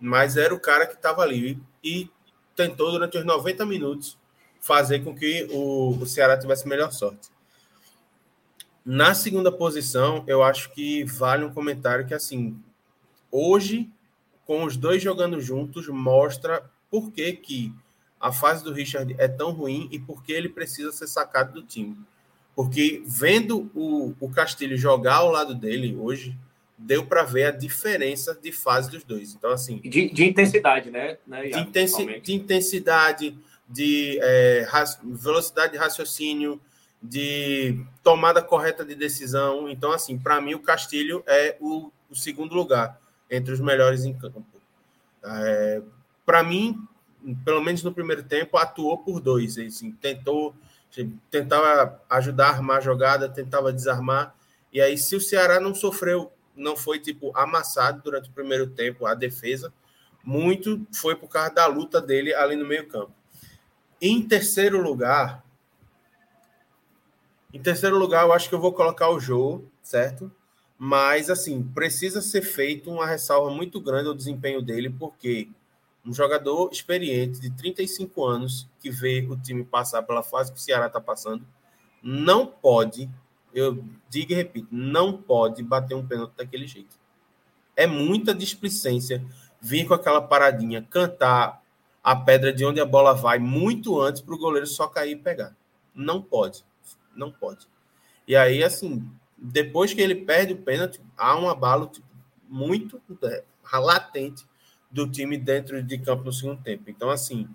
Mas 0.00 0.36
era 0.38 0.54
o 0.54 0.60
cara 0.60 0.86
que 0.86 0.94
estava 0.94 1.22
ali 1.22 1.60
e, 1.84 2.02
e, 2.02 2.10
tentou, 2.56 2.90
durante 2.90 3.18
os 3.18 3.24
90 3.24 3.66
minutos, 3.66 4.16
fazer 4.60 5.00
com 5.00 5.14
que 5.14 5.46
o, 5.50 5.90
o 6.00 6.06
Ceará 6.06 6.38
tivesse 6.38 6.66
melhor 6.66 6.90
sorte. 6.90 7.28
Na 8.84 9.14
segunda 9.14 9.52
posição, 9.52 10.24
eu 10.26 10.42
acho 10.42 10.70
que 10.72 11.04
vale 11.04 11.44
um 11.44 11.52
comentário 11.52 12.06
que, 12.06 12.14
assim, 12.14 12.58
hoje, 13.30 13.90
com 14.46 14.64
os 14.64 14.76
dois 14.76 15.02
jogando 15.02 15.38
juntos, 15.38 15.86
mostra 15.88 16.64
por 16.90 17.12
que 17.12 17.32
que 17.34 17.74
a 18.20 18.30
fase 18.30 18.62
do 18.62 18.72
Richard 18.72 19.14
é 19.18 19.26
tão 19.26 19.50
ruim 19.52 19.88
e 19.90 19.98
por 19.98 20.22
que 20.22 20.32
ele 20.32 20.48
precisa 20.48 20.92
ser 20.92 21.06
sacado 21.06 21.52
do 21.54 21.66
time. 21.66 21.96
Porque 22.54 23.02
vendo 23.06 23.70
o, 23.74 24.14
o 24.20 24.30
Castilho 24.30 24.76
jogar 24.76 25.16
ao 25.16 25.30
lado 25.30 25.54
dele 25.54 25.96
hoje, 25.98 26.36
deu 26.76 27.06
para 27.06 27.22
ver 27.22 27.44
a 27.44 27.50
diferença 27.50 28.38
de 28.40 28.52
fase 28.52 28.90
dos 28.90 29.04
dois. 29.04 29.34
Então, 29.34 29.50
assim. 29.50 29.78
De, 29.78 30.10
de 30.10 30.24
intensidade, 30.24 30.90
né? 30.90 31.16
né 31.26 31.48
de, 31.48 31.58
intensi 31.58 32.20
de, 32.20 32.34
intensidade, 32.34 33.38
de 33.68 34.18
é, 34.22 34.66
velocidade 35.02 35.72
de 35.72 35.78
raciocínio, 35.78 36.60
de 37.02 37.82
tomada 38.02 38.42
correta 38.42 38.84
de 38.84 38.94
decisão. 38.94 39.68
Então, 39.68 39.92
assim, 39.92 40.18
para 40.18 40.40
mim, 40.40 40.54
o 40.54 40.60
Castilho 40.60 41.22
é 41.26 41.56
o, 41.60 41.90
o, 42.10 42.14
segundo 42.14 42.54
lugar 42.54 43.00
entre 43.30 43.52
os 43.52 43.60
melhores 43.60 44.04
em 44.04 44.12
campo. 44.12 44.44
É, 45.22 45.82
para 46.24 46.42
mim, 46.42 46.76
pelo 47.44 47.62
menos 47.62 47.82
no 47.82 47.92
primeiro 47.92 48.22
tempo, 48.22 48.56
atuou 48.56 48.98
por 48.98 49.20
dois. 49.20 49.58
Assim, 49.58 49.92
tentou, 49.92 50.54
tentava 51.30 52.00
ajudar 52.08 52.48
a 52.48 52.50
armar 52.50 52.78
a 52.78 52.80
jogada, 52.80 53.28
tentava 53.28 53.72
desarmar. 53.72 54.34
E 54.72 54.80
aí, 54.80 54.96
se 54.96 55.16
o 55.16 55.20
Ceará 55.20 55.60
não 55.60 55.74
sofreu, 55.74 56.32
não 56.56 56.76
foi 56.76 56.98
tipo 56.98 57.36
amassado 57.36 58.02
durante 58.02 58.28
o 58.28 58.32
primeiro 58.32 58.68
tempo, 58.68 59.06
a 59.06 59.14
defesa, 59.14 59.72
muito 60.22 60.86
foi 60.94 61.16
por 61.16 61.28
causa 61.28 61.54
da 61.54 61.66
luta 61.66 62.00
dele 62.00 62.34
ali 62.34 62.56
no 62.56 62.66
meio-campo. 62.66 63.12
Em 64.00 64.22
terceiro 64.22 64.80
lugar, 64.80 65.44
em 67.52 67.60
terceiro 67.60 67.98
lugar, 67.98 68.24
eu 68.24 68.32
acho 68.32 68.48
que 68.48 68.54
eu 68.54 68.60
vou 68.60 68.72
colocar 68.72 69.10
o 69.10 69.18
jogo, 69.18 69.70
certo? 69.82 70.30
Mas 70.78 71.28
assim, 71.28 71.62
precisa 71.62 72.22
ser 72.22 72.42
feito 72.42 72.90
uma 72.90 73.06
ressalva 73.06 73.50
muito 73.50 73.80
grande 73.80 74.08
ao 74.08 74.14
desempenho 74.14 74.62
dele, 74.62 74.88
porque 74.88 75.48
um 76.04 76.12
jogador 76.12 76.70
experiente 76.72 77.40
de 77.40 77.50
35 77.50 78.24
anos 78.24 78.68
que 78.80 78.90
vê 78.90 79.26
o 79.28 79.36
time 79.36 79.64
passar 79.64 80.02
pela 80.02 80.22
fase 80.22 80.52
que 80.52 80.58
o 80.58 80.60
Ceará 80.60 80.86
está 80.86 81.00
passando, 81.00 81.46
não 82.02 82.46
pode, 82.46 83.10
eu 83.52 83.84
digo 84.08 84.32
e 84.32 84.34
repito, 84.34 84.68
não 84.70 85.12
pode 85.20 85.62
bater 85.62 85.94
um 85.94 86.06
pênalti 86.06 86.32
daquele 86.36 86.66
jeito. 86.66 86.98
É 87.76 87.86
muita 87.86 88.34
displicência 88.34 89.24
vir 89.60 89.86
com 89.86 89.94
aquela 89.94 90.22
paradinha, 90.22 90.86
cantar 90.90 91.62
a 92.02 92.16
pedra 92.16 92.52
de 92.52 92.64
onde 92.64 92.80
a 92.80 92.86
bola 92.86 93.14
vai 93.14 93.38
muito 93.38 94.00
antes 94.00 94.22
para 94.22 94.34
o 94.34 94.38
goleiro 94.38 94.66
só 94.66 94.86
cair 94.86 95.12
e 95.12 95.16
pegar. 95.16 95.54
Não 95.94 96.22
pode. 96.22 96.64
Não 97.14 97.30
pode. 97.30 97.68
E 98.26 98.34
aí, 98.34 98.62
assim, 98.62 99.06
depois 99.36 99.92
que 99.92 100.00
ele 100.00 100.14
perde 100.14 100.54
o 100.54 100.62
pênalti, 100.62 101.00
há 101.16 101.38
um 101.38 101.48
abalo 101.48 101.86
tipo, 101.88 102.06
muito 102.48 103.00
é, 103.22 103.44
latente 103.74 104.46
do 104.90 105.08
time 105.08 105.36
dentro 105.36 105.82
de 105.82 105.98
campo 105.98 106.24
no 106.24 106.32
segundo 106.32 106.62
tempo. 106.62 106.90
Então, 106.90 107.10
assim, 107.10 107.48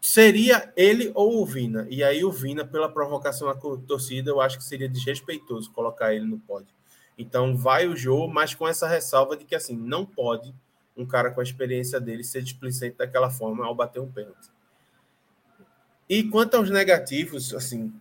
seria 0.00 0.72
ele 0.76 1.10
ou 1.14 1.42
o 1.42 1.46
Vina. 1.46 1.86
E 1.90 2.04
aí 2.04 2.24
o 2.24 2.30
Vina, 2.30 2.64
pela 2.64 2.88
provocação 2.88 3.48
da 3.48 3.54
torcida, 3.54 4.30
eu 4.30 4.40
acho 4.40 4.56
que 4.56 4.64
seria 4.64 4.88
desrespeitoso 4.88 5.72
colocar 5.72 6.14
ele 6.14 6.24
no 6.24 6.38
pódio. 6.38 6.74
Então 7.18 7.56
vai 7.56 7.88
o 7.88 7.96
jogo, 7.96 8.32
mas 8.32 8.54
com 8.54 8.68
essa 8.68 8.86
ressalva 8.86 9.36
de 9.36 9.44
que 9.44 9.54
assim, 9.54 9.76
não 9.76 10.04
pode 10.04 10.54
um 10.96 11.04
cara 11.04 11.30
com 11.30 11.40
a 11.40 11.42
experiência 11.42 12.00
dele 12.00 12.22
ser 12.24 12.42
displicente 12.42 12.96
daquela 12.96 13.30
forma 13.30 13.66
ao 13.66 13.74
bater 13.74 14.00
um 14.00 14.10
pênalti. 14.10 14.48
E 16.08 16.22
quanto 16.24 16.56
aos 16.56 16.70
negativos, 16.70 17.52
assim, 17.52 17.92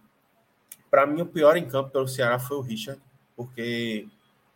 para 0.89 1.05
mim 1.05 1.21
o 1.21 1.25
pior 1.25 1.57
em 1.57 1.67
campo 1.67 1.89
pelo 1.89 2.07
Ceará 2.07 2.37
foi 2.37 2.57
o 2.57 2.61
Richard, 2.61 3.01
porque 3.35 4.07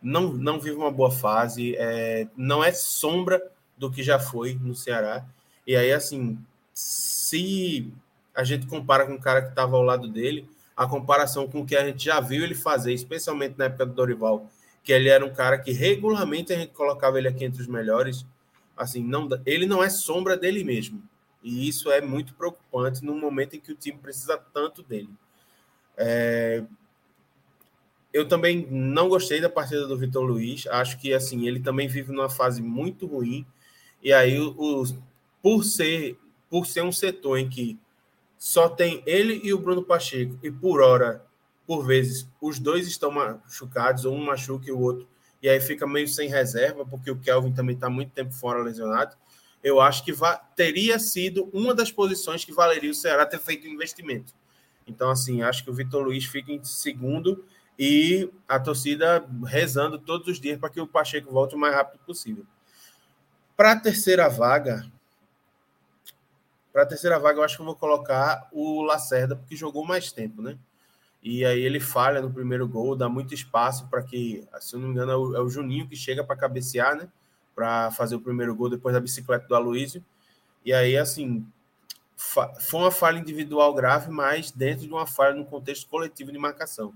não, 0.02 0.32
não 0.32 0.58
vive 0.58 0.76
uma 0.76 0.90
boa 0.90 1.10
fase, 1.10 1.74
é, 1.76 2.26
não 2.36 2.62
é 2.62 2.72
sombra 2.72 3.42
do 3.76 3.90
que 3.90 4.02
já 4.02 4.18
foi 4.18 4.58
no 4.60 4.74
Ceará. 4.74 5.24
E 5.66 5.76
aí, 5.76 5.92
assim, 5.92 6.38
se 6.72 7.92
a 8.34 8.44
gente 8.44 8.66
compara 8.66 9.06
com 9.06 9.14
o 9.14 9.20
cara 9.20 9.42
que 9.42 9.48
estava 9.50 9.76
ao 9.76 9.82
lado 9.82 10.08
dele, 10.08 10.48
a 10.76 10.86
comparação 10.86 11.46
com 11.46 11.60
o 11.60 11.66
que 11.66 11.76
a 11.76 11.84
gente 11.84 12.04
já 12.04 12.20
viu 12.20 12.42
ele 12.42 12.54
fazer, 12.54 12.92
especialmente 12.92 13.58
na 13.58 13.66
época 13.66 13.84
do 13.84 13.92
Dorival, 13.92 14.48
que 14.82 14.92
ele 14.92 15.08
era 15.08 15.24
um 15.24 15.32
cara 15.32 15.58
que 15.58 15.72
regularmente 15.72 16.52
a 16.52 16.58
gente 16.58 16.72
colocava 16.72 17.18
ele 17.18 17.28
aqui 17.28 17.44
entre 17.44 17.60
os 17.60 17.68
melhores. 17.68 18.24
Assim, 18.76 19.02
não, 19.02 19.28
ele 19.44 19.66
não 19.66 19.82
é 19.82 19.90
sombra 19.90 20.36
dele 20.36 20.64
mesmo. 20.64 21.02
E 21.42 21.68
isso 21.68 21.90
é 21.90 22.00
muito 22.00 22.34
preocupante 22.34 23.04
no 23.04 23.14
momento 23.14 23.56
em 23.56 23.60
que 23.60 23.72
o 23.72 23.76
time 23.76 23.98
precisa 23.98 24.38
tanto 24.38 24.82
dele. 24.82 25.10
É... 25.96 26.64
Eu 28.12 28.26
também 28.26 28.66
não 28.70 29.08
gostei 29.08 29.40
da 29.40 29.48
partida 29.48 29.86
do 29.86 29.96
Vitor 29.96 30.22
Luiz. 30.24 30.66
Acho 30.66 30.98
que 30.98 31.12
assim 31.12 31.46
ele 31.46 31.60
também 31.60 31.86
vive 31.86 32.12
numa 32.12 32.30
fase 32.30 32.60
muito 32.60 33.06
ruim. 33.06 33.46
E 34.02 34.12
aí, 34.12 34.38
os, 34.38 34.96
por 35.42 35.64
ser 35.64 36.18
por 36.50 36.66
ser 36.66 36.82
um 36.82 36.90
setor 36.90 37.38
em 37.38 37.48
que 37.48 37.78
só 38.36 38.68
tem 38.68 39.02
ele 39.06 39.40
e 39.44 39.54
o 39.54 39.58
Bruno 39.58 39.84
Pacheco, 39.84 40.36
e 40.42 40.50
por 40.50 40.80
hora 40.80 41.24
por 41.66 41.86
vezes, 41.86 42.28
os 42.40 42.58
dois 42.58 42.88
estão 42.88 43.12
machucados, 43.12 44.04
ou 44.04 44.12
um 44.12 44.24
machuca 44.24 44.68
e 44.68 44.72
o 44.72 44.80
outro, 44.80 45.06
e 45.40 45.48
aí 45.48 45.60
fica 45.60 45.86
meio 45.86 46.08
sem 46.08 46.28
reserva, 46.28 46.84
porque 46.84 47.12
o 47.12 47.16
Kelvin 47.16 47.52
também 47.52 47.76
está 47.76 47.88
muito 47.88 48.10
tempo 48.10 48.32
fora 48.32 48.60
lesionado. 48.60 49.16
Eu 49.62 49.80
acho 49.80 50.04
que 50.04 50.12
teria 50.56 50.98
sido 50.98 51.48
uma 51.52 51.72
das 51.72 51.92
posições 51.92 52.44
que 52.44 52.52
valeria 52.52 52.90
o 52.90 52.94
Ceará 52.94 53.24
ter 53.24 53.38
feito 53.38 53.68
o 53.68 53.70
investimento. 53.70 54.34
Então, 54.84 55.10
assim, 55.10 55.42
acho 55.42 55.62
que 55.62 55.70
o 55.70 55.72
Vitor 55.72 56.02
Luiz 56.02 56.24
fica 56.24 56.50
em 56.50 56.64
segundo 56.64 57.44
e 57.82 58.30
a 58.46 58.60
torcida 58.60 59.26
rezando 59.46 59.98
todos 59.98 60.28
os 60.28 60.38
dias 60.38 60.58
para 60.58 60.68
que 60.68 60.78
o 60.78 60.86
Pacheco 60.86 61.32
volte 61.32 61.54
o 61.54 61.58
mais 61.58 61.74
rápido 61.74 61.98
possível. 62.04 62.44
Para 63.56 63.72
a 63.72 63.80
terceira 63.80 64.28
vaga, 64.28 64.84
para 66.70 66.82
a 66.82 66.86
terceira 66.86 67.18
vaga, 67.18 67.38
eu 67.38 67.42
acho 67.42 67.56
que 67.56 67.62
eu 67.62 67.66
vou 67.66 67.74
colocar 67.74 68.50
o 68.52 68.82
Lacerda, 68.82 69.34
porque 69.34 69.56
jogou 69.56 69.82
mais 69.82 70.12
tempo, 70.12 70.42
né? 70.42 70.58
E 71.22 71.42
aí 71.42 71.62
ele 71.62 71.80
falha 71.80 72.20
no 72.20 72.30
primeiro 72.30 72.68
gol, 72.68 72.94
dá 72.94 73.08
muito 73.08 73.32
espaço 73.32 73.88
para 73.88 74.02
que, 74.02 74.46
se 74.60 74.76
eu 74.76 74.80
não 74.80 74.88
me 74.88 74.92
engano, 74.92 75.12
é 75.12 75.16
o, 75.16 75.36
é 75.36 75.40
o 75.40 75.48
Juninho 75.48 75.88
que 75.88 75.96
chega 75.96 76.22
para 76.22 76.36
cabecear, 76.36 76.94
né? 76.94 77.08
Para 77.54 77.90
fazer 77.92 78.14
o 78.14 78.20
primeiro 78.20 78.54
gol 78.54 78.68
depois 78.68 78.92
da 78.92 79.00
bicicleta 79.00 79.48
do 79.48 79.54
Aloísio. 79.54 80.04
E 80.66 80.74
aí, 80.74 80.98
assim, 80.98 81.46
foi 82.14 82.80
uma 82.80 82.90
falha 82.90 83.18
individual 83.18 83.72
grave, 83.72 84.10
mas 84.10 84.50
dentro 84.50 84.86
de 84.86 84.92
uma 84.92 85.06
falha 85.06 85.34
no 85.34 85.46
contexto 85.46 85.88
coletivo 85.88 86.30
de 86.30 86.38
marcação. 86.38 86.92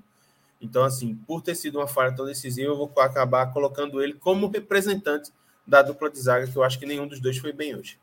Então, 0.61 0.85
assim, 0.85 1.15
por 1.15 1.43
ter 1.43 1.55
sido 1.55 1.79
uma 1.79 1.87
falha 1.87 2.15
tão 2.15 2.25
decisiva, 2.25 2.71
eu 2.71 2.77
vou 2.77 2.93
acabar 2.99 3.53
colocando 3.53 4.03
ele 4.03 4.15
como 4.15 4.49
representante 4.49 5.31
da 5.67 5.83
dupla 5.83 6.11
de 6.11 6.19
zaga, 6.19 6.47
que 6.47 6.57
eu 6.57 6.63
acho 6.63 6.79
que 6.79 6.87
nenhum 6.87 7.07
dos 7.07 7.21
dois 7.21 7.39
foi 7.39 7.53
bem 7.53 7.75
hoje. 7.75 7.99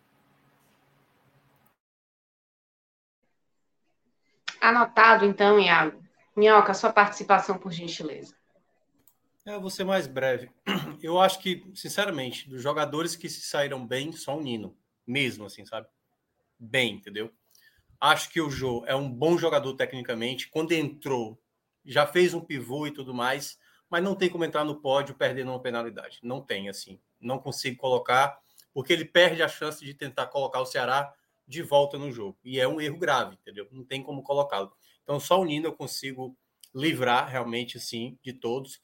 Anotado, 4.59 5.25
então, 5.25 5.59
Iago. 5.59 6.01
Minhoca, 6.35 6.73
sua 6.73 6.93
participação, 6.93 7.57
por 7.57 7.71
gentileza. 7.71 8.35
É, 9.45 9.57
vou 9.57 9.71
ser 9.71 9.83
mais 9.83 10.05
breve. 10.05 10.51
Eu 11.01 11.19
acho 11.19 11.39
que, 11.39 11.65
sinceramente, 11.73 12.47
dos 12.47 12.61
jogadores 12.61 13.15
que 13.15 13.27
se 13.27 13.41
saíram 13.41 13.85
bem, 13.85 14.11
só 14.11 14.37
o 14.37 14.41
Nino. 14.41 14.77
Mesmo, 15.05 15.45
assim, 15.45 15.65
sabe? 15.65 15.87
Bem, 16.59 16.93
entendeu? 16.93 17.31
Acho 17.99 18.29
que 18.29 18.39
o 18.39 18.51
Jô 18.51 18.83
é 18.85 18.95
um 18.95 19.09
bom 19.09 19.37
jogador 19.37 19.75
tecnicamente. 19.75 20.47
Quando 20.47 20.73
entrou, 20.73 21.40
já 21.85 22.05
fez 22.05 22.33
um 22.33 22.41
pivô 22.41 22.87
e 22.87 22.91
tudo 22.91 23.13
mais, 23.13 23.57
mas 23.89 24.03
não 24.03 24.15
tem 24.15 24.29
como 24.29 24.45
entrar 24.45 24.63
no 24.63 24.81
pódio 24.81 25.15
perdendo 25.15 25.51
uma 25.51 25.61
penalidade. 25.61 26.19
Não 26.23 26.41
tem, 26.41 26.69
assim. 26.69 26.99
Não 27.19 27.37
consigo 27.39 27.77
colocar, 27.77 28.39
porque 28.73 28.93
ele 28.93 29.05
perde 29.05 29.43
a 29.43 29.47
chance 29.47 29.83
de 29.83 29.93
tentar 29.93 30.27
colocar 30.27 30.61
o 30.61 30.65
Ceará 30.65 31.13
de 31.47 31.61
volta 31.61 31.97
no 31.97 32.11
jogo. 32.11 32.37
E 32.43 32.59
é 32.59 32.67
um 32.67 32.79
erro 32.79 32.97
grave, 32.97 33.35
entendeu? 33.35 33.67
Não 33.71 33.83
tem 33.83 34.01
como 34.01 34.23
colocá-lo. 34.23 34.71
Então, 35.03 35.19
só 35.19 35.41
o 35.41 35.45
Nino 35.45 35.67
eu 35.67 35.73
consigo 35.73 36.37
livrar 36.73 37.27
realmente, 37.27 37.79
sim, 37.79 38.17
de 38.23 38.31
todos. 38.31 38.79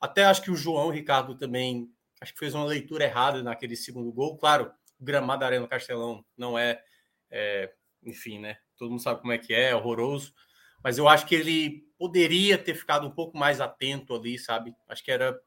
Até 0.00 0.24
acho 0.24 0.42
que 0.42 0.50
o 0.50 0.56
João 0.56 0.90
Ricardo 0.90 1.36
também 1.36 1.88
acho 2.20 2.32
que 2.32 2.38
fez 2.38 2.54
uma 2.54 2.64
leitura 2.64 3.04
errada 3.04 3.42
naquele 3.42 3.76
segundo 3.76 4.12
gol. 4.12 4.36
Claro, 4.36 4.72
o 4.98 5.04
gramado 5.04 5.40
da 5.40 5.46
Arena 5.46 5.68
Castelão 5.68 6.24
não 6.36 6.58
é, 6.58 6.82
é, 7.30 7.72
enfim, 8.02 8.38
né? 8.38 8.58
Todo 8.76 8.90
mundo 8.90 9.02
sabe 9.02 9.20
como 9.20 9.32
é 9.32 9.38
que 9.38 9.54
é, 9.54 9.70
é 9.70 9.76
horroroso. 9.76 10.34
Mas 10.82 10.98
eu 10.98 11.08
acho 11.08 11.26
que 11.26 11.34
ele 11.34 11.89
poderia 12.00 12.56
ter 12.56 12.74
ficado 12.74 13.06
um 13.06 13.10
pouco 13.10 13.36
mais 13.36 13.60
atento 13.60 14.14
ali, 14.14 14.38
sabe? 14.38 14.74
Acho 14.88 15.04
que 15.04 15.10
era. 15.10 15.38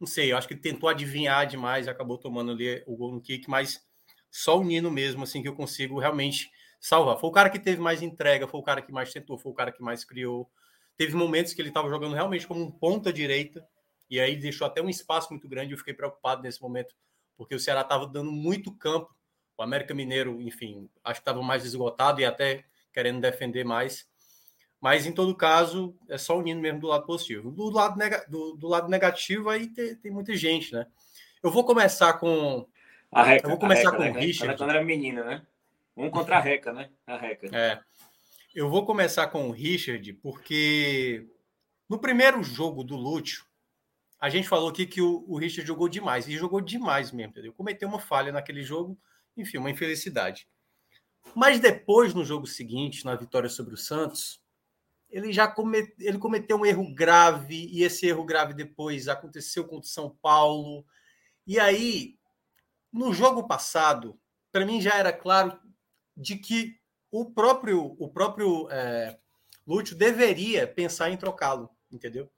Não 0.00 0.06
sei, 0.06 0.32
acho 0.32 0.48
que 0.48 0.54
ele 0.54 0.60
tentou 0.60 0.88
adivinhar 0.88 1.46
demais, 1.46 1.86
acabou 1.86 2.18
tomando 2.18 2.50
ali 2.50 2.82
o 2.88 2.96
gol 2.96 3.12
no 3.12 3.20
kick, 3.20 3.48
mas 3.48 3.80
só 4.28 4.58
o 4.58 4.64
Nino 4.64 4.90
mesmo, 4.90 5.22
assim, 5.22 5.40
que 5.40 5.48
eu 5.48 5.54
consigo 5.54 6.00
realmente 6.00 6.50
salvar. 6.80 7.18
Foi 7.18 7.30
o 7.30 7.32
cara 7.32 7.48
que 7.48 7.58
teve 7.60 7.80
mais 7.80 8.02
entrega, 8.02 8.48
foi 8.48 8.58
o 8.58 8.64
cara 8.64 8.82
que 8.82 8.90
mais 8.90 9.12
tentou, 9.12 9.38
foi 9.38 9.52
o 9.52 9.54
cara 9.54 9.70
que 9.70 9.80
mais 9.80 10.04
criou. 10.04 10.50
Teve 10.96 11.14
momentos 11.14 11.52
que 11.52 11.62
ele 11.62 11.68
estava 11.68 11.88
jogando 11.88 12.14
realmente 12.14 12.48
como 12.48 12.64
um 12.64 12.70
ponta 12.70 13.12
direita, 13.12 13.64
e 14.08 14.18
aí 14.18 14.36
deixou 14.36 14.66
até 14.66 14.82
um 14.82 14.88
espaço 14.88 15.28
muito 15.30 15.48
grande. 15.48 15.72
Eu 15.72 15.78
fiquei 15.78 15.94
preocupado 15.94 16.42
nesse 16.42 16.60
momento, 16.60 16.96
porque 17.36 17.54
o 17.54 17.60
Ceará 17.60 17.82
estava 17.82 18.08
dando 18.08 18.32
muito 18.32 18.74
campo. 18.74 19.14
O 19.56 19.62
América 19.62 19.94
Mineiro, 19.94 20.42
enfim, 20.42 20.90
acho 21.04 21.20
que 21.20 21.22
estava 21.22 21.40
mais 21.42 21.64
esgotado 21.64 22.20
e 22.20 22.24
até 22.24 22.64
querendo 22.92 23.20
defender 23.20 23.64
mais. 23.64 24.09
Mas, 24.80 25.06
em 25.06 25.12
todo 25.12 25.34
caso, 25.34 25.94
é 26.08 26.16
só 26.16 26.38
o 26.38 26.42
Nino 26.42 26.60
mesmo 26.60 26.80
do 26.80 26.86
lado 26.86 27.04
positivo. 27.04 27.50
Do 27.50 27.68
lado, 27.68 27.98
nega, 27.98 28.24
do, 28.28 28.54
do 28.54 28.66
lado 28.66 28.88
negativo, 28.88 29.50
aí 29.50 29.66
tem, 29.66 29.94
tem, 29.94 30.10
muita 30.10 30.34
gente, 30.34 30.72
né? 30.72 30.86
Eu 31.42 31.50
vou 31.50 31.64
começar 31.64 32.14
com. 32.14 32.66
A 33.12 33.22
Reca, 33.22 33.46
eu 33.46 33.50
vou 33.50 33.58
começar 33.58 33.90
Reca, 33.90 33.96
com 33.96 34.02
né? 34.04 34.10
o 34.10 34.14
Richard. 34.14 34.56
Quando 34.56 34.70
era 34.70 34.82
menina, 34.82 35.24
né? 35.24 35.42
Um 35.96 36.08
contra 36.08 36.38
a 36.38 36.40
Reca, 36.40 36.72
né? 36.72 36.88
A 37.06 37.16
Reca. 37.18 37.48
É. 37.54 37.78
Eu 38.54 38.70
vou 38.70 38.86
começar 38.86 39.26
com 39.26 39.48
o 39.48 39.52
Richard, 39.52 40.12
porque 40.14 41.26
no 41.88 41.98
primeiro 41.98 42.42
jogo 42.42 42.82
do 42.82 42.96
Lúcio, 42.96 43.44
a 44.18 44.30
gente 44.30 44.48
falou 44.48 44.70
aqui 44.70 44.86
que 44.86 45.02
o, 45.02 45.24
o 45.28 45.38
Richard 45.38 45.66
jogou 45.66 45.88
demais, 45.88 46.26
e 46.26 46.36
jogou 46.36 46.60
demais 46.60 47.12
mesmo, 47.12 47.32
entendeu? 47.32 47.52
Cometeu 47.52 47.88
uma 47.88 48.00
falha 48.00 48.32
naquele 48.32 48.62
jogo, 48.62 48.98
enfim, 49.36 49.58
uma 49.58 49.70
infelicidade. 49.70 50.48
Mas 51.34 51.60
depois, 51.60 52.14
no 52.14 52.24
jogo 52.24 52.46
seguinte, 52.46 53.04
na 53.04 53.14
vitória 53.14 53.48
sobre 53.48 53.74
o 53.74 53.76
Santos, 53.76 54.39
ele 55.10 55.32
já 55.32 55.52
ele 55.98 56.18
cometeu 56.18 56.56
um 56.58 56.66
erro 56.66 56.94
grave, 56.94 57.68
e 57.72 57.82
esse 57.82 58.06
erro 58.06 58.24
grave 58.24 58.54
depois 58.54 59.08
aconteceu 59.08 59.64
contra 59.64 59.86
o 59.86 59.92
São 59.92 60.10
Paulo. 60.22 60.84
E 61.46 61.58
aí, 61.58 62.16
no 62.92 63.12
jogo 63.12 63.46
passado, 63.46 64.18
para 64.52 64.64
mim 64.64 64.80
já 64.80 64.94
era 64.94 65.12
claro 65.12 65.58
de 66.16 66.36
que 66.36 66.78
o 67.10 67.30
próprio 67.30 67.96
o 67.98 68.08
próprio 68.08 68.68
é, 68.70 69.18
Lúcio 69.66 69.96
deveria 69.96 70.66
pensar 70.66 71.10
em 71.10 71.16
trocá-lo, 71.16 71.70
entendeu? 71.90 72.30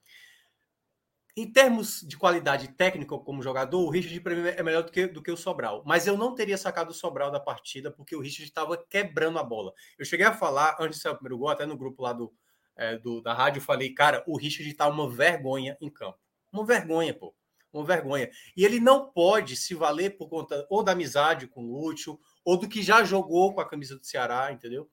Em 1.35 1.51
termos 1.51 2.03
de 2.03 2.17
qualidade 2.17 2.69
técnica 2.69 3.17
como 3.17 3.43
jogador, 3.43 3.81
o 3.81 3.89
Richard 3.89 4.21
para 4.21 4.35
mim 4.35 4.49
é 4.49 4.63
melhor 4.63 4.83
do 4.83 4.93
que, 4.93 5.07
do 5.07 5.23
que 5.23 5.31
o 5.31 5.37
Sobral. 5.37 5.83
Mas 5.87 6.07
eu 6.07 6.17
não 6.17 6.35
teria 6.35 6.59
sacado 6.59 6.91
o 6.91 6.95
Sobral 6.95 7.31
da 7.31 7.41
partida 7.41 7.91
porque 7.91 8.15
o 8.15 8.21
Richard 8.21 8.45
estava 8.45 8.77
quebrando 8.77 9.39
a 9.39 9.43
bola. 9.43 9.73
Eu 9.99 10.05
cheguei 10.05 10.27
a 10.27 10.35
falar, 10.35 10.77
antes 10.79 10.97
de 10.97 11.03
sair 11.03 11.13
o 11.13 11.17
primeiro 11.17 11.39
gol, 11.39 11.49
até 11.49 11.65
no 11.65 11.77
grupo 11.77 12.03
lá 12.03 12.13
do, 12.13 12.35
é, 12.77 12.97
do 12.97 13.21
da 13.21 13.35
rádio, 13.35 13.61
falei, 13.61 13.93
cara, 13.93 14.23
o 14.27 14.37
Richard 14.37 14.71
está 14.71 14.89
uma 14.89 15.09
vergonha 15.09 15.77
em 15.81 15.91
campo. 15.91 16.19
Uma 16.53 16.65
vergonha, 16.65 17.15
pô. 17.15 17.35
Uma 17.73 17.85
vergonha. 17.85 18.31
E 18.57 18.65
ele 18.65 18.79
não 18.79 19.11
pode 19.11 19.57
se 19.57 19.75
valer 19.75 20.17
por 20.17 20.29
conta 20.29 20.67
ou 20.69 20.83
da 20.83 20.93
amizade 20.93 21.47
com 21.47 21.65
o 21.65 21.81
Lúcio, 21.81 22.21
ou 22.45 22.57
do 22.57 22.69
que 22.69 22.83
já 22.83 23.03
jogou 23.05 23.55
com 23.55 23.61
a 23.61 23.69
camisa 23.69 23.97
do 23.97 24.05
Ceará, 24.05 24.53
entendeu? 24.53 24.91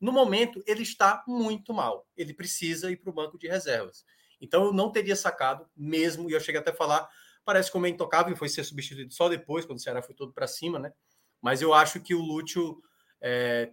No 0.00 0.10
momento, 0.10 0.62
ele 0.66 0.82
está 0.82 1.22
muito 1.28 1.74
mal. 1.74 2.08
Ele 2.16 2.32
precisa 2.32 2.90
ir 2.90 2.96
para 2.96 3.10
o 3.10 3.14
banco 3.14 3.38
de 3.38 3.46
reservas. 3.46 4.04
Então, 4.40 4.64
eu 4.64 4.72
não 4.72 4.90
teria 4.90 5.14
sacado 5.14 5.68
mesmo, 5.76 6.28
e 6.28 6.32
eu 6.32 6.40
cheguei 6.40 6.60
até 6.60 6.70
a 6.70 6.74
falar, 6.74 7.08
parece 7.44 7.70
como 7.70 7.86
é 7.86 7.88
intocável, 7.88 8.34
foi 8.34 8.48
ser 8.48 8.64
substituído 8.64 9.12
só 9.12 9.28
depois, 9.28 9.64
quando 9.64 9.78
o 9.78 9.80
Ceará 9.80 10.02
foi 10.02 10.14
todo 10.14 10.32
para 10.32 10.46
cima, 10.46 10.78
né? 10.78 10.92
Mas 11.40 11.60
eu 11.60 11.74
acho 11.74 12.00
que 12.00 12.14
o 12.14 12.20
Lúcio, 12.20 12.82
é, 13.20 13.70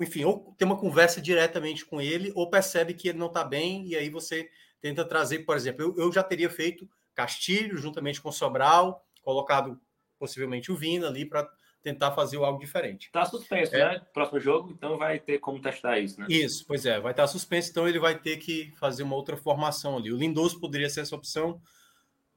enfim, 0.00 0.24
ou 0.24 0.54
tem 0.58 0.66
uma 0.66 0.78
conversa 0.78 1.20
diretamente 1.20 1.84
com 1.84 2.00
ele, 2.00 2.32
ou 2.34 2.50
percebe 2.50 2.94
que 2.94 3.08
ele 3.08 3.18
não 3.18 3.28
está 3.28 3.44
bem, 3.44 3.86
e 3.86 3.96
aí 3.96 4.10
você 4.10 4.48
tenta 4.80 5.04
trazer, 5.04 5.40
por 5.40 5.56
exemplo, 5.56 5.82
eu, 5.82 5.96
eu 5.96 6.12
já 6.12 6.22
teria 6.22 6.50
feito 6.50 6.88
Castilho 7.14 7.76
juntamente 7.76 8.20
com 8.20 8.32
Sobral, 8.32 9.04
colocado 9.22 9.80
possivelmente 10.18 10.72
o 10.72 10.76
Vina 10.76 11.08
ali 11.08 11.24
para 11.24 11.48
tentar 11.82 12.12
fazer 12.12 12.36
algo 12.36 12.60
diferente. 12.60 13.06
Está 13.06 13.24
suspenso, 13.24 13.74
é. 13.74 13.78
né? 13.78 14.06
Próximo 14.14 14.38
jogo, 14.38 14.70
então 14.70 14.96
vai 14.96 15.18
ter 15.18 15.38
como 15.38 15.60
testar 15.60 15.98
isso, 15.98 16.20
né? 16.20 16.26
Isso, 16.28 16.64
pois 16.66 16.86
é, 16.86 17.00
vai 17.00 17.12
estar 17.12 17.26
suspenso, 17.26 17.70
então 17.70 17.88
ele 17.88 17.98
vai 17.98 18.18
ter 18.18 18.36
que 18.36 18.72
fazer 18.78 19.02
uma 19.02 19.16
outra 19.16 19.36
formação 19.36 19.96
ali. 19.96 20.12
O 20.12 20.16
Lindoso 20.16 20.60
poderia 20.60 20.88
ser 20.88 21.00
essa 21.00 21.16
opção, 21.16 21.60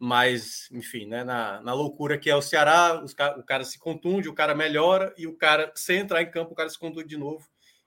mas, 0.06 0.70
enfim, 0.72 1.08
né, 1.08 1.24
na, 1.24 1.60
na 1.62 1.74
loucura 1.74 2.16
que 2.16 2.30
é 2.30 2.36
o 2.36 2.42
Ceará, 2.42 3.02
os, 3.04 3.14
o 3.14 3.44
cara 3.44 3.64
se 3.64 3.80
contunde, 3.80 4.30
o 4.30 4.36
cara 4.36 4.54
melhora 4.54 5.12
e 5.18 5.26
o 5.26 5.36
cara, 5.36 5.72
sem 5.76 5.98
entrar 5.98 6.22
em 6.22 6.30
campo, 6.30 6.54
o 6.54 6.56
cara 6.56 6.70
se 6.70 6.78
contunde 6.78 7.08
de 7.08 7.18
novo 7.18 7.44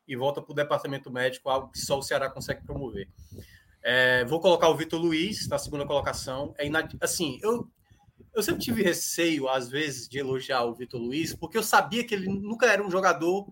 e 0.06 0.16
volta 0.16 0.42
para 0.42 0.50
o 0.50 0.54
departamento 0.54 1.12
médico, 1.12 1.48
algo 1.48 1.70
que 1.70 1.78
só 1.78 1.96
o 1.96 2.02
Ceará 2.02 2.28
consegue 2.28 2.64
promover. 2.64 3.08
É, 3.84 4.24
vou 4.24 4.40
colocar 4.40 4.68
o 4.68 4.76
Vitor 4.76 5.00
Luiz 5.00 5.46
na 5.46 5.58
segunda 5.58 5.86
colocação. 5.86 6.52
É 6.58 6.66
inad... 6.66 6.92
Assim, 7.00 7.38
eu, 7.40 7.70
eu 8.34 8.42
sempre 8.42 8.62
tive 8.62 8.82
receio, 8.82 9.48
às 9.48 9.70
vezes, 9.70 10.08
de 10.08 10.18
elogiar 10.18 10.64
o 10.64 10.74
Vitor 10.74 11.00
Luiz, 11.00 11.36
porque 11.36 11.56
eu 11.56 11.62
sabia 11.62 12.02
que 12.02 12.16
ele 12.16 12.26
nunca 12.26 12.66
era 12.66 12.84
um 12.84 12.90
jogador 12.90 13.46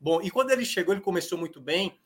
bom. 0.00 0.20
E 0.20 0.28
quando 0.28 0.50
ele 0.50 0.64
chegou, 0.64 0.92
ele 0.92 1.02
começou 1.02 1.38
muito 1.38 1.60
bem. 1.60 1.96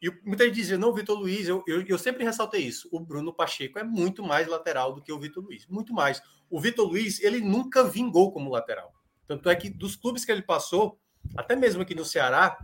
E 0.00 0.10
muita 0.24 0.44
gente 0.46 0.54
dizia, 0.54 0.78
não, 0.78 0.94
Vitor 0.94 1.18
Luiz, 1.18 1.46
eu, 1.46 1.62
eu, 1.66 1.82
eu, 1.82 1.98
sempre 1.98 2.24
ressaltei 2.24 2.62
isso. 2.62 2.88
O 2.90 2.98
Bruno 2.98 3.34
Pacheco 3.34 3.78
é 3.78 3.84
muito 3.84 4.22
mais 4.22 4.48
lateral 4.48 4.94
do 4.94 5.02
que 5.02 5.12
o 5.12 5.18
Vitor 5.18 5.44
Luiz. 5.44 5.66
Muito 5.66 5.92
mais. 5.92 6.22
O 6.48 6.58
Vitor 6.58 6.88
Luiz, 6.88 7.20
ele 7.20 7.40
nunca 7.40 7.84
vingou 7.84 8.32
como 8.32 8.50
lateral. 8.50 8.94
Tanto 9.26 9.50
é 9.50 9.54
que 9.54 9.68
dos 9.68 9.96
clubes 9.96 10.24
que 10.24 10.32
ele 10.32 10.42
passou, 10.42 10.98
até 11.36 11.54
mesmo 11.54 11.82
aqui 11.82 11.94
no 11.94 12.04
Ceará, 12.04 12.58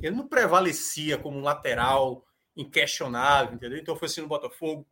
ele 0.00 0.16
não 0.16 0.26
prevalecia 0.26 1.18
como 1.18 1.38
um 1.38 1.42
lateral 1.42 2.24
inquestionável, 2.56 3.54
entendeu? 3.54 3.78
Então 3.78 3.94
foi 3.94 4.06
assim 4.06 4.22
no 4.22 4.28
Botafogo, 4.28 4.86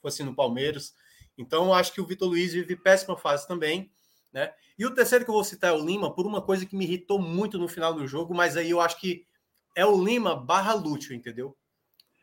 foi 0.00 0.08
assim 0.08 0.24
no 0.24 0.34
Palmeiras. 0.34 0.94
Então 1.38 1.72
acho 1.72 1.92
que 1.92 2.00
o 2.00 2.06
Vitor 2.06 2.28
Luiz 2.28 2.52
vive 2.52 2.76
péssima 2.76 3.16
fase 3.16 3.46
também. 3.46 3.90
Né? 4.32 4.52
E 4.78 4.84
o 4.84 4.94
terceiro 4.94 5.24
que 5.24 5.30
eu 5.30 5.34
vou 5.34 5.44
citar 5.44 5.70
é 5.70 5.74
o 5.74 5.84
Lima, 5.84 6.14
por 6.14 6.26
uma 6.26 6.40
coisa 6.40 6.66
que 6.66 6.74
me 6.74 6.84
irritou 6.84 7.18
muito 7.18 7.58
no 7.58 7.68
final 7.68 7.94
do 7.94 8.06
jogo, 8.06 8.34
mas 8.34 8.56
aí 8.56 8.70
eu 8.70 8.80
acho 8.80 8.98
que 8.98 9.26
é 9.74 9.84
o 9.84 10.02
Lima 10.02 10.36
barra 10.36 10.74
Lúcio, 10.74 11.14
entendeu? 11.14 11.56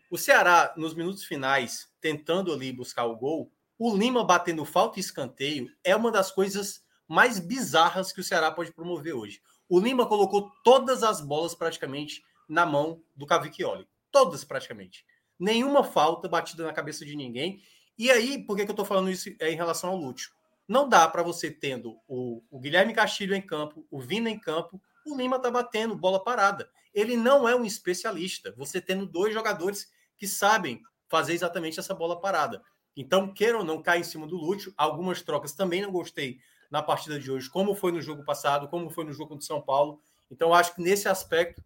O 0.10 0.18
Ceará, 0.18 0.74
nos 0.76 0.94
minutos 0.94 1.24
finais, 1.24 1.88
tentando 2.02 2.52
ali 2.52 2.72
buscar 2.72 3.06
o 3.06 3.16
gol, 3.16 3.52
o 3.78 3.96
Lima 3.96 4.24
batendo 4.24 4.66
falta 4.66 5.00
e 5.00 5.02
escanteio 5.02 5.72
é 5.84 5.96
uma 5.96 6.12
das 6.12 6.32
coisas 6.32 6.84
mais 7.08 7.40
bizarras 7.40 8.12
que 8.12 8.20
o 8.20 8.24
Ceará 8.24 8.52
pode 8.52 8.72
promover 8.72 9.14
hoje. 9.14 9.42
O 9.68 9.80
Lima 9.80 10.06
colocou 10.06 10.52
todas 10.64 11.04
as 11.04 11.22
bolas 11.22 11.56
praticamente 11.56 12.24
na 12.48 12.66
mão 12.66 13.02
do 13.16 13.26
Cavicchioli. 13.26 13.88
Todas 14.12 14.44
praticamente. 14.44 15.06
Nenhuma 15.40 15.84
falta 15.84 16.28
batida 16.28 16.66
na 16.66 16.74
cabeça 16.74 17.06
de 17.06 17.16
ninguém. 17.16 17.62
E 17.98 18.10
aí, 18.10 18.44
por 18.44 18.56
que, 18.56 18.66
que 18.66 18.72
eu 18.72 18.74
estou 18.74 18.86
falando 18.86 19.12
isso 19.12 19.30
é 19.40 19.52
em 19.52 19.56
relação 19.56 19.92
ao 19.92 19.96
Lúcio? 19.96 20.32
Não 20.68 20.88
dá 20.88 21.08
para 21.08 21.24
você 21.24 21.50
tendo 21.50 22.00
o, 22.08 22.44
o 22.50 22.60
Guilherme 22.60 22.94
Castilho 22.94 23.36
em 23.36 23.42
campo, 23.42 23.86
o 23.90 24.00
Vina 24.00 24.30
em 24.30 24.40
campo, 24.40 24.82
o 25.06 25.16
Lima 25.16 25.40
tá 25.40 25.50
batendo 25.50 25.96
bola 25.96 26.24
parada. 26.24 26.70
Ele 26.94 27.16
não 27.16 27.48
é 27.48 27.56
um 27.56 27.66
especialista. 27.66 28.54
Você 28.58 28.82
tendo 28.82 29.06
dois 29.06 29.34
jogadores 29.34 29.90
que 30.18 30.28
sabem 30.28 30.82
fazer 31.08 31.34
exatamente 31.34 31.80
essa 31.80 31.94
bola 31.94 32.20
parada. 32.20 32.62
Então, 32.96 33.34
queira 33.34 33.58
ou 33.58 33.64
não, 33.64 33.82
cai 33.82 34.00
em 34.00 34.04
cima 34.04 34.28
do 34.28 34.36
Lúcio. 34.36 34.74
Algumas 34.76 35.22
trocas 35.22 35.54
também 35.54 35.82
não 35.82 35.92
gostei 35.92 36.40
na 36.70 36.84
partida 36.84 37.20
de 37.20 37.32
hoje, 37.32 37.50
como 37.50 37.74
foi 37.74 37.92
no 37.92 38.02
jogo 38.02 38.24
passado, 38.24 38.68
como 38.68 38.90
foi 38.90 39.06
no 39.06 39.14
jogo 39.14 39.36
do 39.36 39.44
São 39.44 39.62
Paulo. 39.62 40.02
Então, 40.30 40.54
acho 40.54 40.76
que 40.76 40.82
nesse 40.82 41.08
aspecto 41.08 41.64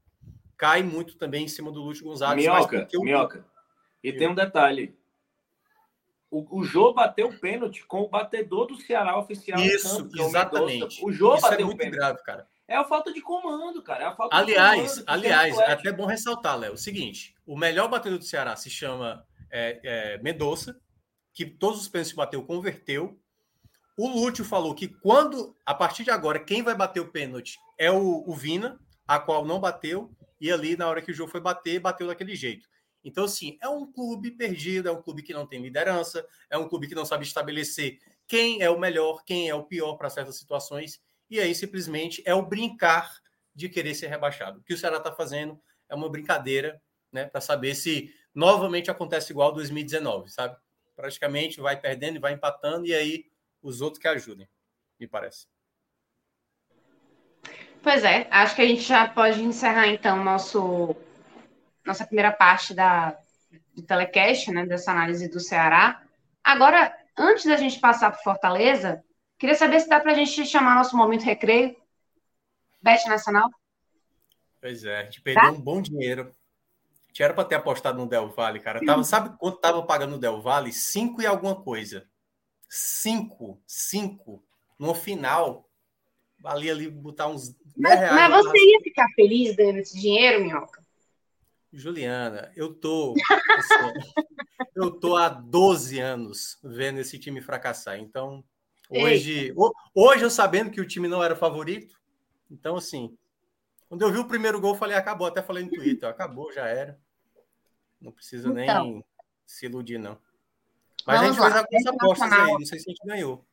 cai 0.55 0.81
muito 0.81 1.17
também 1.17 1.45
em 1.45 1.47
cima 1.47 1.71
do 1.71 1.81
Lúcio 1.81 2.05
Gonzaga. 2.05 2.35
Minhoca, 2.35 2.87
eu... 2.91 3.01
Minhoca. 3.01 3.45
E 4.03 4.13
tem 4.13 4.27
um 4.27 4.35
detalhe. 4.35 4.97
O, 6.29 6.59
o 6.59 6.63
Jô 6.63 6.93
bateu 6.93 7.27
o 7.27 7.39
pênalti 7.39 7.85
com 7.85 8.01
o 8.01 8.09
batedor 8.09 8.65
do 8.65 8.75
Ceará 8.75 9.17
oficial. 9.19 9.59
Isso, 9.59 10.03
campo, 10.03 10.21
é 10.21 10.25
exatamente. 10.25 11.03
O, 11.03 11.09
o 11.09 11.11
Jô 11.11 11.35
Isso 11.35 11.41
bateu 11.41 11.59
é 11.59 11.63
muito 11.63 11.77
pênalti. 11.77 11.95
grave, 11.95 12.23
cara. 12.23 12.47
É 12.67 12.75
a 12.75 12.83
falta 12.83 13.11
de 13.11 13.21
comando, 13.21 13.81
cara. 13.81 14.03
É 14.03 14.07
a 14.07 14.15
falta 14.15 14.35
aliás, 14.35 14.95
de 14.95 15.05
comando, 15.05 15.09
aliás, 15.09 15.57
é 15.57 15.71
até 15.71 15.91
bom 15.91 16.05
ressaltar, 16.05 16.57
Léo, 16.57 16.73
o 16.73 16.77
seguinte: 16.77 17.35
o 17.45 17.57
melhor 17.57 17.89
batedor 17.89 18.17
do 18.17 18.25
Ceará 18.25 18.55
se 18.55 18.69
chama 18.69 19.25
é, 19.51 19.79
é, 19.83 20.17
Mendonça, 20.19 20.79
que 21.33 21.45
todos 21.45 21.81
os 21.81 21.87
pênaltis 21.87 22.11
que 22.11 22.17
bateu 22.17 22.43
converteu. 22.43 23.19
O 23.95 24.07
Lúcio 24.07 24.43
falou 24.43 24.73
que 24.73 24.87
quando, 24.87 25.55
a 25.63 25.73
partir 25.73 26.03
de 26.03 26.09
agora, 26.09 26.39
quem 26.39 26.63
vai 26.63 26.73
bater 26.73 26.99
o 26.99 27.11
pênalti 27.11 27.59
é 27.77 27.91
o, 27.91 28.23
o 28.27 28.33
Vina, 28.33 28.79
a 29.07 29.19
qual 29.19 29.45
não 29.45 29.59
bateu, 29.59 30.11
e 30.41 30.51
ali, 30.51 30.75
na 30.75 30.87
hora 30.87 31.01
que 31.01 31.11
o 31.11 31.13
jogo 31.13 31.29
foi 31.29 31.39
bater, 31.39 31.79
bateu 31.79 32.07
daquele 32.07 32.35
jeito. 32.35 32.67
Então, 33.03 33.25
assim, 33.25 33.57
é 33.61 33.67
um 33.67 33.91
clube 33.91 34.31
perdido, 34.31 34.89
é 34.89 34.91
um 34.91 35.01
clube 35.01 35.21
que 35.21 35.33
não 35.33 35.45
tem 35.45 35.61
liderança, 35.61 36.25
é 36.49 36.57
um 36.57 36.67
clube 36.67 36.87
que 36.87 36.95
não 36.95 37.05
sabe 37.05 37.23
estabelecer 37.23 37.99
quem 38.27 38.61
é 38.61 38.69
o 38.69 38.79
melhor, 38.79 39.23
quem 39.25 39.49
é 39.49 39.53
o 39.53 39.63
pior 39.63 39.95
para 39.95 40.09
certas 40.09 40.37
situações 40.37 41.01
e 41.29 41.39
aí 41.39 41.53
simplesmente 41.53 42.21
é 42.25 42.33
o 42.33 42.41
brincar 42.45 43.11
de 43.55 43.69
querer 43.69 43.93
ser 43.93 44.07
rebaixado. 44.07 44.59
O 44.59 44.63
que 44.63 44.73
o 44.73 44.77
Ceará 44.77 44.97
está 44.97 45.11
fazendo 45.11 45.59
é 45.89 45.95
uma 45.95 46.09
brincadeira, 46.09 46.81
né, 47.11 47.25
para 47.25 47.41
saber 47.41 47.75
se 47.75 48.13
novamente 48.33 48.89
acontece 48.89 49.31
igual 49.31 49.51
2019, 49.51 50.29
sabe? 50.29 50.57
Praticamente 50.95 51.61
vai 51.61 51.79
perdendo 51.79 52.15
e 52.17 52.19
vai 52.19 52.33
empatando, 52.33 52.85
e 52.87 52.93
aí 52.93 53.25
os 53.61 53.81
outros 53.81 54.01
que 54.01 54.07
ajudem, 54.07 54.49
me 54.99 55.07
parece. 55.07 55.47
Pois 57.81 58.03
é, 58.03 58.27
acho 58.31 58.55
que 58.55 58.61
a 58.61 58.67
gente 58.67 58.81
já 58.81 59.07
pode 59.07 59.41
encerrar 59.43 59.87
então 59.87 60.23
nosso 60.23 60.95
nossa 61.85 62.05
primeira 62.05 62.31
parte 62.31 62.73
da 62.73 63.17
do 63.75 63.81
telecast, 63.81 64.51
né, 64.51 64.65
dessa 64.65 64.91
análise 64.91 65.27
do 65.27 65.39
Ceará. 65.39 66.01
Agora, 66.43 66.95
antes 67.17 67.45
da 67.45 67.57
gente 67.57 67.79
passar 67.79 68.11
para 68.11 68.21
Fortaleza, 68.21 69.03
Queria 69.37 69.55
saber 69.55 69.79
se 69.79 69.89
dá 69.89 69.99
para 69.99 70.11
a 70.11 70.15
gente 70.15 70.45
chamar 70.45 70.75
nosso 70.75 70.95
momento 70.95 71.23
recreio. 71.23 71.75
Bet 72.81 73.07
Nacional. 73.07 73.49
Pois 74.59 74.83
é, 74.83 74.99
a 74.99 75.03
gente 75.03 75.21
perdeu 75.21 75.43
tá? 75.43 75.51
um 75.51 75.61
bom 75.61 75.81
dinheiro. 75.81 76.33
Tinha 77.11 77.27
era 77.27 77.33
para 77.33 77.45
ter 77.45 77.55
apostado 77.55 77.97
no 77.97 78.07
Del 78.07 78.29
Valle, 78.29 78.59
cara. 78.59 78.83
Tava, 78.83 79.03
sabe 79.03 79.37
quanto 79.37 79.59
tava 79.59 79.83
pagando 79.83 80.11
no 80.11 80.17
Del 80.17 80.41
Valle? 80.41 80.73
Cinco 80.73 81.21
e 81.21 81.25
alguma 81.25 81.55
coisa. 81.61 82.09
Cinco, 82.67 83.61
cinco. 83.67 84.43
No 84.79 84.95
final, 84.95 85.69
valia 86.39 86.71
ali 86.71 86.89
botar 86.89 87.27
uns. 87.27 87.55
Mas, 87.77 87.99
mas 87.99 88.45
você 88.45 88.57
ia 88.57 88.79
ficar 88.81 89.07
feliz 89.15 89.55
ganhando 89.55 89.79
esse 89.79 89.99
dinheiro, 89.99 90.43
Minhoca? 90.43 90.83
Juliana, 91.71 92.51
eu 92.55 92.73
tô. 92.73 93.13
Assim, 93.57 93.93
eu 94.75 94.91
tô 94.91 95.15
há 95.15 95.29
12 95.29 95.99
anos 95.99 96.59
vendo 96.63 96.99
esse 96.99 97.19
time 97.19 97.41
fracassar. 97.41 97.99
Então, 97.99 98.43
Hoje, 98.93 99.53
hoje 99.95 100.23
eu 100.23 100.29
sabendo 100.29 100.69
que 100.69 100.79
o 100.79 100.87
time 100.87 101.07
não 101.07 101.23
era 101.23 101.35
favorito, 101.35 101.99
então 102.51 102.75
assim, 102.75 103.17
quando 103.89 104.03
eu 104.03 104.11
vi 104.11 104.19
o 104.19 104.27
primeiro 104.27 104.61
gol, 104.61 104.73
eu 104.73 104.77
falei, 104.77 104.95
acabou, 104.95 105.25
até 105.25 105.41
falei 105.41 105.63
no 105.63 105.71
Twitter, 105.71 106.07
acabou, 106.07 106.51
já 106.51 106.67
era. 106.67 106.99
Não 107.99 108.11
precisa 108.11 108.49
então, 108.49 108.85
nem 108.85 109.05
se 109.45 109.65
iludir, 109.65 109.97
não. 109.97 110.17
Mas 111.05 111.21
a 111.21 111.25
gente 111.25 111.39
lá. 111.39 111.65
fez 111.67 111.85
algumas 111.85 112.21
apostas 112.21 112.39
aí, 112.39 112.51
não 112.53 112.65
sei 112.65 112.79
se 112.79 112.89
a 112.89 112.93
gente 112.93 113.05
ganhou. 113.05 113.45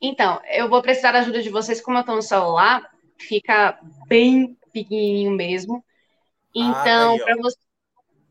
Então, 0.00 0.40
eu 0.50 0.68
vou 0.68 0.82
precisar 0.82 1.12
da 1.12 1.20
ajuda 1.20 1.40
de 1.40 1.48
vocês, 1.48 1.80
como 1.80 1.96
eu 1.96 2.00
estou 2.00 2.16
no 2.16 2.22
celular, 2.22 2.92
fica 3.16 3.78
bem 4.06 4.58
pequenininho 4.72 5.30
mesmo. 5.32 5.84
Então, 6.54 7.14
ah, 7.14 7.18
tá 7.18 7.24
para 7.24 7.36
você, 7.36 7.58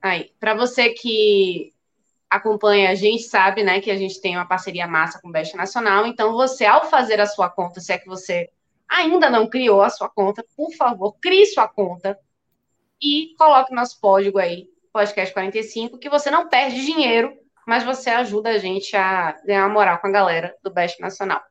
aí, 0.01 0.33
para 0.39 0.53
você 0.53 0.89
que 0.89 1.73
acompanha 2.31 2.89
a 2.89 2.95
gente 2.95 3.23
sabe, 3.23 3.61
né, 3.61 3.81
que 3.81 3.91
a 3.91 3.97
gente 3.97 4.21
tem 4.21 4.37
uma 4.37 4.47
parceria 4.47 4.87
massa 4.87 5.19
com 5.21 5.27
o 5.27 5.31
Best 5.31 5.53
Nacional. 5.57 6.07
Então, 6.07 6.31
você, 6.31 6.65
ao 6.65 6.89
fazer 6.89 7.19
a 7.19 7.25
sua 7.25 7.49
conta, 7.49 7.81
se 7.81 7.91
é 7.91 7.97
que 7.97 8.07
você 8.07 8.49
ainda 8.87 9.29
não 9.29 9.49
criou 9.49 9.81
a 9.81 9.89
sua 9.89 10.07
conta, 10.07 10.45
por 10.55 10.73
favor, 10.73 11.13
crie 11.21 11.45
sua 11.45 11.67
conta 11.67 12.17
e 13.01 13.35
coloque 13.37 13.75
nosso 13.75 13.99
código 13.99 14.39
aí, 14.39 14.69
podcast 14.93 15.33
45, 15.33 15.97
que 15.97 16.09
você 16.09 16.31
não 16.31 16.47
perde 16.47 16.85
dinheiro, 16.85 17.37
mas 17.67 17.83
você 17.83 18.09
ajuda 18.09 18.51
a 18.51 18.57
gente 18.57 18.95
a 18.95 19.33
ganhar 19.45 19.67
moral 19.67 19.99
com 19.99 20.07
a 20.07 20.11
galera 20.11 20.55
do 20.63 20.71
Best 20.71 21.01
Nacional. 21.01 21.41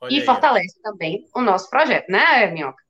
Olha 0.00 0.12
e 0.12 0.20
aí, 0.20 0.24
fortalece 0.24 0.80
também 0.80 1.26
o 1.34 1.40
nosso 1.40 1.68
projeto, 1.68 2.08
né, 2.08 2.46
Minhoca? 2.46 2.81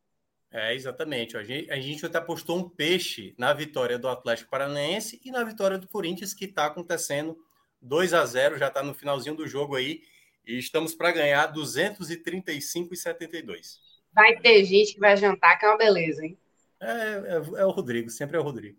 É, 0.52 0.74
exatamente. 0.74 1.36
A 1.36 1.42
gente, 1.42 1.70
a 1.70 1.80
gente 1.80 2.04
até 2.04 2.20
postou 2.20 2.58
um 2.58 2.68
peixe 2.68 3.34
na 3.38 3.54
vitória 3.54 3.98
do 3.98 4.06
Atlético 4.06 4.50
Paranaense 4.50 5.18
e 5.24 5.30
na 5.30 5.42
vitória 5.42 5.78
do 5.78 5.88
Corinthians, 5.88 6.34
que 6.34 6.44
está 6.44 6.66
acontecendo 6.66 7.38
2 7.80 8.12
a 8.12 8.26
0 8.26 8.58
já 8.58 8.68
está 8.68 8.82
no 8.82 8.92
finalzinho 8.92 9.34
do 9.34 9.48
jogo 9.48 9.76
aí. 9.76 10.02
E 10.46 10.58
estamos 10.58 10.94
para 10.94 11.12
ganhar 11.12 11.50
235,72. 11.52 13.78
Vai 14.12 14.38
ter 14.38 14.62
gente 14.64 14.92
que 14.94 15.00
vai 15.00 15.16
jantar, 15.16 15.58
que 15.58 15.64
é 15.64 15.68
uma 15.68 15.78
beleza, 15.78 16.22
hein? 16.24 16.38
É, 16.78 16.90
é, 16.90 17.40
é, 17.60 17.64
o 17.64 17.70
Rodrigo, 17.70 18.10
sempre 18.10 18.36
é 18.36 18.40
o 18.40 18.42
Rodrigo. 18.42 18.78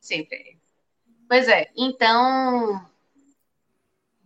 Sempre. 0.00 0.58
Pois 1.28 1.46
é, 1.48 1.70
então. 1.76 2.89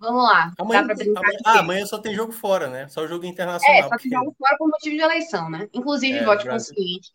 Vamos 0.05 0.23
lá. 0.23 0.53
Amanhã, 0.59 0.81
amanhã, 0.81 1.39
ah, 1.47 1.59
amanhã 1.61 1.87
só 1.87 1.99
tem 1.99 2.15
jogo 2.15 2.31
fora, 2.31 2.69
né? 2.69 2.87
Só 2.89 3.07
jogo 3.07 3.25
internacional. 3.25 3.87
É, 3.87 3.89
só 3.89 3.97
tem 3.97 4.11
jogo 4.11 4.37
fora 4.39 4.55
por 4.59 4.69
motivo 4.69 4.97
de 4.97 5.03
eleição, 5.03 5.49
né? 5.49 5.67
Inclusive, 5.73 6.19
é, 6.19 6.25
vote 6.25 6.47
consciente. 6.47 7.13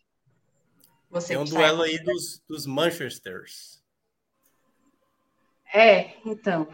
Você 1.08 1.28
tem 1.28 1.38
um 1.38 1.44
duelo 1.44 1.82
aí 1.82 2.02
dos, 2.02 2.42
dos 2.48 2.66
Manchesters. 2.66 3.80
É, 5.72 6.16
então. 6.26 6.66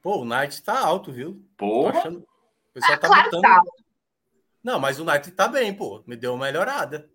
Pô, 0.00 0.22
o 0.22 0.24
Knight 0.24 0.62
tá 0.62 0.78
alto, 0.78 1.12
viu? 1.12 1.44
Pô. 1.54 1.88
Achando... 1.88 2.20
O 2.20 2.72
pessoal 2.72 2.94
ah, 2.94 2.98
tá 2.98 3.06
claro 3.06 3.24
botando... 3.24 3.42
tá 3.42 3.56
alto. 3.58 3.84
Não, 4.62 4.80
mas 4.80 4.98
o 4.98 5.04
Knight 5.04 5.30
tá 5.32 5.48
bem, 5.48 5.74
pô. 5.74 6.02
Me 6.06 6.16
deu 6.16 6.32
uma 6.32 6.46
melhorada. 6.46 7.10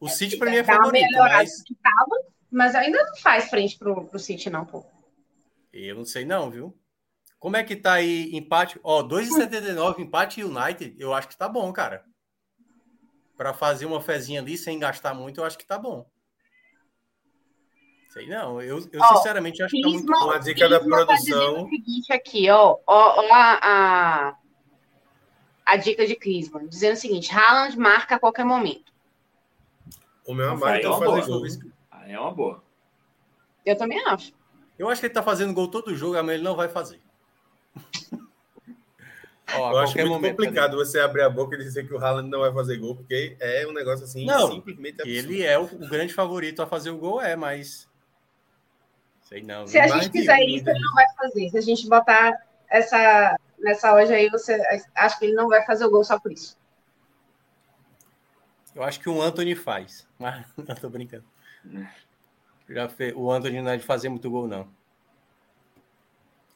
O 0.00 0.06
é, 0.06 0.10
City 0.10 0.38
para 0.38 0.50
mim 0.50 0.56
é 0.56 0.64
favorito, 0.64 1.18
mas... 1.18 1.62
Que 1.62 1.74
tava, 1.74 2.24
mas 2.50 2.74
ainda 2.74 3.04
não 3.04 3.16
faz 3.18 3.50
frente 3.50 3.76
pro, 3.78 4.06
pro 4.06 4.18
City, 4.18 4.48
não, 4.48 4.64
pô. 4.64 4.93
Eu 5.74 5.96
não 5.96 6.04
sei 6.04 6.24
não, 6.24 6.50
viu? 6.50 6.78
Como 7.38 7.56
é 7.56 7.64
que 7.64 7.74
tá 7.74 7.94
aí 7.94 8.34
empate? 8.34 8.78
Ó, 8.82 9.02
2,79 9.02 9.98
empate 9.98 10.42
United, 10.42 10.94
eu 10.98 11.12
acho 11.12 11.28
que 11.28 11.36
tá 11.36 11.48
bom, 11.48 11.70
cara. 11.72 12.04
Para 13.36 13.52
fazer 13.52 13.84
uma 13.84 14.00
fezinha 14.00 14.40
ali 14.40 14.56
sem 14.56 14.78
gastar 14.78 15.12
muito, 15.12 15.40
eu 15.40 15.44
acho 15.44 15.58
que 15.58 15.66
tá 15.66 15.76
bom. 15.76 16.08
Sei 18.08 18.28
não, 18.28 18.62
eu, 18.62 18.78
eu 18.92 19.00
ó, 19.02 19.16
sinceramente 19.16 19.60
acho 19.60 19.74
que 19.74 19.82
tá 19.82 19.88
muito 19.88 20.06
bom. 20.06 20.24
Uma 20.24 20.38
dica 20.38 20.68
da 20.68 20.78
tá 20.78 20.84
produção. 20.84 21.54
Tá 21.54 21.62
o 21.62 21.68
seguinte 21.68 22.12
aqui, 22.12 22.48
ó, 22.48 22.78
ó, 22.86 23.20
ó 23.20 23.34
a, 23.34 23.58
a, 23.60 24.36
a 25.66 25.76
dica 25.76 26.06
de 26.06 26.14
Clisman, 26.14 26.68
dizendo 26.68 26.94
o 26.94 27.00
seguinte: 27.00 27.34
Haaland 27.34 27.76
marca 27.76 28.14
a 28.14 28.18
qualquer 28.20 28.44
momento. 28.44 28.92
O 30.24 30.32
meu 30.32 30.50
amado 30.50 30.78
é 30.80 30.88
uma 30.88 31.24
gol. 31.26 31.44
É 32.06 32.20
uma 32.20 32.30
boa. 32.30 32.62
Eu 33.66 33.76
também 33.76 33.98
acho. 34.06 34.32
Eu 34.78 34.88
acho 34.88 35.00
que 35.00 35.06
ele 35.06 35.14
tá 35.14 35.22
fazendo 35.22 35.54
gol 35.54 35.68
todo 35.68 35.94
jogo, 35.94 36.14
mas 36.22 36.34
ele 36.34 36.42
não 36.42 36.56
vai 36.56 36.68
fazer. 36.68 37.00
Ó, 39.56 39.72
eu 39.72 39.78
acho 39.78 39.96
muito 39.96 40.08
momento, 40.08 40.36
complicado 40.36 40.76
você 40.76 40.98
abrir 40.98 41.22
a 41.22 41.30
boca 41.30 41.54
e 41.54 41.58
dizer 41.58 41.86
que 41.86 41.94
o 41.94 41.98
Haaland 41.98 42.28
não 42.28 42.40
vai 42.40 42.52
fazer 42.52 42.78
gol, 42.78 42.96
porque 42.96 43.36
é 43.38 43.66
um 43.66 43.72
negócio 43.72 44.04
assim 44.04 44.24
não, 44.24 44.50
simplesmente 44.50 45.02
absurdo. 45.02 45.32
Ele 45.32 45.42
é 45.42 45.58
o, 45.58 45.64
o, 45.64 45.88
grande 45.88 46.12
favorito 46.12 46.62
a 46.62 46.66
fazer 46.66 46.90
o 46.90 46.98
gol, 46.98 47.20
é, 47.20 47.36
mas. 47.36 47.88
Sei 49.22 49.42
não. 49.42 49.66
Se 49.66 49.78
a 49.78 49.86
gente 49.86 50.10
fizer 50.10 50.40
isso, 50.40 50.68
ele 50.68 50.80
não 50.80 50.94
vai 50.94 51.04
fazer. 51.16 51.50
Se 51.50 51.58
a 51.58 51.60
gente 51.60 51.88
botar 51.88 52.32
essa 52.68 53.38
nessa 53.58 53.92
loja 53.92 54.14
aí, 54.14 54.28
você 54.28 54.60
acha 54.94 55.18
que 55.18 55.24
ele 55.24 55.34
não 55.34 55.48
vai 55.48 55.64
fazer 55.64 55.84
o 55.84 55.90
gol 55.90 56.04
só 56.04 56.18
por 56.18 56.32
isso? 56.32 56.58
Eu 58.74 58.82
acho 58.82 59.00
que 59.00 59.08
o 59.08 59.22
Anthony 59.22 59.54
faz, 59.54 60.06
mas 60.18 60.44
não 60.56 60.74
tô 60.74 60.88
brincando. 60.88 61.24
Já 62.68 62.88
fez, 62.88 63.14
o 63.14 63.30
Anthony 63.30 63.60
não 63.60 63.72
é 63.72 63.76
de 63.76 63.84
fazer 63.84 64.08
muito 64.08 64.30
gol, 64.30 64.48
não. 64.48 64.68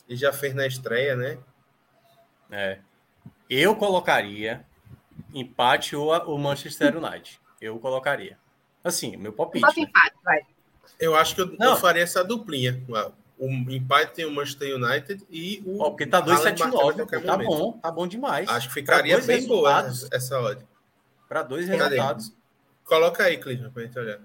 E 0.08 0.16
já 0.16 0.32
fez 0.32 0.54
na 0.54 0.66
estreia, 0.66 1.14
né? 1.14 1.38
É. 2.50 2.78
Eu 3.48 3.76
colocaria 3.76 4.64
empate 5.34 5.94
ou 5.94 6.12
o 6.12 6.38
Manchester 6.38 6.96
United. 6.96 7.40
Eu 7.60 7.78
colocaria. 7.78 8.38
Assim, 8.82 9.16
meu 9.16 9.32
palpite. 9.32 9.66
Né? 9.66 9.84
empate, 9.84 10.16
vai. 10.24 10.40
Eu 10.98 11.14
acho 11.14 11.34
que 11.34 11.42
eu, 11.42 11.56
não. 11.58 11.72
eu 11.72 11.76
faria 11.76 12.02
essa 12.02 12.24
duplinha. 12.24 12.82
O 13.38 13.48
empate 13.48 14.14
tem 14.14 14.24
o 14.24 14.30
Manchester 14.30 14.76
United 14.76 15.24
e 15.30 15.62
o. 15.64 15.82
Oh, 15.82 15.90
porque 15.90 16.06
tá 16.06 16.22
2,79. 16.22 17.24
Tá 17.24 17.36
bom, 17.36 17.72
tá 17.72 17.90
bom 17.90 18.06
demais. 18.06 18.48
Acho 18.48 18.68
que 18.68 18.74
ficaria 18.74 19.20
bem 19.20 19.46
boa 19.46 19.86
essa 20.10 20.40
odd. 20.40 20.64
Para 21.28 21.42
dois 21.42 21.68
resultados. 21.68 22.32
Coloca 22.84 23.22
aí, 23.22 23.36
Clisman, 23.36 23.70
para 23.70 23.82
gente 23.82 23.98
olhar. 23.98 24.18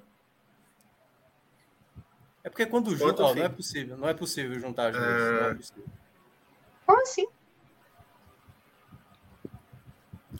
É 2.43 2.49
porque 2.49 2.65
quando 2.65 2.95
junta, 2.95 3.23
ó, 3.23 3.33
não 3.33 3.43
é 3.43 3.49
possível, 3.49 3.97
não 3.97 4.09
é 4.09 4.13
possível 4.13 4.59
juntar 4.59 4.87
as 4.89 4.95
duas. 4.95 5.51
É 5.51 5.55
possível. 5.55 5.85
Como 6.85 7.01
assim? 7.01 7.27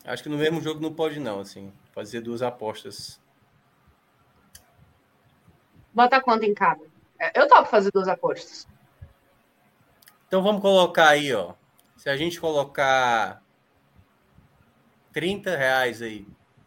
Acho 0.04 0.22
que 0.22 0.28
no 0.28 0.36
mesmo 0.36 0.60
jogo 0.60 0.80
não 0.80 0.92
pode, 0.92 1.18
não, 1.18 1.40
assim. 1.40 1.72
Fazer 1.92 2.20
duas 2.20 2.42
apostas. 2.42 3.18
Bota 5.94 6.20
quanto 6.20 6.44
em 6.44 6.52
cada? 6.52 6.84
É, 7.18 7.40
eu 7.40 7.48
topo 7.48 7.68
fazer 7.68 7.90
duas 7.90 8.08
apostas. 8.08 8.68
Então 10.26 10.42
vamos 10.42 10.60
colocar 10.60 11.08
aí, 11.08 11.32
ó. 11.32 11.54
Se 11.96 12.10
a 12.10 12.16
gente 12.16 12.38
colocar 12.38 13.42
30 15.14 15.56
reais 15.56 16.02
aí. 16.02 16.26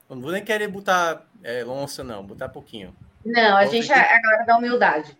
Não 0.09 0.21
vou 0.21 0.31
nem 0.31 0.43
querer 0.43 0.69
botar 0.69 1.27
é, 1.43 1.63
lonça, 1.63 2.03
não, 2.03 2.25
botar 2.25 2.49
pouquinho. 2.49 2.95
Não, 3.25 3.57
a 3.57 3.65
gente 3.65 3.91
é 3.91 4.15
a 4.15 4.21
galera 4.21 4.45
da 4.45 4.57
humildade. 4.57 5.17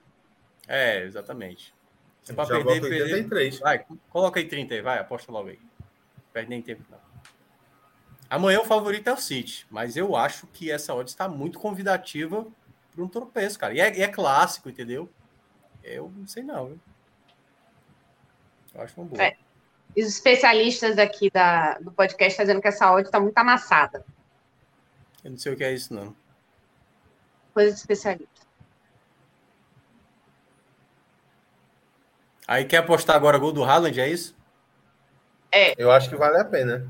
É, 0.68 1.04
exatamente. 1.04 1.74
Se 2.24 2.34
para 2.34 2.46
perder, 2.46 2.82
perder. 2.82 3.60
Vai, 3.60 3.86
coloca 4.10 4.40
aí 4.40 4.48
30 4.48 4.74
aí, 4.74 4.82
vai, 4.82 5.00
aposta 5.00 5.32
logo 5.32 5.50
aí. 5.50 5.60
Perde 6.34 6.50
nem 6.50 6.62
tempo, 6.62 6.84
não. 6.90 7.00
Amanhã 8.30 8.60
o 8.60 8.66
favorito 8.66 9.08
é 9.08 9.14
o 9.14 9.18
City, 9.18 9.66
mas 9.70 9.96
eu 9.96 10.16
acho 10.16 10.46
que 10.48 10.70
essa 10.70 10.94
odd 10.94 11.10
está 11.10 11.30
muito 11.30 11.58
convidativa 11.58 12.46
para 12.94 13.04
um 13.04 13.08
tropeço, 13.08 13.58
cara. 13.58 13.74
E 13.74 13.80
é, 13.80 13.98
e 13.98 14.02
é, 14.02 14.08
clássico, 14.10 14.70
entendeu? 14.70 15.10
Eu 15.82 16.12
não 16.14 16.28
sei 16.28 16.44
não, 16.44 16.68
viu? 16.68 16.80
Eu 18.76 18.82
acho 18.82 19.00
uma 19.00 19.08
boa. 19.08 19.24
É. 19.24 19.38
Os 19.96 20.08
especialistas 20.08 20.98
aqui 20.98 21.32
da, 21.32 21.80
do 21.80 21.92
podcast 21.92 22.34
estão 22.34 22.46
dizendo 22.46 22.62
que 22.62 22.68
essa 22.68 22.92
odd 22.92 23.08
está 23.08 23.20
muito 23.20 23.38
amassada. 23.38 24.06
Eu 25.24 25.32
não 25.32 25.38
sei 25.38 25.54
o 25.54 25.56
que 25.56 25.64
é 25.64 25.74
isso, 25.74 25.94
não. 25.94 26.14
Coisa 27.54 27.72
de 27.72 27.80
especialista. 27.80 28.47
Aí 32.48 32.64
quer 32.64 32.78
apostar 32.78 33.16
agora 33.16 33.38
gol 33.38 33.52
do 33.52 33.64
Haaland, 33.64 34.00
é 34.00 34.08
isso? 34.08 34.36
É. 35.52 35.74
Eu 35.78 35.92
acho 35.92 36.10
que 36.10 36.16
vale 36.16 36.38
a 36.38 36.46
pena. 36.46 36.90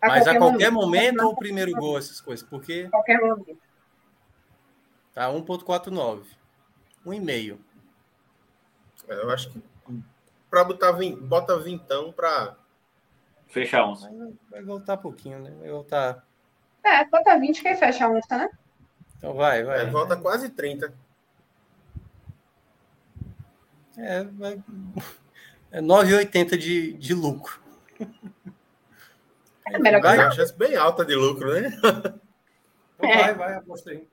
A 0.00 0.08
Mas 0.08 0.24
qualquer 0.24 0.36
a 0.36 0.40
qualquer 0.40 0.70
momento, 0.72 1.14
momento 1.14 1.20
ou 1.22 1.32
o 1.32 1.36
primeiro 1.36 1.72
gol, 1.72 1.96
essas 1.96 2.20
coisas? 2.20 2.44
Porque. 2.46 2.88
Qualquer 2.88 3.20
momento. 3.20 3.56
Tá 5.14 5.28
1,49. 5.28 6.24
1,5. 7.06 7.58
É, 9.08 9.14
eu 9.14 9.30
acho 9.30 9.50
que 9.50 9.62
para 10.50 10.64
botar 10.64 10.92
bota 10.92 11.58
vintão 11.58 12.12
para 12.12 12.56
fechar 13.48 13.86
uns. 13.86 14.02
Vai 14.50 14.62
voltar 14.62 14.96
pouquinho, 14.96 15.38
né? 15.38 15.50
Vai 15.60 15.70
voltar. 15.70 16.26
É, 16.84 17.04
bota 17.04 17.38
20 17.38 17.62
que 17.62 17.74
fecha 17.76 18.08
uns, 18.08 18.26
né? 18.28 18.50
Então 19.16 19.34
vai, 19.34 19.62
vai. 19.62 19.82
É, 19.82 19.86
volta 19.86 20.16
quase 20.16 20.48
30. 20.50 20.92
É, 23.96 24.26
é 25.78 25.80
9,80 25.80 26.56
de, 26.56 26.92
de 26.94 27.14
lucro. 27.14 27.60
É 29.66 29.78
melhor 29.78 30.02
vai, 30.02 30.18
uma 30.18 30.30
chance 30.32 30.54
bem 30.56 30.76
alta 30.76 31.04
de 31.04 31.14
lucro, 31.14 31.52
né? 31.52 31.72
Então 32.98 33.10
é. 33.10 33.22
Vai, 33.22 33.34
vai, 33.34 33.54
aposta 33.56 33.90
aí. 33.90 34.06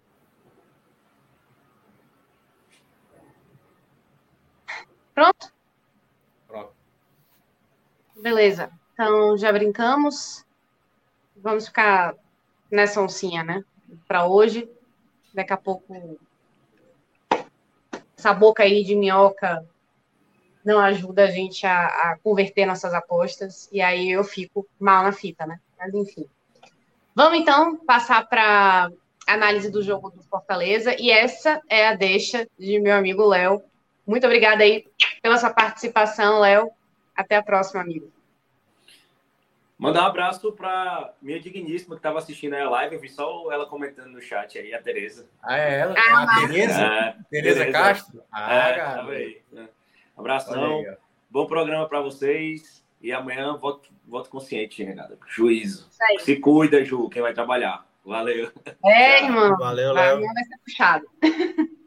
Pronto? 5.13 5.53
Pronto. 6.47 6.73
Beleza. 8.21 8.71
Então 8.93 9.37
já 9.37 9.51
brincamos. 9.51 10.45
Vamos 11.35 11.67
ficar 11.67 12.15
nessa 12.71 13.01
oncinha, 13.01 13.43
né? 13.43 13.63
Para 14.07 14.27
hoje. 14.27 14.69
Daqui 15.33 15.53
a 15.53 15.57
pouco 15.57 16.19
essa 18.19 18.33
boca 18.33 18.63
aí 18.63 18.83
de 18.83 18.95
minhoca 18.95 19.65
não 20.63 20.77
ajuda 20.77 21.23
a 21.23 21.31
gente 21.31 21.65
a, 21.65 21.85
a, 21.85 22.17
converter 22.21 22.65
nossas 22.65 22.93
apostas, 22.93 23.69
e 23.71 23.81
aí 23.81 24.11
eu 24.11 24.23
fico 24.25 24.67
mal 24.77 25.03
na 25.03 25.13
fita, 25.13 25.45
né? 25.47 25.57
Mas 25.77 25.93
enfim. 25.93 26.25
Vamos 27.15 27.39
então 27.39 27.77
passar 27.77 28.27
para 28.27 28.91
análise 29.25 29.71
do 29.71 29.81
jogo 29.81 30.09
do 30.11 30.21
Fortaleza, 30.23 30.95
e 30.99 31.09
essa 31.09 31.61
é 31.69 31.87
a 31.87 31.95
deixa 31.95 32.45
de 32.59 32.77
meu 32.79 32.93
amigo 32.93 33.25
Léo. 33.25 33.63
Muito 34.05 34.25
obrigada 34.25 34.63
aí 34.63 34.85
pela 35.21 35.37
sua 35.37 35.51
participação, 35.51 36.39
Léo. 36.39 36.69
Até 37.15 37.37
a 37.37 37.43
próxima, 37.43 37.81
amigo. 37.81 38.11
Mandar 39.79 40.03
um 40.03 40.07
abraço 40.07 40.51
para 40.51 41.13
minha 41.21 41.39
digníssima 41.39 41.95
que 41.95 41.99
estava 41.99 42.19
assistindo 42.19 42.53
a 42.53 42.69
live. 42.69 42.95
Eu 42.95 43.01
vi 43.01 43.07
só 43.07 43.49
ela 43.49 43.65
comentando 43.65 44.09
no 44.09 44.21
chat 44.21 44.59
aí, 44.59 44.73
a 44.73 44.81
Tereza. 44.81 45.25
Ah, 45.41 45.57
é 45.57 45.79
ela? 45.79 45.95
Ah, 45.97 46.23
a 46.23 46.41
Tereza? 46.41 46.81
É, 46.81 47.15
Tereza 47.29 47.71
Castro? 47.71 48.21
Ah, 48.29 48.53
é, 48.53 48.77
tava 48.77 49.11
aí. 49.11 49.41
Né? 49.49 49.69
Abração. 50.17 50.79
Aí, 50.79 50.97
bom 51.29 51.47
programa 51.47 51.87
para 51.87 52.01
vocês. 52.01 52.85
E 53.01 53.13
amanhã 53.13 53.55
voto, 53.55 53.89
voto 54.05 54.29
consciente, 54.29 54.83
Renata. 54.83 55.17
Juízo. 55.25 55.89
Se 56.19 56.35
cuida, 56.35 56.83
Ju, 56.83 57.07
quem 57.07 57.21
vai 57.21 57.33
trabalhar. 57.33 57.85
Valeu. 58.03 58.51
É, 58.83 59.23
irmão. 59.23 59.55
Valeu, 59.57 59.93
Léo. 59.93 60.17
Amanhã 60.17 60.33
vai 60.33 60.43
ser 60.43 60.57
puxado. 60.57 61.07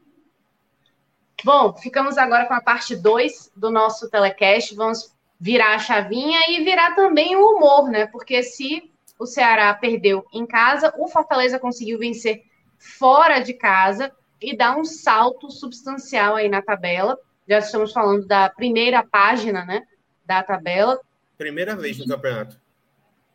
Bom, 1.45 1.77
ficamos 1.77 2.17
agora 2.17 2.47
com 2.47 2.55
a 2.55 2.63
parte 2.63 2.97
2 2.97 3.53
do 3.55 3.71
nosso 3.71 4.09
telecast. 4.09 4.75
Vamos 4.75 5.13
virar 5.43 5.75
a 5.75 5.79
chavinha 5.81 6.39
e 6.51 6.63
virar 6.63 6.95
também 6.95 7.35
o 7.35 7.57
humor, 7.57 7.91
né? 7.91 8.07
Porque 8.07 8.45
se 8.45 8.89
o 9.19 9.27
Ceará 9.27 9.75
perdeu 9.75 10.25
em 10.33 10.47
casa, 10.47 10.95
o 10.97 11.09
Fortaleza 11.09 11.59
conseguiu 11.59 11.99
vencer 11.99 12.45
fora 12.79 13.41
de 13.41 13.53
casa 13.53 14.13
e 14.41 14.57
dar 14.57 14.79
um 14.79 14.85
salto 14.85 15.51
substancial 15.51 16.37
aí 16.37 16.49
na 16.49 16.63
tabela. 16.63 17.19
Já 17.49 17.59
estamos 17.59 17.93
falando 17.93 18.25
da 18.25 18.49
primeira 18.51 19.05
página, 19.05 19.65
né, 19.65 19.83
da 20.25 20.45
tabela. 20.45 21.01
Primeira 21.37 21.75
vez 21.75 21.99
no 21.99 22.07
campeonato. 22.07 22.57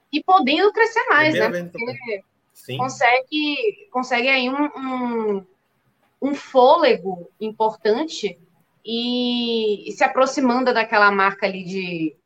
E 0.09 0.23
podendo 0.23 0.71
crescer 0.71 1.03
mais, 1.09 1.31
primeira 1.31 1.61
né? 1.61 1.69
Porque 1.69 2.23
Sim. 2.53 2.77
consegue, 2.77 3.89
consegue 3.91 4.29
aí 4.29 4.49
um, 4.49 4.63
um, 4.63 5.45
um 6.21 6.33
fôlego 6.33 7.29
importante 7.37 8.39
e, 8.89 9.89
e, 9.89 9.91
se 9.91 10.01
aproximando 10.01 10.73
daquela 10.73 11.11
marca 11.11 11.45
ali 11.45 11.65
de 11.65 12.17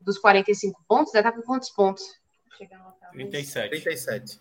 dos 0.00 0.18
45 0.18 0.82
pontos, 0.88 1.12
já 1.12 1.22
tá 1.22 1.30
com 1.30 1.42
quantos 1.42 1.68
pontos? 1.68 2.02
37. 3.12 3.68
37. 3.68 4.40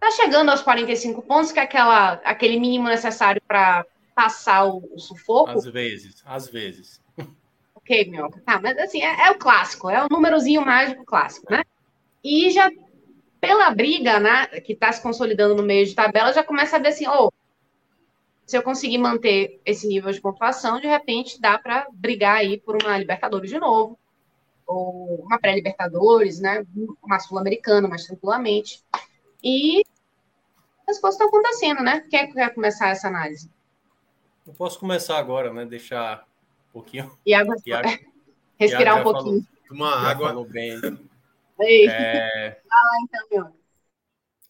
Tá 0.00 0.10
chegando 0.12 0.50
aos 0.50 0.62
45 0.62 1.20
pontos, 1.22 1.52
que 1.52 1.60
é 1.60 1.62
aquela, 1.62 2.14
aquele 2.24 2.58
mínimo 2.58 2.88
necessário 2.88 3.42
para 3.46 3.84
passar 4.14 4.64
o, 4.64 4.82
o, 4.94 4.98
sufoco. 4.98 5.50
Às 5.50 5.66
vezes, 5.66 6.22
às 6.24 6.48
vezes. 6.48 7.00
Ok, 7.76 8.08
meu. 8.08 8.30
Tá, 8.46 8.58
mas 8.62 8.78
assim, 8.78 9.02
é, 9.02 9.26
é 9.26 9.30
o 9.30 9.38
clássico, 9.38 9.90
é 9.90 10.02
o 10.02 10.08
númerozinho 10.08 10.64
mágico 10.64 11.04
clássico, 11.04 11.52
né? 11.52 11.62
E 12.24 12.50
já 12.50 12.70
pela 13.38 13.70
briga, 13.72 14.18
né, 14.18 14.46
que 14.46 14.72
está 14.72 14.90
se 14.90 15.02
consolidando 15.02 15.54
no 15.54 15.62
meio 15.62 15.84
de 15.84 15.94
tabela, 15.94 16.32
já 16.32 16.42
começa 16.42 16.76
a 16.76 16.78
ver 16.78 16.88
assim, 16.88 17.06
oh, 17.06 17.30
se 18.46 18.56
eu 18.56 18.62
conseguir 18.62 18.98
manter 18.98 19.60
esse 19.64 19.86
nível 19.86 20.12
de 20.12 20.20
pontuação, 20.20 20.80
de 20.80 20.86
repente 20.86 21.40
dá 21.40 21.58
para 21.58 21.86
brigar 21.92 22.36
aí 22.36 22.60
por 22.60 22.76
uma 22.82 22.98
Libertadores 22.98 23.50
de 23.50 23.58
novo, 23.58 23.98
ou 24.66 25.22
uma 25.24 25.38
pré-Libertadores, 25.38 26.40
né, 26.40 26.64
uma 27.02 27.18
Sul-Americana 27.18 27.88
mais 27.88 28.04
tranquilamente. 28.04 28.82
E 29.42 29.82
as 30.88 30.98
coisas 30.98 31.20
estão 31.20 31.28
acontecendo, 31.28 31.82
né? 31.82 32.00
Quem 32.10 32.20
é 32.20 32.26
que 32.26 32.34
quer 32.34 32.54
começar 32.54 32.88
essa 32.88 33.08
análise? 33.08 33.50
Eu 34.46 34.52
posso 34.52 34.78
começar 34.78 35.18
agora, 35.18 35.52
né? 35.52 35.64
Deixar 35.64 36.26
um 36.68 36.72
pouquinho. 36.72 37.16
E 37.24 37.32
água. 37.32 37.56
Respirar 38.58 39.00
um 39.00 39.02
pouquinho. 39.02 39.46
Tomar 39.66 40.10
água. 40.10 40.28
Falou 40.28 40.44
bem. 40.46 40.78
É... 41.60 42.58
Fala 42.68 42.90
então, 43.02 43.26
meu. 43.30 43.63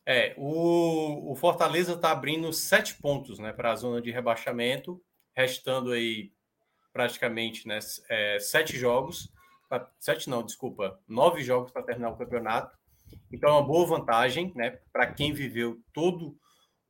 É, 0.06 0.34
o, 0.36 1.32
o 1.32 1.34
Fortaleza 1.34 1.94
está 1.94 2.10
abrindo 2.10 2.52
sete 2.52 2.94
pontos 2.94 3.38
né, 3.38 3.52
para 3.52 3.72
a 3.72 3.76
zona 3.76 4.02
de 4.02 4.10
rebaixamento, 4.10 5.02
restando 5.34 5.92
aí 5.92 6.32
praticamente 6.92 7.66
né, 7.66 7.78
é, 8.08 8.38
sete 8.38 8.76
jogos. 8.76 9.32
Sete 9.98 10.30
não, 10.30 10.42
desculpa, 10.42 11.00
nove 11.08 11.42
jogos 11.42 11.72
para 11.72 11.82
terminar 11.82 12.10
o 12.10 12.16
campeonato. 12.16 12.76
Então 13.32 13.50
é 13.50 13.52
uma 13.52 13.66
boa 13.66 13.86
vantagem 13.86 14.52
né, 14.54 14.78
para 14.92 15.06
quem 15.12 15.32
viveu 15.32 15.80
todo 15.92 16.36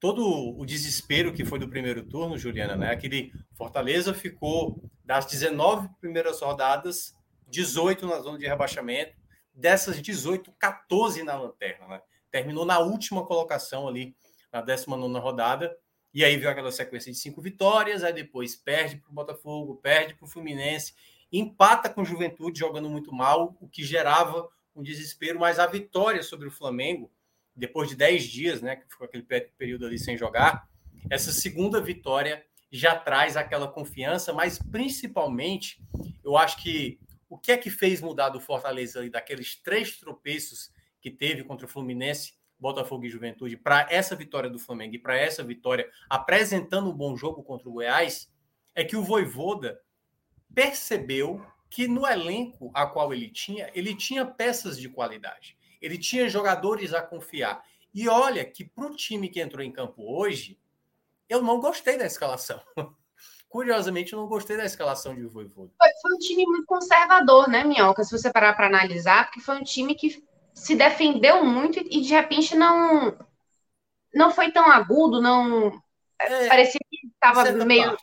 todo 0.01 0.59
o 0.61 0.67
desespero 0.67 1.33
que 1.33 1.47
foi 1.47 1.59
do 1.59 1.71
primeiro 1.71 2.05
turno, 2.05 2.37
Juliana, 2.37 2.77
né? 2.77 2.91
Aquele 2.91 3.33
Fortaleza 3.57 4.13
ficou 4.13 4.79
das 5.03 5.25
19 5.25 5.89
primeiras 5.99 6.43
rodadas, 6.43 7.17
18 7.49 8.07
na 8.07 8.21
zona 8.21 8.37
de 8.37 8.47
rebaixamento, 8.47 9.17
dessas 9.55 10.03
18, 10.03 10.53
14 10.59 11.23
na 11.23 11.41
lanterna, 11.41 11.89
né? 11.89 12.03
Terminou 12.35 12.65
na 12.65 12.81
última 12.81 13.25
colocação 13.25 13.87
ali, 13.87 14.13
na 14.53 14.61
19 14.61 15.21
rodada, 15.21 15.79
e 16.13 16.25
aí 16.25 16.37
veio 16.37 16.51
aquela 16.51 16.73
sequência 16.73 17.13
de 17.13 17.17
cinco 17.17 17.41
vitórias, 17.41 18.03
aí 18.03 18.13
depois 18.13 18.57
perde 18.57 18.97
para 18.97 19.09
o 19.09 19.15
Botafogo, 19.15 19.77
perde 19.77 20.15
para 20.15 20.25
o 20.25 20.29
Fluminense, 20.29 20.95
empata 21.31 21.89
com 21.89 22.03
o 22.03 22.05
Juventude 22.05 22.59
jogando 22.59 22.91
muito 22.91 23.15
mal, 23.15 23.57
o 23.61 23.69
que 23.69 23.85
gerava 23.85 24.49
um 24.75 24.83
desespero, 24.83 25.39
mas 25.39 25.61
a 25.61 25.67
vitória 25.69 26.25
sobre 26.25 26.49
o 26.49 26.51
Flamengo, 26.51 27.09
depois 27.55 27.89
de 27.89 27.95
10 27.95 28.25
dias, 28.25 28.61
né, 28.61 28.75
que 28.75 28.89
ficou 28.89 29.05
aquele 29.05 29.23
período 29.57 29.87
ali 29.87 29.97
sem 29.97 30.19
jogar, 30.19 30.69
essa 31.09 31.31
segunda 31.31 31.81
vitória 31.81 32.45
já 32.69 32.97
traz 32.97 33.37
aquela 33.37 33.69
confiança, 33.69 34.33
mas 34.33 34.59
principalmente, 34.59 35.81
eu 36.25 36.37
acho 36.37 36.61
que 36.61 36.99
o 37.29 37.39
que 37.39 37.53
é 37.53 37.57
que 37.57 37.71
fez 37.71 38.01
mudar 38.01 38.31
do 38.31 38.41
Fortaleza 38.41 38.99
ali, 38.99 39.09
daqueles 39.09 39.55
três 39.55 39.97
tropeços 39.99 40.74
que 41.05 41.11
teve 41.11 41.45
contra 41.45 41.67
o 41.67 41.69
Fluminense, 41.69 42.33
Botafogo 42.59 43.05
e 43.05 43.11
Juventude, 43.11 43.59
para 43.59 43.87
essa 43.91 44.17
vitória 44.17 44.49
do 44.49 44.59
Flamengo 44.59 44.95
e 44.95 44.99
para 44.99 45.15
essa 45.15 45.45
vitória, 45.45 45.87
apresentando 46.09 46.89
um 46.89 46.97
bom 46.97 47.15
jogo 47.15 47.43
contra 47.43 47.69
o 47.69 47.73
Goiás, 47.73 48.33
é 48.75 48.83
que 48.83 48.97
o 48.97 49.05
Voivoda 49.05 49.79
percebeu 50.55 51.45
que 51.69 51.87
no 51.87 52.07
elenco 52.07 52.71
a 52.73 52.87
qual 52.87 53.13
ele 53.13 53.29
tinha, 53.29 53.71
ele 53.75 53.95
tinha 53.95 54.25
peças 54.25 54.81
de 54.81 54.89
qualidade. 54.89 55.59
Ele 55.79 55.99
tinha 55.99 56.27
jogadores 56.27 56.95
a 56.95 57.03
confiar. 57.03 57.63
E 57.93 58.09
olha 58.09 58.43
que 58.43 58.65
para 58.65 58.87
o 58.87 58.97
time 58.97 59.29
que 59.29 59.43
entrou 59.43 59.63
em 59.63 59.71
campo 59.71 60.03
hoje, 60.11 60.59
eu 61.29 61.43
não 61.43 61.61
gostei 61.61 61.99
da 61.99 62.07
escalação. 62.07 62.63
Curiosamente, 63.47 64.15
eu 64.15 64.19
não 64.19 64.27
gostei 64.27 64.57
da 64.57 64.65
escalação 64.65 65.15
de 65.15 65.27
Voivoda. 65.27 65.71
Foi, 65.77 65.91
foi 66.01 66.15
um 66.15 66.19
time 66.19 66.47
muito 66.47 66.65
conservador, 66.65 67.47
né, 67.47 67.63
Minhoca? 67.63 68.03
Se 68.03 68.19
você 68.19 68.33
parar 68.33 68.55
para 68.55 68.69
analisar, 68.69 69.27
porque 69.27 69.41
foi 69.41 69.61
um 69.61 69.63
time 69.63 69.95
que 69.95 70.25
se 70.55 70.77
defendeu 70.77 71.45
muito 71.45 71.79
e 71.79 72.01
de 72.01 72.09
repente 72.09 72.55
não 72.55 73.19
não 74.15 74.31
foi 74.31 74.53
tão 74.53 74.71
agudo, 74.71 75.21
não 75.21 75.69
é, 76.21 76.47
parecia 76.47 76.81
que 76.89 77.09
estava 77.09 77.51
meio 77.65 77.97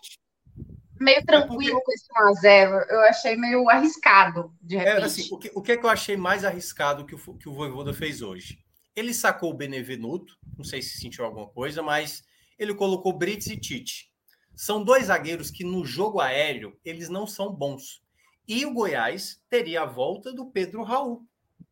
meio 0.99 1.17
é 1.17 1.21
tranquilo 1.23 1.77
é 1.77 1.81
porque... 1.81 1.85
com 1.85 1.91
esse 1.93 2.05
1 2.11 2.27
a 2.27 2.33
0. 2.33 2.75
Eu 2.89 3.01
achei 3.01 3.35
meio 3.35 3.69
arriscado 3.69 4.53
de 4.61 4.77
repente. 4.77 5.01
É, 5.01 5.03
assim, 5.03 5.27
o 5.31 5.37
que, 5.37 5.51
o 5.55 5.61
que 5.61 5.71
é 5.71 5.77
que 5.77 5.85
eu 5.85 5.89
achei 5.89 6.15
mais 6.15 6.45
arriscado 6.45 7.05
que 7.05 7.15
o 7.15 7.37
que 7.37 7.49
o 7.49 7.53
Voivoda 7.53 7.93
fez 7.93 8.21
hoje? 8.21 8.59
Ele 8.95 9.13
sacou 9.13 9.51
o 9.51 9.53
Benevenuto, 9.53 10.37
não 10.57 10.65
sei 10.65 10.81
se 10.81 10.99
sentiu 10.99 11.25
alguma 11.25 11.47
coisa, 11.47 11.81
mas 11.81 12.23
ele 12.59 12.75
colocou 12.75 13.17
Brits 13.17 13.47
e 13.47 13.57
Tite. 13.57 14.11
São 14.53 14.83
dois 14.83 15.05
zagueiros 15.05 15.49
que 15.49 15.63
no 15.63 15.85
jogo 15.85 16.19
aéreo 16.19 16.77
eles 16.83 17.09
não 17.09 17.25
são 17.25 17.51
bons. 17.51 18.03
E 18.47 18.65
o 18.65 18.73
Goiás 18.73 19.41
teria 19.49 19.83
a 19.83 19.85
volta 19.85 20.33
do 20.33 20.51
Pedro 20.51 20.83
Raul 20.83 21.25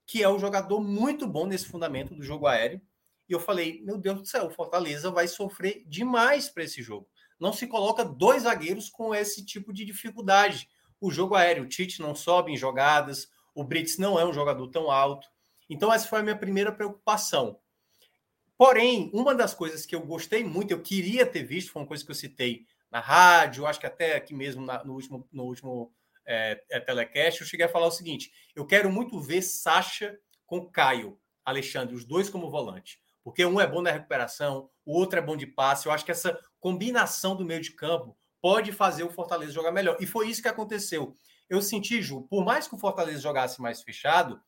que 0.09 0.23
é 0.23 0.27
um 0.27 0.39
jogador 0.39 0.81
muito 0.81 1.27
bom 1.27 1.45
nesse 1.45 1.67
fundamento 1.67 2.15
do 2.15 2.23
jogo 2.23 2.47
aéreo. 2.47 2.81
E 3.29 3.31
eu 3.31 3.39
falei, 3.39 3.79
meu 3.83 3.95
Deus 3.95 4.21
do 4.21 4.25
céu, 4.25 4.47
o 4.47 4.49
Fortaleza 4.49 5.11
vai 5.11 5.27
sofrer 5.27 5.83
demais 5.85 6.49
para 6.49 6.63
esse 6.63 6.81
jogo. 6.81 7.07
Não 7.39 7.53
se 7.53 7.67
coloca 7.67 8.03
dois 8.03 8.41
zagueiros 8.41 8.89
com 8.89 9.13
esse 9.13 9.45
tipo 9.45 9.71
de 9.71 9.85
dificuldade. 9.85 10.67
O 10.99 11.11
jogo 11.11 11.35
aéreo, 11.35 11.65
o 11.65 11.67
Tite 11.67 12.01
não 12.01 12.15
sobe 12.15 12.51
em 12.51 12.57
jogadas, 12.57 13.29
o 13.53 13.63
Brits 13.63 13.99
não 13.99 14.19
é 14.19 14.25
um 14.25 14.33
jogador 14.33 14.67
tão 14.69 14.89
alto. 14.89 15.27
Então, 15.69 15.93
essa 15.93 16.07
foi 16.07 16.21
a 16.21 16.23
minha 16.23 16.35
primeira 16.35 16.71
preocupação. 16.71 17.59
Porém, 18.57 19.11
uma 19.13 19.35
das 19.35 19.53
coisas 19.53 19.85
que 19.85 19.95
eu 19.95 20.01
gostei 20.01 20.43
muito, 20.43 20.71
eu 20.71 20.81
queria 20.81 21.23
ter 21.23 21.43
visto, 21.43 21.71
foi 21.71 21.83
uma 21.83 21.87
coisa 21.87 22.03
que 22.03 22.09
eu 22.09 22.15
citei 22.15 22.65
na 22.89 22.99
rádio, 22.99 23.67
acho 23.67 23.79
que 23.79 23.85
até 23.85 24.15
aqui 24.15 24.33
mesmo 24.33 24.65
na, 24.65 24.83
no 24.83 24.93
último, 24.93 25.29
no 25.31 25.43
último 25.43 25.93
é, 26.29 26.63
é, 26.69 26.79
telecast, 26.79 27.41
eu 27.41 27.47
cheguei 27.47 27.65
a 27.65 27.69
falar 27.69 27.87
o 27.87 27.91
seguinte: 27.91 28.31
eu 28.55 28.65
quero 28.65 28.91
muito 28.91 29.19
ver 29.19 29.41
Sacha 29.41 30.15
com 30.45 30.69
Caio 30.69 31.19
Alexandre, 31.43 31.95
os 31.95 32.05
dois 32.05 32.29
como 32.29 32.51
volante. 32.51 32.99
Porque 33.23 33.43
um 33.43 33.59
é 33.59 33.65
bom 33.65 33.81
na 33.81 33.91
recuperação, 33.91 34.69
o 34.85 34.95
outro 34.97 35.17
é 35.17 35.21
bom 35.21 35.35
de 35.35 35.47
passe. 35.47 35.87
Eu 35.87 35.91
acho 35.91 36.05
que 36.05 36.11
essa 36.11 36.39
combinação 36.59 37.35
do 37.35 37.43
meio 37.43 37.61
de 37.61 37.71
campo 37.71 38.15
pode 38.39 38.71
fazer 38.71 39.03
o 39.03 39.09
Fortaleza 39.09 39.51
jogar 39.51 39.71
melhor. 39.71 39.97
E 39.99 40.05
foi 40.05 40.29
isso 40.29 40.41
que 40.41 40.47
aconteceu. 40.47 41.13
Eu 41.49 41.61
senti, 41.61 42.01
Ju, 42.01 42.21
por 42.29 42.45
mais 42.45 42.67
que 42.67 42.75
o 42.75 42.77
Fortaleza 42.77 43.19
jogasse 43.19 43.59
mais 43.59 43.81
fechado, 43.81 44.39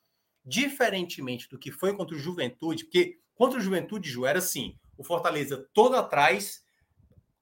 diferentemente 0.46 1.50
do 1.50 1.58
que 1.58 1.72
foi 1.72 1.96
contra 1.96 2.16
o 2.16 2.20
Juventude, 2.20 2.86
porque 2.86 3.20
contra 3.34 3.60
o 3.60 3.62
Juventude, 3.62 4.10
Ju, 4.10 4.26
era 4.26 4.38
assim: 4.38 4.78
o 4.96 5.04
Fortaleza 5.04 5.68
todo 5.74 5.96
atrás, 5.96 6.64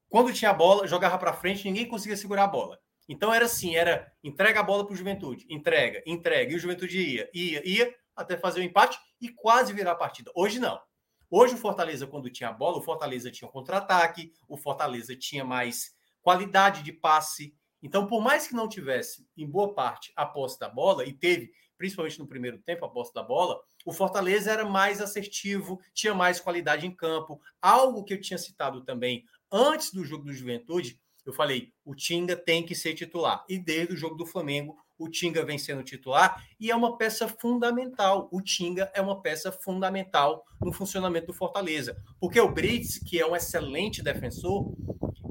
quando 0.08 0.32
tinha 0.32 0.50
a 0.50 0.54
bola, 0.54 0.86
jogava 0.86 1.18
para 1.18 1.34
frente, 1.34 1.64
ninguém 1.64 1.86
conseguia 1.86 2.16
segurar 2.16 2.44
a 2.44 2.48
bola. 2.48 2.80
Então 3.10 3.34
era 3.34 3.46
assim, 3.46 3.74
era 3.74 4.08
entrega 4.22 4.60
a 4.60 4.62
bola 4.62 4.86
para 4.86 4.94
o 4.94 4.96
Juventude, 4.96 5.44
entrega, 5.50 6.00
entrega, 6.06 6.52
e 6.52 6.54
o 6.54 6.58
Juventude 6.60 6.96
ia, 6.96 7.28
ia, 7.34 7.68
ia, 7.68 7.94
até 8.14 8.38
fazer 8.38 8.60
o 8.60 8.62
empate 8.62 9.00
e 9.20 9.28
quase 9.28 9.72
virar 9.72 9.90
a 9.90 9.96
partida. 9.96 10.30
Hoje 10.32 10.60
não. 10.60 10.80
Hoje 11.28 11.54
o 11.54 11.58
Fortaleza, 11.58 12.06
quando 12.06 12.30
tinha 12.30 12.50
a 12.50 12.52
bola, 12.52 12.78
o 12.78 12.82
Fortaleza 12.82 13.28
tinha 13.28 13.48
um 13.48 13.50
contra-ataque, 13.50 14.32
o 14.48 14.56
Fortaleza 14.56 15.16
tinha 15.16 15.44
mais 15.44 15.90
qualidade 16.22 16.84
de 16.84 16.92
passe. 16.92 17.52
Então, 17.82 18.06
por 18.06 18.22
mais 18.22 18.46
que 18.46 18.54
não 18.54 18.68
tivesse, 18.68 19.26
em 19.36 19.48
boa 19.48 19.74
parte, 19.74 20.12
a 20.14 20.24
posse 20.24 20.56
da 20.60 20.68
bola, 20.68 21.04
e 21.04 21.12
teve, 21.12 21.50
principalmente 21.76 22.20
no 22.20 22.28
primeiro 22.28 22.58
tempo, 22.58 22.84
a 22.84 22.88
posse 22.88 23.12
da 23.12 23.24
bola, 23.24 23.60
o 23.84 23.92
Fortaleza 23.92 24.52
era 24.52 24.64
mais 24.64 25.00
assertivo, 25.00 25.80
tinha 25.92 26.14
mais 26.14 26.38
qualidade 26.38 26.86
em 26.86 26.94
campo. 26.94 27.40
Algo 27.60 28.04
que 28.04 28.14
eu 28.14 28.20
tinha 28.20 28.38
citado 28.38 28.84
também 28.84 29.24
antes 29.50 29.92
do 29.92 30.04
jogo 30.04 30.26
do 30.26 30.32
Juventude, 30.32 31.00
eu 31.26 31.32
falei, 31.32 31.72
o 31.84 31.94
Tinga 31.94 32.36
tem 32.36 32.64
que 32.64 32.74
ser 32.74 32.94
titular. 32.94 33.44
E 33.48 33.58
desde 33.58 33.94
o 33.94 33.96
jogo 33.96 34.16
do 34.16 34.26
Flamengo, 34.26 34.76
o 34.98 35.08
Tinga 35.08 35.44
vem 35.44 35.58
sendo 35.58 35.82
titular 35.82 36.44
e 36.58 36.70
é 36.70 36.76
uma 36.76 36.96
peça 36.96 37.26
fundamental. 37.26 38.28
O 38.30 38.42
Tinga 38.42 38.90
é 38.94 39.00
uma 39.00 39.20
peça 39.20 39.50
fundamental 39.50 40.44
no 40.60 40.72
funcionamento 40.72 41.28
do 41.28 41.32
Fortaleza. 41.32 41.96
Porque 42.20 42.40
o 42.40 42.52
Brits, 42.52 42.98
que 42.98 43.18
é 43.18 43.26
um 43.26 43.34
excelente 43.34 44.02
defensor, 44.02 44.74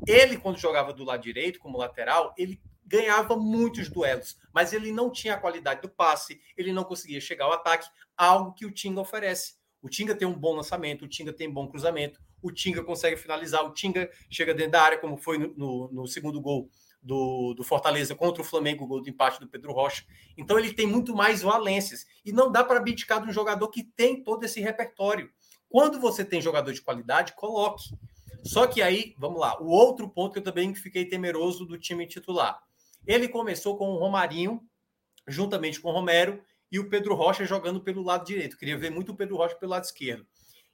ele, 0.08 0.38
quando 0.38 0.58
jogava 0.58 0.92
do 0.92 1.04
lado 1.04 1.22
direito, 1.22 1.60
como 1.60 1.78
lateral, 1.78 2.34
ele 2.38 2.60
ganhava 2.84 3.38
muitos 3.38 3.88
duelos, 3.88 4.36
mas 4.52 4.74
ele 4.74 4.92
não 4.92 5.12
tinha 5.12 5.36
a 5.36 5.40
qualidade 5.40 5.82
do 5.82 5.90
passe, 5.90 6.42
ele 6.58 6.74
não 6.74 6.84
conseguia 6.84 7.22
chegar 7.22 7.46
ao 7.46 7.54
ataque, 7.54 7.88
algo 8.18 8.54
que 8.54 8.66
o 8.66 8.72
Tinga 8.72 9.00
oferece. 9.00 9.54
O 9.80 9.88
Tinga 9.88 10.16
tem 10.16 10.28
um 10.28 10.38
bom 10.38 10.56
lançamento, 10.56 11.06
o 11.06 11.08
Tinga 11.08 11.32
tem 11.32 11.52
bom 11.52 11.68
cruzamento, 11.68 12.20
o 12.42 12.52
Tinga 12.52 12.84
consegue 12.84 13.18
finalizar, 13.18 13.66
o 13.66 13.74
Tinga 13.74 14.10
chega 14.30 14.54
dentro 14.54 14.74
da 14.74 14.82
área, 14.82 14.98
como 14.98 15.18
foi 15.18 15.38
no, 15.38 15.54
no, 15.56 15.90
no 15.92 16.08
segundo 16.08 16.40
gol 16.40 16.70
do, 17.02 17.54
do, 17.54 17.64
Fortaleza 17.64 18.14
contra 18.14 18.42
o 18.42 18.46
Flamengo, 18.46 18.84
o 18.84 18.88
gol 18.88 19.02
de 19.02 19.10
empate 19.10 19.40
do 19.40 19.48
Pedro 19.48 19.72
Rocha. 19.72 20.04
Então 20.38 20.60
ele 20.60 20.74
tem 20.74 20.86
muito 20.86 21.16
mais 21.16 21.42
valências. 21.42 22.06
E 22.26 22.32
não 22.32 22.52
dá 22.52 22.64
para 22.64 22.80
abdicar 22.80 23.22
de 23.22 23.30
um 23.30 23.34
jogador 23.34 23.68
que 23.70 23.84
tem 23.84 24.22
todo 24.22 24.44
esse 24.44 24.60
repertório. 24.60 25.32
Quando 25.70 26.00
você 26.00 26.26
tem 26.26 26.42
jogador 26.42 26.74
de 26.74 26.82
qualidade, 26.82 27.34
coloque. 27.34 27.96
Só 28.44 28.68
que 28.68 28.82
aí, 28.82 29.14
vamos 29.18 29.40
lá, 29.40 29.62
o 29.62 29.68
outro 29.68 30.10
ponto 30.10 30.34
que 30.34 30.40
eu 30.40 30.44
também 30.44 30.74
fiquei 30.74 31.06
temeroso 31.06 31.66
do 31.66 31.78
time 31.78 32.08
titular. 32.08 32.62
Ele 33.06 33.28
começou 33.28 33.78
com 33.78 33.90
o 33.90 33.98
Romarinho, 33.98 34.62
juntamente 35.28 35.80
com 35.80 35.90
o 35.90 35.92
Romero, 35.92 36.42
e 36.72 36.80
o 36.80 36.90
Pedro 36.90 37.16
Rocha 37.16 37.46
jogando 37.46 37.82
pelo 37.82 38.02
lado 38.02 38.26
direito. 38.26 38.58
Queria 38.58 38.78
ver 38.78 38.92
muito 38.92 39.12
o 39.12 39.16
Pedro 39.16 39.36
Rocha 39.36 39.56
pelo 39.56 39.72
lado 39.72 39.84
esquerdo. 39.84 40.26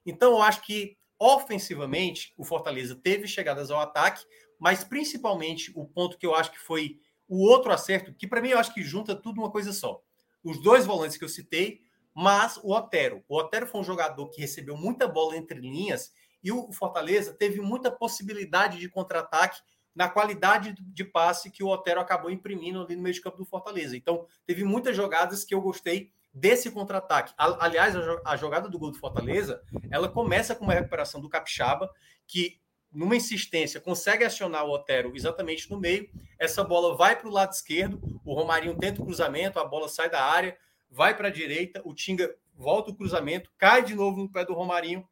Então, 0.06 0.34
eu 0.34 0.42
acho 0.42 0.62
que 0.62 0.98
ofensivamente 1.20 2.34
o 2.38 2.44
Fortaleza 2.44 2.96
teve 2.96 3.28
chegadas 3.28 3.72
ao 3.72 3.80
ataque, 3.80 4.26
mas 4.60 4.84
principalmente 4.84 5.72
o 5.76 5.86
ponto 5.86 6.18
que 6.18 6.26
eu 6.26 6.36
acho 6.36 6.52
que 6.52 6.60
foi 6.60 7.00
o 7.28 7.44
outro 7.48 7.72
acerto, 7.72 8.14
que 8.14 8.28
para 8.28 8.42
mim 8.42 8.50
eu 8.50 8.60
acho 8.60 8.74
que 8.74 8.84
junta 8.84 9.16
tudo 9.16 9.40
uma 9.40 9.52
coisa 9.52 9.74
só. 9.74 10.02
Os 10.44 10.62
dois 10.62 10.86
volantes 10.86 11.18
que 11.18 11.24
eu 11.24 11.30
citei, 11.30 11.82
mas 12.14 12.58
o 12.58 12.72
Otero. 12.72 13.24
O 13.28 13.38
Otero 13.38 13.68
foi 13.68 13.82
um 13.82 13.84
jogador 13.84 14.30
que 14.30 14.40
recebeu 14.40 14.78
muita 14.78 15.08
bola 15.08 15.36
entre 15.36 15.60
linhas 15.60 16.14
e 16.44 16.52
o 16.52 16.72
Fortaleza 16.72 17.34
teve 17.34 17.60
muita 17.60 17.92
possibilidade 17.92 18.78
de 18.80 18.88
contra-ataque 18.88 19.60
na 19.96 20.10
qualidade 20.10 20.76
de 20.78 21.04
passe 21.04 21.50
que 21.50 21.64
o 21.64 21.68
Otero 21.68 22.00
acabou 22.00 22.30
imprimindo 22.30 22.82
ali 22.82 22.96
no 22.96 23.02
meio 23.02 23.16
de 23.16 23.22
campo 23.22 23.38
do 23.38 23.46
Fortaleza. 23.46 23.96
Então, 23.96 24.28
teve 24.46 24.64
muitas 24.64 24.96
jogadas 24.96 25.44
que 25.44 25.56
eu 25.56 25.62
gostei 25.62 26.12
desse 26.36 26.70
contra-ataque. 26.70 27.34
Aliás, 27.38 27.96
a 28.26 28.36
jogada 28.36 28.68
do 28.68 28.78
gol 28.78 28.92
do 28.92 29.00
Fortaleza, 29.00 29.64
ela 29.90 30.10
começa 30.10 30.54
com 30.54 30.66
uma 30.66 30.74
recuperação 30.74 31.22
do 31.22 31.30
Capixaba, 31.30 31.90
que 32.28 32.60
numa 32.92 33.16
insistência 33.16 33.80
consegue 33.80 34.26
acionar 34.26 34.66
o 34.66 34.72
Otero 34.72 35.16
exatamente 35.16 35.72
no 35.72 35.80
meio. 35.80 36.10
Essa 36.38 36.62
bola 36.62 36.96
vai 36.98 37.16
para 37.16 37.30
o 37.30 37.32
lado 37.32 37.54
esquerdo, 37.54 38.02
o 38.26 38.34
Romarinho 38.34 38.78
tenta 38.78 39.02
o 39.02 39.06
cruzamento, 39.06 39.60
a 39.60 39.64
bola 39.64 39.88
sai 39.88 40.10
da 40.10 40.24
área, 40.24 40.58
vai 40.90 41.16
para 41.16 41.30
a 41.30 41.32
direita, 41.32 41.82
o 41.86 41.94
Tinga 41.94 42.36
volta 42.54 42.92
o 42.92 42.96
cruzamento, 42.96 43.50
cai 43.58 43.82
de 43.82 43.96
novo 43.96 44.22
no 44.22 44.32
pé 44.32 44.44
do 44.44 44.54
Romarinho 44.54 45.08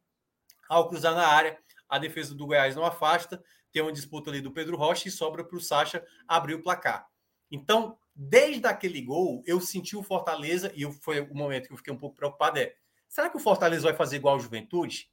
ao 0.68 0.90
cruzar 0.90 1.16
na 1.16 1.26
área. 1.26 1.58
A 1.88 1.98
defesa 1.98 2.36
do 2.36 2.46
Goiás 2.46 2.76
não 2.76 2.84
afasta, 2.84 3.42
tem 3.72 3.82
uma 3.82 3.94
disputa 3.94 4.30
ali 4.30 4.42
do 4.42 4.52
Pedro 4.52 4.76
Rocha 4.76 5.08
e 5.08 5.12
sobra 5.12 5.44
para 5.44 5.56
o 5.56 5.62
Sacha 5.62 6.06
abrir 6.28 6.56
o 6.56 6.62
placar. 6.62 7.08
Então, 7.50 7.98
desde 8.16 8.68
aquele 8.68 9.02
gol, 9.02 9.44
eu 9.46 9.60
senti 9.60 9.96
o 9.96 10.04
Fortaleza, 10.04 10.72
e 10.76 10.92
foi 10.92 11.22
o 11.22 11.36
momento 11.36 11.68
que 11.68 11.74
eu 11.74 11.78
fiquei 11.78 11.94
um 11.94 11.98
pouco 11.98 12.16
preocupado: 12.16 12.60
é 12.60 12.74
será 13.08 13.30
que 13.30 13.38
o 13.38 13.40
Fortaleza 13.40 13.84
vai 13.84 13.94
fazer 13.94 14.18
igual 14.18 14.36
ao 14.36 14.40
Juventude? 14.40 15.10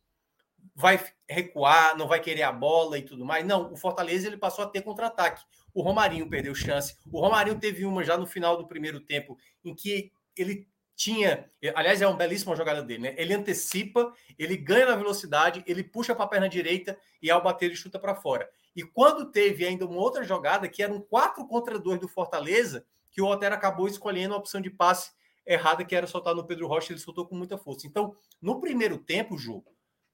Vai 0.75 1.03
recuar, 1.29 1.97
não 1.97 2.07
vai 2.07 2.21
querer 2.21 2.43
a 2.43 2.53
bola 2.53 2.99
e 2.99 3.03
tudo 3.03 3.25
mais? 3.25 3.45
Não, 3.47 3.73
o 3.73 3.77
Fortaleza 3.77 4.27
ele 4.27 4.37
passou 4.37 4.65
a 4.65 4.69
ter 4.69 4.83
contra-ataque. 4.83 5.43
O 5.73 5.83
Romarinho 5.83 6.29
perdeu 6.29 6.55
chance. 6.55 6.97
O 7.11 7.21
Romarinho 7.21 7.59
teve 7.59 7.85
uma 7.85 8.05
já 8.05 8.17
no 8.17 8.27
final 8.27 8.57
do 8.57 8.67
primeiro 8.67 9.01
tempo, 9.01 9.39
em 9.65 9.75
que 9.75 10.13
ele 10.37 10.69
tinha. 10.95 11.51
Aliás, 11.75 12.03
é 12.03 12.07
uma 12.07 12.17
belíssima 12.17 12.55
jogada 12.55 12.83
dele, 12.83 13.03
né? 13.05 13.15
Ele 13.17 13.33
antecipa, 13.33 14.13
ele 14.39 14.55
ganha 14.55 14.85
na 14.85 14.97
velocidade, 14.97 15.65
ele 15.67 15.83
puxa 15.83 16.15
para 16.15 16.25
a 16.25 16.29
perna 16.29 16.49
direita 16.49 16.99
e 17.23 17.31
ao 17.31 17.43
bater 17.43 17.67
ele 17.67 17.75
chuta 17.75 17.99
para 17.99 18.15
fora. 18.15 18.51
E 18.75 18.83
quando 18.83 19.31
teve 19.31 19.67
ainda 19.67 19.87
uma 19.87 20.01
outra 20.01 20.23
jogada, 20.23 20.69
que 20.69 20.83
era 20.83 20.93
um 20.93 21.01
4 21.01 21.47
contra 21.47 21.79
2 21.79 22.01
do 22.01 22.09
Fortaleza, 22.09 22.87
que 23.11 23.21
o 23.21 23.27
Otero 23.27 23.55
acabou 23.55 23.89
escolhendo 23.89 24.35
a 24.35 24.39
opção 24.39 24.61
de 24.61 24.71
passe 24.71 25.11
errada, 25.47 25.85
que 25.85 25.95
era 25.97 26.07
soltar 26.07 26.35
no 26.35 26.47
Pedro 26.47 26.69
Rocha, 26.69 26.93
ele 26.93 27.01
soltou 27.01 27.27
com 27.27 27.35
muita 27.35 27.59
força. 27.59 27.87
Então, 27.87 28.15
no 28.41 28.61
primeiro 28.61 28.99
tempo, 28.99 29.37
Ju, 29.37 29.65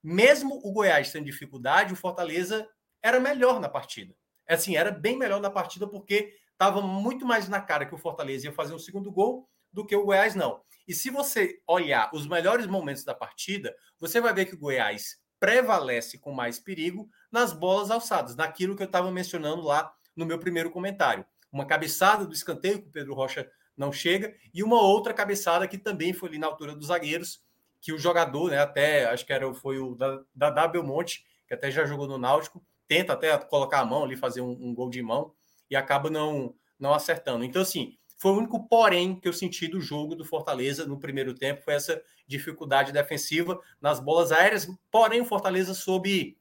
mesmo 0.02 0.60
o 0.64 0.72
Goiás 0.72 1.12
tendo 1.12 1.26
dificuldade, 1.26 1.92
o 1.92 1.96
Fortaleza 1.96 2.68
era 3.02 3.20
melhor 3.20 3.60
na 3.60 3.68
partida. 3.68 4.14
Assim, 4.48 4.76
era 4.76 4.90
bem 4.90 5.18
melhor 5.18 5.40
na 5.40 5.50
partida, 5.50 5.86
porque 5.86 6.34
estava 6.52 6.80
muito 6.80 7.26
mais 7.26 7.48
na 7.48 7.60
cara 7.60 7.84
que 7.84 7.94
o 7.94 7.98
Fortaleza 7.98 8.46
ia 8.46 8.52
fazer 8.52 8.74
um 8.74 8.78
segundo 8.78 9.10
gol 9.12 9.48
do 9.72 9.84
que 9.84 9.94
o 9.94 10.04
Goiás 10.04 10.34
não. 10.34 10.62
E 10.88 10.94
se 10.94 11.10
você 11.10 11.60
olhar 11.66 12.10
os 12.14 12.26
melhores 12.26 12.66
momentos 12.66 13.04
da 13.04 13.14
partida, 13.14 13.76
você 13.98 14.20
vai 14.20 14.32
ver 14.32 14.46
que 14.46 14.54
o 14.54 14.58
Goiás 14.58 15.18
prevalece 15.38 16.18
com 16.18 16.32
mais 16.32 16.58
perigo 16.58 17.08
nas 17.30 17.52
bolas 17.52 17.90
alçadas, 17.90 18.36
naquilo 18.36 18.76
que 18.76 18.82
eu 18.82 18.86
estava 18.86 19.10
mencionando 19.10 19.62
lá 19.62 19.94
no 20.14 20.26
meu 20.26 20.38
primeiro 20.38 20.70
comentário. 20.70 21.24
Uma 21.52 21.66
cabeçada 21.66 22.26
do 22.26 22.32
escanteio 22.32 22.82
que 22.82 22.88
o 22.88 22.92
Pedro 22.92 23.14
Rocha 23.14 23.50
não 23.76 23.92
chega 23.92 24.34
e 24.52 24.62
uma 24.62 24.80
outra 24.80 25.12
cabeçada 25.12 25.68
que 25.68 25.78
também 25.78 26.12
foi 26.12 26.30
ali 26.30 26.38
na 26.38 26.46
altura 26.46 26.74
dos 26.74 26.88
zagueiros, 26.88 27.42
que 27.80 27.92
o 27.92 27.98
jogador, 27.98 28.50
né, 28.50 28.58
até 28.58 29.04
acho 29.06 29.24
que 29.24 29.32
era 29.32 29.52
foi 29.54 29.78
o 29.78 29.94
da, 29.94 30.22
da 30.34 30.50
W 30.50 30.82
Monte, 30.82 31.24
que 31.46 31.54
até 31.54 31.70
já 31.70 31.84
jogou 31.84 32.08
no 32.08 32.18
Náutico, 32.18 32.64
tenta 32.88 33.12
até 33.12 33.36
colocar 33.38 33.80
a 33.80 33.84
mão 33.84 34.04
ali, 34.04 34.16
fazer 34.16 34.40
um, 34.40 34.50
um 34.50 34.74
gol 34.74 34.90
de 34.90 35.02
mão 35.02 35.32
e 35.70 35.76
acaba 35.76 36.10
não 36.10 36.54
não 36.78 36.92
acertando. 36.92 37.44
Então 37.44 37.62
assim, 37.62 37.96
foi 38.18 38.32
o 38.32 38.36
único 38.38 38.66
porém 38.66 39.18
que 39.20 39.28
eu 39.28 39.32
senti 39.32 39.68
do 39.68 39.80
jogo 39.80 40.14
do 40.14 40.24
Fortaleza 40.24 40.86
no 40.86 40.98
primeiro 40.98 41.34
tempo, 41.34 41.62
foi 41.62 41.74
essa 41.74 42.02
dificuldade 42.26 42.92
defensiva 42.92 43.60
nas 43.80 44.00
bolas 44.00 44.32
aéreas. 44.32 44.66
Porém, 44.90 45.20
o 45.20 45.24
Fortaleza 45.24 45.74
soube, 45.74 46.36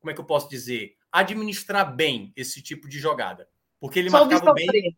como 0.00 0.10
é 0.10 0.14
que 0.14 0.20
eu 0.20 0.24
posso 0.24 0.48
dizer, 0.48 0.96
administrar 1.12 1.94
bem 1.94 2.32
esse 2.34 2.60
tipo 2.62 2.88
de 2.88 2.98
jogada. 2.98 3.48
Porque 3.78 3.98
ele 3.98 4.10
soube 4.10 4.34
marcava 4.34 4.58
sofrer. 4.58 4.72
bem. 4.72 4.96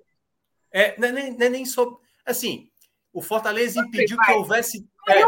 É, 0.71 0.99
não 0.99 1.09
é 1.09 1.13
nem, 1.13 1.37
não 1.37 1.47
é 1.47 1.49
nem 1.49 1.65
sobre. 1.67 1.99
Assim, 2.25 2.71
o 3.13 3.21
Fortaleza 3.21 3.81
impediu 3.81 4.17
que 4.17 4.33
houvesse. 4.33 4.89
É, 5.09 5.21
é 5.21 5.27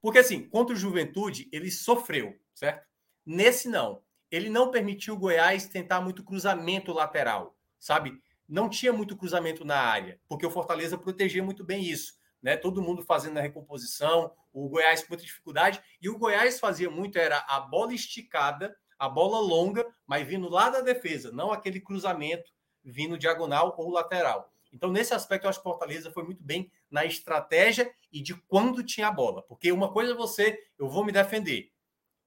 porque, 0.00 0.18
assim, 0.18 0.48
contra 0.48 0.74
o 0.74 0.78
Juventude, 0.78 1.48
ele 1.52 1.70
sofreu, 1.70 2.38
certo? 2.54 2.86
Nesse, 3.24 3.68
não. 3.68 4.02
Ele 4.30 4.48
não 4.48 4.70
permitiu 4.70 5.14
o 5.14 5.18
Goiás 5.18 5.66
tentar 5.66 6.00
muito 6.00 6.22
cruzamento 6.22 6.92
lateral, 6.92 7.56
sabe? 7.78 8.20
não 8.48 8.68
tinha 8.68 8.92
muito 8.92 9.16
cruzamento 9.16 9.64
na 9.64 9.78
área, 9.78 10.20
porque 10.28 10.46
o 10.46 10.50
Fortaleza 10.50 10.96
protegia 10.96 11.42
muito 11.42 11.64
bem 11.64 11.82
isso. 11.82 12.14
Né? 12.42 12.56
Todo 12.56 12.82
mundo 12.82 13.02
fazendo 13.02 13.38
a 13.38 13.42
recomposição, 13.42 14.32
o 14.52 14.68
Goiás 14.68 15.02
com 15.02 15.08
muita 15.10 15.24
dificuldade, 15.24 15.80
e 16.00 16.08
o 16.08 16.18
Goiás 16.18 16.60
fazia 16.60 16.90
muito, 16.90 17.18
era 17.18 17.44
a 17.48 17.60
bola 17.60 17.92
esticada, 17.94 18.76
a 18.98 19.08
bola 19.08 19.38
longa, 19.38 19.86
mas 20.06 20.26
vindo 20.26 20.48
lá 20.48 20.70
da 20.70 20.80
defesa, 20.80 21.30
não 21.32 21.52
aquele 21.52 21.80
cruzamento 21.80 22.52
vindo 22.84 23.18
diagonal 23.18 23.74
ou 23.76 23.90
lateral. 23.90 24.52
Então, 24.72 24.90
nesse 24.90 25.14
aspecto, 25.14 25.44
eu 25.44 25.50
acho 25.50 25.58
que 25.58 25.64
Fortaleza 25.64 26.10
foi 26.10 26.22
muito 26.22 26.42
bem 26.42 26.70
na 26.90 27.04
estratégia 27.04 27.90
e 28.12 28.20
de 28.20 28.34
quando 28.34 28.82
tinha 28.82 29.08
a 29.08 29.12
bola. 29.12 29.42
Porque 29.42 29.72
uma 29.72 29.92
coisa 29.92 30.12
é 30.12 30.14
você, 30.14 30.58
eu 30.78 30.88
vou 30.88 31.04
me 31.04 31.12
defender, 31.12 31.70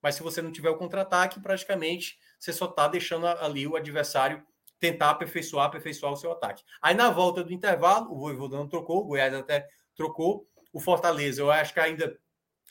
mas 0.01 0.15
se 0.15 0.23
você 0.23 0.41
não 0.41 0.51
tiver 0.51 0.69
o 0.69 0.77
contra-ataque, 0.77 1.39
praticamente 1.39 2.17
você 2.39 2.53
só 2.53 2.65
está 2.65 2.87
deixando 2.87 3.27
ali 3.27 3.67
o 3.67 3.75
adversário 3.75 4.45
tentar 4.79 5.09
aperfeiçoar, 5.09 5.65
aperfeiçoar 5.65 6.13
o 6.13 6.15
seu 6.15 6.31
ataque. 6.31 6.63
Aí 6.81 6.95
na 6.95 7.09
volta 7.09 7.43
do 7.43 7.51
intervalo, 7.51 8.13
o 8.13 8.17
Voivoda 8.17 8.55
não 8.55 8.67
trocou, 8.67 9.01
o 9.01 9.07
Goiás 9.07 9.33
até 9.33 9.67
trocou, 9.99 10.47
o 10.71 10.79
Fortaleza, 10.79 11.41
eu 11.41 11.51
acho 11.51 11.73
que 11.73 11.79
ainda 11.81 12.17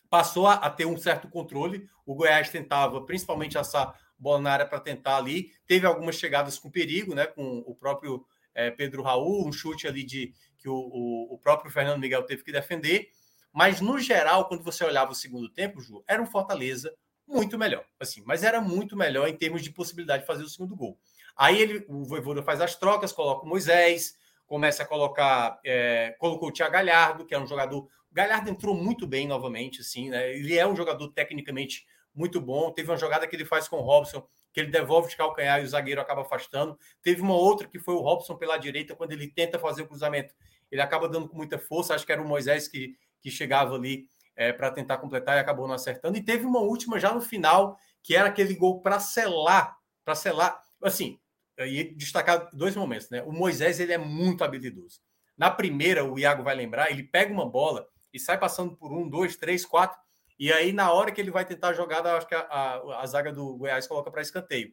passou 0.08 0.46
a, 0.46 0.54
a 0.54 0.70
ter 0.70 0.86
um 0.86 0.96
certo 0.96 1.28
controle. 1.28 1.86
O 2.06 2.14
Goiás 2.14 2.48
tentava, 2.48 3.04
principalmente, 3.04 3.58
assar 3.58 3.94
bola 4.18 4.40
na 4.40 4.52
área 4.52 4.66
para 4.66 4.80
tentar 4.80 5.18
ali. 5.18 5.52
Teve 5.66 5.86
algumas 5.86 6.16
chegadas 6.16 6.58
com 6.58 6.70
perigo, 6.70 7.14
né? 7.14 7.26
Com 7.26 7.58
o 7.66 7.74
próprio 7.74 8.24
é, 8.54 8.70
Pedro 8.70 9.02
Raul, 9.02 9.46
um 9.46 9.52
chute 9.52 9.86
ali 9.86 10.02
de 10.04 10.32
que 10.56 10.70
o, 10.70 10.74
o, 10.74 11.34
o, 11.34 11.38
próprio 11.38 11.70
Fernando 11.70 12.00
Miguel 12.00 12.22
teve 12.22 12.42
que 12.42 12.50
defender. 12.50 13.10
Mas, 13.52 13.80
no 13.80 13.98
geral, 13.98 14.48
quando 14.48 14.64
você 14.64 14.82
olhava 14.82 15.12
o 15.12 15.14
segundo 15.14 15.50
tempo, 15.50 15.82
Ju, 15.82 16.02
era 16.08 16.22
um 16.22 16.26
Fortaleza 16.26 16.94
muito 17.26 17.58
melhor. 17.58 17.84
assim, 18.00 18.22
Mas 18.24 18.42
era 18.42 18.58
muito 18.58 18.96
melhor 18.96 19.28
em 19.28 19.36
termos 19.36 19.62
de 19.62 19.70
possibilidade 19.70 20.22
de 20.22 20.26
fazer 20.26 20.44
o 20.44 20.48
segundo 20.48 20.74
gol. 20.74 20.98
Aí 21.36 21.60
ele, 21.60 21.84
o 21.88 22.04
Voivoda 22.04 22.42
faz 22.42 22.60
as 22.62 22.74
trocas, 22.74 23.12
coloca 23.12 23.44
o 23.44 23.48
Moisés, 23.48 24.16
começa 24.48 24.82
a 24.82 24.86
colocar, 24.86 25.60
é, 25.64 26.16
colocou 26.18 26.48
o 26.48 26.52
Thiago 26.52 26.72
Galhardo, 26.72 27.24
que 27.26 27.34
é 27.34 27.38
um 27.38 27.46
jogador. 27.46 27.86
Galhardo 28.10 28.50
entrou 28.50 28.74
muito 28.74 29.06
bem 29.06 29.28
novamente, 29.28 29.82
assim, 29.82 30.08
né? 30.08 30.34
Ele 30.34 30.56
é 30.56 30.66
um 30.66 30.74
jogador 30.74 31.06
tecnicamente 31.12 31.86
muito 32.14 32.40
bom. 32.40 32.72
Teve 32.72 32.90
uma 32.90 32.96
jogada 32.96 33.26
que 33.26 33.36
ele 33.36 33.44
faz 33.44 33.68
com 33.68 33.76
o 33.76 33.82
Robson, 33.82 34.26
que 34.52 34.58
ele 34.58 34.70
devolve 34.70 35.10
de 35.10 35.16
calcanhar 35.16 35.60
e 35.60 35.64
o 35.64 35.68
zagueiro 35.68 36.00
acaba 36.00 36.22
afastando. 36.22 36.76
Teve 37.02 37.20
uma 37.20 37.34
outra 37.34 37.68
que 37.68 37.78
foi 37.78 37.94
o 37.94 38.00
Robson 38.00 38.36
pela 38.36 38.56
direita, 38.56 38.96
quando 38.96 39.12
ele 39.12 39.28
tenta 39.28 39.58
fazer 39.58 39.82
o 39.82 39.86
cruzamento, 39.86 40.34
ele 40.70 40.80
acaba 40.80 41.08
dando 41.08 41.28
com 41.28 41.36
muita 41.36 41.58
força. 41.58 41.94
Acho 41.94 42.06
que 42.06 42.12
era 42.12 42.22
o 42.22 42.26
Moisés 42.26 42.66
que, 42.66 42.96
que 43.20 43.30
chegava 43.30 43.74
ali 43.74 44.08
é, 44.34 44.50
para 44.50 44.70
tentar 44.70 44.96
completar 44.96 45.36
e 45.36 45.40
acabou 45.40 45.68
não 45.68 45.74
acertando. 45.74 46.16
E 46.16 46.24
teve 46.24 46.46
uma 46.46 46.60
última 46.60 46.98
já 46.98 47.12
no 47.12 47.20
final, 47.20 47.78
que 48.02 48.16
era 48.16 48.28
aquele 48.28 48.54
gol 48.54 48.80
para 48.80 48.98
selar, 48.98 49.76
para 50.04 50.14
selar. 50.14 50.62
Assim, 50.82 51.20
e 51.66 51.94
destacar 51.94 52.48
dois 52.52 52.76
momentos, 52.76 53.10
né? 53.10 53.22
O 53.22 53.32
Moisés 53.32 53.80
ele 53.80 53.92
é 53.92 53.98
muito 53.98 54.44
habilidoso. 54.44 55.00
Na 55.36 55.50
primeira, 55.50 56.04
o 56.04 56.18
Iago 56.18 56.42
vai 56.42 56.54
lembrar, 56.54 56.90
ele 56.90 57.02
pega 57.02 57.32
uma 57.32 57.48
bola 57.48 57.86
e 58.12 58.18
sai 58.18 58.38
passando 58.38 58.76
por 58.76 58.92
um, 58.92 59.08
dois, 59.08 59.36
três, 59.36 59.64
quatro, 59.64 59.98
e 60.38 60.52
aí 60.52 60.72
na 60.72 60.92
hora 60.92 61.10
que 61.10 61.20
ele 61.20 61.30
vai 61.30 61.44
tentar 61.44 61.68
a 61.68 61.72
jogada, 61.72 62.16
acho 62.16 62.26
que 62.26 62.34
a, 62.34 62.40
a, 62.40 63.02
a 63.02 63.06
zaga 63.06 63.32
do 63.32 63.56
Goiás 63.56 63.86
coloca 63.86 64.10
para 64.10 64.22
escanteio. 64.22 64.72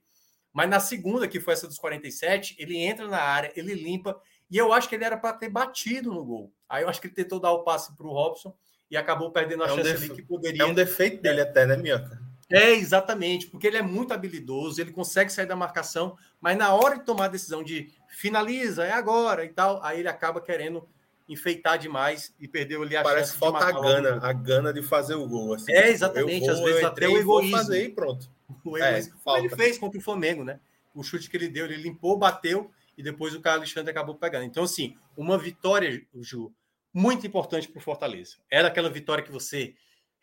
Mas 0.53 0.69
na 0.69 0.79
segunda, 0.79 1.27
que 1.27 1.39
foi 1.39 1.53
essa 1.53 1.67
dos 1.67 1.77
47, 1.77 2.55
ele 2.57 2.77
entra 2.77 3.07
na 3.07 3.19
área, 3.19 3.51
ele 3.55 3.73
limpa, 3.73 4.19
e 4.49 4.57
eu 4.57 4.71
acho 4.71 4.87
que 4.87 4.95
ele 4.95 5.03
era 5.03 5.17
para 5.17 5.33
ter 5.33 5.49
batido 5.49 6.13
no 6.13 6.23
gol. 6.23 6.53
Aí 6.69 6.83
eu 6.83 6.89
acho 6.89 7.01
que 7.01 7.07
ele 7.07 7.15
tentou 7.15 7.39
dar 7.39 7.51
o 7.51 7.63
passe 7.63 7.95
para 7.95 8.07
o 8.07 8.11
Robson, 8.11 8.55
e 8.89 8.97
acabou 8.97 9.31
perdendo 9.31 9.63
a 9.63 9.67
é 9.67 9.71
um 9.71 9.75
chance 9.75 9.91
def... 9.91 10.03
ali 10.03 10.15
que 10.15 10.21
poderia. 10.21 10.63
É 10.63 10.65
um 10.65 10.73
defeito 10.73 11.21
dele 11.21 11.41
até, 11.41 11.65
né, 11.65 11.75
Minhoca? 11.75 12.21
É, 12.49 12.71
exatamente, 12.73 13.47
porque 13.47 13.65
ele 13.65 13.77
é 13.77 13.81
muito 13.81 14.13
habilidoso, 14.13 14.79
ele 14.79 14.91
consegue 14.91 15.31
sair 15.31 15.47
da 15.47 15.55
marcação, 15.55 16.15
mas 16.39 16.55
na 16.55 16.73
hora 16.73 16.97
de 16.97 17.03
tomar 17.03 17.25
a 17.25 17.29
decisão 17.29 17.63
de 17.63 17.91
finaliza, 18.07 18.85
é 18.85 18.91
agora 18.91 19.43
e 19.43 19.49
tal, 19.49 19.83
aí 19.83 19.99
ele 19.99 20.07
acaba 20.07 20.39
querendo 20.39 20.87
enfeitar 21.27 21.77
demais 21.77 22.35
e 22.39 22.47
perdeu 22.47 22.83
ali 22.83 22.95
a 22.95 23.01
Parece 23.01 23.31
chance 23.31 23.39
falta 23.39 23.65
a 23.65 23.71
gana, 23.71 24.19
a 24.21 24.31
gana 24.31 24.71
de 24.71 24.83
fazer 24.83 25.15
o 25.15 25.27
gol. 25.27 25.55
Assim, 25.55 25.71
é, 25.71 25.89
exatamente, 25.89 26.41
vou, 26.41 26.51
às 26.51 26.59
vezes 26.59 26.83
até 26.83 27.07
o 27.07 27.17
egoísmo. 27.17 27.57
fazer 27.57 27.85
e 27.85 27.89
pronto. 27.89 28.29
O 28.63 28.77
egoísmo. 28.77 29.13
É, 29.27 29.39
ele 29.39 29.49
fez 29.49 29.77
contra 29.77 29.99
o 29.99 30.01
Flamengo, 30.01 30.43
né? 30.43 30.59
O 30.93 31.03
chute 31.03 31.29
que 31.29 31.35
ele 31.35 31.49
deu, 31.49 31.65
ele 31.65 31.77
limpou, 31.77 32.17
bateu 32.17 32.71
e 32.97 33.01
depois 33.01 33.33
o 33.33 33.41
Carlos 33.41 33.63
Alexandre 33.63 33.91
acabou 33.91 34.15
pegando. 34.15 34.45
Então, 34.45 34.63
assim, 34.63 34.95
uma 35.17 35.37
vitória, 35.37 36.05
Ju, 36.21 36.53
muito 36.93 37.25
importante 37.25 37.67
para 37.67 37.79
o 37.79 37.81
Fortaleza. 37.81 38.37
Era 38.49 38.67
aquela 38.67 38.89
vitória 38.89 39.23
que 39.23 39.31
você 39.31 39.73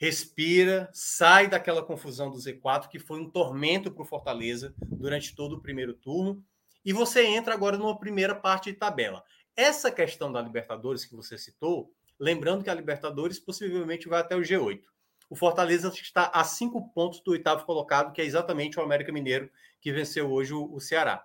respira, 0.02 0.90
sai 0.92 1.46
daquela 1.46 1.80
confusão 1.80 2.28
do 2.28 2.36
Z4, 2.36 2.88
que 2.88 2.98
foi 2.98 3.20
um 3.20 3.30
tormento 3.30 3.88
para 3.88 4.02
o 4.02 4.04
Fortaleza 4.04 4.74
durante 4.76 5.32
todo 5.36 5.52
o 5.52 5.60
primeiro 5.60 5.94
turno, 5.94 6.44
e 6.84 6.92
você 6.92 7.24
entra 7.24 7.54
agora 7.54 7.78
numa 7.78 7.96
primeira 7.96 8.34
parte 8.34 8.72
de 8.72 8.76
tabela. 8.76 9.22
Essa 9.54 9.92
questão 9.92 10.32
da 10.32 10.42
Libertadores 10.42 11.04
que 11.04 11.14
você 11.14 11.38
citou, 11.38 11.94
lembrando 12.18 12.64
que 12.64 12.70
a 12.70 12.74
Libertadores 12.74 13.38
possivelmente 13.38 14.08
vai 14.08 14.18
até 14.18 14.34
o 14.34 14.40
G8. 14.40 14.82
O 15.30 15.36
Fortaleza 15.36 15.86
está 15.94 16.32
a 16.34 16.42
cinco 16.42 16.88
pontos 16.88 17.20
do 17.20 17.30
oitavo 17.30 17.64
colocado, 17.64 18.12
que 18.12 18.20
é 18.20 18.24
exatamente 18.24 18.80
o 18.80 18.82
América 18.82 19.12
Mineiro, 19.12 19.48
que 19.80 19.92
venceu 19.92 20.32
hoje 20.32 20.52
o, 20.52 20.80
Ceará. 20.80 21.24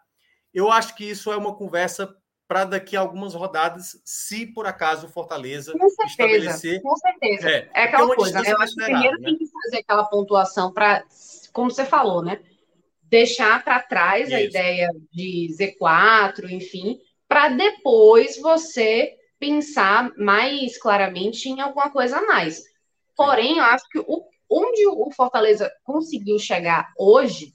Eu 0.54 0.72
acho 0.72 0.96
que 0.96 1.04
isso 1.04 1.32
é 1.32 1.36
uma 1.36 1.56
conversa 1.56 2.16
para 2.48 2.64
daqui 2.64 2.96
a 2.96 3.02
algumas 3.02 3.34
rodadas, 3.34 4.02
se 4.06 4.46
por 4.46 4.66
acaso 4.66 5.08
o 5.08 5.10
Fortaleza 5.10 5.74
com 5.74 5.90
certeza, 5.90 6.08
estabelecer. 6.10 6.82
Com 6.82 6.96
certeza. 6.96 7.50
É, 7.50 7.70
é 7.74 7.84
aquela 7.84 8.16
coisa, 8.16 8.42
né? 8.42 8.52
Eu 8.52 8.62
acho 8.62 8.74
que 8.74 8.84
primeiro 8.84 9.20
né? 9.20 9.26
tem 9.26 9.38
que 9.38 9.48
fazer 9.48 9.78
aquela 9.80 10.06
pontuação 10.06 10.72
para, 10.72 11.04
como 11.52 11.70
você 11.70 11.86
falou, 11.86 12.24
né? 12.24 12.40
Deixar 13.04 13.64
para 13.64 13.82
trás 13.82 14.28
Isso. 14.28 14.36
a 14.36 14.42
ideia 14.42 14.90
de 15.12 15.50
Z4, 15.60 16.50
enfim, 16.50 17.00
para 17.28 17.50
depois 17.50 18.40
você 18.40 19.14
pensar 19.38 20.12
mais 20.18 20.78
claramente 20.78 21.50
em 21.50 21.60
alguma 21.60 21.90
coisa 21.90 22.18
a 22.18 22.26
mais. 22.26 22.64
Porém, 23.16 23.58
eu 23.58 23.64
acho 23.66 23.88
que 23.90 24.00
o, 24.00 24.26
onde 24.50 24.88
o 24.88 25.12
Fortaleza 25.12 25.72
conseguiu 25.84 26.40
chegar 26.40 26.92
hoje, 26.98 27.54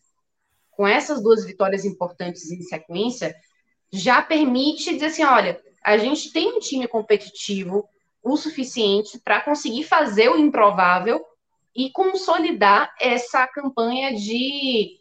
com 0.71 0.87
essas 0.87 1.23
duas 1.23 1.45
vitórias 1.45 1.85
importantes 1.85 2.51
em 2.51 2.61
sequência, 2.63 3.35
já 3.93 4.23
permite 4.23 4.95
dizer 4.95 5.07
assim: 5.07 5.25
olha, 5.25 5.61
a 5.85 5.97
gente 5.99 6.33
tem 6.33 6.57
um 6.57 6.59
time 6.59 6.89
competitivo 6.89 7.89
o 8.23 8.37
suficiente 8.37 9.19
para 9.19 9.41
conseguir 9.41 9.85
fazer 9.85 10.29
o 10.29 10.39
improvável 10.39 11.25
e 11.75 11.91
consolidar 11.91 12.95
essa 13.01 13.47
campanha 13.47 14.15
de 14.15 14.99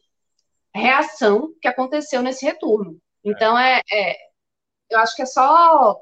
reação 0.73 1.53
que 1.61 1.68
aconteceu 1.68 2.22
nesse 2.22 2.45
retorno. 2.45 2.99
Então, 3.23 3.57
é, 3.57 3.81
é 3.91 4.15
eu 4.89 4.99
acho 4.99 5.15
que 5.15 5.22
é 5.22 5.26
só 5.26 5.97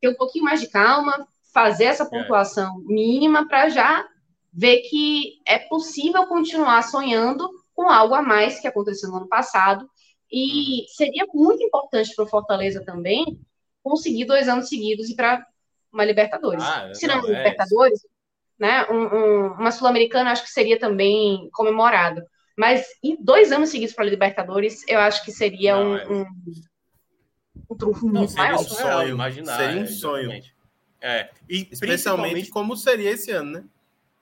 ter 0.00 0.08
um 0.08 0.14
pouquinho 0.14 0.44
mais 0.44 0.60
de 0.60 0.68
calma, 0.68 1.26
fazer 1.52 1.84
essa 1.84 2.04
é. 2.04 2.08
pontuação 2.08 2.78
mínima 2.80 3.48
para 3.48 3.68
já 3.68 4.06
ver 4.52 4.78
que 4.82 5.40
é 5.46 5.58
possível 5.58 6.26
continuar 6.26 6.82
sonhando 6.82 7.48
com 7.74 7.88
algo 7.88 8.14
a 8.14 8.22
mais 8.22 8.60
que 8.60 8.68
aconteceu 8.68 9.10
no 9.10 9.18
ano 9.18 9.28
passado 9.28 9.88
e 10.30 10.84
seria 10.88 11.26
muito 11.32 11.62
importante 11.62 12.14
para 12.14 12.24
o 12.24 12.28
Fortaleza 12.28 12.84
também 12.84 13.40
conseguir 13.82 14.24
dois 14.24 14.48
anos 14.48 14.68
seguidos 14.68 15.08
e 15.08 15.16
para 15.16 15.46
uma 15.92 16.04
Libertadores. 16.04 16.62
Ah, 16.62 16.92
Se 16.94 17.06
não, 17.06 17.22
não 17.22 17.28
é 17.28 17.38
Libertadores, 17.38 18.06
né, 18.58 18.86
um, 18.90 18.96
um, 18.96 19.46
uma 19.52 19.70
Sul-Americana 19.70 20.30
acho 20.32 20.44
que 20.44 20.50
seria 20.50 20.78
também 20.78 21.48
comemorado. 21.52 22.22
Mas 22.56 22.86
em 23.02 23.16
dois 23.22 23.52
anos 23.52 23.70
seguidos 23.70 23.94
para 23.94 24.04
a 24.04 24.08
Libertadores, 24.08 24.82
eu 24.88 24.98
acho 24.98 25.24
que 25.24 25.30
seria 25.30 25.76
não, 25.76 25.92
um, 25.92 25.96
é... 25.96 26.08
um, 26.08 26.26
um 27.70 27.76
trunfo 27.76 28.08
muito 28.08 28.34
maior. 28.34 28.60
Um 28.60 28.64
sonho, 28.64 29.08
imaginar, 29.10 29.56
seria 29.56 29.82
um 29.82 29.86
sonho. 29.86 30.42
É, 31.00 31.30
e 31.48 31.68
especialmente 31.70 32.50
como 32.50 32.76
seria 32.76 33.10
esse 33.10 33.30
ano, 33.30 33.52
né? 33.52 33.64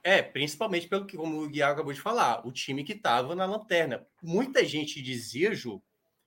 É, 0.04 0.22
principalmente 0.22 0.86
pelo 0.86 1.04
que, 1.04 1.16
como 1.16 1.42
o 1.42 1.48
Guiar 1.48 1.72
acabou 1.72 1.92
de 1.92 2.00
falar, 2.00 2.46
o 2.46 2.52
time 2.52 2.84
que 2.84 2.92
estava 2.92 3.34
na 3.34 3.44
lanterna. 3.44 4.06
Muita 4.22 4.64
gente 4.64 5.02
dizia, 5.02 5.52
Ju, 5.52 5.82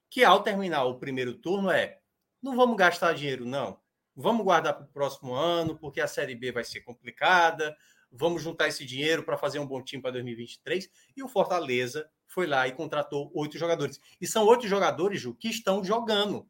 que 0.09 0.23
ao 0.23 0.41
terminar 0.41 0.85
o 0.85 0.99
primeiro 0.99 1.33
turno 1.35 1.69
é 1.69 1.99
não 2.41 2.55
vamos 2.55 2.77
gastar 2.77 3.13
dinheiro, 3.13 3.45
não. 3.45 3.79
Vamos 4.15 4.43
guardar 4.43 4.73
para 4.73 4.85
o 4.85 4.87
próximo 4.87 5.33
ano, 5.33 5.77
porque 5.77 6.01
a 6.01 6.07
Série 6.07 6.35
B 6.35 6.51
vai 6.51 6.63
ser 6.63 6.81
complicada. 6.81 7.75
Vamos 8.11 8.41
juntar 8.41 8.67
esse 8.67 8.85
dinheiro 8.85 9.23
para 9.23 9.37
fazer 9.37 9.59
um 9.59 9.67
bom 9.67 9.81
time 9.83 10.01
para 10.01 10.11
2023. 10.11 10.89
E 11.15 11.23
o 11.23 11.27
Fortaleza 11.27 12.09
foi 12.27 12.47
lá 12.47 12.67
e 12.67 12.71
contratou 12.71 13.31
oito 13.35 13.57
jogadores. 13.57 13.99
E 14.19 14.25
são 14.25 14.45
oito 14.47 14.67
jogadores, 14.67 15.21
Ju, 15.21 15.35
que 15.35 15.49
estão 15.49 15.83
jogando. 15.83 16.47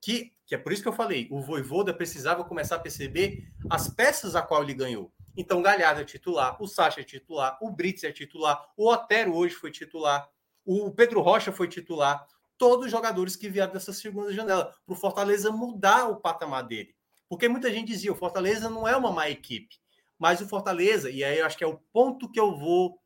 Que, 0.00 0.32
que 0.46 0.54
é 0.54 0.58
por 0.58 0.72
isso 0.72 0.82
que 0.82 0.88
eu 0.88 0.92
falei, 0.92 1.28
o 1.30 1.40
Voivoda 1.40 1.94
precisava 1.94 2.44
começar 2.44 2.76
a 2.76 2.80
perceber 2.80 3.52
as 3.70 3.88
peças 3.88 4.34
a 4.34 4.42
qual 4.42 4.62
ele 4.62 4.74
ganhou. 4.74 5.12
Então, 5.36 5.62
Galhardo 5.62 6.00
é 6.00 6.04
titular, 6.04 6.60
o 6.60 6.66
Sacha 6.66 7.00
é 7.00 7.04
titular, 7.04 7.56
o 7.62 7.70
Brits 7.70 8.02
é 8.04 8.10
titular, 8.10 8.68
o 8.76 8.90
Otero 8.90 9.34
hoje 9.34 9.54
foi 9.54 9.70
titular, 9.70 10.28
o 10.64 10.90
Pedro 10.90 11.20
Rocha 11.20 11.52
foi 11.52 11.68
titular 11.68 12.26
todos 12.62 12.86
os 12.86 12.92
jogadores 12.92 13.34
que 13.34 13.48
vieram 13.48 13.72
dessa 13.72 13.92
segunda 13.92 14.32
janela, 14.32 14.72
para 14.86 14.92
o 14.92 14.96
Fortaleza 14.96 15.50
mudar 15.50 16.08
o 16.08 16.20
patamar 16.20 16.62
dele. 16.62 16.94
Porque 17.28 17.48
muita 17.48 17.72
gente 17.72 17.88
dizia, 17.88 18.12
o 18.12 18.14
Fortaleza 18.14 18.70
não 18.70 18.86
é 18.86 18.96
uma 18.96 19.10
má 19.10 19.28
equipe, 19.28 19.80
mas 20.16 20.40
o 20.40 20.46
Fortaleza, 20.46 21.10
e 21.10 21.24
aí 21.24 21.40
eu 21.40 21.44
acho 21.44 21.58
que 21.58 21.64
é 21.64 21.66
o 21.66 21.78
ponto 21.92 22.30
que 22.30 22.38
eu 22.38 22.56
vou 22.56 23.00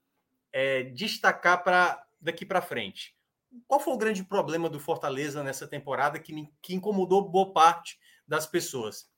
é, 0.53 0.83
destacar 0.83 1.65
para 1.65 2.05
daqui 2.21 2.45
para 2.45 2.61
frente. 2.61 3.17
Qual 3.67 3.81
foi 3.81 3.95
o 3.95 3.97
grande 3.97 4.23
problema 4.23 4.69
do 4.69 4.79
Fortaleza 4.79 5.43
nessa 5.43 5.67
temporada 5.67 6.19
que, 6.19 6.47
que 6.61 6.75
incomodou 6.75 7.27
boa 7.27 7.55
parte 7.55 7.99
das 8.29 8.47
pessoas? 8.47 9.09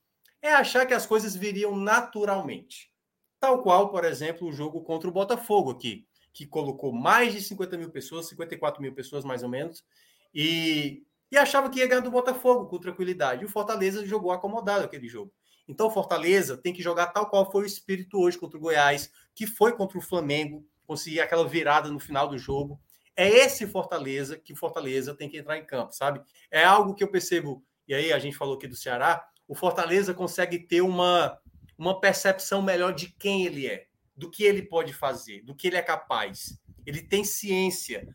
É 0.41 0.53
achar 0.53 0.85
que 0.85 0.93
as 0.93 1.05
coisas 1.05 1.35
viriam 1.35 1.75
naturalmente. 1.75 2.93
Tal 3.41 3.61
qual, 3.61 3.89
por 3.89 4.05
exemplo, 4.05 4.47
o 4.47 4.53
jogo 4.53 4.83
contra 4.83 5.09
o 5.09 5.11
Botafogo 5.11 5.71
aqui, 5.71 6.07
que 6.31 6.45
colocou 6.45 6.93
mais 6.93 7.33
de 7.33 7.41
50 7.41 7.77
mil 7.77 7.89
pessoas, 7.89 8.29
54 8.29 8.81
mil 8.81 8.95
pessoas 8.95 9.25
mais 9.25 9.43
ou 9.43 9.49
menos, 9.49 9.83
e, 10.33 11.03
e 11.31 11.37
achava 11.37 11.69
que 11.69 11.79
ia 11.79 11.87
ganhar 11.87 12.01
do 12.01 12.11
Botafogo 12.11 12.67
com 12.67 12.79
tranquilidade. 12.79 13.43
E 13.43 13.45
o 13.45 13.49
Fortaleza 13.49 14.05
jogou 14.05 14.31
acomodado 14.31 14.85
aquele 14.85 15.07
jogo. 15.07 15.33
Então 15.67 15.87
o 15.87 15.91
Fortaleza 15.91 16.57
tem 16.57 16.73
que 16.73 16.81
jogar 16.81 17.07
tal 17.07 17.29
qual 17.29 17.51
foi 17.51 17.63
o 17.63 17.67
espírito 17.67 18.19
hoje 18.19 18.37
contra 18.37 18.57
o 18.57 18.61
Goiás, 18.61 19.11
que 19.35 19.45
foi 19.45 19.75
contra 19.75 19.99
o 19.99 20.01
Flamengo, 20.01 20.65
conseguir 20.87 21.21
aquela 21.21 21.47
virada 21.47 21.89
no 21.89 21.99
final 21.99 22.27
do 22.27 22.37
jogo. 22.37 22.81
É 23.15 23.29
esse 23.29 23.67
Fortaleza 23.67 24.37
que 24.37 24.55
Fortaleza 24.55 25.13
tem 25.13 25.29
que 25.29 25.37
entrar 25.37 25.57
em 25.57 25.65
campo, 25.65 25.93
sabe? 25.93 26.21
É 26.49 26.63
algo 26.63 26.95
que 26.95 27.03
eu 27.03 27.11
percebo, 27.11 27.63
e 27.87 27.93
aí 27.93 28.11
a 28.11 28.17
gente 28.17 28.35
falou 28.35 28.55
aqui 28.55 28.67
do 28.67 28.75
Ceará, 28.75 29.23
o 29.47 29.53
Fortaleza 29.53 30.13
consegue 30.13 30.57
ter 30.57 30.81
uma, 30.81 31.37
uma 31.77 31.99
percepção 31.99 32.61
melhor 32.61 32.93
de 32.93 33.11
quem 33.11 33.45
ele 33.45 33.67
é, 33.67 33.85
do 34.15 34.31
que 34.31 34.43
ele 34.43 34.63
pode 34.63 34.93
fazer, 34.93 35.43
do 35.43 35.53
que 35.53 35.67
ele 35.67 35.77
é 35.77 35.81
capaz. 35.81 36.59
Ele 36.85 37.03
tem 37.03 37.23
ciência 37.23 38.07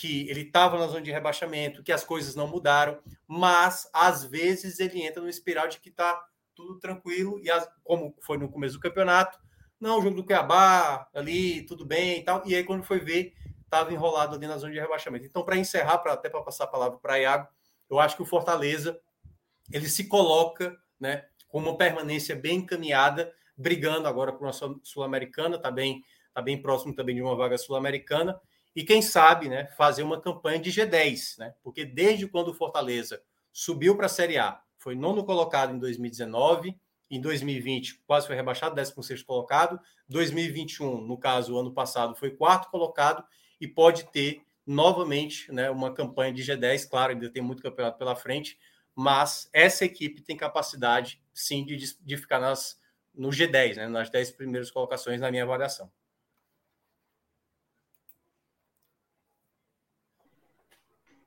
que 0.00 0.26
ele 0.30 0.40
estava 0.40 0.78
na 0.78 0.86
zona 0.86 1.02
de 1.02 1.12
rebaixamento, 1.12 1.82
que 1.82 1.92
as 1.92 2.02
coisas 2.02 2.34
não 2.34 2.46
mudaram, 2.46 2.98
mas 3.26 3.86
às 3.92 4.24
vezes 4.24 4.80
ele 4.80 5.02
entra 5.02 5.22
no 5.22 5.28
espiral 5.28 5.68
de 5.68 5.78
que 5.78 5.90
está 5.90 6.18
tudo 6.54 6.78
tranquilo, 6.78 7.38
e 7.42 7.50
as, 7.50 7.68
como 7.84 8.16
foi 8.22 8.38
no 8.38 8.48
começo 8.48 8.76
do 8.76 8.80
campeonato, 8.80 9.38
não, 9.78 9.98
o 9.98 10.02
jogo 10.02 10.16
do 10.16 10.24
Cuiabá, 10.24 11.06
ali, 11.12 11.66
tudo 11.66 11.84
bem 11.84 12.18
e 12.18 12.24
tal, 12.24 12.42
e 12.46 12.54
aí 12.54 12.64
quando 12.64 12.82
foi 12.82 12.98
ver, 12.98 13.34
estava 13.62 13.92
enrolado 13.92 14.36
ali 14.36 14.46
na 14.46 14.56
zona 14.56 14.72
de 14.72 14.80
rebaixamento. 14.80 15.26
Então, 15.26 15.44
para 15.44 15.58
encerrar, 15.58 15.98
pra, 15.98 16.14
até 16.14 16.30
para 16.30 16.40
passar 16.40 16.64
a 16.64 16.68
palavra 16.68 16.98
para 16.98 17.18
Iago, 17.18 17.48
eu 17.90 18.00
acho 18.00 18.16
que 18.16 18.22
o 18.22 18.26
Fortaleza, 18.26 18.98
ele 19.70 19.86
se 19.86 20.08
coloca, 20.08 20.78
né, 20.98 21.26
com 21.46 21.58
uma 21.58 21.76
permanência 21.76 22.34
bem 22.34 22.60
encaminhada, 22.60 23.30
brigando 23.54 24.08
agora 24.08 24.32
por 24.32 24.46
uma 24.46 24.52
Sul-Americana, 24.82 25.56
está 25.56 25.70
bem, 25.70 26.02
tá 26.32 26.40
bem 26.40 26.62
próximo 26.62 26.94
também 26.94 27.16
de 27.16 27.20
uma 27.20 27.36
vaga 27.36 27.58
Sul-Americana, 27.58 28.40
e 28.74 28.84
quem 28.84 29.02
sabe, 29.02 29.48
né, 29.48 29.66
fazer 29.76 30.02
uma 30.02 30.20
campanha 30.20 30.58
de 30.58 30.70
G10, 30.70 31.38
né? 31.38 31.54
Porque 31.62 31.84
desde 31.84 32.26
quando 32.28 32.48
o 32.48 32.54
Fortaleza 32.54 33.20
subiu 33.52 33.96
para 33.96 34.06
a 34.06 34.08
Série 34.08 34.38
A, 34.38 34.60
foi 34.78 34.94
nono 34.94 35.24
colocado 35.24 35.74
em 35.74 35.78
2019, 35.78 36.78
em 37.10 37.20
2020 37.20 38.00
quase 38.06 38.26
foi 38.26 38.36
rebaixado, 38.36 38.74
16 38.74 39.22
colocado, 39.22 39.80
2021, 40.08 41.00
no 41.00 41.18
caso, 41.18 41.54
o 41.54 41.58
ano 41.58 41.72
passado, 41.72 42.14
foi 42.14 42.30
quarto 42.30 42.70
colocado 42.70 43.24
e 43.60 43.66
pode 43.66 44.04
ter 44.04 44.42
novamente, 44.64 45.50
né, 45.52 45.68
uma 45.68 45.92
campanha 45.92 46.32
de 46.32 46.42
G10, 46.42 46.88
claro, 46.88 47.12
ainda 47.12 47.28
tem 47.28 47.42
muito 47.42 47.62
campeonato 47.62 47.98
pela 47.98 48.14
frente, 48.14 48.56
mas 48.94 49.48
essa 49.52 49.84
equipe 49.84 50.22
tem 50.22 50.36
capacidade, 50.36 51.20
sim, 51.34 51.64
de, 51.64 51.76
de 51.76 52.16
ficar 52.16 52.38
nas, 52.38 52.80
no 53.12 53.30
G10, 53.30 53.76
né, 53.76 53.88
nas 53.88 54.10
10 54.10 54.30
primeiras 54.32 54.70
colocações 54.70 55.20
na 55.20 55.30
minha 55.30 55.42
avaliação. 55.42 55.90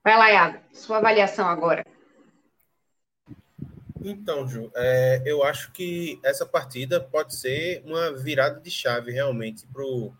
Vai 0.03 0.17
lá, 0.17 0.31
Iago, 0.31 0.59
sua 0.73 0.97
avaliação 0.97 1.47
agora. 1.47 1.85
Então, 4.03 4.45
Ju, 4.45 4.69
é, 4.75 5.21
eu 5.25 5.43
acho 5.43 5.71
que 5.71 6.19
essa 6.21 6.45
partida 6.45 6.99
pode 6.99 7.33
ser 7.33 7.81
uma 7.85 8.11
virada 8.11 8.59
de 8.59 8.69
chave 8.69 9.13
realmente 9.13 9.65
para 9.67 9.81
o 9.81 10.13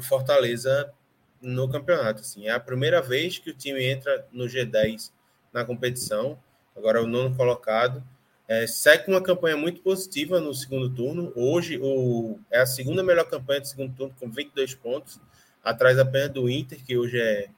Fortaleza 0.00 0.90
no 1.38 1.68
campeonato. 1.68 2.22
Assim. 2.22 2.48
É 2.48 2.52
a 2.52 2.60
primeira 2.60 3.02
vez 3.02 3.38
que 3.38 3.50
o 3.50 3.54
time 3.54 3.84
entra 3.84 4.26
no 4.32 4.46
G10 4.46 5.12
na 5.52 5.66
competição, 5.66 6.38
agora 6.74 6.98
é 6.98 7.02
o 7.02 7.06
nono 7.06 7.36
colocado. 7.36 8.02
É, 8.48 8.66
segue 8.66 9.10
uma 9.10 9.22
campanha 9.22 9.56
muito 9.56 9.82
positiva 9.82 10.40
no 10.40 10.54
segundo 10.54 10.88
turno. 10.88 11.30
Hoje 11.36 11.78
o, 11.78 12.38
é 12.50 12.60
a 12.60 12.66
segunda 12.66 13.02
melhor 13.02 13.28
campanha 13.28 13.60
do 13.60 13.68
segundo 13.68 13.94
turno, 13.94 14.14
com 14.18 14.30
22 14.30 14.74
pontos, 14.76 15.20
atrás 15.62 15.98
apenas 15.98 16.30
do 16.30 16.48
Inter, 16.48 16.82
que 16.82 16.96
hoje 16.96 17.20
é 17.20 17.50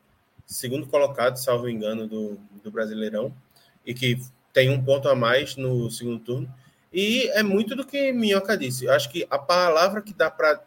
segundo 0.47 0.87
colocado, 0.87 1.37
salvo 1.37 1.69
engano, 1.69 2.07
do, 2.07 2.39
do 2.63 2.71
Brasileirão, 2.71 3.35
e 3.85 3.95
que 3.95 4.19
tem 4.53 4.71
um 4.71 4.83
ponto 4.83 5.09
a 5.09 5.15
mais 5.15 5.57
no 5.57 5.91
segundo 5.91 6.21
turno. 6.21 6.55
E 6.93 7.29
é 7.31 7.43
muito 7.43 7.75
do 7.75 7.87
que 7.87 8.13
Minhoca 8.13 8.57
disse. 8.57 8.85
Eu 8.85 8.93
acho 8.93 9.11
que 9.11 9.27
a 9.31 9.39
palavra 9.39 10.03
que 10.03 10.13
dá 10.13 10.31
para 10.31 10.63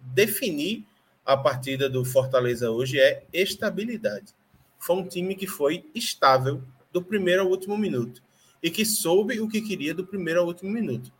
definir 0.00 0.84
a 1.24 1.36
partida 1.36 1.88
do 1.88 2.04
Fortaleza 2.04 2.70
hoje 2.70 2.98
é 2.98 3.22
estabilidade. 3.32 4.34
Foi 4.78 4.96
um 4.96 5.06
time 5.06 5.34
que 5.34 5.46
foi 5.46 5.84
estável 5.94 6.62
do 6.92 7.02
primeiro 7.02 7.42
ao 7.42 7.48
último 7.48 7.78
minuto 7.78 8.22
e 8.62 8.70
que 8.70 8.84
soube 8.84 9.40
o 9.40 9.48
que 9.48 9.60
queria 9.60 9.94
do 9.94 10.04
primeiro 10.04 10.40
ao 10.40 10.46
último 10.46 10.70
minuto. 10.70 11.12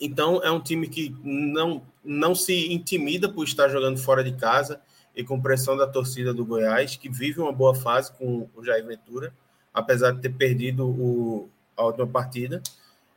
Então, 0.00 0.42
é 0.42 0.50
um 0.50 0.60
time 0.60 0.88
que 0.88 1.14
não, 1.22 1.86
não 2.04 2.34
se 2.34 2.72
intimida 2.72 3.28
por 3.28 3.44
estar 3.44 3.68
jogando 3.68 3.98
fora 3.98 4.22
de 4.22 4.32
casa 4.32 4.80
e 5.14 5.22
com 5.22 5.40
pressão 5.40 5.76
da 5.76 5.86
torcida 5.86 6.32
do 6.32 6.44
Goiás, 6.44 6.96
que 6.96 7.08
vive 7.08 7.40
uma 7.40 7.52
boa 7.52 7.74
fase 7.74 8.12
com 8.12 8.48
o 8.54 8.64
Jair 8.64 8.86
Ventura 8.86 9.32
apesar 9.72 10.12
de 10.12 10.20
ter 10.20 10.30
perdido 10.30 10.86
o, 10.86 11.48
a 11.76 11.84
última 11.84 12.06
partida 12.06 12.62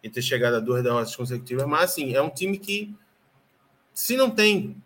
e 0.01 0.09
ter 0.09 0.22
chegado 0.22 0.55
a 0.55 0.59
duas 0.59 0.84
derrotas 0.84 1.15
consecutivas. 1.15 1.65
Mas, 1.67 1.91
assim, 1.91 2.13
é 2.13 2.22
um 2.22 2.30
time 2.30 2.57
que, 2.57 2.95
se 3.93 4.15
não 4.15 4.30
tem 4.30 4.77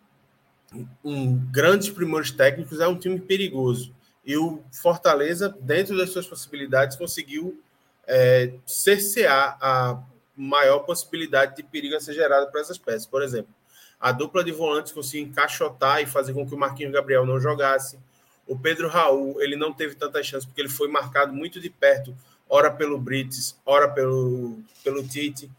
um, 1.04 1.36
grandes 1.50 1.90
primores 1.90 2.30
técnicos, 2.30 2.80
é 2.80 2.88
um 2.88 2.98
time 2.98 3.20
perigoso. 3.20 3.94
E 4.24 4.36
o 4.36 4.62
Fortaleza, 4.72 5.54
dentro 5.60 5.96
das 5.96 6.10
suas 6.10 6.26
possibilidades, 6.26 6.96
conseguiu 6.96 7.62
é, 8.06 8.54
cercear 8.66 9.56
a 9.60 10.02
maior 10.36 10.80
possibilidade 10.80 11.56
de 11.56 11.62
perigo 11.62 11.96
a 11.96 12.00
ser 12.00 12.14
gerada 12.14 12.46
para 12.46 12.60
essas 12.60 12.78
peças. 12.78 13.06
Por 13.06 13.22
exemplo, 13.22 13.54
a 14.00 14.12
dupla 14.12 14.42
de 14.42 14.50
volantes 14.50 14.92
conseguiu 14.92 15.28
encaixotar 15.28 16.00
e 16.00 16.06
fazer 16.06 16.32
com 16.32 16.46
que 16.46 16.54
o 16.54 16.58
Marquinhos 16.58 16.92
Gabriel 16.92 17.26
não 17.26 17.38
jogasse. 17.38 17.98
O 18.46 18.58
Pedro 18.58 18.88
Raul, 18.88 19.40
ele 19.42 19.56
não 19.56 19.72
teve 19.72 19.94
tantas 19.94 20.26
chances 20.26 20.46
porque 20.46 20.60
ele 20.60 20.70
foi 20.70 20.88
marcado 20.88 21.32
muito 21.34 21.60
de 21.60 21.68
perto, 21.68 22.16
ora 22.48 22.70
pelo 22.70 22.98
Brits, 22.98 23.56
ora 23.64 23.88
pelo, 23.88 24.58
pelo 24.82 25.06
Tite. 25.06 25.50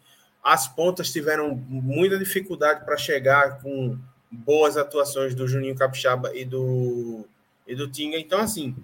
As 0.44 0.68
pontas 0.68 1.12
tiveram 1.12 1.56
muita 1.56 2.18
dificuldade 2.18 2.84
para 2.84 2.98
chegar 2.98 3.62
com 3.62 3.98
boas 4.32 4.76
atuações 4.76 5.36
do 5.36 5.48
Juninho 5.48 5.76
Capixaba 5.76 6.36
e 6.36 6.44
do, 6.44 7.26
e 7.68 7.76
do 7.76 7.88
Tinga. 7.88 8.18
Então, 8.18 8.40
assim, 8.40 8.76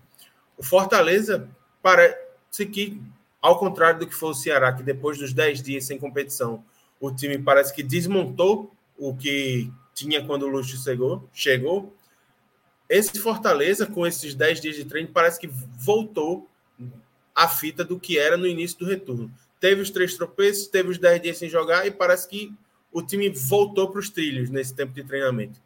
o 0.55 0.63
Fortaleza 0.63 1.49
parece 1.81 2.65
que, 2.71 3.01
ao 3.41 3.57
contrário 3.57 4.01
do 4.01 4.07
que 4.07 4.13
foi 4.13 4.29
o 4.29 4.35
Ceará, 4.35 4.71
que 4.71 4.83
depois 4.83 5.17
dos 5.17 5.33
10 5.33 5.63
dias 5.63 5.85
sem 5.85 5.97
competição, 5.97 6.63
o 6.99 7.11
time 7.11 7.39
parece 7.39 7.73
que 7.73 7.81
desmontou 7.81 8.71
o 8.97 9.15
que 9.15 9.71
tinha 9.93 10.25
quando 10.25 10.43
o 10.43 10.47
Luxo 10.47 10.77
chegou, 10.77 11.27
chegou 11.33 11.95
esse 12.89 13.19
Fortaleza, 13.19 13.85
com 13.85 14.07
esses 14.07 14.33
10 14.33 14.61
dias 14.61 14.75
de 14.75 14.85
treino, 14.85 15.09
parece 15.09 15.39
que 15.39 15.47
voltou 15.47 16.49
a 17.35 17.47
fita 17.47 17.83
do 17.83 17.99
que 17.99 18.17
era 18.17 18.37
no 18.37 18.47
início 18.47 18.79
do 18.79 18.85
retorno. 18.85 19.31
Teve 19.59 19.81
os 19.81 19.89
três 19.89 20.15
tropeços, 20.15 20.67
teve 20.67 20.89
os 20.89 20.97
10 20.97 21.21
dias 21.21 21.37
sem 21.37 21.49
jogar 21.49 21.85
e 21.85 21.91
parece 21.91 22.27
que 22.27 22.53
o 22.91 23.01
time 23.01 23.29
voltou 23.29 23.89
para 23.89 23.99
os 23.99 24.09
trilhos 24.09 24.49
nesse 24.49 24.73
tempo 24.73 24.93
de 24.93 25.03
treinamento. 25.03 25.59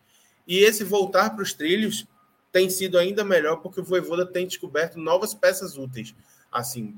E 0.48 0.60
esse 0.60 0.84
voltar 0.84 1.30
para 1.30 1.44
os 1.44 1.53
trilhos 1.53 2.08
tem 2.52 2.70
sido 2.70 2.98
ainda 2.98 3.24
melhor 3.24 3.58
porque 3.58 3.80
o 3.80 3.84
Voivoda 3.84 4.26
tem 4.26 4.48
descoberto 4.48 4.99
novas 4.99 5.34
peças 5.34 5.78
úteis. 5.78 6.16
Assim, 6.52 6.95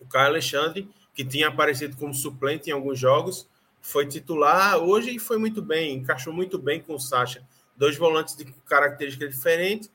o 0.00 0.06
Caio 0.06 0.26
Alexandre, 0.26 0.88
que 1.14 1.24
tinha 1.24 1.48
aparecido 1.48 1.96
como 1.96 2.12
suplente 2.12 2.68
em 2.68 2.72
alguns 2.72 2.98
jogos, 2.98 3.46
foi 3.84 4.06
titular 4.06 4.78
hoje 4.78 5.14
e 5.14 5.18
foi 5.18 5.36
muito 5.36 5.60
bem, 5.60 5.94
encaixou 5.94 6.32
muito 6.32 6.58
bem 6.58 6.80
com 6.80 6.94
o 6.94 6.98
Sacha 6.98 7.46
dois 7.76 7.96
volantes 7.98 8.34
de 8.34 8.46
características 8.66 9.30
diferentes 9.30 9.90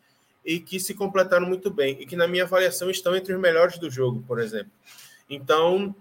e 0.45 0.59
que 0.59 0.79
se 0.79 0.93
completaram 0.93 1.47
muito 1.47 1.71
bem 1.71 1.97
e 1.99 2.05
que 2.05 2.15
na 2.15 2.27
minha 2.27 2.43
avaliação 2.43 2.89
estão 2.89 3.15
entre 3.15 3.33
os 3.33 3.39
melhores 3.39 3.79
do 3.79 3.89
jogo, 3.89 4.23
por 4.27 4.39
exemplo. 4.39 4.71
Então, 5.27 5.95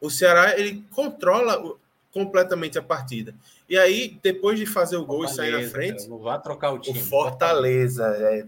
o 0.00 0.10
Ceará 0.10 0.58
ele 0.58 0.84
controla 0.90 1.76
completamente 2.12 2.78
a 2.78 2.82
partida. 2.82 3.32
E 3.68 3.78
aí, 3.78 4.18
depois 4.20 4.58
de 4.58 4.66
fazer 4.66 4.96
o 4.96 5.04
gol 5.04 5.28
Fortaleza, 5.28 5.42
e 5.42 5.52
sair 5.52 5.64
na 5.64 5.70
frente, 5.70 5.98
cara, 5.98 6.08
não 6.08 6.18
vá 6.18 6.38
trocar 6.38 6.72
o 6.72 6.80
time. 6.80 6.98
O 6.98 7.04
Fortaleza 7.04 8.06
é, 8.18 8.46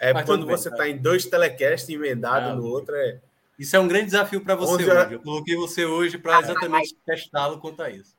é 0.00 0.24
quando 0.24 0.46
bem, 0.46 0.56
você 0.56 0.68
está 0.68 0.88
em 0.88 0.98
dois 0.98 1.26
telecasts 1.26 1.88
emendados 1.88 2.50
ah, 2.50 2.54
no 2.54 2.66
outro 2.66 2.94
é 2.96 3.20
isso 3.58 3.76
é 3.76 3.80
um 3.80 3.88
grande 3.88 4.06
desafio 4.06 4.40
para 4.40 4.54
você 4.54 4.84
hoje. 4.84 5.14
Eu 5.14 5.20
coloquei 5.20 5.56
você 5.56 5.84
hoje 5.84 6.18
para 6.18 6.40
exatamente 6.40 6.96
testá-lo 7.06 7.58
quanto 7.58 7.82
a 7.82 7.90
isso. 7.90 8.16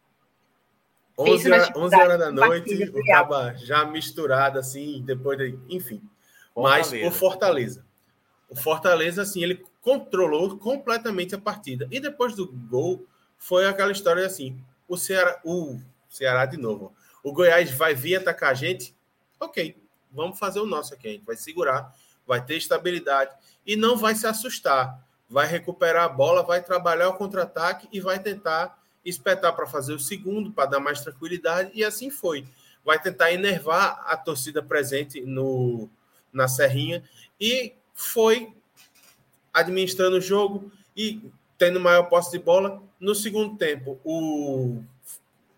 11 1.18 1.52
horas, 1.52 1.70
11 1.76 1.96
horas 1.96 2.20
da 2.20 2.32
noite, 2.32 2.84
o 2.90 3.06
Caba 3.06 3.56
já 3.58 3.86
misturado, 3.86 4.60
assim, 4.60 5.02
depois 5.06 5.38
de. 5.38 5.58
Enfim. 5.70 6.02
Mas 6.56 6.92
o 6.92 7.12
Fortaleza. 7.12 7.86
O 8.50 8.56
Fortaleza, 8.56 9.22
assim, 9.22 9.44
ele 9.44 9.66
controlou 9.82 10.58
completamente 10.58 11.36
a 11.36 11.38
partida. 11.38 11.88
E 11.92 12.00
depois 12.00 12.36
do 12.36 12.52
gol, 12.52 13.06
foi 13.38 13.66
aquela 13.68 13.92
história 13.92 14.26
assim: 14.26 14.62
o 14.88 14.98
Ceará, 14.98 15.40
o 15.44 15.80
Ceará 16.10 16.46
de 16.46 16.58
novo. 16.58 16.94
O 17.24 17.32
Goiás 17.32 17.72
vai 17.72 17.96
vir 17.96 18.18
atacar 18.18 18.52
a 18.52 18.54
gente? 18.54 18.96
Ok, 19.40 19.76
vamos 20.12 20.38
fazer 20.38 20.60
o 20.60 20.66
nosso 20.66 20.94
aqui. 20.94 21.08
A 21.08 21.12
gente 21.12 21.26
vai 21.26 21.36
segurar, 21.36 21.94
vai 22.26 22.44
ter 22.44 22.56
estabilidade 22.56 23.32
e 23.66 23.76
não 23.76 23.98
vai 23.98 24.16
se 24.16 24.28
assustar. 24.28 25.05
Vai 25.30 25.48
recuperar 25.48 26.04
a 26.04 26.10
bola, 26.10 26.44
vai 26.44 26.62
trabalhar 26.62 27.10
o 27.10 27.16
contra-ataque 27.16 27.88
e 27.92 28.00
vai 28.00 28.20
tentar 28.20 28.80
espetar 29.04 29.56
para 29.56 29.68
fazer 29.68 29.94
o 29.94 30.00
segundo, 30.00 30.52
para 30.52 30.70
dar 30.70 30.80
mais 30.80 31.02
tranquilidade, 31.02 31.72
e 31.74 31.84
assim 31.84 32.10
foi. 32.10 32.46
Vai 32.84 33.00
tentar 33.02 33.32
enervar 33.32 34.04
a 34.08 34.18
torcida 34.18 34.62
presente 34.62 35.22
no, 35.22 35.90
na 36.34 36.48
Serrinha, 36.48 37.04
e 37.40 37.74
foi 37.94 38.54
administrando 39.54 40.18
o 40.18 40.22
jogo 40.22 40.72
e 40.96 41.22
tendo 41.58 41.80
maior 41.80 42.04
posse 42.04 42.32
de 42.32 42.40
bola. 42.40 42.82
No 43.00 43.16
segundo 43.16 43.58
tempo, 43.58 44.00
o, 44.04 44.82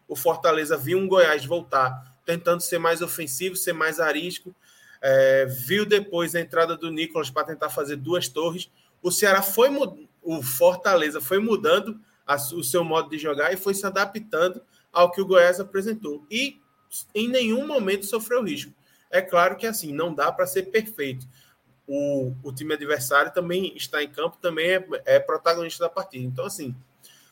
o 0.07 0.15
Fortaleza 0.15 0.77
viu 0.77 0.97
um 0.97 1.07
Goiás 1.07 1.45
voltar, 1.45 2.15
tentando 2.25 2.61
ser 2.61 2.77
mais 2.77 3.01
ofensivo, 3.01 3.55
ser 3.55 3.73
mais 3.73 3.99
arisco. 3.99 4.53
É, 5.01 5.45
viu 5.45 5.85
depois 5.85 6.35
a 6.35 6.41
entrada 6.41 6.75
do 6.75 6.91
Nicolas 6.91 7.29
para 7.29 7.47
tentar 7.47 7.69
fazer 7.69 7.95
duas 7.95 8.27
torres. 8.27 8.69
O 9.01 9.11
Ceará 9.11 9.41
foi 9.41 9.69
o 10.21 10.43
Fortaleza 10.43 11.21
foi 11.21 11.39
mudando 11.39 11.99
a, 12.25 12.35
o 12.35 12.63
seu 12.63 12.83
modo 12.83 13.09
de 13.09 13.17
jogar 13.17 13.53
e 13.53 13.57
foi 13.57 13.73
se 13.73 13.85
adaptando 13.85 14.61
ao 14.91 15.11
que 15.11 15.21
o 15.21 15.25
Goiás 15.25 15.59
apresentou. 15.59 16.25
E 16.29 16.59
em 17.15 17.27
nenhum 17.29 17.65
momento 17.65 18.05
sofreu 18.05 18.43
risco. 18.43 18.73
É 19.09 19.21
claro 19.21 19.55
que 19.55 19.65
assim, 19.65 19.93
não 19.93 20.13
dá 20.13 20.31
para 20.31 20.45
ser 20.45 20.63
perfeito. 20.63 21.25
O, 21.87 22.33
o 22.43 22.51
time 22.51 22.73
adversário 22.73 23.33
também 23.33 23.73
está 23.77 24.03
em 24.03 24.09
campo, 24.09 24.37
também 24.41 24.71
é, 24.71 24.87
é 25.05 25.19
protagonista 25.19 25.85
da 25.85 25.89
partida. 25.89 26.25
Então, 26.25 26.45
assim, 26.45 26.75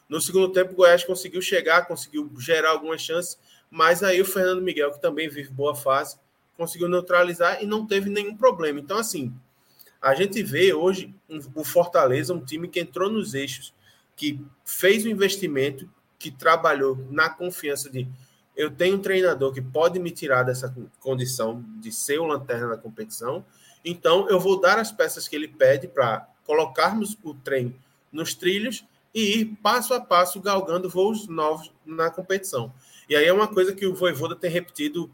no 0.08 0.22
segundo 0.22 0.54
tempo, 0.54 0.72
o 0.72 0.76
Goiás 0.76 1.04
conseguiu 1.04 1.42
chegar, 1.42 1.88
conseguiu 1.88 2.32
gerar 2.38 2.70
algumas 2.70 3.02
chances, 3.02 3.38
mas 3.70 4.04
aí 4.04 4.22
o 4.22 4.26
Fernando 4.26 4.62
Miguel, 4.62 4.92
que 4.92 5.02
também 5.02 5.28
vive 5.28 5.50
boa 5.50 5.76
fase, 5.76 6.18
conseguiu 6.56 6.88
neutralizar 6.88 7.62
e 7.62 7.66
não 7.66 7.86
teve 7.86 8.10
nenhum 8.10 8.38
problema. 8.38 8.80
Então, 8.80 8.98
assim, 8.98 9.34
a 10.06 10.14
gente 10.14 10.44
vê 10.44 10.72
hoje 10.72 11.12
o 11.56 11.64
Fortaleza, 11.64 12.32
um 12.32 12.40
time 12.40 12.68
que 12.68 12.80
entrou 12.80 13.10
nos 13.10 13.34
eixos, 13.34 13.74
que 14.16 14.40
fez 14.64 15.04
o 15.04 15.10
investimento, 15.10 15.90
que 16.20 16.30
trabalhou 16.30 16.96
na 17.10 17.28
confiança 17.28 17.90
de 17.90 18.08
eu 18.56 18.70
tenho 18.70 18.98
um 18.98 19.02
treinador 19.02 19.52
que 19.52 19.64
pode 19.64 19.98
me 19.98 20.12
tirar 20.12 20.44
dessa 20.44 20.72
condição 21.00 21.66
de 21.80 21.92
ser 21.92 22.20
o 22.20 22.28
lanterna 22.28 22.68
da 22.68 22.78
competição, 22.78 23.44
então 23.84 24.30
eu 24.30 24.40
vou 24.40 24.62
dar 24.62 24.78
as 24.78 24.92
peças 24.92 25.28
que 25.28 25.36
ele 25.36 25.48
pede 25.48 25.88
para 25.88 26.30
colocarmos 26.46 27.18
o 27.24 27.34
trem 27.34 27.76
nos 28.12 28.36
trilhos 28.36 28.86
e 29.12 29.40
ir 29.40 29.58
passo 29.64 29.92
a 29.96 30.00
passo 30.00 30.40
galgando 30.40 30.88
voos 30.88 31.28
novos 31.28 31.74
na 31.84 32.12
competição. 32.12 32.72
E 33.10 33.16
aí 33.16 33.26
é 33.26 33.34
uma 33.34 33.48
coisa 33.48 33.74
que 33.74 33.88
o 33.88 33.96
Voivoda 33.96 34.36
tem 34.36 34.52
repetido 34.52 35.12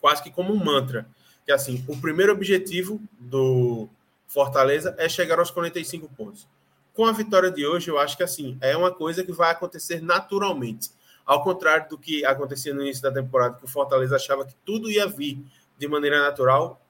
quase 0.00 0.22
que 0.22 0.30
como 0.30 0.54
um 0.54 0.64
mantra, 0.64 1.06
que 1.44 1.52
assim, 1.52 1.84
o 1.86 2.00
primeiro 2.00 2.32
objetivo 2.32 2.98
do 3.20 3.90
Fortaleza 4.26 4.94
é 4.98 5.08
chegar 5.08 5.38
aos 5.38 5.50
45 5.50 6.08
pontos 6.16 6.48
com 6.96 7.04
a 7.04 7.12
vitória 7.12 7.50
de 7.50 7.66
hoje, 7.66 7.90
eu 7.90 7.98
acho 7.98 8.16
que 8.16 8.22
assim, 8.22 8.56
é 8.58 8.74
uma 8.74 8.90
coisa 8.90 9.22
que 9.22 9.30
vai 9.30 9.50
acontecer 9.50 10.02
naturalmente. 10.02 10.90
Ao 11.26 11.42
contrário 11.44 11.90
do 11.90 11.98
que 11.98 12.24
acontecia 12.24 12.72
no 12.72 12.80
início 12.80 13.02
da 13.02 13.12
temporada, 13.12 13.56
que 13.56 13.66
o 13.66 13.68
Fortaleza 13.68 14.16
achava 14.16 14.46
que 14.46 14.54
tudo 14.64 14.90
ia 14.90 15.06
vir 15.06 15.44
de 15.76 15.86
maneira 15.86 16.22
natural, 16.22 16.80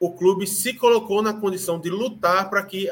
o 0.00 0.12
clube 0.12 0.48
se 0.48 0.74
colocou 0.74 1.22
na 1.22 1.32
condição 1.32 1.78
de 1.78 1.88
lutar 1.88 2.50
para 2.50 2.64
que 2.64 2.90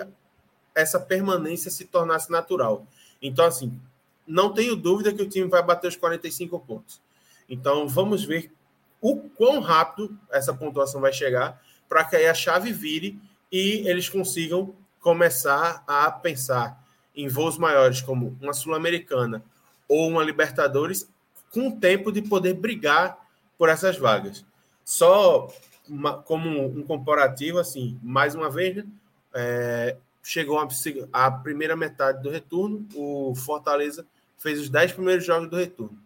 essa 0.75 1.01
permanência 1.01 1.73
se 1.73 1.87
tornasse 1.87 2.31
natural. 2.31 2.87
Então, 3.21 3.45
assim, 3.45 3.77
não 4.25 4.53
tenho 4.53 4.77
dúvida 4.77 5.13
que 5.13 5.23
o 5.23 5.29
time 5.29 5.49
vai 5.49 5.63
bater 5.63 5.89
os 5.89 5.97
45 5.97 6.61
pontos. 6.61 7.01
Então, 7.49 7.89
vamos 7.89 8.25
ver 8.25 8.53
o 9.01 9.17
quão 9.31 9.59
rápido 9.59 10.17
essa 10.31 10.55
pontuação 10.55 11.01
vai 11.01 11.13
chegar 11.13 11.61
para 11.89 12.05
que 12.05 12.15
aí 12.15 12.27
a 12.27 12.35
chave 12.35 12.73
vire 12.73 13.19
e 13.51 13.89
eles 13.89 14.09
consigam 14.09 14.75
começar 15.01 15.83
a 15.87 16.11
pensar 16.11 16.83
em 17.15 17.29
voos 17.29 17.59
maiores, 17.59 18.01
como 18.01 18.37
uma 18.41 18.53
Sul-Americana 18.53 19.43
ou 19.89 20.09
uma 20.09 20.23
Libertadores, 20.23 21.09
com 21.51 21.71
tempo 21.71 22.13
de 22.13 22.23
poder 22.23 22.55
brigar 22.55 23.19
por 23.57 23.69
essas 23.69 23.97
vagas. 23.97 24.45
Só 24.85 25.49
uma, 25.89 26.23
como 26.23 26.67
um 26.67 26.83
comparativo, 26.83 27.59
assim, 27.59 27.99
mais 28.03 28.35
uma 28.35 28.51
vez, 28.51 28.77
né, 28.77 28.87
é, 29.35 29.97
chegou 30.23 30.59
a, 30.59 30.69
a, 31.13 31.31
primeira 31.31 31.75
metade 31.75 32.23
do 32.23 32.31
retorno, 32.31 32.87
o 32.95 33.35
Fortaleza 33.35 34.07
fez 34.39 34.61
os 34.61 34.69
dez 34.69 34.93
primeiros 34.93 35.25
jogos 35.25 35.49
do 35.49 35.57
retorno. 35.57 35.99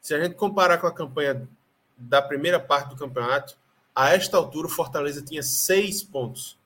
Se 0.00 0.14
a 0.14 0.22
gente 0.22 0.34
comparar 0.34 0.78
com 0.78 0.86
a 0.86 0.92
campanha 0.92 1.48
da 1.96 2.20
primeira 2.20 2.60
parte 2.60 2.90
do 2.90 2.96
campeonato, 2.96 3.56
a 3.94 4.10
esta 4.10 4.36
altura 4.36 4.66
o 4.66 4.70
Fortaleza 4.70 5.22
tinha 5.22 5.42
seis 5.42 6.02
pontos 6.02 6.58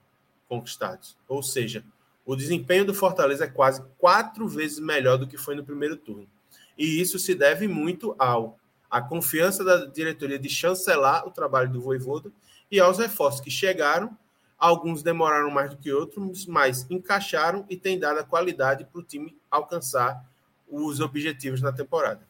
conquistados. 0.48 1.16
Ou 1.28 1.42
seja, 1.42 1.84
o 2.24 2.34
desempenho 2.34 2.84
do 2.84 2.94
Fortaleza 2.94 3.44
é 3.44 3.48
quase 3.48 3.82
quatro 3.98 4.48
vezes 4.48 4.80
melhor 4.80 5.16
do 5.16 5.26
que 5.26 5.36
foi 5.36 5.54
no 5.54 5.64
primeiro 5.64 5.96
turno. 5.96 6.28
E 6.76 7.00
isso 7.00 7.18
se 7.18 7.34
deve 7.34 7.68
muito 7.68 8.14
ao 8.18 8.58
a 8.90 9.00
confiança 9.00 9.64
da 9.64 9.84
diretoria 9.86 10.38
de 10.38 10.48
chancelar 10.48 11.26
o 11.26 11.30
trabalho 11.30 11.70
do 11.70 11.80
Voivoda 11.80 12.30
e 12.70 12.78
aos 12.80 12.98
reforços 12.98 13.40
que 13.40 13.50
chegaram. 13.50 14.16
Alguns 14.58 15.02
demoraram 15.02 15.50
mais 15.50 15.70
do 15.70 15.76
que 15.76 15.92
outros, 15.92 16.46
mas 16.46 16.88
encaixaram 16.90 17.66
e 17.68 17.76
têm 17.76 17.98
dado 17.98 18.20
a 18.20 18.24
qualidade 18.24 18.84
para 18.84 19.00
o 19.00 19.04
time 19.04 19.36
alcançar 19.50 20.24
os 20.68 21.00
objetivos 21.00 21.60
na 21.60 21.72
temporada. 21.72 22.26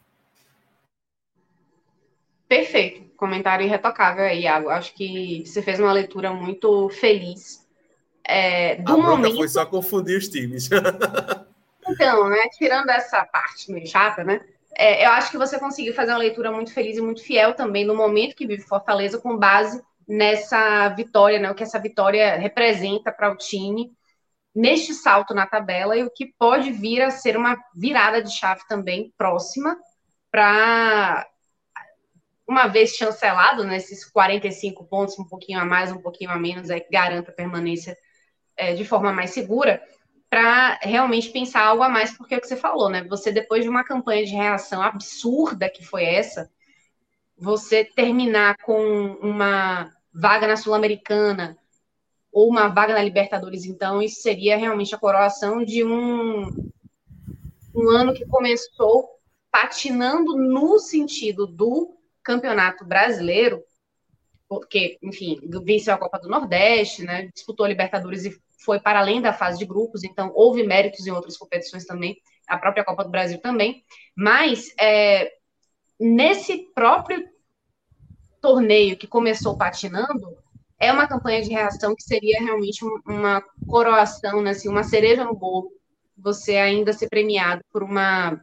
Perfeito. 2.49 3.11
Comentário 3.17 3.65
irretocável 3.65 4.25
aí, 4.25 4.43
Iago. 4.43 4.69
Acho 4.69 4.95
que 4.95 5.45
você 5.45 5.63
fez 5.63 5.81
uma 5.81 5.93
leitura 5.93 6.33
muito 6.33 6.89
feliz 6.91 7.66
é, 8.27 8.77
do 8.77 8.95
a 8.95 8.97
momento. 8.99 9.37
foi 9.37 9.49
só 9.49 9.65
confundir 9.65 10.19
os 10.19 10.29
times. 10.29 10.69
então, 11.89 12.29
né? 12.29 12.49
Tirando 12.57 12.91
essa 12.91 13.25
parte 13.25 13.71
meio 13.71 13.87
chata, 13.87 14.25
né? 14.25 14.41
É, 14.77 15.07
eu 15.07 15.11
acho 15.13 15.31
que 15.31 15.39
você 15.39 15.59
conseguiu 15.59 15.95
fazer 15.95 16.13
uma 16.13 16.19
leitura 16.19 16.51
muito 16.53 16.73
feliz 16.73 16.99
e 16.99 17.01
muito 17.01 17.23
fiel 17.23 17.55
também 17.55 17.85
no 17.85 17.95
momento 17.95 18.37
que 18.37 18.47
vive 18.47 18.63
Fortaleza, 18.63 19.19
com 19.19 19.37
base 19.37 19.83
nessa 20.07 20.89
vitória, 20.91 21.39
né? 21.39 21.51
O 21.51 21.55
que 21.55 21.63
essa 21.63 21.79
vitória 21.79 22.37
representa 22.37 23.11
para 23.11 23.31
o 23.31 23.37
time 23.37 23.93
neste 24.55 24.95
salto 24.95 25.35
na 25.35 25.47
tabela 25.47 25.97
e 25.97 26.03
o 26.03 26.11
que 26.11 26.33
pode 26.39 26.73
vir 26.73 27.03
a 27.03 27.11
ser 27.11 27.37
uma 27.37 27.57
virada 27.75 28.23
de 28.23 28.31
chave 28.31 28.63
também 28.69 29.13
próxima 29.17 29.77
para 30.31 31.27
uma 32.49 32.67
vez 32.67 32.91
chancelado 32.91 33.65
nesses 33.65 34.05
né, 34.05 34.11
45 34.13 34.85
pontos, 34.85 35.19
um 35.19 35.25
pouquinho 35.25 35.61
a 35.61 35.65
mais, 35.65 35.91
um 35.91 36.01
pouquinho 36.01 36.31
a 36.31 36.39
menos, 36.39 36.71
é 36.71 36.79
que 36.79 36.91
garanta 36.91 37.31
a 37.31 37.35
permanência 37.35 37.97
é, 38.57 38.75
de 38.75 38.85
forma 38.85 39.13
mais 39.13 39.31
segura, 39.31 39.83
para 40.29 40.79
realmente 40.83 41.31
pensar 41.31 41.63
algo 41.63 41.83
a 41.83 41.89
mais, 41.89 42.17
porque 42.17 42.35
é 42.35 42.39
o 42.39 42.41
que 42.41 42.49
você 42.49 42.57
falou, 42.57 42.89
né? 42.89 43.05
Você, 43.05 43.31
depois 43.31 43.63
de 43.63 43.69
uma 43.69 43.85
campanha 43.85 44.25
de 44.25 44.33
reação 44.33 44.83
absurda 44.83 45.71
que 45.71 45.85
foi 45.85 46.05
essa, 46.05 46.51
você 47.39 47.85
terminar 47.85 48.57
com 48.59 49.19
uma 49.21 49.93
vaga 50.13 50.47
na 50.47 50.57
Sul-Americana 50.57 51.57
ou 52.33 52.49
uma 52.49 52.69
vaga 52.69 52.95
na 52.95 53.03
Libertadores, 53.03 53.65
então, 53.65 54.03
isso 54.03 54.21
seria 54.21 54.57
realmente 54.57 54.95
a 54.95 54.99
coroação 54.99 55.65
de 55.65 55.85
um, 55.85 56.49
um 57.75 57.89
ano 57.91 58.13
que 58.13 58.27
começou 58.27 59.09
patinando 59.51 60.37
no 60.37 60.79
sentido 60.79 61.47
do 61.47 61.97
campeonato 62.23 62.85
brasileiro, 62.85 63.63
porque, 64.49 64.99
enfim, 65.03 65.41
venceu 65.65 65.95
a 65.95 65.99
Copa 65.99 66.19
do 66.19 66.29
Nordeste, 66.29 67.05
né, 67.05 67.31
disputou 67.33 67.65
a 67.65 67.69
Libertadores 67.69 68.25
e 68.25 68.39
foi 68.59 68.81
para 68.81 69.01
além 69.01 69.21
da 69.21 69.33
fase 69.33 69.59
de 69.59 69.65
grupos, 69.65 70.05
então 70.05 70.33
houve 70.35 70.63
méritos 70.63 71.07
em 71.07 71.11
outras 71.11 71.37
competições 71.37 71.85
também, 71.85 72.17
a 72.49 72.57
própria 72.57 72.85
Copa 72.85 73.05
do 73.05 73.11
Brasil 73.11 73.41
também, 73.41 73.85
mas 74.17 74.73
é, 74.81 75.31
nesse 75.99 76.59
próprio 76.75 77.29
torneio 78.41 78.97
que 78.97 79.07
começou 79.07 79.57
patinando, 79.57 80.37
é 80.79 80.93
uma 80.93 81.09
campanha 81.09 81.43
de 81.43 81.51
reação 81.51 81.95
que 81.95 82.03
seria 82.03 82.39
realmente 82.41 82.85
uma 83.07 83.43
coroação, 83.67 84.43
né, 84.43 84.51
assim, 84.51 84.69
uma 84.69 84.85
cereja 84.85 85.25
no 85.25 85.35
bolo, 85.35 85.71
você 86.17 86.57
ainda 86.57 86.93
ser 86.93 87.09
premiado 87.09 87.63
por 87.73 87.83
uma 87.83 88.41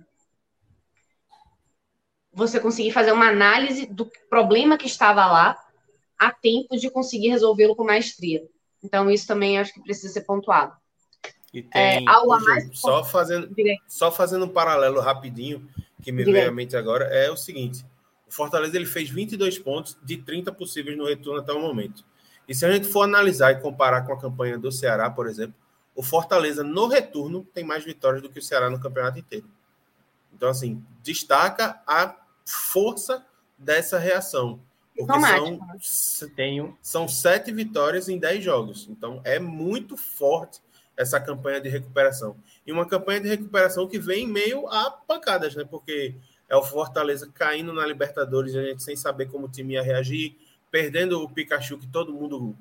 você 2.36 2.60
conseguir 2.60 2.92
fazer 2.92 3.12
uma 3.12 3.28
análise 3.28 3.86
do 3.86 4.10
problema 4.28 4.78
que 4.78 4.88
estava 4.88 5.26
lá 5.28 5.56
a 6.18 6.32
tempo 6.32 6.76
de 6.76 6.90
conseguir 6.90 7.30
resolvê-lo 7.30 7.76
com 7.76 7.84
maestria. 7.84 8.42
Então, 8.84 9.10
isso 9.10 9.26
também 9.26 9.58
acho 9.58 9.74
que 9.74 9.82
precisa 9.82 10.12
ser 10.12 10.22
pontuado. 10.22 10.76
E 11.54 11.62
tem, 11.62 12.06
é, 12.06 12.10
algo 12.10 12.40
mais... 12.40 12.68
só, 12.78 13.04
fazendo, 13.04 13.50
só 13.88 14.12
fazendo 14.12 14.46
um 14.46 14.50
paralelo 14.50 15.00
rapidinho, 15.00 15.70
que 16.02 16.12
me 16.12 16.24
veio 16.24 16.50
à 16.50 16.52
mente 16.52 16.76
agora, 16.76 17.06
é 17.06 17.30
o 17.32 17.38
seguinte: 17.38 17.86
o 18.28 18.32
Fortaleza 18.32 18.76
ele 18.76 18.86
fez 18.86 19.10
22 19.10 19.60
pontos 19.60 19.98
de 20.04 20.18
30 20.18 20.52
possíveis 20.52 20.98
no 20.98 21.06
retorno 21.06 21.40
até 21.40 21.54
o 21.54 21.62
momento. 21.62 22.04
E 22.48 22.54
se 22.54 22.66
a 22.66 22.72
gente 22.72 22.88
for 22.88 23.04
analisar 23.04 23.52
e 23.52 23.62
comparar 23.62 24.02
com 24.02 24.14
a 24.14 24.20
campanha 24.20 24.58
do 24.58 24.72
Ceará, 24.72 25.10
por 25.10 25.28
exemplo, 25.28 25.56
o 25.96 26.04
Fortaleza 26.04 26.64
no 26.64 26.88
retorno 26.88 27.48
tem 27.54 27.64
mais 27.64 27.86
vitórias 27.86 28.22
do 28.22 28.30
que 28.30 28.40
o 28.40 28.42
Ceará 28.42 28.70
no 28.70 28.80
campeonato 28.80 29.20
inteiro. 29.20 29.48
Então, 30.34 30.50
assim, 30.50 30.84
destaca 31.02 31.82
a 31.86 32.16
força 32.46 33.26
dessa 33.58 33.98
reação. 33.98 34.60
Porque 34.96 35.20
são, 35.80 36.30
Tenho. 36.36 36.78
são 36.82 37.08
sete 37.08 37.52
vitórias 37.52 38.08
em 38.10 38.18
dez 38.18 38.44
jogos. 38.44 38.88
Então 38.90 39.22
é 39.24 39.40
muito 39.40 39.98
forte 39.98 40.62
essa 40.96 41.20
campanha 41.20 41.60
de 41.60 41.70
recuperação. 41.70 42.36
E 42.66 42.72
uma 42.72 42.86
campanha 42.86 43.20
de 43.20 43.28
recuperação 43.28 43.88
que 43.88 43.98
vem 43.98 44.28
meio 44.28 44.68
a 44.68 44.92
pancadas, 44.92 45.56
né? 45.56 45.66
Porque 45.70 46.16
é 46.48 46.56
o 46.56 46.64
Fortaleza 46.64 47.30
caindo 47.34 47.74
na 47.74 47.86
Libertadores, 47.86 48.56
a 48.56 48.64
gente 48.64 48.84
sem 48.84 48.96
saber 48.96 49.28
como 49.28 49.48
o 49.48 49.50
time 49.50 49.74
ia 49.74 49.82
reagir, 49.82 50.36
perdendo 50.70 51.20
o 51.22 51.30
Pikachu, 51.30 51.80
que 51.80 51.88
todo 51.88 52.14
mundo 52.14 52.56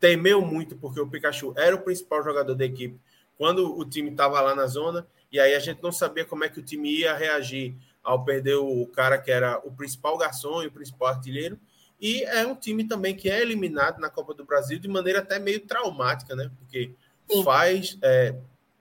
temeu 0.00 0.40
muito, 0.42 0.74
porque 0.76 1.00
o 1.00 1.06
Pikachu 1.06 1.54
era 1.56 1.76
o 1.76 1.80
principal 1.80 2.24
jogador 2.24 2.54
da 2.56 2.64
equipe 2.64 2.98
quando 3.38 3.76
o 3.76 3.84
time 3.84 4.10
estava 4.10 4.40
lá 4.40 4.54
na 4.54 4.66
zona, 4.66 5.06
e 5.30 5.40
aí 5.40 5.54
a 5.54 5.58
gente 5.58 5.82
não 5.82 5.90
sabia 5.90 6.24
como 6.24 6.44
é 6.44 6.48
que 6.48 6.60
o 6.60 6.62
time 6.62 6.98
ia 7.00 7.12
reagir 7.12 7.74
ao 8.02 8.24
perder 8.24 8.56
o 8.56 8.86
cara 8.86 9.18
que 9.18 9.30
era 9.30 9.58
o 9.64 9.70
principal 9.70 10.18
garçom 10.18 10.62
e 10.62 10.66
o 10.66 10.72
principal 10.72 11.08
artilheiro. 11.08 11.58
E 12.00 12.24
é 12.24 12.44
um 12.46 12.54
time 12.54 12.84
também 12.84 13.14
que 13.14 13.30
é 13.30 13.40
eliminado 13.40 14.00
na 14.00 14.10
Copa 14.10 14.34
do 14.34 14.44
Brasil 14.44 14.78
de 14.78 14.88
maneira 14.88 15.20
até 15.20 15.38
meio 15.38 15.60
traumática, 15.60 16.34
né? 16.34 16.50
Porque 16.58 16.90
Sim. 17.30 17.44
faz, 17.44 17.96
é, 18.02 18.34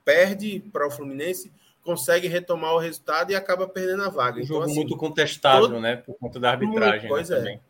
perde 0.03 0.59
para 0.73 0.87
o 0.87 0.91
Fluminense, 0.91 1.51
consegue 1.83 2.27
retomar 2.27 2.73
o 2.73 2.79
resultado 2.79 3.31
e 3.31 3.35
acaba 3.35 3.67
perdendo 3.67 4.03
a 4.03 4.09
vaga. 4.09 4.39
Um 4.39 4.43
então, 4.43 4.47
jogo 4.47 4.65
assim, 4.65 4.75
muito 4.75 4.97
contestável, 4.97 5.69
todo... 5.69 5.79
né? 5.79 5.97
Por 5.97 6.15
conta 6.15 6.39
da 6.39 6.49
arbitragem. 6.49 7.03
Né, 7.03 7.07
pois 7.07 7.29
né, 7.29 7.35
é. 7.35 7.39
Também. 7.39 7.61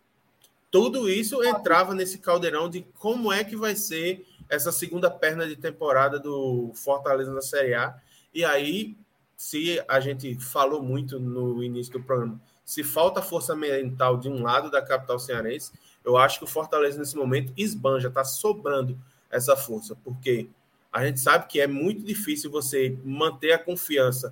Tudo 0.69 1.09
isso 1.09 1.43
entrava 1.43 1.93
nesse 1.93 2.17
caldeirão 2.17 2.69
de 2.69 2.85
como 2.97 3.31
é 3.31 3.43
que 3.43 3.57
vai 3.57 3.75
ser 3.75 4.25
essa 4.47 4.71
segunda 4.71 5.11
perna 5.11 5.45
de 5.45 5.57
temporada 5.57 6.17
do 6.17 6.71
Fortaleza 6.75 7.33
na 7.33 7.41
Série 7.41 7.73
A. 7.73 7.93
E 8.33 8.45
aí 8.45 8.95
se 9.41 9.83
a 9.87 9.99
gente 9.99 10.35
falou 10.35 10.83
muito 10.83 11.19
no 11.19 11.63
início 11.63 11.93
do 11.93 12.03
programa, 12.03 12.39
se 12.63 12.83
falta 12.83 13.23
força 13.23 13.55
mental 13.55 14.15
de 14.15 14.29
um 14.29 14.43
lado 14.43 14.69
da 14.69 14.83
capital 14.83 15.17
cearense, 15.17 15.71
eu 16.05 16.15
acho 16.15 16.37
que 16.37 16.43
o 16.43 16.47
Fortaleza 16.47 16.99
nesse 16.99 17.15
momento 17.15 17.51
esbanja, 17.57 18.07
está 18.07 18.23
sobrando 18.23 18.95
essa 19.31 19.57
força, 19.57 19.97
porque 20.03 20.47
a 20.93 21.03
gente 21.03 21.19
sabe 21.19 21.47
que 21.47 21.59
é 21.59 21.65
muito 21.65 22.03
difícil 22.03 22.51
você 22.51 22.95
manter 23.03 23.53
a 23.53 23.57
confiança 23.57 24.31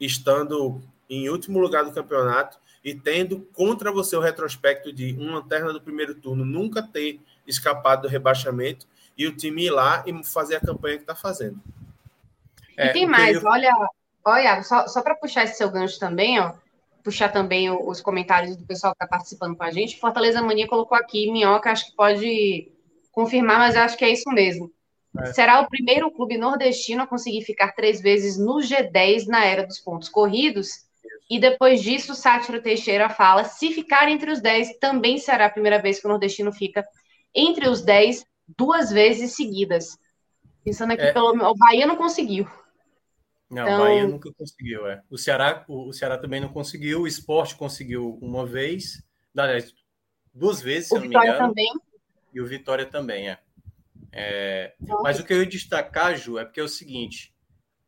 estando 0.00 0.82
em 1.08 1.28
último 1.28 1.60
lugar 1.60 1.84
do 1.84 1.92
campeonato 1.92 2.58
e 2.84 2.92
tendo 2.92 3.42
contra 3.52 3.92
você 3.92 4.16
o 4.16 4.20
retrospecto 4.20 4.92
de 4.92 5.12
uma 5.12 5.36
lanterna 5.36 5.72
do 5.72 5.80
primeiro 5.80 6.16
turno 6.16 6.44
nunca 6.44 6.82
ter 6.82 7.20
escapado 7.46 8.02
do 8.02 8.08
rebaixamento 8.08 8.84
e 9.16 9.28
o 9.28 9.36
time 9.36 9.66
ir 9.66 9.70
lá 9.70 10.02
e 10.04 10.24
fazer 10.24 10.56
a 10.56 10.60
campanha 10.60 10.96
que 10.96 11.04
está 11.04 11.14
fazendo. 11.14 11.60
É, 12.76 12.88
e 12.88 12.92
tem 12.92 13.06
mais, 13.06 13.40
eu... 13.40 13.48
olha, 13.48 13.72
Olha, 14.24 14.62
só, 14.62 14.86
só 14.86 15.02
para 15.02 15.14
puxar 15.14 15.44
esse 15.44 15.56
seu 15.56 15.70
gancho 15.70 15.98
também, 15.98 16.38
ó, 16.40 16.52
puxar 17.02 17.30
também 17.30 17.70
os 17.70 18.00
comentários 18.00 18.56
do 18.56 18.66
pessoal 18.66 18.92
que 18.92 19.02
está 19.02 19.06
participando 19.06 19.56
com 19.56 19.64
a 19.64 19.70
gente. 19.70 19.98
Fortaleza 19.98 20.42
Mania 20.42 20.68
colocou 20.68 20.96
aqui, 20.96 21.30
Minhoca, 21.30 21.70
acho 21.70 21.86
que 21.86 21.96
pode 21.96 22.70
confirmar, 23.12 23.58
mas 23.58 23.76
acho 23.76 23.96
que 23.96 24.04
é 24.04 24.10
isso 24.10 24.30
mesmo. 24.30 24.70
É. 25.18 25.32
Será 25.32 25.60
o 25.60 25.68
primeiro 25.68 26.10
clube 26.10 26.36
nordestino 26.36 27.02
a 27.02 27.06
conseguir 27.06 27.42
ficar 27.42 27.72
três 27.72 28.00
vezes 28.00 28.38
no 28.38 28.58
G10 28.58 29.26
na 29.26 29.44
era 29.44 29.66
dos 29.66 29.78
pontos 29.78 30.08
corridos. 30.08 30.88
E 31.28 31.38
depois 31.38 31.82
disso, 31.82 32.14
Sátiro 32.14 32.62
Teixeira 32.62 33.08
fala: 33.08 33.44
se 33.44 33.72
ficar 33.72 34.08
entre 34.08 34.30
os 34.30 34.40
10, 34.40 34.78
também 34.78 35.18
será 35.18 35.46
a 35.46 35.50
primeira 35.50 35.80
vez 35.80 36.00
que 36.00 36.06
o 36.06 36.10
nordestino 36.10 36.52
fica 36.52 36.84
entre 37.34 37.68
os 37.68 37.82
10 37.82 38.24
duas 38.56 38.90
vezes 38.90 39.34
seguidas. 39.34 39.98
Pensando 40.64 40.92
aqui, 40.92 41.02
é. 41.02 41.12
pelo 41.12 41.30
o 41.30 41.56
Bahia 41.56 41.86
não 41.86 41.96
conseguiu. 41.96 42.46
Não, 43.50 43.62
então... 43.62 43.74
o 43.74 43.78
Bahia 43.78 44.06
nunca 44.06 44.32
conseguiu, 44.32 44.86
é. 44.86 45.02
O 45.10 45.18
Ceará, 45.18 45.64
o, 45.66 45.88
o 45.88 45.92
Ceará 45.92 46.16
também 46.16 46.40
não 46.40 46.48
conseguiu, 46.48 47.02
o 47.02 47.06
esporte 47.06 47.56
conseguiu 47.56 48.16
uma 48.22 48.46
vez, 48.46 49.04
aliás, 49.36 49.74
duas 50.32 50.62
vezes, 50.62 50.88
se 50.88 50.94
o 50.94 50.98
não 50.98 51.02
Vitória 51.02 51.30
me 51.30 51.36
engano. 51.36 51.48
também. 51.48 51.72
E 52.32 52.40
o 52.40 52.46
Vitória 52.46 52.86
também, 52.86 53.30
é. 53.30 53.38
é 54.12 54.74
mas 55.02 55.18
o 55.18 55.24
que 55.24 55.32
eu 55.32 55.40
ia 55.40 55.46
destacar, 55.46 56.16
Ju, 56.16 56.38
é 56.38 56.44
porque 56.44 56.60
é 56.60 56.62
o 56.62 56.68
seguinte: 56.68 57.34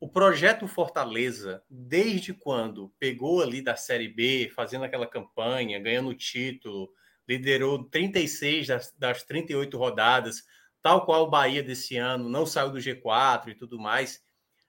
o 0.00 0.08
projeto 0.08 0.66
Fortaleza, 0.66 1.62
desde 1.70 2.34
quando 2.34 2.92
pegou 2.98 3.40
ali 3.40 3.62
da 3.62 3.76
Série 3.76 4.08
B, 4.08 4.50
fazendo 4.52 4.84
aquela 4.84 5.06
campanha, 5.06 5.78
ganhando 5.78 6.08
o 6.08 6.14
título, 6.14 6.92
liderou 7.28 7.84
36 7.84 8.66
das, 8.66 8.92
das 8.98 9.22
38 9.22 9.78
rodadas, 9.78 10.42
tal 10.82 11.06
qual 11.06 11.22
o 11.22 11.30
Bahia 11.30 11.62
desse 11.62 11.96
ano, 11.96 12.28
não 12.28 12.44
saiu 12.44 12.72
do 12.72 12.78
G4 12.78 13.50
e 13.50 13.54
tudo 13.54 13.78
mais. 13.78 14.20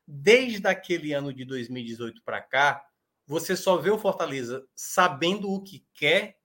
Desde 0.05 0.67
aquele 0.67 1.13
ano 1.13 1.33
de 1.33 1.45
2018 1.45 2.21
para 2.23 2.41
cá, 2.41 2.85
você 3.25 3.55
só 3.55 3.77
vê 3.77 3.89
o 3.89 3.97
Fortaleza 3.97 4.65
sabendo 4.75 5.51
o 5.51 5.63
que 5.63 5.85
quer 5.93 6.37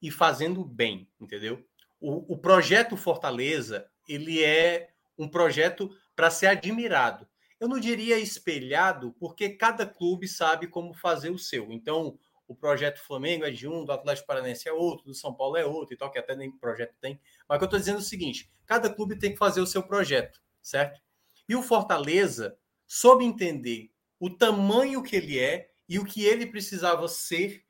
e 0.00 0.10
fazendo 0.10 0.64
bem, 0.64 1.08
entendeu? 1.20 1.64
O, 2.00 2.34
o 2.34 2.38
projeto 2.38 2.96
Fortaleza, 2.96 3.88
ele 4.08 4.42
é 4.42 4.90
um 5.18 5.28
projeto 5.28 5.90
para 6.14 6.30
ser 6.30 6.46
admirado. 6.46 7.26
Eu 7.60 7.68
não 7.68 7.78
diria 7.78 8.18
espelhado, 8.18 9.14
porque 9.18 9.50
cada 9.50 9.86
clube 9.86 10.26
sabe 10.28 10.66
como 10.66 10.92
fazer 10.92 11.30
o 11.30 11.38
seu. 11.38 11.72
Então, 11.72 12.18
o 12.46 12.54
projeto 12.54 13.00
Flamengo 13.00 13.44
é 13.44 13.50
de 13.50 13.66
um, 13.66 13.84
do 13.84 13.92
Atlético 13.92 14.26
Paranense 14.26 14.68
é 14.68 14.72
outro, 14.72 15.06
do 15.06 15.14
São 15.14 15.32
Paulo 15.32 15.56
é 15.56 15.64
outro 15.64 15.94
e 15.94 15.96
tal, 15.96 16.10
que 16.10 16.18
até 16.18 16.36
nem 16.36 16.50
projeto 16.50 16.94
tem. 17.00 17.18
Mas 17.48 17.56
o 17.56 17.58
que 17.58 17.64
eu 17.64 17.66
estou 17.66 17.78
dizendo 17.78 17.98
é 17.98 18.00
o 18.00 18.04
seguinte: 18.04 18.50
cada 18.66 18.92
clube 18.92 19.18
tem 19.18 19.32
que 19.32 19.38
fazer 19.38 19.60
o 19.60 19.66
seu 19.66 19.82
projeto, 19.82 20.42
certo? 20.60 21.00
E 21.48 21.56
o 21.56 21.62
Fortaleza 21.62 22.56
soube 22.86 23.24
entender 23.24 23.90
o 24.18 24.30
tamanho 24.30 25.02
que 25.02 25.16
ele 25.16 25.38
é 25.38 25.68
e 25.88 25.98
o 25.98 26.04
que 26.04 26.24
ele 26.24 26.46
precisava 26.46 27.06
ser 27.08 27.64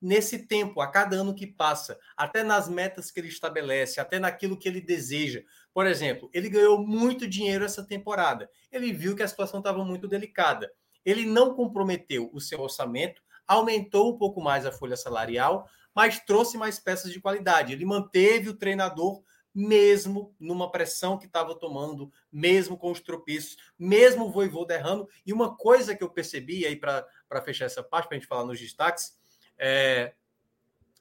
nesse 0.00 0.46
tempo, 0.46 0.80
a 0.80 0.86
cada 0.86 1.16
ano 1.16 1.34
que 1.34 1.46
passa, 1.46 1.98
até 2.16 2.42
nas 2.42 2.68
metas 2.68 3.10
que 3.10 3.20
ele 3.20 3.28
estabelece, 3.28 4.00
até 4.00 4.18
naquilo 4.18 4.56
que 4.58 4.66
ele 4.66 4.80
deseja. 4.80 5.42
Por 5.74 5.86
exemplo, 5.86 6.30
ele 6.32 6.48
ganhou 6.48 6.78
muito 6.78 7.28
dinheiro 7.28 7.64
essa 7.64 7.86
temporada. 7.86 8.48
Ele 8.72 8.92
viu 8.92 9.14
que 9.14 9.22
a 9.22 9.28
situação 9.28 9.60
estava 9.60 9.84
muito 9.84 10.08
delicada. 10.08 10.72
Ele 11.04 11.26
não 11.26 11.54
comprometeu 11.54 12.30
o 12.32 12.40
seu 12.40 12.60
orçamento, 12.60 13.22
aumentou 13.46 14.14
um 14.14 14.16
pouco 14.16 14.40
mais 14.40 14.64
a 14.64 14.72
folha 14.72 14.96
salarial, 14.96 15.68
mas 15.94 16.20
trouxe 16.20 16.56
mais 16.56 16.78
peças 16.78 17.12
de 17.12 17.20
qualidade. 17.20 17.72
Ele 17.72 17.84
manteve 17.84 18.48
o 18.48 18.56
treinador 18.56 19.22
mesmo 19.54 20.34
numa 20.38 20.70
pressão 20.70 21.18
que 21.18 21.26
estava 21.26 21.54
tomando, 21.54 22.12
mesmo 22.30 22.76
com 22.76 22.90
os 22.90 23.00
tropeços, 23.00 23.56
mesmo 23.78 24.26
o 24.26 24.30
Voivô 24.30 24.64
derrando. 24.64 25.08
E 25.26 25.32
uma 25.32 25.56
coisa 25.56 25.94
que 25.96 26.02
eu 26.02 26.10
percebi 26.10 26.64
aí 26.66 26.76
para 26.76 27.06
fechar 27.44 27.64
essa 27.64 27.82
parte, 27.82 28.08
para 28.08 28.16
a 28.16 28.20
gente 28.20 28.28
falar 28.28 28.44
nos 28.44 28.60
destaques, 28.60 29.18
é, 29.58 30.14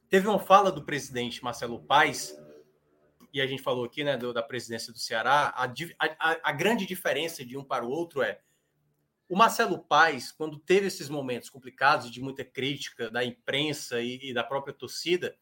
teve 0.09 0.27
uma 0.27 0.39
fala 0.39 0.71
do 0.71 0.84
presidente 0.84 1.43
Marcelo 1.43 1.84
Paes, 1.84 2.35
e 3.31 3.39
a 3.39 3.45
gente 3.45 3.61
falou 3.61 3.85
aqui 3.85 4.03
né, 4.03 4.17
do, 4.17 4.34
da 4.34 4.41
presidência 4.41 4.91
do 4.91 4.97
Ceará, 4.97 5.53
a, 5.55 5.65
a, 5.99 6.49
a 6.49 6.51
grande 6.51 6.85
diferença 6.85 7.45
de 7.45 7.55
um 7.55 7.63
para 7.63 7.85
o 7.85 7.89
outro 7.89 8.23
é 8.23 8.39
o 9.30 9.38
Marcelo 9.38 9.77
Paes, 9.77 10.31
quando 10.31 10.57
teve 10.57 10.88
esses 10.88 11.07
momentos 11.07 11.51
complicados 11.51 12.09
de 12.09 12.19
muita 12.19 12.43
crítica 12.43 13.11
da 13.11 13.23
imprensa 13.23 14.01
e, 14.01 14.30
e, 14.30 14.34
da 14.34 14.43
própria 14.43 14.73
torcida, 14.73 15.38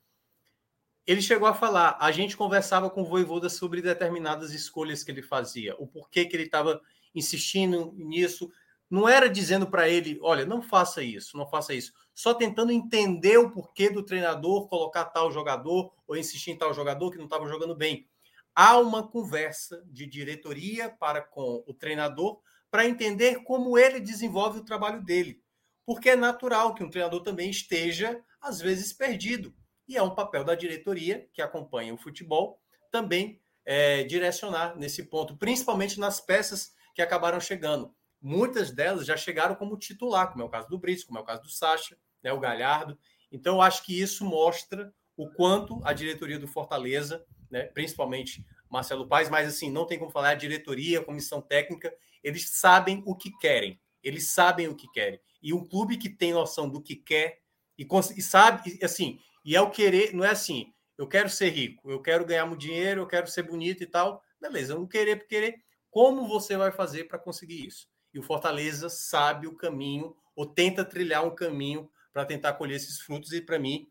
ele 1.07 1.21
chegou 1.21 1.47
a 1.47 1.53
falar, 1.53 1.97
a 2.01 2.11
gente 2.11 2.35
conversava 2.35 2.89
com 2.89 3.01
o 3.01 3.05
Voivoda 3.05 3.49
sobre 3.49 3.81
determinadas 3.81 4.51
escolhas 4.51 5.05
que 5.05 5.09
ele 5.09 5.23
fazia, 5.23 5.73
o 5.79 5.87
porquê 5.87 6.25
que 6.25 6.35
ele 6.35 6.43
estava 6.43 6.81
insistindo 7.15 7.93
nisso, 7.95 8.51
não 8.89 9.07
era 9.07 9.29
dizendo 9.29 9.67
para 9.67 9.87
ele, 9.87 10.19
olha, 10.21 10.45
não 10.45 10.61
faça 10.61 11.01
isso, 11.01 11.37
não 11.37 11.47
faça 11.47 11.73
isso, 11.73 11.93
só 12.13 12.33
tentando 12.33 12.73
entender 12.73 13.37
o 13.37 13.49
porquê 13.49 13.89
do 13.89 14.03
treinador 14.03 14.67
colocar 14.67 15.05
tal 15.05 15.31
jogador 15.31 15.93
ou 16.05 16.17
insistir 16.17 16.51
em 16.51 16.57
tal 16.57 16.73
jogador 16.73 17.09
que 17.09 17.17
não 17.17 17.25
estava 17.25 17.47
jogando 17.47 17.75
bem. 17.75 18.05
Há 18.53 18.77
uma 18.77 19.07
conversa 19.07 19.81
de 19.87 20.05
diretoria 20.05 20.89
para 20.89 21.21
com 21.21 21.63
o 21.65 21.73
treinador 21.73 22.41
para 22.69 22.85
entender 22.85 23.43
como 23.43 23.77
ele 23.77 23.99
desenvolve 23.99 24.59
o 24.59 24.65
trabalho 24.65 25.01
dele. 25.01 25.41
Porque 25.85 26.09
é 26.09 26.15
natural 26.15 26.73
que 26.73 26.83
um 26.83 26.89
treinador 26.89 27.21
também 27.21 27.49
esteja, 27.49 28.21
às 28.41 28.59
vezes, 28.59 28.91
perdido. 28.91 29.53
E 29.87 29.95
é 29.95 30.03
um 30.03 30.13
papel 30.13 30.43
da 30.43 30.55
diretoria, 30.55 31.27
que 31.33 31.41
acompanha 31.41 31.93
o 31.93 31.97
futebol, 31.97 32.59
também 32.91 33.41
é, 33.65 34.03
direcionar 34.03 34.75
nesse 34.77 35.03
ponto, 35.03 35.37
principalmente 35.37 35.99
nas 35.99 36.19
peças 36.19 36.73
que 36.93 37.01
acabaram 37.01 37.39
chegando. 37.39 37.93
Muitas 38.21 38.71
delas 38.71 39.05
já 39.05 39.15
chegaram 39.15 39.55
como 39.55 39.77
titular, 39.77 40.31
como 40.31 40.43
é 40.43 40.45
o 40.45 40.49
caso 40.49 40.67
do 40.67 40.79
Brits, 40.79 41.03
como 41.03 41.19
é 41.19 41.21
o 41.21 41.25
caso 41.25 41.43
do 41.43 41.49
Sacha, 41.49 41.97
né, 42.23 42.33
o 42.33 42.39
Galhardo. 42.39 42.97
Então, 43.31 43.61
acho 43.61 43.83
que 43.83 43.99
isso 43.99 44.25
mostra 44.25 44.93
o 45.15 45.29
quanto 45.31 45.79
a 45.83 45.93
diretoria 45.93 46.39
do 46.39 46.47
Fortaleza, 46.47 47.25
né, 47.49 47.63
principalmente 47.63 48.45
Marcelo 48.69 49.07
Paes, 49.07 49.29
mas 49.29 49.47
assim, 49.47 49.71
não 49.71 49.85
tem 49.85 49.99
como 49.99 50.11
falar 50.11 50.29
a 50.29 50.35
diretoria, 50.35 50.99
a 50.99 51.03
comissão 51.03 51.41
técnica, 51.41 51.93
eles 52.23 52.49
sabem 52.49 53.03
o 53.05 53.15
que 53.15 53.31
querem. 53.37 53.79
Eles 54.03 54.31
sabem 54.31 54.67
o 54.67 54.75
que 54.75 54.89
querem. 54.91 55.19
E 55.41 55.53
um 55.53 55.65
clube 55.65 55.97
que 55.97 56.09
tem 56.09 56.33
noção 56.33 56.69
do 56.69 56.81
que 56.81 56.95
quer 56.95 57.41
e, 57.77 57.87
e 58.15 58.21
sabe, 58.21 58.79
assim, 58.81 59.19
e 59.47 59.55
é 59.55 59.61
o 59.61 59.69
querer, 59.69 60.13
não 60.13 60.25
é 60.25 60.31
assim, 60.31 60.73
eu 60.97 61.07
quero 61.07 61.29
ser 61.29 61.51
rico, 61.51 61.89
eu 61.89 62.01
quero 62.01 62.25
ganhar 62.25 62.45
muito 62.45 62.59
dinheiro, 62.59 62.99
eu 62.99 63.07
quero 63.07 63.27
ser 63.27 63.43
bonito 63.43 63.81
e 63.81 63.85
tal. 63.85 64.21
Beleza, 64.41 64.73
eu 64.73 64.79
não 64.79 64.85
querer 64.85 65.15
por 65.15 65.25
querer. 65.25 65.63
Como 65.89 66.27
você 66.27 66.57
vai 66.57 66.69
fazer 66.69 67.05
para 67.05 67.17
conseguir 67.17 67.65
isso? 67.65 67.87
E 68.13 68.19
o 68.19 68.23
Fortaleza 68.23 68.89
sabe 68.89 69.47
o 69.47 69.55
caminho, 69.55 70.13
ou 70.35 70.45
tenta 70.45 70.83
trilhar 70.83 71.25
um 71.25 71.33
caminho 71.33 71.89
para 72.11 72.25
tentar 72.25 72.53
colher 72.55 72.75
esses 72.75 72.99
frutos, 72.99 73.31
e 73.31 73.39
para 73.39 73.57
mim 73.57 73.87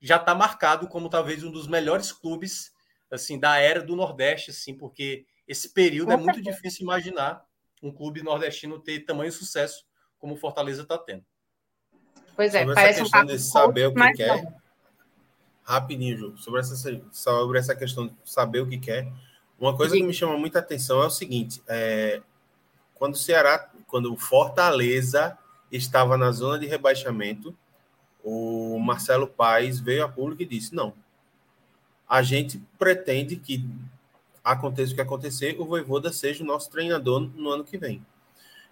já 0.00 0.14
está 0.14 0.32
marcado 0.32 0.86
como 0.86 1.10
talvez 1.10 1.42
um 1.42 1.50
dos 1.50 1.66
melhores 1.66 2.12
clubes 2.12 2.70
assim 3.10 3.36
da 3.36 3.58
era 3.58 3.82
do 3.82 3.96
Nordeste, 3.96 4.52
assim, 4.52 4.76
porque 4.76 5.26
esse 5.48 5.74
período 5.74 6.12
é 6.12 6.16
muito 6.16 6.40
difícil 6.40 6.84
imaginar 6.84 7.44
um 7.82 7.90
clube 7.90 8.22
nordestino 8.22 8.78
ter 8.78 9.00
tamanho 9.00 9.32
sucesso 9.32 9.84
como 10.18 10.34
o 10.34 10.36
Fortaleza 10.36 10.82
está 10.82 10.96
tendo. 10.96 11.24
Pois 12.36 12.54
é, 12.54 12.60
sobre 12.60 12.74
parece 12.76 13.00
essa 13.00 13.02
questão 13.02 13.22
um 13.22 13.26
de 13.26 13.38
saber 13.40 13.86
o 13.88 13.94
que 13.94 14.12
quer. 14.12 14.44
Não. 14.44 14.59
Rapidinho, 15.70 16.18
Ju, 16.18 16.34
sobre 16.36 16.60
essa, 16.60 17.00
sobre 17.12 17.58
essa 17.58 17.76
questão 17.76 18.08
de 18.08 18.14
saber 18.24 18.60
o 18.60 18.66
que 18.66 18.76
quer. 18.76 19.10
Uma 19.58 19.76
coisa 19.76 19.94
Sim. 19.94 20.00
que 20.00 20.06
me 20.06 20.12
chama 20.12 20.36
muita 20.36 20.58
atenção 20.58 21.00
é 21.02 21.06
o 21.06 21.10
seguinte: 21.10 21.62
é, 21.68 22.20
quando 22.94 23.14
o 23.14 23.18
Ceará, 23.18 23.70
quando 23.86 24.12
o 24.12 24.16
Fortaleza 24.16 25.38
estava 25.70 26.16
na 26.16 26.32
zona 26.32 26.58
de 26.58 26.66
rebaixamento, 26.66 27.54
o 28.24 28.78
Marcelo 28.80 29.28
Paes 29.28 29.78
veio 29.78 30.04
a 30.04 30.08
público 30.08 30.42
e 30.42 30.46
disse: 30.46 30.74
não, 30.74 30.92
a 32.08 32.20
gente 32.20 32.60
pretende 32.76 33.36
que 33.36 33.64
aconteça 34.42 34.92
o 34.92 34.94
que 34.96 35.00
acontecer, 35.00 35.54
o 35.60 35.64
Voivoda 35.64 36.12
seja 36.12 36.42
o 36.42 36.46
nosso 36.46 36.68
treinador 36.68 37.20
no 37.20 37.50
ano 37.50 37.62
que 37.62 37.78
vem. 37.78 38.04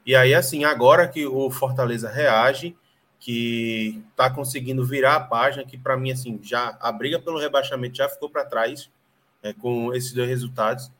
E 0.05 0.17
aí, 0.17 0.35
assim, 0.35 0.65
agora 0.65 1.07
que 1.07 1.27
o 1.27 1.49
Fortaleza 1.51 2.09
reage, 2.09 2.77
que 3.19 4.03
está 4.11 4.31
conseguindo 4.31 4.85
virar 4.85 5.17
a 5.17 5.21
página, 5.21 5.65
que 5.65 5.77
para 5.77 5.97
mim, 5.97 6.13
assim, 6.13 6.39
já 6.43 6.77
a 6.81 6.93
briga 6.93 7.19
pelo 7.19 7.39
rebaixamento 7.39 7.97
já 7.97 8.09
ficou 8.09 8.31
para 8.31 8.45
trás 8.45 8.91
é, 9.43 9.53
com 9.53 9.93
esses 9.95 10.13
dois 10.13 10.29
resultados. 10.29 10.91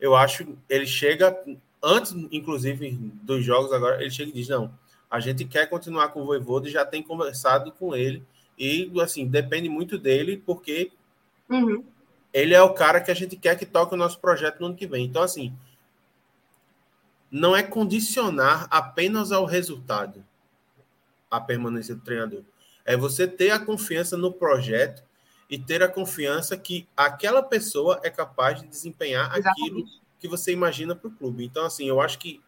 Eu 0.00 0.16
acho 0.16 0.56
ele 0.68 0.86
chega, 0.86 1.36
antes, 1.82 2.12
inclusive, 2.32 2.90
dos 3.22 3.44
jogos 3.44 3.72
agora, 3.72 4.00
ele 4.00 4.10
chega 4.10 4.30
e 4.30 4.34
diz: 4.34 4.48
não, 4.48 4.72
a 5.10 5.20
gente 5.20 5.44
quer 5.44 5.66
continuar 5.66 6.08
com 6.08 6.22
o 6.22 6.26
Voivoda 6.26 6.68
e 6.68 6.72
já 6.72 6.84
tem 6.84 7.02
conversado 7.02 7.72
com 7.72 7.94
ele. 7.94 8.22
E, 8.58 8.90
assim, 9.00 9.26
depende 9.26 9.68
muito 9.68 9.98
dele, 9.98 10.42
porque 10.44 10.90
uhum 11.48 11.84
ele 12.32 12.54
é 12.54 12.62
o 12.62 12.72
cara 12.72 13.00
que 13.00 13.10
a 13.10 13.14
gente 13.14 13.36
quer 13.36 13.58
que 13.58 13.66
toque 13.66 13.94
o 13.94 13.98
nosso 13.98 14.18
projeto 14.18 14.60
no 14.60 14.66
ano 14.66 14.76
que 14.76 14.86
vem. 14.86 15.04
Então, 15.04 15.22
assim, 15.22 15.52
não 17.30 17.54
é 17.54 17.62
condicionar 17.62 18.66
apenas 18.70 19.32
ao 19.32 19.44
resultado 19.44 20.24
a 21.30 21.40
permanência 21.40 21.94
do 21.94 22.00
treinador. 22.00 22.42
É 22.84 22.96
você 22.96 23.26
ter 23.26 23.50
a 23.50 23.58
confiança 23.58 24.16
no 24.16 24.32
projeto 24.32 25.02
e 25.48 25.58
ter 25.58 25.82
a 25.82 25.88
confiança 25.88 26.56
que 26.56 26.86
aquela 26.96 27.42
pessoa 27.42 28.00
é 28.02 28.10
capaz 28.10 28.60
de 28.60 28.66
desempenhar 28.66 29.26
Exatamente. 29.36 29.62
aquilo 29.62 29.84
que 30.18 30.28
você 30.28 30.52
imagina 30.52 30.94
para 30.94 31.08
o 31.08 31.12
clube. 31.12 31.44
Então, 31.44 31.64
assim, 31.64 31.88
eu 31.88 32.00
acho 32.00 32.18
que 32.18 32.40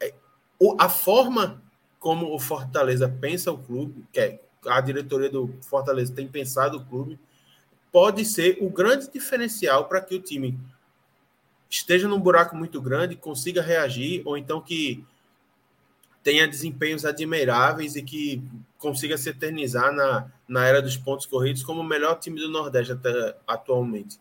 é, 0.00 0.14
a 0.78 0.88
forma 0.88 1.62
como 1.98 2.34
o 2.34 2.38
Fortaleza 2.38 3.08
pensa 3.08 3.52
o 3.52 3.58
clube, 3.58 4.04
que 4.12 4.18
é, 4.18 4.40
a 4.66 4.80
diretoria 4.80 5.30
do 5.30 5.54
Fortaleza 5.62 6.14
tem 6.14 6.26
pensado 6.26 6.78
o 6.78 6.84
clube, 6.84 7.18
pode 7.92 8.24
ser 8.24 8.58
o 8.60 8.70
grande 8.70 9.10
diferencial 9.10 9.86
para 9.86 10.00
que 10.00 10.14
o 10.14 10.20
time 10.20 10.58
esteja 11.68 12.08
num 12.08 12.18
buraco 12.18 12.56
muito 12.56 12.80
grande, 12.80 13.14
consiga 13.14 13.62
reagir, 13.62 14.22
ou 14.24 14.36
então 14.36 14.60
que 14.60 15.04
tenha 16.22 16.46
desempenhos 16.46 17.04
admiráveis 17.04 17.96
e 17.96 18.02
que 18.02 18.42
consiga 18.78 19.16
se 19.16 19.30
eternizar 19.30 19.92
na, 19.92 20.30
na 20.48 20.66
era 20.66 20.82
dos 20.82 20.96
pontos 20.96 21.26
corridos 21.26 21.62
como 21.62 21.80
o 21.80 21.84
melhor 21.84 22.18
time 22.18 22.40
do 22.40 22.48
Nordeste 22.48 22.92
até, 22.92 23.36
atualmente. 23.46 24.18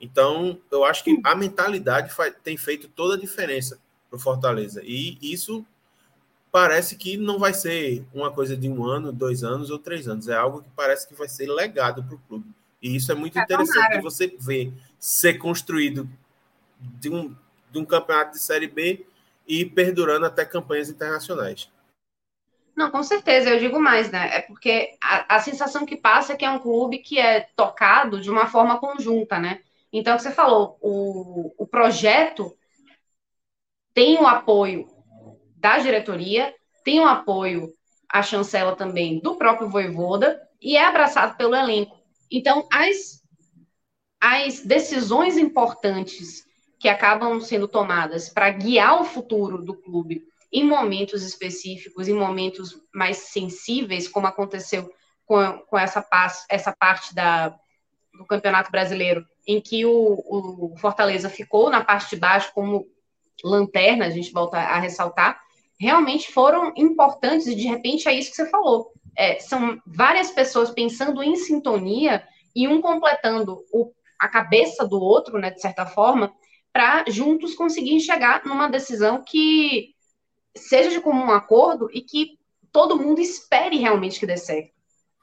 Então, 0.00 0.58
eu 0.70 0.84
acho 0.84 1.04
que 1.04 1.20
a 1.24 1.34
mentalidade 1.34 2.12
faz, 2.12 2.34
tem 2.42 2.56
feito 2.56 2.88
toda 2.88 3.14
a 3.14 3.18
diferença 3.18 3.78
para 4.10 4.16
o 4.16 4.20
Fortaleza. 4.20 4.82
E 4.84 5.16
isso 5.22 5.64
parece 6.50 6.96
que 6.96 7.16
não 7.16 7.38
vai 7.38 7.54
ser 7.54 8.04
uma 8.12 8.30
coisa 8.30 8.56
de 8.56 8.68
um 8.68 8.84
ano, 8.84 9.12
dois 9.12 9.44
anos 9.44 9.70
ou 9.70 9.78
três 9.78 10.08
anos. 10.08 10.28
É 10.28 10.34
algo 10.34 10.62
que 10.62 10.68
parece 10.74 11.08
que 11.08 11.14
vai 11.14 11.28
ser 11.28 11.46
legado 11.46 12.02
para 12.02 12.14
o 12.16 12.18
clube. 12.28 12.46
E 12.82 12.96
isso 12.96 13.12
é 13.12 13.14
muito 13.14 13.38
é 13.38 13.42
interessante 13.42 14.00
você 14.00 14.34
ver 14.38 14.72
ser 14.98 15.34
construído 15.34 16.08
de 16.80 17.08
um, 17.08 17.34
de 17.70 17.78
um 17.78 17.84
campeonato 17.84 18.32
de 18.32 18.40
Série 18.40 18.66
B 18.66 19.06
e 19.46 19.64
perdurando 19.64 20.26
até 20.26 20.44
campanhas 20.44 20.88
internacionais. 20.90 21.70
Não, 22.74 22.90
com 22.90 23.02
certeza, 23.02 23.50
eu 23.50 23.58
digo 23.58 23.78
mais, 23.78 24.10
né? 24.10 24.36
É 24.36 24.40
porque 24.40 24.96
a, 25.00 25.36
a, 25.36 25.40
sensação 25.40 25.84
que 25.84 25.96
passa 25.96 26.32
é 26.32 26.36
que 26.36 26.44
é 26.44 26.50
um 26.50 26.58
clube 26.58 26.98
que 26.98 27.18
é 27.18 27.40
tocado 27.54 28.20
de 28.20 28.30
uma 28.30 28.46
forma 28.46 28.78
conjunta, 28.78 29.38
né? 29.38 29.60
Então, 29.92 30.18
você 30.18 30.30
falou, 30.30 30.78
o, 30.80 31.52
o 31.58 31.66
projeto 31.66 32.56
tem 33.92 34.18
o 34.18 34.26
apoio 34.26 34.88
da 35.56 35.78
diretoria, 35.78 36.54
tem 36.82 37.00
o 37.00 37.06
apoio, 37.06 37.72
a 38.08 38.22
chancela 38.22 38.74
também, 38.74 39.20
do 39.20 39.36
próprio 39.36 39.68
Voivoda, 39.68 40.40
e 40.60 40.76
é 40.76 40.84
abraçado 40.84 41.36
pelo 41.36 41.54
elenco. 41.54 42.00
Então, 42.30 42.66
as, 42.72 43.22
as 44.18 44.60
decisões 44.60 45.36
importantes 45.36 46.46
que 46.82 46.88
acabam 46.88 47.40
sendo 47.40 47.68
tomadas 47.68 48.28
para 48.28 48.50
guiar 48.50 49.00
o 49.00 49.04
futuro 49.04 49.62
do 49.62 49.72
clube 49.72 50.26
em 50.52 50.64
momentos 50.64 51.22
específicos, 51.22 52.08
em 52.08 52.12
momentos 52.12 52.76
mais 52.92 53.18
sensíveis, 53.18 54.08
como 54.08 54.26
aconteceu 54.26 54.92
com, 55.24 55.58
com 55.60 55.78
essa, 55.78 56.04
essa 56.50 56.72
parte 56.72 57.14
da, 57.14 57.50
do 58.12 58.26
Campeonato 58.26 58.72
Brasileiro, 58.72 59.24
em 59.46 59.60
que 59.60 59.86
o, 59.86 59.92
o 59.92 60.76
Fortaleza 60.76 61.30
ficou 61.30 61.70
na 61.70 61.84
parte 61.84 62.10
de 62.10 62.20
baixo 62.20 62.50
como 62.52 62.84
lanterna, 63.44 64.06
a 64.06 64.10
gente 64.10 64.32
volta 64.32 64.58
a 64.58 64.80
ressaltar, 64.80 65.40
realmente 65.78 66.32
foram 66.32 66.72
importantes 66.76 67.46
e 67.46 67.54
de 67.54 67.68
repente 67.68 68.08
é 68.08 68.12
isso 68.12 68.30
que 68.30 68.36
você 68.36 68.50
falou. 68.50 68.92
É, 69.16 69.38
são 69.38 69.80
várias 69.86 70.32
pessoas 70.32 70.72
pensando 70.72 71.22
em 71.22 71.36
sintonia 71.36 72.26
e 72.56 72.66
um 72.66 72.80
completando 72.80 73.64
o, 73.72 73.92
a 74.18 74.26
cabeça 74.26 74.84
do 74.84 75.00
outro, 75.00 75.38
né, 75.38 75.52
de 75.52 75.60
certa 75.60 75.86
forma, 75.86 76.34
para 76.72 77.04
juntos 77.08 77.54
conseguirem 77.54 78.00
chegar 78.00 78.44
numa 78.44 78.68
decisão 78.68 79.22
que 79.22 79.94
seja 80.56 80.90
de 80.90 81.00
comum 81.00 81.30
acordo 81.30 81.88
e 81.92 82.00
que 82.00 82.38
todo 82.70 82.98
mundo 82.98 83.20
espere 83.20 83.76
realmente 83.76 84.18
que 84.18 84.26
dê 84.26 84.36
certo. 84.36 84.72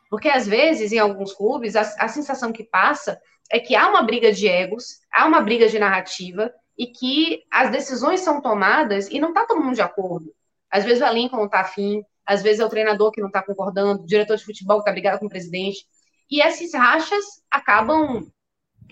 Porque 0.10 0.30
às 0.30 0.48
vezes, 0.48 0.92
em 0.92 1.00
alguns 1.00 1.34
clubes, 1.34 1.76
a, 1.76 1.82
a 1.82 2.08
sensação 2.08 2.52
que 2.52 2.64
passa 2.64 3.20
é 3.52 3.60
que 3.60 3.76
há 3.76 3.88
uma 3.90 4.04
briga 4.04 4.32
de 4.32 4.48
egos, 4.48 5.00
há 5.12 5.26
uma 5.26 5.42
briga 5.42 5.68
de 5.68 5.80
narrativa 5.80 6.52
e 6.78 6.88
que 6.88 7.44
as 7.52 7.72
decisões 7.72 8.22
são 8.22 8.42
tomadas 8.42 9.10
e 9.10 9.20
não 9.20 9.30
está 9.30 9.46
todo 9.46 9.62
mundo 9.62 9.76
de 9.76 9.82
acordo. 9.82 10.34
Às 10.70 10.86
vezes 10.86 11.02
o 11.02 11.06
elenco 11.06 11.36
não 11.36 11.46
está 11.46 11.62
afim, 11.62 12.04
às 12.26 12.44
vezes 12.44 12.60
é 12.60 12.66
o 12.66 12.70
treinador 12.70 13.12
que 13.12 13.22
não 13.22 13.28
está 13.28 13.42
concordando, 13.42 14.04
o 14.04 14.06
diretor 14.06 14.38
de 14.38 14.46
futebol 14.46 14.78
que 14.78 14.82
está 14.82 14.92
brigado 14.92 15.20
com 15.20 15.26
o 15.26 15.30
presidente. 15.30 15.86
E 16.30 16.42
essas 16.42 16.74
rachas 16.74 17.26
acabam 17.50 18.28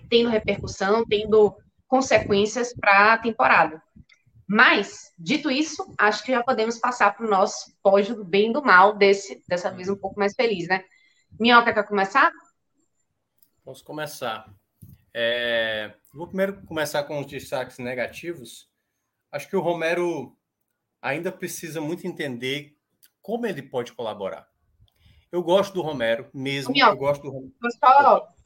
tendo 0.09 0.29
repercussão, 0.29 1.05
tendo 1.05 1.55
consequências 1.87 2.73
para 2.73 3.13
a 3.13 3.17
temporada. 3.17 3.81
Mas, 4.47 5.13
dito 5.19 5.51
isso, 5.51 5.93
acho 5.97 6.23
que 6.23 6.31
já 6.31 6.41
podemos 6.41 6.79
passar 6.79 7.15
para 7.15 7.25
o 7.25 7.29
nosso 7.29 7.75
pódio 7.83 8.15
do 8.15 8.23
bem 8.23 8.49
e 8.49 8.53
do 8.53 8.63
mal, 8.63 8.95
desse, 8.95 9.43
dessa 9.47 9.69
vez 9.69 9.89
um 9.89 9.95
pouco 9.95 10.17
mais 10.17 10.33
feliz, 10.33 10.67
né? 10.67 10.83
Minhoca, 11.37 11.73
quer 11.73 11.83
começar? 11.83 12.31
Posso 13.63 13.83
começar. 13.83 14.49
É... 15.13 15.93
Vou 16.13 16.27
primeiro 16.27 16.61
começar 16.65 17.03
com 17.03 17.19
os 17.19 17.25
destaques 17.25 17.77
negativos. 17.77 18.69
Acho 19.29 19.49
que 19.49 19.57
o 19.57 19.61
Romero 19.61 20.33
ainda 21.01 21.31
precisa 21.31 21.81
muito 21.81 22.07
entender 22.07 22.77
como 23.21 23.45
ele 23.45 23.61
pode 23.61 23.91
colaborar. 23.91 24.47
Eu 25.29 25.43
gosto 25.43 25.73
do 25.73 25.81
Romero 25.81 26.29
mesmo. 26.33 26.71
Minhoca, 26.71 26.93
eu 26.93 26.97
gosto 26.97 27.21
do 27.23 27.31
Romero. 27.31 27.53
Só 27.77 28.36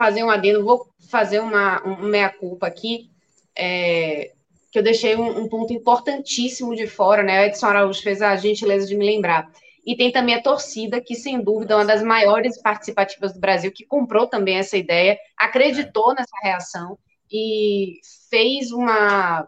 fazer 0.00 0.24
um 0.24 0.30
adendo, 0.30 0.64
vou 0.64 0.86
fazer 1.10 1.40
uma, 1.40 1.86
um 1.86 2.04
meia-culpa 2.04 2.66
aqui. 2.66 3.10
É, 3.54 4.32
que 4.72 4.78
eu 4.78 4.82
deixei 4.82 5.14
um, 5.14 5.40
um, 5.40 5.46
ponto 5.46 5.74
importantíssimo 5.74 6.74
de 6.74 6.86
fora, 6.86 7.22
né? 7.22 7.46
Edson 7.46 7.66
Araújo 7.66 8.00
fez 8.02 8.22
a 8.22 8.34
gentileza 8.34 8.86
de 8.86 8.96
me 8.96 9.04
lembrar. 9.04 9.52
E 9.84 9.94
tem 9.94 10.10
também 10.10 10.36
a 10.36 10.42
torcida, 10.42 11.02
que 11.02 11.14
sem 11.14 11.42
dúvida 11.42 11.74
é 11.74 11.76
uma 11.76 11.84
das 11.84 12.02
maiores 12.02 12.58
participativas 12.62 13.34
do 13.34 13.40
Brasil, 13.40 13.70
que 13.72 13.84
comprou 13.84 14.26
também 14.26 14.56
essa 14.56 14.78
ideia, 14.78 15.18
acreditou 15.36 16.14
nessa 16.14 16.36
reação 16.42 16.98
e 17.30 17.98
fez 18.30 18.70
uma, 18.70 19.46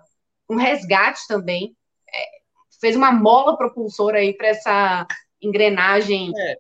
um 0.50 0.56
resgate 0.56 1.20
também, 1.26 1.74
é, 2.12 2.24
fez 2.78 2.94
uma 2.94 3.10
mola 3.10 3.56
propulsora 3.56 4.18
aí 4.18 4.34
para 4.34 4.48
essa 4.48 5.06
engrenagem 5.40 6.30
é. 6.36 6.56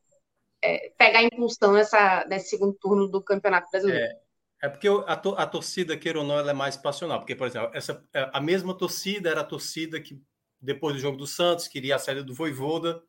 É, 0.62 0.92
pegar 0.96 1.22
impulsão 1.22 1.72
nessa, 1.72 2.24
nesse 2.26 2.50
segundo 2.50 2.74
turno 2.74 3.08
do 3.08 3.20
Campeonato 3.22 3.70
Brasileiro. 3.70 4.04
É. 4.04 4.22
É 4.62 4.68
porque 4.68 4.86
a, 4.86 5.16
to, 5.16 5.34
a 5.36 5.44
torcida, 5.44 5.96
queira 5.96 6.20
ou 6.20 6.24
não, 6.24 6.38
ela 6.38 6.52
é 6.52 6.54
mais 6.54 6.76
passional. 6.76 7.18
Porque, 7.18 7.34
por 7.34 7.48
exemplo, 7.48 7.70
essa, 7.74 8.00
é, 8.14 8.30
a 8.32 8.40
mesma 8.40 8.72
torcida 8.72 9.28
era 9.28 9.40
a 9.40 9.44
torcida 9.44 10.00
que, 10.00 10.22
depois 10.60 10.94
do 10.94 11.00
jogo 11.00 11.16
do 11.16 11.26
Santos, 11.26 11.66
queria 11.66 11.96
a 11.96 11.98
saída 11.98 12.22
do 12.22 12.32
Voivoda. 12.32 13.02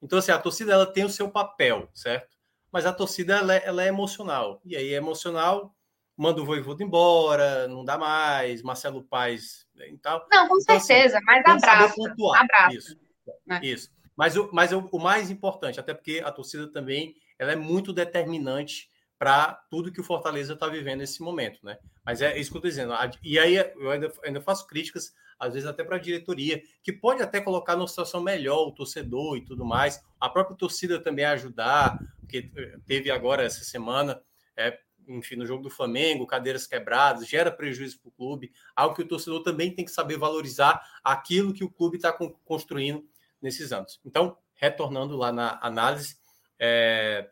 Então, 0.00 0.20
assim, 0.20 0.30
a 0.30 0.38
torcida 0.38 0.72
ela 0.72 0.86
tem 0.86 1.04
o 1.04 1.10
seu 1.10 1.28
papel, 1.28 1.90
certo? 1.92 2.38
Mas 2.70 2.86
a 2.86 2.92
torcida 2.92 3.38
ela 3.38 3.56
é, 3.56 3.62
ela 3.66 3.82
é 3.82 3.88
emocional. 3.88 4.62
E 4.64 4.76
aí, 4.76 4.94
é 4.94 4.98
emocional, 4.98 5.74
manda 6.16 6.40
o 6.40 6.44
Voivoda 6.44 6.84
embora, 6.84 7.66
não 7.66 7.84
dá 7.84 7.98
mais, 7.98 8.62
Marcelo 8.62 9.02
Paes 9.02 9.66
e 9.74 9.98
tal. 9.98 10.28
Não, 10.30 10.46
com 10.46 10.60
então, 10.60 10.76
assim, 10.76 10.86
certeza, 10.86 11.16
assim, 11.16 11.26
mas 11.26 11.44
abraça. 11.44 11.94
abraça 12.36 12.72
isso. 12.72 12.96
Né? 13.44 13.60
isso. 13.64 13.90
Mas, 14.20 14.36
o, 14.36 14.50
mas 14.52 14.70
o, 14.70 14.86
o 14.92 14.98
mais 14.98 15.30
importante, 15.30 15.80
até 15.80 15.94
porque 15.94 16.20
a 16.22 16.30
torcida 16.30 16.70
também 16.70 17.16
ela 17.38 17.52
é 17.52 17.56
muito 17.56 17.90
determinante 17.90 18.90
para 19.18 19.54
tudo 19.70 19.90
que 19.90 19.98
o 19.98 20.04
Fortaleza 20.04 20.52
está 20.52 20.68
vivendo 20.68 20.98
nesse 20.98 21.22
momento, 21.22 21.64
né? 21.64 21.78
Mas 22.04 22.20
é 22.20 22.38
isso 22.38 22.50
que 22.50 22.58
eu 22.58 22.58
estou 22.58 22.70
dizendo. 22.70 22.92
E 23.22 23.38
aí 23.38 23.56
eu 23.56 23.90
ainda, 23.90 24.12
ainda 24.22 24.42
faço 24.42 24.66
críticas, 24.66 25.14
às 25.38 25.54
vezes 25.54 25.66
até 25.66 25.82
para 25.82 25.96
a 25.96 25.98
diretoria, 25.98 26.62
que 26.82 26.92
pode 26.92 27.22
até 27.22 27.40
colocar 27.40 27.76
numa 27.76 27.88
situação 27.88 28.20
melhor 28.22 28.68
o 28.68 28.72
torcedor 28.72 29.38
e 29.38 29.40
tudo 29.42 29.64
mais. 29.64 30.04
A 30.20 30.28
própria 30.28 30.54
torcida 30.54 31.02
também 31.02 31.24
ajudar, 31.24 31.98
porque 32.20 32.50
eh, 32.54 32.76
teve 32.86 33.10
agora 33.10 33.42
essa 33.42 33.64
semana, 33.64 34.20
é, 34.54 34.78
enfim, 35.08 35.36
no 35.36 35.46
jogo 35.46 35.62
do 35.62 35.70
Flamengo, 35.70 36.26
cadeiras 36.26 36.66
quebradas, 36.66 37.26
gera 37.26 37.50
prejuízo 37.50 37.98
para 37.98 38.08
o 38.10 38.12
clube, 38.12 38.52
algo 38.76 38.94
que 38.94 39.00
o 39.00 39.08
torcedor 39.08 39.42
também 39.42 39.74
tem 39.74 39.86
que 39.86 39.90
saber 39.90 40.18
valorizar 40.18 40.86
aquilo 41.02 41.54
que 41.54 41.64
o 41.64 41.70
clube 41.70 41.96
está 41.96 42.12
construindo 42.44 43.08
nesses 43.40 43.72
anos. 43.72 44.00
Então, 44.04 44.36
retornando 44.54 45.16
lá 45.16 45.32
na 45.32 45.58
análise, 45.62 46.16
é, 46.58 47.30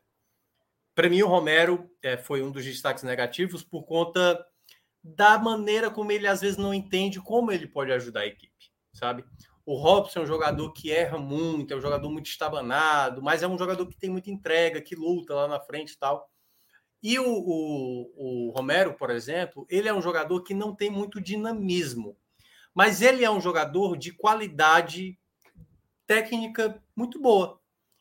para 0.94 1.08
mim, 1.08 1.22
o 1.22 1.28
Romero 1.28 1.90
é, 2.02 2.16
foi 2.16 2.42
um 2.42 2.50
dos 2.50 2.64
destaques 2.64 3.04
negativos 3.04 3.62
por 3.62 3.84
conta 3.84 4.44
da 5.02 5.38
maneira 5.38 5.90
como 5.90 6.10
ele 6.10 6.26
às 6.26 6.40
vezes 6.40 6.56
não 6.56 6.74
entende 6.74 7.20
como 7.20 7.52
ele 7.52 7.66
pode 7.66 7.92
ajudar 7.92 8.20
a 8.20 8.26
equipe, 8.26 8.72
sabe? 8.92 9.24
O 9.64 9.76
Robson 9.76 10.20
é 10.20 10.22
um 10.22 10.26
jogador 10.26 10.72
que 10.72 10.90
erra 10.90 11.18
muito, 11.18 11.72
é 11.72 11.76
um 11.76 11.80
jogador 11.80 12.10
muito 12.10 12.26
estabanado, 12.26 13.22
mas 13.22 13.42
é 13.42 13.46
um 13.46 13.58
jogador 13.58 13.86
que 13.86 13.98
tem 13.98 14.10
muita 14.10 14.30
entrega, 14.30 14.80
que 14.80 14.96
luta 14.96 15.34
lá 15.34 15.46
na 15.46 15.60
frente 15.60 15.92
e 15.92 15.98
tal. 15.98 16.28
E 17.02 17.18
o, 17.18 17.26
o, 17.26 18.48
o 18.48 18.50
Romero, 18.50 18.94
por 18.94 19.10
exemplo, 19.10 19.66
ele 19.68 19.88
é 19.88 19.94
um 19.94 20.02
jogador 20.02 20.42
que 20.42 20.54
não 20.54 20.74
tem 20.74 20.90
muito 20.90 21.20
dinamismo, 21.20 22.16
mas 22.74 23.02
ele 23.02 23.24
é 23.24 23.30
um 23.30 23.40
jogador 23.40 23.96
de 23.96 24.10
qualidade 24.10 25.18
técnica 26.08 26.82
muito 26.96 27.20
boa. 27.20 27.60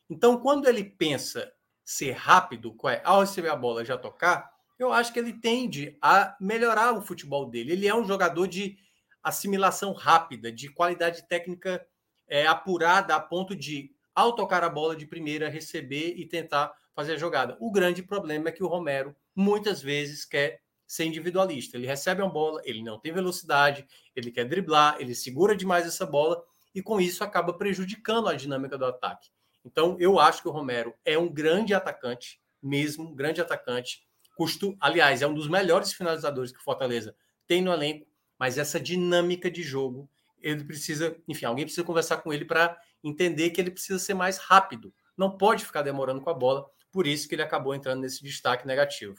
Então, 0.10 0.40
quando 0.40 0.68
ele 0.68 0.84
pensa 0.84 1.52
ser 1.84 2.14
rápido, 2.14 2.76
é, 2.86 3.02
ao 3.04 3.20
receber 3.20 3.50
a 3.50 3.56
bola 3.56 3.84
já 3.84 3.98
tocar, 3.98 4.50
eu 4.80 4.94
acho 4.94 5.12
que 5.12 5.20
ele 5.20 5.34
tende 5.34 5.98
a 6.02 6.36
melhorar 6.40 6.94
o 6.94 7.02
futebol 7.02 7.46
dele. 7.50 7.74
Ele 7.74 7.88
é 7.88 7.94
um 7.94 8.06
jogador 8.06 8.48
de 8.48 8.78
assimilação 9.22 9.92
rápida, 9.92 10.50
de 10.50 10.70
qualidade 10.70 11.28
técnica 11.28 11.86
é, 12.28 12.48
apurada 12.48 13.14
a 13.14 13.20
ponto 13.20 13.54
de, 13.54 13.92
ao 14.16 14.34
tocar 14.34 14.64
a 14.64 14.70
bola 14.70 14.96
de 14.96 15.06
primeira, 15.06 15.50
receber 15.50 16.14
e 16.16 16.26
tentar 16.26 16.74
fazer 16.96 17.14
a 17.14 17.18
jogada. 17.18 17.58
O 17.60 17.72
grande 17.72 18.02
problema 18.02 18.48
é 18.50 18.52
que 18.54 18.64
o 18.64 18.68
Romero 18.68 19.14
muitas 19.36 19.82
vezes 19.82 20.24
quer 20.24 20.62
ser 20.86 21.04
individualista. 21.04 21.76
Ele 21.76 21.88
recebe 21.88 22.22
uma 22.22 22.32
bola, 22.32 22.62
ele 22.64 22.82
não 22.82 22.98
tem 22.98 23.12
velocidade, 23.12 23.86
ele 24.16 24.32
quer 24.32 24.46
driblar, 24.46 24.96
ele 25.00 25.14
segura 25.14 25.56
demais 25.56 25.86
essa 25.86 26.06
bola 26.06 26.42
e 26.74 26.82
com 26.82 27.00
isso 27.00 27.24
acaba 27.24 27.54
prejudicando 27.54 28.28
a 28.28 28.34
dinâmica 28.34 28.78
do 28.78 28.86
ataque. 28.86 29.30
Então, 29.66 29.98
eu 30.00 30.20
acho 30.20 30.42
que 30.42 30.48
o 30.48 30.52
Romero 30.52 30.94
é 31.04 31.18
um 31.18 31.28
grande 31.28 31.74
atacante, 31.74 32.40
mesmo, 32.62 33.10
um 33.10 33.16
grande 33.16 33.42
atacante. 33.42 34.08
Custo, 34.36 34.78
aliás, 34.80 35.22
é 35.22 35.28
um 35.28 35.34
dos 35.34 35.48
melhores 35.48 35.92
finalizadores 35.94 36.52
que 36.52 36.60
o 36.60 36.64
Fortaleza 36.64 37.16
tem 37.46 37.62
no 37.62 37.74
elenco, 37.74 38.08
mas 38.40 38.58
essa 38.58 38.80
dinâmica 38.80 39.50
de 39.50 39.64
jogo, 39.64 40.10
ele 40.40 40.64
precisa, 40.64 41.18
enfim, 41.28 41.46
alguém 41.46 41.66
precisa 41.66 41.86
conversar 41.86 42.18
com 42.18 42.32
ele 42.32 42.46
para 42.46 42.80
entender 43.04 43.50
que 43.50 43.60
ele 43.60 43.72
precisa 43.72 44.00
ser 44.00 44.14
mais 44.14 44.38
rápido. 44.38 44.94
Não 45.18 45.36
pode 45.38 45.66
ficar 45.66 45.82
demorando 45.82 46.22
com 46.22 46.30
a 46.30 46.34
bola, 46.34 46.66
por 46.92 47.08
isso 47.08 47.28
que 47.28 47.36
ele 47.36 47.42
acabou 47.42 47.74
entrando 47.74 48.02
nesse 48.02 48.24
destaque 48.24 48.68
negativo. 48.68 49.18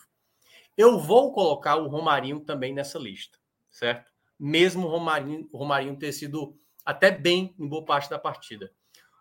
Eu 0.77 0.99
vou 0.99 1.33
colocar 1.33 1.77
o 1.77 1.89
Romarinho 1.89 2.41
também 2.41 2.73
nessa 2.73 2.99
lista, 2.99 3.39
certo? 3.69 4.13
Mesmo 4.39 4.87
o 4.87 4.91
Romarinho, 4.91 5.49
o 5.53 5.59
Romarinho 5.59 5.99
ter 5.99 6.13
sido 6.13 6.57
até 6.89 7.11
bem 7.11 7.55
em 7.59 7.69
boa 7.69 7.85
parte 7.85 8.09
da 8.09 8.19
partida. 8.19 8.73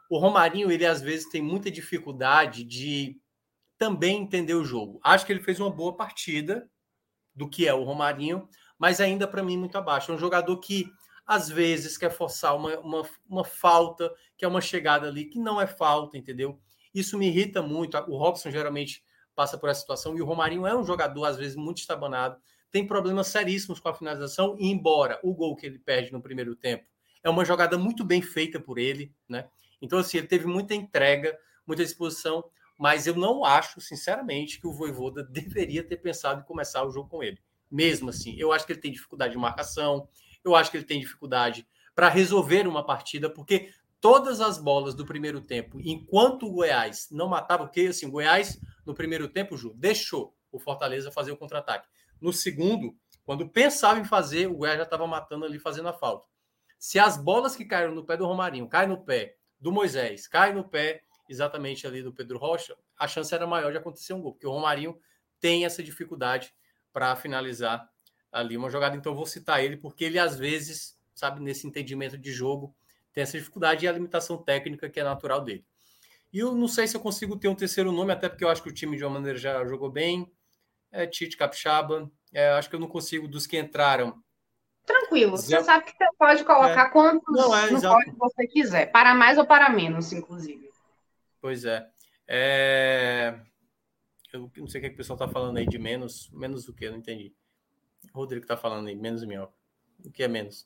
O 0.09 0.17
Romarinho, 0.17 0.71
ele 0.71 0.85
às 0.85 1.01
vezes 1.01 1.27
tem 1.27 1.41
muita 1.41 1.69
dificuldade 1.69 2.63
de 2.63 3.19
também 3.77 4.21
entender 4.21 4.53
o 4.53 4.63
jogo. 4.63 5.01
Acho 5.03 5.25
que 5.25 5.33
ele 5.33 5.43
fez 5.43 5.59
uma 5.59 5.69
boa 5.69 5.93
partida 5.93 6.71
do 7.35 7.49
que 7.49 7.67
é 7.67 7.73
o 7.73 7.83
Romarinho, 7.83 8.47
mas 8.79 9.01
ainda 9.01 9.27
para 9.27 9.43
mim 9.43 9.57
muito 9.57 9.77
abaixo. 9.77 10.09
É 10.09 10.15
um 10.15 10.17
jogador 10.17 10.57
que 10.61 10.89
às 11.25 11.49
vezes 11.49 11.97
quer 11.97 12.09
forçar 12.09 12.55
uma, 12.55 12.79
uma, 12.79 13.09
uma 13.29 13.43
falta, 13.43 14.15
que 14.37 14.45
é 14.45 14.47
uma 14.47 14.61
chegada 14.61 15.05
ali, 15.05 15.25
que 15.25 15.37
não 15.37 15.59
é 15.59 15.67
falta, 15.67 16.17
entendeu? 16.17 16.61
Isso 16.93 17.17
me 17.17 17.27
irrita 17.27 17.61
muito. 17.61 17.97
O 17.97 18.15
Robson 18.15 18.49
geralmente 18.49 19.03
passa 19.35 19.57
por 19.57 19.67
essa 19.67 19.81
situação 19.81 20.17
e 20.17 20.21
o 20.21 20.25
Romarinho 20.25 20.65
é 20.65 20.73
um 20.73 20.85
jogador, 20.85 21.25
às 21.25 21.35
vezes, 21.35 21.57
muito 21.57 21.79
estabanado, 21.79 22.41
tem 22.71 22.87
problemas 22.87 23.27
seríssimos 23.27 23.77
com 23.77 23.89
a 23.89 23.93
finalização, 23.93 24.55
e 24.57 24.67
embora 24.67 25.19
o 25.21 25.33
gol 25.33 25.53
que 25.57 25.65
ele 25.65 25.79
perde 25.79 26.13
no 26.13 26.21
primeiro 26.21 26.55
tempo 26.55 26.87
é 27.27 27.29
uma 27.29 27.43
jogada 27.43 27.77
muito 27.77 28.05
bem 28.05 28.21
feita 28.21 28.57
por 28.57 28.77
ele, 28.77 29.13
né? 29.27 29.47
Então, 29.81 29.99
assim, 29.99 30.17
ele 30.17 30.27
teve 30.27 30.47
muita 30.47 30.73
entrega, 30.73 31.37
muita 31.65 31.83
disposição, 31.83 32.43
mas 32.79 33.05
eu 33.05 33.15
não 33.15 33.43
acho, 33.43 33.81
sinceramente, 33.81 34.61
que 34.61 34.67
o 34.67 34.71
Voivoda 34.71 35.23
deveria 35.29 35.83
ter 35.83 35.97
pensado 35.97 36.41
em 36.41 36.45
começar 36.45 36.85
o 36.85 36.91
jogo 36.91 37.09
com 37.09 37.21
ele. 37.21 37.37
Mesmo 37.69 38.09
assim, 38.09 38.33
eu 38.39 38.53
acho 38.53 38.65
que 38.65 38.71
ele 38.71 38.79
tem 38.79 38.93
dificuldade 38.93 39.33
de 39.33 39.37
marcação, 39.37 40.07
eu 40.41 40.55
acho 40.55 40.71
que 40.71 40.77
ele 40.77 40.85
tem 40.85 41.01
dificuldade 41.01 41.67
para 41.93 42.07
resolver 42.07 42.65
uma 42.65 42.85
partida, 42.85 43.29
porque 43.29 43.71
todas 43.99 44.39
as 44.39 44.57
bolas 44.57 44.95
do 44.95 45.05
primeiro 45.05 45.41
tempo, 45.41 45.81
enquanto 45.83 46.45
o 46.45 46.51
Goiás 46.51 47.09
não 47.11 47.27
matava, 47.27 47.65
porque 47.65 47.87
assim, 47.87 48.05
o 48.05 48.11
Goiás 48.11 48.57
no 48.85 48.93
primeiro 48.93 49.27
tempo, 49.27 49.57
Ju, 49.57 49.73
deixou 49.75 50.33
o 50.49 50.59
Fortaleza 50.59 51.11
fazer 51.11 51.33
o 51.33 51.37
contra-ataque. 51.37 51.89
No 52.21 52.31
segundo, 52.31 52.95
quando 53.25 53.49
pensava 53.49 53.99
em 53.99 54.05
fazer, 54.05 54.47
o 54.47 54.55
Goiás 54.55 54.77
já 54.77 54.83
estava 54.83 55.05
matando 55.05 55.43
ali, 55.43 55.59
fazendo 55.59 55.89
a 55.89 55.93
falta. 55.93 56.25
Se 56.77 56.99
as 56.99 57.17
bolas 57.17 57.55
que 57.55 57.65
caíram 57.65 57.93
no 57.93 58.05
pé 58.05 58.17
do 58.17 58.25
Romarinho 58.25 58.67
caem 58.67 58.89
no 58.89 59.03
pé 59.03 59.35
do 59.59 59.71
Moisés, 59.71 60.27
caem 60.27 60.53
no 60.53 60.67
pé 60.67 61.01
exatamente 61.29 61.85
ali 61.85 62.01
do 62.01 62.13
Pedro 62.13 62.37
Rocha, 62.37 62.75
a 62.97 63.07
chance 63.07 63.33
era 63.33 63.45
maior 63.45 63.71
de 63.71 63.77
acontecer 63.77 64.13
um 64.13 64.21
gol, 64.21 64.33
porque 64.33 64.47
o 64.47 64.51
Romarinho 64.51 64.97
tem 65.39 65.65
essa 65.65 65.83
dificuldade 65.83 66.53
para 66.93 67.15
finalizar 67.15 67.87
ali 68.31 68.57
uma 68.57 68.69
jogada. 68.69 68.95
Então, 68.95 69.15
vou 69.15 69.25
citar 69.25 69.63
ele, 69.63 69.77
porque 69.77 70.05
ele, 70.05 70.19
às 70.19 70.37
vezes, 70.37 70.97
sabe, 71.13 71.41
nesse 71.41 71.67
entendimento 71.67 72.17
de 72.17 72.31
jogo, 72.31 72.75
tem 73.13 73.23
essa 73.23 73.37
dificuldade 73.37 73.85
e 73.85 73.87
a 73.87 73.91
limitação 73.91 74.37
técnica 74.37 74.89
que 74.89 74.99
é 74.99 75.03
natural 75.03 75.41
dele. 75.41 75.65
E 76.31 76.39
eu 76.39 76.53
não 76.53 76.67
sei 76.67 76.87
se 76.87 76.95
eu 76.95 77.01
consigo 77.01 77.37
ter 77.37 77.47
um 77.47 77.55
terceiro 77.55 77.91
nome, 77.91 78.11
até 78.11 78.29
porque 78.29 78.43
eu 78.43 78.49
acho 78.49 78.61
que 78.61 78.69
o 78.69 78.73
time 78.73 78.97
de 78.97 79.03
uma 79.03 79.11
maneira 79.11 79.37
já 79.37 79.65
jogou 79.65 79.89
bem. 79.89 80.31
É 80.91 81.05
Tite 81.07 81.37
Capixaba. 81.37 82.09
É, 82.33 82.49
acho 82.49 82.69
que 82.69 82.75
eu 82.75 82.79
não 82.79 82.87
consigo 82.87 83.27
dos 83.27 83.47
que 83.47 83.57
entraram. 83.57 84.21
Tranquilo, 84.87 85.31
você 85.31 85.61
sabe 85.65 85.83
que 85.83 85.91
você 85.91 86.07
pode 86.17 86.45
colocar 86.45 86.87
é. 86.87 86.89
quantos 86.89 87.35
não, 87.35 87.53
é, 87.53 87.67
pode 87.67 88.11
você 88.17 88.47
quiser, 88.47 88.89
para 88.89 89.13
mais 89.13 89.37
ou 89.37 89.45
para 89.45 89.69
menos, 89.69 90.13
inclusive. 90.13 90.69
Pois 91.41 91.65
é. 91.65 91.85
é... 92.25 93.37
Eu 94.31 94.49
não 94.55 94.67
sei 94.67 94.79
o 94.79 94.81
que, 94.81 94.87
é 94.87 94.89
que 94.89 94.95
o 94.95 94.97
pessoal 94.97 95.17
está 95.17 95.27
falando 95.27 95.57
aí 95.57 95.65
de 95.65 95.77
menos. 95.77 96.29
Menos 96.31 96.69
o 96.69 96.73
que? 96.73 96.85
Eu 96.85 96.91
não 96.91 96.99
entendi. 96.99 97.33
O 98.13 98.17
Rodrigo 98.19 98.45
está 98.45 98.55
falando 98.55 98.87
aí, 98.87 98.95
menos 98.95 99.25
minhoca. 99.25 99.53
O 100.05 100.09
que 100.09 100.23
é 100.23 100.27
menos? 100.29 100.65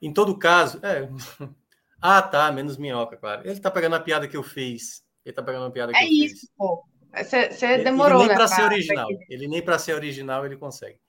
Em 0.00 0.12
todo 0.12 0.38
caso, 0.38 0.80
é. 0.84 1.08
Ah, 2.00 2.22
tá, 2.22 2.52
menos 2.52 2.76
minhoca, 2.76 3.16
claro. 3.16 3.42
Ele 3.44 3.58
tá 3.58 3.72
pegando 3.72 3.96
a 3.96 4.00
piada 4.00 4.28
que 4.28 4.36
eu 4.36 4.42
fiz. 4.44 5.04
Ele 5.24 5.34
tá 5.34 5.42
pegando 5.42 5.66
a 5.66 5.70
piada 5.72 5.92
que 5.92 5.98
é 5.98 6.04
eu 6.04 6.08
isso, 6.08 6.42
fiz. 6.42 6.50
pô. 6.56 6.84
Você 7.12 7.78
demorou, 7.78 8.20
ele 8.20 8.28
nem 8.28 8.28
né? 8.28 8.34
Para 8.36 8.46
ser 8.46 8.62
original. 8.62 9.08
Ele 9.28 9.48
nem 9.48 9.64
para 9.64 9.78
ser 9.80 9.94
original 9.94 10.46
ele 10.46 10.56
consegue. 10.56 11.00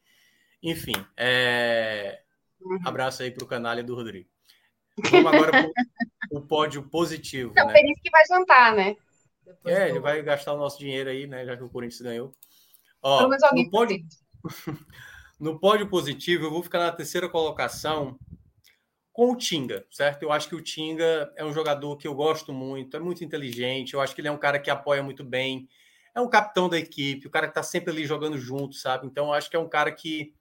Enfim, 0.61 0.93
é... 1.15 2.21
uhum. 2.61 2.79
abraço 2.85 3.23
aí 3.23 3.31
pro 3.31 3.47
canalha 3.47 3.83
do 3.83 3.95
Rodrigo. 3.95 4.29
Vamos 5.09 5.33
agora 5.33 5.51
pro 6.29 6.39
o 6.39 6.41
pódio 6.41 6.83
positivo. 6.83 7.53
É 7.57 7.63
o 7.63 7.67
né? 7.67 7.73
que 7.73 8.09
vai 8.11 8.25
jantar, 8.27 8.75
né? 8.75 8.95
Depois 9.45 9.75
é, 9.75 9.85
do... 9.85 9.91
ele 9.91 9.99
vai 9.99 10.21
gastar 10.21 10.53
o 10.53 10.57
nosso 10.57 10.77
dinheiro 10.77 11.09
aí, 11.09 11.25
né? 11.25 11.45
Já 11.45 11.55
que 11.55 11.63
o 11.63 11.69
Corinthians 11.69 12.01
ganhou. 12.01 12.31
Ó, 13.01 13.17
Pelo 13.17 13.29
menos 13.29 13.43
alguém 13.43 13.65
no 13.65 13.71
pódio... 13.71 14.05
no 15.39 15.59
pódio 15.59 15.87
positivo, 15.87 16.45
eu 16.45 16.51
vou 16.51 16.61
ficar 16.61 16.79
na 16.79 16.91
terceira 16.91 17.29
colocação 17.29 18.19
com 19.13 19.31
o 19.31 19.35
Tinga, 19.35 19.85
certo? 19.89 20.23
Eu 20.23 20.31
acho 20.31 20.47
que 20.47 20.55
o 20.55 20.61
Tinga 20.61 21.31
é 21.35 21.43
um 21.43 21.53
jogador 21.53 21.97
que 21.97 22.07
eu 22.07 22.13
gosto 22.13 22.53
muito, 22.53 22.95
é 22.95 22.99
muito 22.99 23.23
inteligente, 23.23 23.93
eu 23.93 24.01
acho 24.01 24.13
que 24.13 24.21
ele 24.21 24.27
é 24.27 24.31
um 24.31 24.37
cara 24.37 24.59
que 24.59 24.69
apoia 24.69 25.03
muito 25.03 25.23
bem, 25.23 25.67
é 26.15 26.21
um 26.21 26.29
capitão 26.29 26.69
da 26.69 26.77
equipe, 26.77 27.27
o 27.27 27.29
cara 27.29 27.47
que 27.47 27.53
tá 27.53 27.63
sempre 27.63 27.91
ali 27.91 28.05
jogando 28.05 28.37
junto, 28.37 28.75
sabe? 28.75 29.07
Então 29.07 29.27
eu 29.27 29.33
acho 29.33 29.49
que 29.49 29.55
é 29.55 29.59
um 29.59 29.67
cara 29.67 29.91
que 29.91 30.33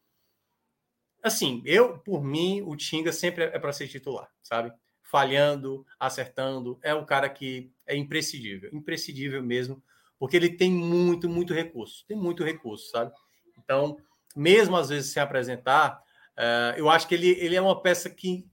assim, 1.22 1.62
eu 1.64 1.98
por 1.98 2.22
mim, 2.22 2.62
o 2.62 2.76
Tinga 2.76 3.12
sempre 3.12 3.44
é 3.44 3.58
para 3.58 3.72
ser 3.72 3.88
titular, 3.88 4.28
sabe? 4.42 4.72
Falhando, 5.02 5.86
acertando, 5.98 6.78
é 6.82 6.94
um 6.94 7.04
cara 7.04 7.28
que 7.28 7.70
é 7.86 7.96
imprescindível, 7.96 8.70
imprescindível 8.72 9.42
mesmo, 9.42 9.82
porque 10.18 10.36
ele 10.36 10.50
tem 10.50 10.70
muito, 10.70 11.28
muito 11.28 11.54
recurso, 11.54 12.04
tem 12.06 12.16
muito 12.16 12.44
recurso, 12.44 12.90
sabe? 12.90 13.12
Então, 13.58 13.98
mesmo 14.36 14.76
às 14.76 14.88
vezes 14.88 15.12
sem 15.12 15.22
apresentar, 15.22 16.02
uh, 16.36 16.76
eu 16.76 16.90
acho 16.90 17.08
que 17.08 17.14
ele, 17.14 17.30
ele 17.30 17.56
é 17.56 17.60
uma 17.60 17.80
peça 17.80 18.10
que 18.10 18.46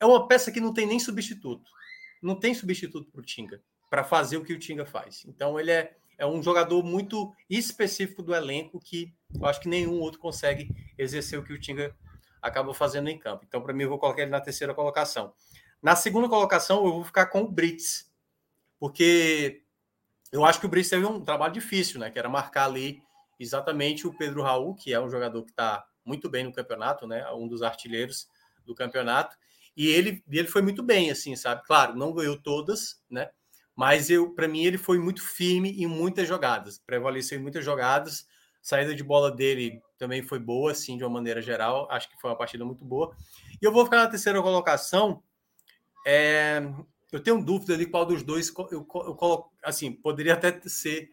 é 0.00 0.06
uma 0.06 0.26
peça 0.28 0.52
que 0.52 0.60
não 0.60 0.72
tem 0.72 0.86
nem 0.86 0.98
substituto. 0.98 1.68
Não 2.22 2.38
tem 2.38 2.54
substituto 2.54 3.10
para 3.10 3.20
o 3.20 3.24
Tinga, 3.24 3.60
para 3.90 4.04
fazer 4.04 4.36
o 4.36 4.44
que 4.44 4.52
o 4.52 4.58
Tinga 4.58 4.86
faz. 4.86 5.24
Então, 5.26 5.58
ele 5.58 5.70
é, 5.70 5.96
é 6.18 6.26
um 6.26 6.42
jogador 6.42 6.82
muito 6.82 7.32
específico 7.48 8.22
do 8.22 8.34
elenco 8.34 8.80
que 8.80 9.14
eu 9.34 9.46
acho 9.46 9.60
que 9.60 9.68
nenhum 9.68 10.00
outro 10.00 10.18
consegue 10.18 10.74
exercer 10.98 11.38
o 11.38 11.44
que 11.44 11.52
o 11.52 11.60
Tinga 11.60 11.94
acaba 12.42 12.74
fazendo 12.74 13.08
em 13.08 13.18
campo. 13.18 13.44
Então, 13.46 13.62
para 13.62 13.72
mim, 13.72 13.84
eu 13.84 13.88
vou 13.88 13.98
colocar 13.98 14.22
ele 14.22 14.30
na 14.30 14.40
terceira 14.40 14.74
colocação. 14.74 15.32
Na 15.80 15.94
segunda 15.94 16.28
colocação, 16.28 16.84
eu 16.84 16.92
vou 16.92 17.04
ficar 17.04 17.26
com 17.26 17.42
o 17.42 17.48
Brits, 17.48 18.10
porque 18.80 19.62
eu 20.32 20.44
acho 20.44 20.58
que 20.58 20.66
o 20.66 20.68
Brits 20.68 20.90
teve 20.90 21.06
um 21.06 21.20
trabalho 21.20 21.52
difícil, 21.52 22.00
né? 22.00 22.10
Que 22.10 22.18
era 22.18 22.28
marcar 22.28 22.64
ali 22.64 23.00
exatamente 23.38 24.06
o 24.06 24.12
Pedro 24.12 24.42
Raul, 24.42 24.74
que 24.74 24.92
é 24.92 25.00
um 25.00 25.08
jogador 25.08 25.42
que 25.44 25.50
está 25.50 25.86
muito 26.04 26.28
bem 26.28 26.44
no 26.44 26.52
campeonato, 26.52 27.06
né? 27.06 27.24
Um 27.32 27.46
dos 27.46 27.62
artilheiros 27.62 28.28
do 28.66 28.74
campeonato. 28.74 29.36
E 29.76 29.86
ele, 29.86 30.24
ele 30.28 30.48
foi 30.48 30.62
muito 30.62 30.82
bem, 30.82 31.10
assim, 31.10 31.36
sabe? 31.36 31.62
Claro, 31.64 31.94
não 31.94 32.12
ganhou 32.12 32.36
todas, 32.36 33.00
né? 33.08 33.30
Mas 33.78 34.10
eu, 34.10 34.34
para 34.34 34.48
mim, 34.48 34.64
ele 34.64 34.76
foi 34.76 34.98
muito 34.98 35.22
firme 35.22 35.70
em 35.80 35.86
muitas 35.86 36.26
jogadas, 36.26 36.78
prevaleceu 36.78 37.38
em 37.38 37.42
muitas 37.42 37.64
jogadas. 37.64 38.26
Saída 38.60 38.92
de 38.92 39.04
bola 39.04 39.30
dele 39.30 39.80
também 39.96 40.20
foi 40.20 40.40
boa, 40.40 40.72
assim, 40.72 40.98
de 40.98 41.04
uma 41.04 41.10
maneira 41.10 41.40
geral. 41.40 41.86
Acho 41.88 42.10
que 42.10 42.20
foi 42.20 42.28
uma 42.28 42.36
partida 42.36 42.64
muito 42.64 42.84
boa. 42.84 43.14
E 43.62 43.64
eu 43.64 43.70
vou 43.70 43.84
ficar 43.84 43.98
na 43.98 44.08
terceira 44.08 44.42
colocação. 44.42 45.22
É, 46.04 46.60
eu 47.12 47.20
tenho 47.20 47.40
dúvida 47.40 47.76
de 47.76 47.86
qual 47.86 48.04
dos 48.04 48.24
dois 48.24 48.52
eu, 48.72 48.84
coloco. 48.84 49.52
Assim, 49.62 49.92
poderia 49.92 50.34
até 50.34 50.60
ser. 50.68 51.10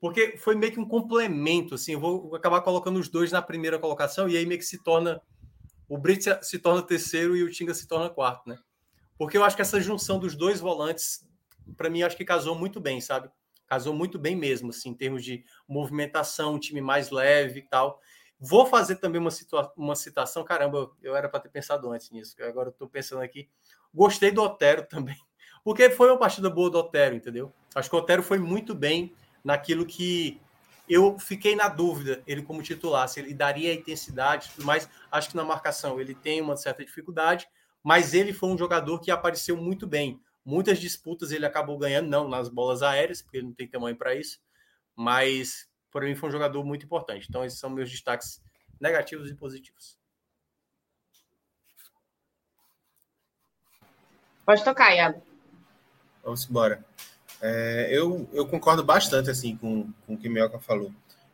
Porque 0.00 0.36
foi 0.38 0.56
meio 0.56 0.72
que 0.72 0.80
um 0.80 0.88
complemento, 0.88 1.76
assim. 1.76 1.92
Eu 1.92 2.00
vou 2.00 2.34
acabar 2.34 2.62
colocando 2.62 2.98
os 2.98 3.08
dois 3.08 3.30
na 3.30 3.40
primeira 3.40 3.78
colocação 3.78 4.28
e 4.28 4.36
aí 4.36 4.44
meio 4.44 4.58
que 4.58 4.66
se 4.66 4.82
torna 4.82 5.22
o 5.88 5.96
Brits 5.96 6.26
se 6.42 6.58
torna 6.58 6.82
terceiro 6.82 7.36
e 7.36 7.44
o 7.44 7.50
Tinga 7.50 7.74
se 7.74 7.86
torna 7.86 8.10
quarto, 8.10 8.48
né? 8.48 8.58
Porque 9.16 9.36
eu 9.36 9.44
acho 9.44 9.54
que 9.54 9.62
essa 9.62 9.80
junção 9.80 10.18
dos 10.18 10.34
dois 10.34 10.58
volantes, 10.58 11.24
para 11.76 11.90
mim, 11.90 12.02
acho 12.02 12.16
que 12.16 12.24
casou 12.24 12.54
muito 12.54 12.80
bem, 12.80 13.00
sabe? 13.00 13.30
Casou 13.66 13.94
muito 13.94 14.18
bem 14.18 14.36
mesmo, 14.36 14.70
assim, 14.70 14.90
em 14.90 14.94
termos 14.94 15.24
de 15.24 15.44
movimentação, 15.66 16.58
time 16.58 16.80
mais 16.80 17.10
leve 17.10 17.60
e 17.60 17.62
tal. 17.62 18.00
Vou 18.38 18.66
fazer 18.66 18.96
também 18.96 19.20
uma, 19.20 19.30
uma 19.76 19.94
citação, 19.94 20.44
caramba, 20.44 20.90
eu 21.02 21.14
era 21.14 21.28
para 21.28 21.40
ter 21.40 21.48
pensado 21.48 21.90
antes 21.90 22.10
nisso, 22.10 22.36
agora 22.42 22.68
eu 22.68 22.72
estou 22.72 22.88
pensando 22.88 23.22
aqui. 23.22 23.48
Gostei 23.94 24.30
do 24.30 24.42
Otero 24.42 24.84
também, 24.88 25.16
porque 25.64 25.90
foi 25.90 26.08
uma 26.08 26.18
partida 26.18 26.50
boa 26.50 26.68
do 26.68 26.78
Otero, 26.78 27.14
entendeu? 27.14 27.52
Acho 27.74 27.88
que 27.88 27.96
o 27.96 27.98
Otero 27.98 28.22
foi 28.22 28.38
muito 28.38 28.74
bem 28.74 29.14
naquilo 29.44 29.86
que 29.86 30.40
eu 30.88 31.18
fiquei 31.18 31.54
na 31.54 31.68
dúvida, 31.68 32.22
ele 32.26 32.42
como 32.42 32.62
titular, 32.62 33.08
se 33.08 33.20
ele 33.20 33.32
daria 33.32 33.70
a 33.70 33.74
intensidade 33.74 34.48
e 34.48 34.54
tudo 34.54 34.66
mais. 34.66 34.88
Acho 35.10 35.30
que 35.30 35.36
na 35.36 35.44
marcação 35.44 36.00
ele 36.00 36.14
tem 36.14 36.40
uma 36.40 36.56
certa 36.56 36.84
dificuldade, 36.84 37.48
mas 37.82 38.12
ele 38.14 38.32
foi 38.32 38.50
um 38.50 38.58
jogador 38.58 39.00
que 39.00 39.10
apareceu 39.10 39.56
muito 39.56 39.86
bem. 39.86 40.20
Muitas 40.44 40.78
disputas 40.78 41.30
ele 41.30 41.46
acabou 41.46 41.78
ganhando, 41.78 42.08
não 42.08 42.28
nas 42.28 42.48
bolas 42.48 42.82
aéreas, 42.82 43.22
porque 43.22 43.38
ele 43.38 43.46
não 43.46 43.54
tem 43.54 43.68
tamanho 43.68 43.96
para 43.96 44.14
isso, 44.14 44.40
mas 44.96 45.68
para 45.90 46.06
mim 46.06 46.14
foi 46.14 46.28
um 46.28 46.32
jogador 46.32 46.64
muito 46.64 46.84
importante. 46.84 47.26
Então, 47.28 47.44
esses 47.44 47.58
são 47.58 47.70
meus 47.70 47.90
destaques 47.90 48.40
negativos 48.80 49.30
e 49.30 49.34
positivos. 49.34 49.96
Pode 54.44 54.64
tocar, 54.64 54.94
Iago. 54.94 55.22
Vamos 56.24 56.48
embora. 56.48 56.84
É, 57.40 57.88
eu, 57.90 58.28
eu 58.32 58.46
concordo 58.46 58.82
bastante 58.84 59.30
assim 59.30 59.56
com, 59.56 59.92
com 60.06 60.14
o 60.14 60.18
que 60.18 60.28
Mioca 60.28 60.58
falou. 60.58 60.92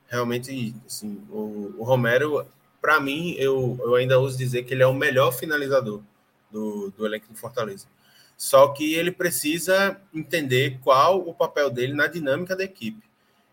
Realmente, 0.09 0.75
assim, 0.87 1.23
o, 1.31 1.75
o 1.79 1.85
Romero, 1.85 2.47
para 2.81 3.01
mim, 3.01 3.35
eu, 3.39 3.79
eu 3.81 3.95
ainda 3.95 4.19
uso 4.19 4.37
dizer 4.37 4.65
que 4.65 4.73
ele 4.73 4.83
é 4.83 4.87
o 4.87 4.95
melhor 4.95 5.33
finalizador 5.33 6.03
do, 6.51 6.91
do 6.91 7.07
elenco 7.07 7.33
de 7.33 7.39
Fortaleza. 7.39 7.87
Só 8.39 8.69
que 8.69 8.95
ele 8.95 9.11
precisa 9.11 10.01
entender 10.15 10.79
qual 10.81 11.29
o 11.29 11.35
papel 11.35 11.69
dele 11.69 11.93
na 11.93 12.07
dinâmica 12.07 12.55
da 12.55 12.63
equipe. 12.63 13.03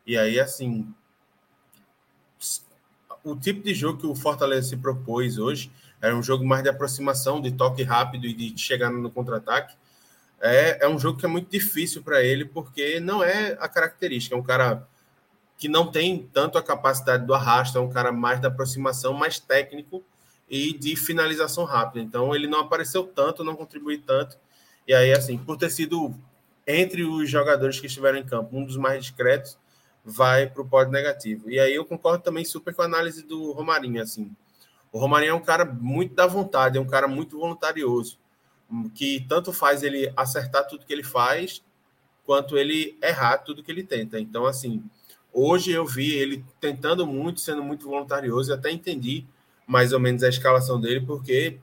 E 0.05 0.15
aí, 0.15 0.39
assim, 0.39 0.87
o 3.23 3.35
tipo 3.35 3.63
de 3.63 3.73
jogo 3.73 3.99
que 3.99 4.05
o 4.05 4.13
Fortaleza 4.13 4.69
se 4.69 4.77
propôs 4.77 5.39
hoje 5.39 5.71
era 5.99 6.15
um 6.15 6.21
jogo 6.21 6.45
mais 6.45 6.61
de 6.61 6.69
aproximação, 6.69 7.41
de 7.41 7.51
toque 7.51 7.81
rápido 7.81 8.27
e 8.27 8.33
de 8.33 8.55
chegar 8.61 8.91
no 8.91 9.09
contra-ataque. 9.09 9.75
É, 10.39 10.85
é 10.85 10.87
um 10.87 10.99
jogo 10.99 11.17
que 11.17 11.25
é 11.25 11.29
muito 11.29 11.49
difícil 11.49 12.03
para 12.03 12.21
ele, 12.21 12.45
porque 12.45 12.99
não 12.99 13.23
é 13.23 13.57
a 13.59 13.67
característica. 13.67 14.35
É 14.35 14.37
um 14.37 14.43
cara 14.43 14.87
que 15.57 15.67
não 15.67 15.89
tem 15.89 16.29
tanto 16.31 16.59
a 16.59 16.63
capacidade 16.63 17.25
do 17.25 17.33
arrasto, 17.33 17.79
é 17.79 17.81
um 17.81 17.89
cara 17.89 18.11
mais 18.11 18.39
da 18.39 18.49
aproximação, 18.49 19.13
mais 19.13 19.39
técnico 19.39 20.03
e 20.47 20.77
de 20.77 20.95
finalização 20.95 21.63
rápida. 21.63 22.05
Então 22.05 22.35
ele 22.35 22.45
não 22.45 22.59
apareceu 22.59 23.03
tanto, 23.03 23.43
não 23.43 23.55
contribuiu 23.55 23.99
tanto. 24.05 24.37
E 24.87 24.93
aí, 24.93 25.11
assim, 25.11 25.37
por 25.37 25.57
ter 25.57 25.69
sido 25.69 26.13
entre 26.67 27.03
os 27.03 27.29
jogadores 27.29 27.79
que 27.79 27.87
estiveram 27.87 28.17
em 28.17 28.25
campo, 28.25 28.57
um 28.57 28.65
dos 28.65 28.77
mais 28.77 29.03
discretos, 29.03 29.57
vai 30.03 30.47
para 30.47 30.61
o 30.61 30.67
pódio 30.67 30.91
negativo. 30.91 31.49
E 31.49 31.59
aí 31.59 31.73
eu 31.73 31.85
concordo 31.85 32.23
também 32.23 32.45
super 32.45 32.73
com 32.73 32.81
a 32.81 32.85
análise 32.85 33.23
do 33.23 33.51
Romarinho, 33.51 34.01
assim. 34.01 34.31
O 34.91 34.99
Romarinho 34.99 35.31
é 35.31 35.33
um 35.33 35.41
cara 35.41 35.65
muito 35.65 36.13
da 36.13 36.27
vontade, 36.27 36.77
é 36.77 36.81
um 36.81 36.87
cara 36.87 37.07
muito 37.07 37.39
voluntarioso, 37.39 38.17
que 38.93 39.25
tanto 39.27 39.51
faz 39.51 39.83
ele 39.83 40.11
acertar 40.15 40.67
tudo 40.67 40.85
que 40.85 40.93
ele 40.93 41.03
faz, 41.03 41.63
quanto 42.25 42.57
ele 42.57 42.97
errar 43.01 43.39
tudo 43.39 43.63
que 43.63 43.71
ele 43.71 43.83
tenta. 43.83 44.19
Então, 44.19 44.45
assim, 44.45 44.83
hoje 45.33 45.71
eu 45.71 45.85
vi 45.85 46.15
ele 46.15 46.45
tentando 46.59 47.05
muito, 47.05 47.41
sendo 47.41 47.63
muito 47.63 47.87
voluntarioso, 47.87 48.51
e 48.51 48.53
até 48.53 48.71
entendi 48.71 49.25
mais 49.67 49.91
ou 49.91 49.99
menos 49.99 50.23
a 50.23 50.29
escalação 50.29 50.79
dele, 50.79 51.01
porque 51.01 51.57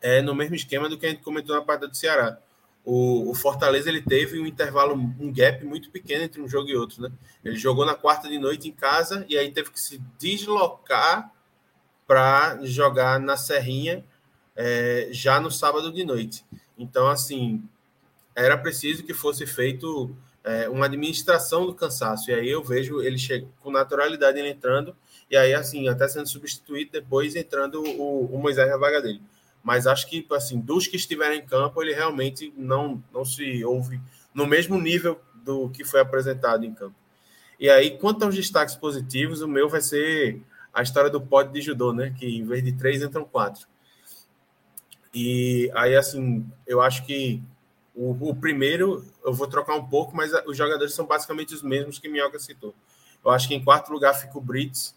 é 0.00 0.22
no 0.22 0.34
mesmo 0.34 0.54
esquema 0.54 0.88
do 0.88 0.98
que 0.98 1.06
a 1.06 1.08
gente 1.10 1.22
comentou 1.22 1.54
na 1.54 1.62
parte 1.62 1.86
do 1.86 1.96
Ceará 1.96 2.38
o, 2.84 3.30
o, 3.30 3.34
Fortaleza 3.34 3.88
ele 3.88 4.00
teve 4.00 4.40
um 4.40 4.46
intervalo, 4.46 4.94
um 4.94 5.32
gap 5.32 5.64
muito 5.64 5.90
pequeno 5.90 6.24
entre 6.24 6.40
um 6.40 6.48
jogo 6.48 6.68
e 6.68 6.76
outro, 6.76 7.02
né? 7.02 7.12
Ele 7.44 7.56
jogou 7.56 7.84
na 7.84 7.94
quarta 7.94 8.28
de 8.28 8.38
noite 8.38 8.68
em 8.68 8.72
casa 8.72 9.24
e 9.28 9.36
aí 9.36 9.50
teve 9.50 9.70
que 9.70 9.80
se 9.80 10.00
deslocar 10.18 11.30
para 12.06 12.58
jogar 12.64 13.20
na 13.20 13.36
Serrinha 13.36 14.04
é, 14.56 15.08
já 15.10 15.38
no 15.38 15.50
sábado 15.50 15.92
de 15.92 16.04
noite. 16.04 16.44
Então, 16.76 17.06
assim, 17.06 17.62
era 18.34 18.56
preciso 18.56 19.04
que 19.04 19.14
fosse 19.14 19.46
feito 19.46 20.14
é, 20.42 20.68
uma 20.68 20.86
administração 20.86 21.66
do 21.66 21.74
cansaço. 21.74 22.30
E 22.30 22.34
aí 22.34 22.48
eu 22.48 22.64
vejo 22.64 23.00
ele 23.02 23.18
chega, 23.18 23.46
com 23.60 23.70
naturalidade 23.70 24.38
ele 24.38 24.48
entrando, 24.48 24.96
e 25.30 25.36
aí, 25.36 25.54
assim, 25.54 25.86
até 25.86 26.08
sendo 26.08 26.26
substituído 26.26 26.90
depois 26.90 27.36
entrando 27.36 27.82
o, 27.82 28.24
o 28.34 28.38
Moisés 28.38 28.68
na 28.68 28.76
vaga 28.76 29.00
dele 29.00 29.20
mas 29.62 29.86
acho 29.86 30.08
que 30.08 30.26
assim 30.32 30.58
dos 30.58 30.86
que 30.86 30.96
estiveram 30.96 31.34
em 31.34 31.44
campo 31.44 31.82
ele 31.82 31.92
realmente 31.92 32.52
não 32.56 33.02
não 33.12 33.24
se 33.24 33.64
ouve 33.64 34.00
no 34.34 34.46
mesmo 34.46 34.80
nível 34.80 35.20
do 35.34 35.68
que 35.70 35.84
foi 35.84 36.00
apresentado 36.00 36.64
em 36.64 36.74
campo. 36.74 36.94
E 37.58 37.68
aí 37.68 37.98
quanto 37.98 38.24
aos 38.24 38.34
destaques 38.34 38.74
positivos, 38.74 39.42
o 39.42 39.48
meu 39.48 39.68
vai 39.68 39.80
ser 39.80 40.40
a 40.72 40.82
história 40.82 41.10
do 41.10 41.20
pódio 41.20 41.52
de 41.52 41.60
judô, 41.60 41.92
né? 41.92 42.14
Que 42.18 42.26
em 42.26 42.44
vez 42.44 42.62
de 42.62 42.72
três 42.72 43.02
entram 43.02 43.24
quatro. 43.24 43.66
E 45.12 45.70
aí 45.74 45.96
assim 45.96 46.46
eu 46.66 46.80
acho 46.80 47.04
que 47.04 47.42
o, 47.94 48.30
o 48.30 48.34
primeiro 48.34 49.04
eu 49.24 49.32
vou 49.32 49.46
trocar 49.46 49.74
um 49.74 49.86
pouco, 49.86 50.16
mas 50.16 50.32
os 50.46 50.56
jogadores 50.56 50.94
são 50.94 51.06
basicamente 51.06 51.54
os 51.54 51.62
mesmos 51.62 51.98
que 51.98 52.08
Minhoca 52.08 52.38
citou. 52.38 52.74
Eu 53.22 53.30
acho 53.30 53.46
que 53.46 53.54
em 53.54 53.62
quarto 53.62 53.92
lugar 53.92 54.14
fica 54.14 54.38
o 54.38 54.40
Brits, 54.40 54.96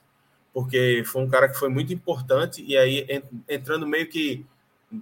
porque 0.53 1.03
foi 1.06 1.22
um 1.22 1.30
cara 1.30 1.49
que 1.49 1.57
foi 1.57 1.68
muito 1.68 1.91
importante, 1.91 2.64
e 2.65 2.77
aí 2.77 3.06
entrando 3.49 3.88
meio 3.88 4.07
que 4.07 4.45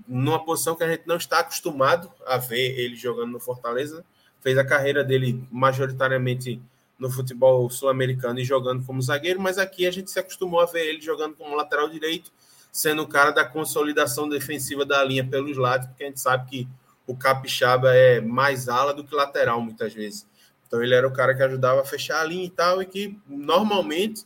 numa 0.07 0.43
posição 0.43 0.75
que 0.75 0.83
a 0.83 0.89
gente 0.89 1.03
não 1.05 1.17
está 1.17 1.39
acostumado 1.39 2.11
a 2.25 2.37
ver 2.37 2.79
ele 2.79 2.95
jogando 2.95 3.31
no 3.31 3.39
Fortaleza. 3.39 4.05
Fez 4.39 4.57
a 4.57 4.65
carreira 4.65 5.03
dele 5.03 5.43
majoritariamente 5.51 6.61
no 6.97 7.09
futebol 7.09 7.69
sul-americano 7.69 8.39
e 8.39 8.45
jogando 8.45 8.85
como 8.85 9.01
zagueiro, 9.01 9.41
mas 9.41 9.57
aqui 9.57 9.87
a 9.87 9.91
gente 9.91 10.11
se 10.11 10.19
acostumou 10.19 10.59
a 10.59 10.65
ver 10.65 10.85
ele 10.85 11.01
jogando 11.01 11.35
como 11.35 11.55
lateral 11.55 11.89
direito, 11.89 12.31
sendo 12.71 13.01
o 13.01 13.07
cara 13.07 13.31
da 13.31 13.43
consolidação 13.43 14.29
defensiva 14.29 14.85
da 14.85 15.03
linha 15.03 15.25
pelos 15.25 15.57
lados, 15.57 15.87
porque 15.87 16.03
a 16.03 16.07
gente 16.07 16.19
sabe 16.19 16.49
que 16.49 16.67
o 17.07 17.15
Capixaba 17.15 17.93
é 17.95 18.21
mais 18.21 18.69
ala 18.69 18.93
do 18.93 19.03
que 19.03 19.15
lateral 19.15 19.59
muitas 19.59 19.93
vezes. 19.93 20.27
Então 20.67 20.81
ele 20.81 20.93
era 20.93 21.07
o 21.07 21.11
cara 21.11 21.35
que 21.35 21.41
ajudava 21.41 21.81
a 21.81 21.85
fechar 21.85 22.21
a 22.21 22.23
linha 22.23 22.45
e 22.45 22.49
tal, 22.49 22.81
e 22.81 22.85
que 22.85 23.19
normalmente 23.27 24.25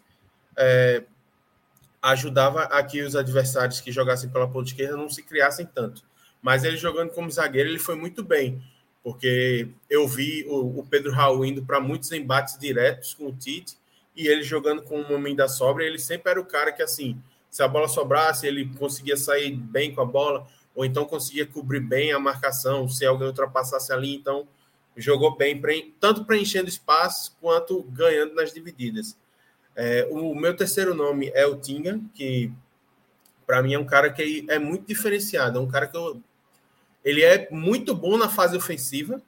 é, 0.57 1.03
ajudava 2.11 2.63
a 2.65 2.83
que 2.83 3.01
os 3.01 3.15
adversários 3.15 3.81
que 3.81 3.91
jogassem 3.91 4.29
pela 4.29 4.47
ponta 4.47 4.69
esquerda 4.69 4.95
não 4.95 5.09
se 5.09 5.23
criassem 5.23 5.65
tanto. 5.65 6.03
Mas 6.39 6.63
ele 6.63 6.77
jogando 6.77 7.09
como 7.09 7.31
zagueiro, 7.31 7.67
ele 7.67 7.79
foi 7.79 7.95
muito 7.95 8.23
bem, 8.23 8.61
porque 9.03 9.67
eu 9.89 10.07
vi 10.07 10.45
o, 10.47 10.79
o 10.79 10.85
Pedro 10.85 11.11
Raul 11.11 11.43
indo 11.43 11.65
para 11.65 11.79
muitos 11.79 12.11
embates 12.11 12.59
diretos 12.59 13.15
com 13.15 13.27
o 13.27 13.33
Tite, 13.33 13.75
e 14.15 14.27
ele 14.27 14.43
jogando 14.43 14.83
com 14.83 15.01
o 15.01 15.13
homem 15.13 15.35
da 15.35 15.47
sobra, 15.47 15.83
ele 15.83 15.97
sempre 15.97 16.29
era 16.29 16.39
o 16.39 16.45
cara 16.45 16.71
que, 16.71 16.83
assim, 16.83 17.19
se 17.49 17.63
a 17.63 17.67
bola 17.67 17.87
sobrasse, 17.87 18.45
ele 18.45 18.69
conseguia 18.77 19.17
sair 19.17 19.51
bem 19.55 19.93
com 19.93 20.01
a 20.01 20.05
bola, 20.05 20.47
ou 20.75 20.85
então 20.85 21.05
conseguia 21.05 21.47
cobrir 21.47 21.79
bem 21.79 22.13
a 22.13 22.19
marcação, 22.19 22.87
se 22.87 23.03
alguém 23.03 23.27
ultrapassasse 23.27 23.91
ali, 23.91 24.15
então 24.15 24.47
jogou 24.95 25.35
bem, 25.35 25.59
tanto 25.99 26.23
preenchendo 26.23 26.69
espaço 26.69 27.35
quanto 27.41 27.81
ganhando 27.83 28.35
nas 28.35 28.53
divididas. 28.53 29.17
É, 29.75 30.07
o 30.09 30.33
meu 30.33 30.55
terceiro 30.55 30.93
nome 30.93 31.31
é 31.33 31.45
o 31.45 31.57
Tinga, 31.57 31.99
que 32.13 32.51
para 33.45 33.61
mim 33.61 33.73
é 33.73 33.79
um 33.79 33.85
cara 33.85 34.09
que 34.09 34.45
é 34.49 34.57
muito 34.57 34.87
diferenciado, 34.87 35.59
é 35.59 35.61
um 35.61 35.67
cara 35.67 35.87
que 35.87 35.97
eu, 35.97 36.21
ele 37.03 37.23
é 37.23 37.47
muito 37.51 37.93
bom 37.93 38.17
na 38.17 38.29
fase 38.29 38.55
ofensiva 38.55 39.21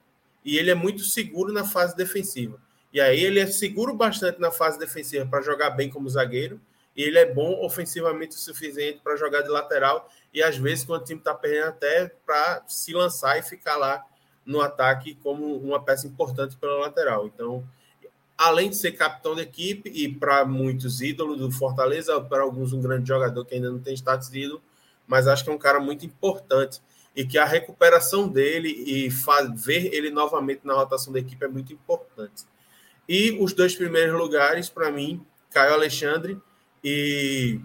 e 0.44 0.58
ele 0.58 0.72
é 0.72 0.76
muito 0.76 1.04
seguro 1.04 1.52
na 1.52 1.66
fase 1.66 1.96
defensiva. 1.96 2.60
E 2.94 3.02
aí 3.02 3.20
ele 3.20 3.40
é 3.40 3.46
seguro 3.46 3.94
bastante 3.94 4.40
na 4.40 4.50
fase 4.50 4.80
defensiva 4.80 5.26
para 5.26 5.42
jogar 5.42 5.72
bem 5.72 5.90
como 5.90 6.10
zagueiro, 6.10 6.60
e 6.96 7.04
ele 7.04 7.20
é 7.20 7.32
bom 7.32 7.64
ofensivamente 7.64 8.36
o 8.36 8.40
suficiente 8.40 9.00
para 9.04 9.16
jogar 9.16 9.44
de 9.44 9.50
lateral 9.50 10.10
e 10.34 10.42
às 10.42 10.58
vezes 10.58 10.84
quando 10.84 11.02
o 11.02 11.06
time 11.06 11.20
está 11.20 11.34
perdendo 11.34 11.68
até 11.68 12.08
para 12.26 12.64
se 12.68 12.92
lançar 12.92 13.38
e 13.38 13.44
ficar 13.44 13.78
lá 13.78 14.04
no 14.44 14.62
ataque 14.62 15.14
como 15.22 15.58
uma 15.58 15.84
peça 15.84 16.08
importante 16.08 16.58
pela 16.58 16.80
lateral. 16.80 17.28
Então, 17.28 17.64
além 18.38 18.70
de 18.70 18.76
ser 18.76 18.92
capitão 18.92 19.36
da 19.36 19.42
equipe 19.42 19.90
e 19.90 20.08
para 20.14 20.46
muitos 20.46 21.02
ídolos 21.02 21.40
do 21.40 21.52
Fortaleza, 21.52 22.22
para 22.22 22.44
alguns 22.44 22.72
um 22.72 22.82
grande 22.82 23.08
jogador 23.08 23.44
que 23.44 23.56
ainda 23.56 23.72
não 23.72 23.80
tem 23.80 23.96
status 23.96 24.30
de 24.30 24.42
ídolo, 24.42 24.62
mas 25.08 25.28
acho 25.28 25.44
que 25.44 25.50
é 25.50 25.54
um 25.54 25.58
cara 25.58 25.80
muito 25.80 26.06
importante 26.06 26.82
e 27.16 27.26
que 27.26 27.38
a 27.40 27.46
recuperação 27.46 28.28
dele 28.28 28.70
e 28.70 29.10
ver 29.56 29.92
ele 29.92 30.12
novamente 30.12 30.62
na 30.64 30.76
rotação 30.76 31.12
da 31.12 31.20
equipe 31.20 31.44
é 31.44 31.48
muito 31.48 31.74
importante. 31.74 32.44
E 33.10 33.32
os 33.42 33.54
dois 33.54 33.76
primeiros 33.76 34.20
lugares, 34.20 34.70
para 34.70 34.92
mim, 34.92 35.26
Caio 35.50 35.74
Alexandre 35.74 36.40
e, 36.84 37.60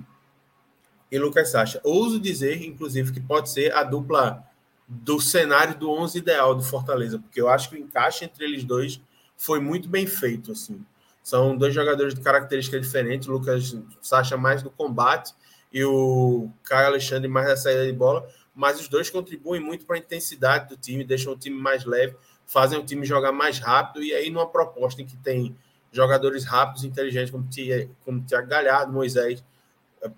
e 1.11 1.19
Lucas 1.19 1.51
Sacha. 1.51 1.81
Ouso 1.85 2.19
dizer, 2.19 2.65
inclusive, 2.65 3.13
que 3.13 3.21
pode 3.21 3.51
ser 3.51 3.75
a 3.75 3.83
dupla 3.83 4.43
do 4.89 5.21
cenário 5.21 5.77
do 5.77 5.91
11 5.91 6.17
ideal 6.17 6.55
do 6.55 6.63
Fortaleza, 6.63 7.19
porque 7.19 7.41
eu 7.41 7.49
acho 7.49 7.69
que 7.69 7.77
o 7.77 7.79
encaixe 7.79 8.25
entre 8.25 8.45
eles 8.45 8.65
dois 8.65 9.01
foi 9.43 9.59
muito 9.59 9.89
bem 9.89 10.07
feito, 10.07 10.53
assim. 10.53 10.87
São 11.21 11.57
dois 11.57 11.75
jogadores 11.75 12.15
de 12.15 12.21
característica 12.21 12.79
diferente, 12.79 13.29
o 13.29 13.33
Lucas 13.33 13.77
Sacha 14.01 14.37
mais 14.37 14.63
do 14.63 14.71
combate 14.71 15.35
e 15.73 15.85
o 15.85 16.49
Caio 16.63 16.87
Alexandre 16.87 17.29
mais 17.29 17.49
da 17.49 17.57
saída 17.57 17.85
de 17.85 17.93
bola, 17.93 18.25
mas 18.55 18.81
os 18.81 18.87
dois 18.87 19.11
contribuem 19.11 19.61
muito 19.61 19.85
para 19.85 19.97
a 19.97 19.99
intensidade 19.99 20.69
do 20.69 20.77
time, 20.77 21.03
deixam 21.03 21.33
o 21.33 21.37
time 21.37 21.61
mais 21.61 21.85
leve, 21.85 22.17
fazem 22.47 22.79
o 22.79 22.85
time 22.85 23.05
jogar 23.05 23.33
mais 23.33 23.59
rápido, 23.59 24.05
e 24.05 24.15
aí 24.15 24.31
numa 24.31 24.47
proposta 24.47 25.03
em 25.03 25.07
que 25.07 25.17
tem 25.17 25.57
jogadores 25.91 26.45
rápidos, 26.45 26.85
inteligentes, 26.85 27.33
como, 27.33 27.49
como 28.05 28.25
Tiago 28.25 28.47
Galhardo, 28.47 28.93
Moisés, 28.93 29.43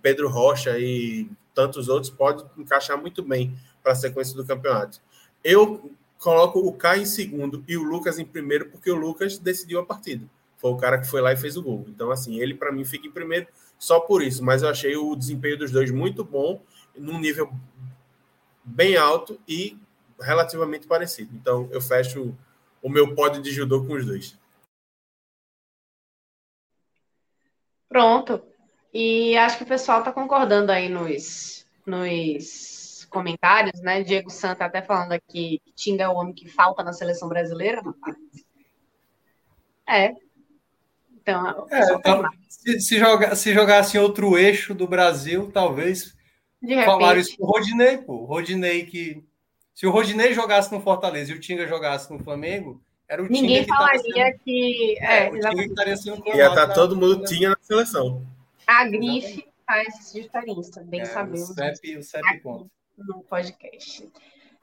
Pedro 0.02 0.28
Rocha 0.28 0.78
e 0.78 1.30
tantos 1.54 1.88
outros, 1.88 2.10
pode 2.10 2.44
encaixar 2.58 3.00
muito 3.00 3.22
bem 3.22 3.56
para 3.82 3.92
a 3.92 3.96
sequência 3.96 4.36
do 4.36 4.44
campeonato. 4.44 5.00
Eu 5.42 5.94
coloco 6.24 6.58
o 6.58 6.72
Caio 6.72 7.02
em 7.02 7.06
segundo 7.06 7.62
e 7.68 7.76
o 7.76 7.82
Lucas 7.82 8.18
em 8.18 8.24
primeiro, 8.24 8.70
porque 8.70 8.90
o 8.90 8.94
Lucas 8.94 9.36
decidiu 9.36 9.78
a 9.78 9.84
partida. 9.84 10.26
Foi 10.56 10.70
o 10.70 10.76
cara 10.78 10.98
que 10.98 11.06
foi 11.06 11.20
lá 11.20 11.34
e 11.34 11.36
fez 11.36 11.54
o 11.54 11.62
gol. 11.62 11.84
Então, 11.86 12.10
assim, 12.10 12.40
ele 12.40 12.54
para 12.54 12.72
mim 12.72 12.82
fica 12.82 13.06
em 13.06 13.10
primeiro 13.10 13.46
só 13.78 14.00
por 14.00 14.22
isso. 14.22 14.42
Mas 14.42 14.62
eu 14.62 14.70
achei 14.70 14.96
o 14.96 15.14
desempenho 15.14 15.58
dos 15.58 15.70
dois 15.70 15.90
muito 15.90 16.24
bom, 16.24 16.62
num 16.96 17.20
nível 17.20 17.52
bem 18.64 18.96
alto 18.96 19.38
e 19.46 19.76
relativamente 20.18 20.86
parecido. 20.86 21.30
Então, 21.34 21.68
eu 21.70 21.80
fecho 21.82 22.34
o 22.82 22.88
meu 22.88 23.14
pódio 23.14 23.42
de 23.42 23.50
judô 23.50 23.84
com 23.84 23.92
os 23.92 24.06
dois. 24.06 24.38
Pronto. 27.86 28.42
E 28.94 29.36
acho 29.36 29.58
que 29.58 29.64
o 29.64 29.68
pessoal 29.68 29.98
está 29.98 30.10
concordando 30.10 30.72
aí 30.72 30.88
nos, 30.88 31.66
nos 31.84 32.73
comentários, 33.14 33.80
né? 33.80 34.02
Diego 34.02 34.28
Santa 34.28 34.64
até 34.64 34.82
falando 34.82 35.12
aqui 35.12 35.62
que 35.64 35.72
Tinga 35.72 36.04
é 36.04 36.08
o 36.08 36.14
homem 36.14 36.34
que 36.34 36.48
falta 36.48 36.82
na 36.82 36.92
seleção 36.92 37.28
brasileira. 37.28 37.80
É. 39.88 40.12
Então, 41.14 41.66
é, 41.70 41.94
então 41.94 42.28
se, 42.48 42.80
se, 42.80 42.98
joga, 42.98 43.34
se 43.36 43.54
jogasse 43.54 43.98
outro 43.98 44.36
eixo 44.36 44.74
do 44.74 44.86
Brasil, 44.86 45.50
talvez 45.52 46.14
falaram 46.84 47.20
isso 47.20 47.36
pro 47.36 47.46
Rodinei, 47.46 47.98
pô. 47.98 48.24
Rodinei 48.24 48.84
que. 48.84 49.24
Se 49.72 49.86
o 49.86 49.90
Rodinei 49.90 50.34
jogasse 50.34 50.72
no 50.72 50.80
Fortaleza 50.80 51.32
e 51.32 51.34
o 51.34 51.40
Tinga 51.40 51.66
jogasse 51.66 52.12
no 52.12 52.18
Flamengo, 52.18 52.82
era 53.08 53.22
o 53.22 53.28
Ninguém 53.28 53.62
Tinga 53.62 53.64
que 53.64 53.68
falaria 53.68 54.26
sendo... 54.26 54.38
que. 54.44 54.98
É, 54.98 55.26
é, 55.26 55.30
o 55.30 55.40
Tinga 55.40 55.54
que 55.54 55.68
estaria 55.68 55.96
sendo 55.96 56.26
Ia 56.26 56.48
estar 56.48 56.66
tá 56.66 56.74
todo 56.74 56.96
mundo 56.96 57.24
tinha 57.24 57.50
na 57.50 57.56
seleção. 57.62 58.26
A 58.66 58.84
grife 58.88 59.46
faz 59.66 60.12
diferença, 60.12 60.82
bem 60.82 61.00
é, 61.00 61.04
sabemos. 61.04 61.50
O 61.50 61.54
CEP, 61.54 61.96
o 61.98 62.02
CEP 62.02 62.40
conta. 62.40 62.66
No 62.96 63.22
podcast. 63.24 64.08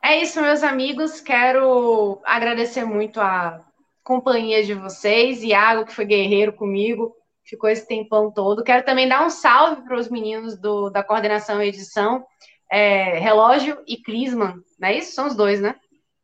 É 0.02 0.22
isso, 0.22 0.42
meus 0.42 0.64
amigos. 0.64 1.20
Quero 1.20 2.22
agradecer 2.24 2.86
muito 2.86 3.20
a 3.20 3.64
companhia 4.04 4.64
de 4.64 4.74
vocês. 4.74 5.44
Iago, 5.44 5.86
que 5.86 5.94
foi 5.94 6.06
guerreiro 6.06 6.54
comigo, 6.54 7.16
ficou 7.44 7.70
esse 7.70 7.88
tempão 7.88 8.32
todo. 8.32 8.64
Quero 8.64 8.86
também 8.86 9.08
dar 9.08 9.26
um 9.26 9.30
salve 9.30 9.84
para 9.84 9.98
os 9.98 10.10
meninos 10.10 10.58
do, 10.58 10.90
da 10.90 11.04
coordenação 11.04 11.62
e 11.62 11.68
edição, 11.68 12.26
é, 12.72 13.20
Relógio 13.20 13.84
e 13.86 13.98
Clisman, 13.98 14.56
não 14.80 14.88
é 14.88 14.98
isso? 14.98 15.12
São 15.14 15.28
os 15.28 15.36
dois, 15.36 15.60
né? 15.60 15.76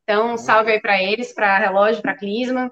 Então, 0.02 0.32
um 0.32 0.38
salve 0.38 0.72
aí 0.72 0.80
para 0.80 1.02
eles, 1.02 1.34
para 1.34 1.58
Relógio, 1.58 2.00
para 2.00 2.16
Clisman. 2.16 2.70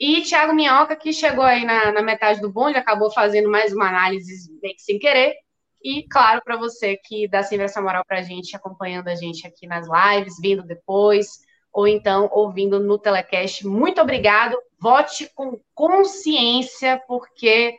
E 0.00 0.22
Thiago 0.22 0.52
Minhoca, 0.52 0.96
que 0.96 1.12
chegou 1.12 1.44
aí 1.44 1.64
na, 1.64 1.92
na 1.92 2.02
metade 2.02 2.40
do 2.40 2.52
bonde, 2.52 2.76
acabou 2.76 3.12
fazendo 3.12 3.48
mais 3.48 3.72
uma 3.72 3.88
análise 3.88 4.50
bem 4.60 4.74
que 4.74 4.82
sem 4.82 4.98
querer. 4.98 5.36
E, 5.84 6.02
claro, 6.08 6.40
para 6.42 6.56
você 6.56 6.96
que 6.96 7.28
dá 7.28 7.42
sempre 7.42 7.66
essa 7.66 7.82
moral 7.82 8.02
para 8.06 8.20
a 8.20 8.22
gente, 8.22 8.56
acompanhando 8.56 9.08
a 9.08 9.14
gente 9.14 9.46
aqui 9.46 9.66
nas 9.66 9.86
lives, 9.86 10.36
vindo 10.40 10.62
depois, 10.62 11.40
ou 11.70 11.86
então 11.86 12.30
ouvindo 12.32 12.80
no 12.80 12.98
telecast. 12.98 13.66
Muito 13.66 14.00
obrigado. 14.00 14.56
Vote 14.80 15.30
com 15.34 15.60
consciência, 15.74 17.02
porque 17.06 17.76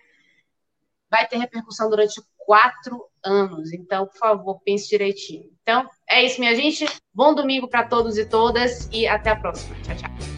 vai 1.10 1.28
ter 1.28 1.38
repercussão 1.38 1.90
durante 1.90 2.22
quatro 2.38 3.06
anos. 3.24 3.74
Então, 3.74 4.06
por 4.06 4.18
favor, 4.18 4.62
pense 4.64 4.88
direitinho. 4.88 5.50
Então, 5.64 5.90
é 6.08 6.24
isso, 6.24 6.40
minha 6.40 6.56
gente. 6.56 6.86
Bom 7.12 7.34
domingo 7.34 7.68
para 7.68 7.88
todos 7.88 8.20
e 8.20 8.26
todas 8.26 8.88
e 8.92 9.08
até 9.08 9.32
a 9.32 9.36
próxima. 9.36 9.76
Tchau, 9.82 9.96
tchau. 9.96 10.35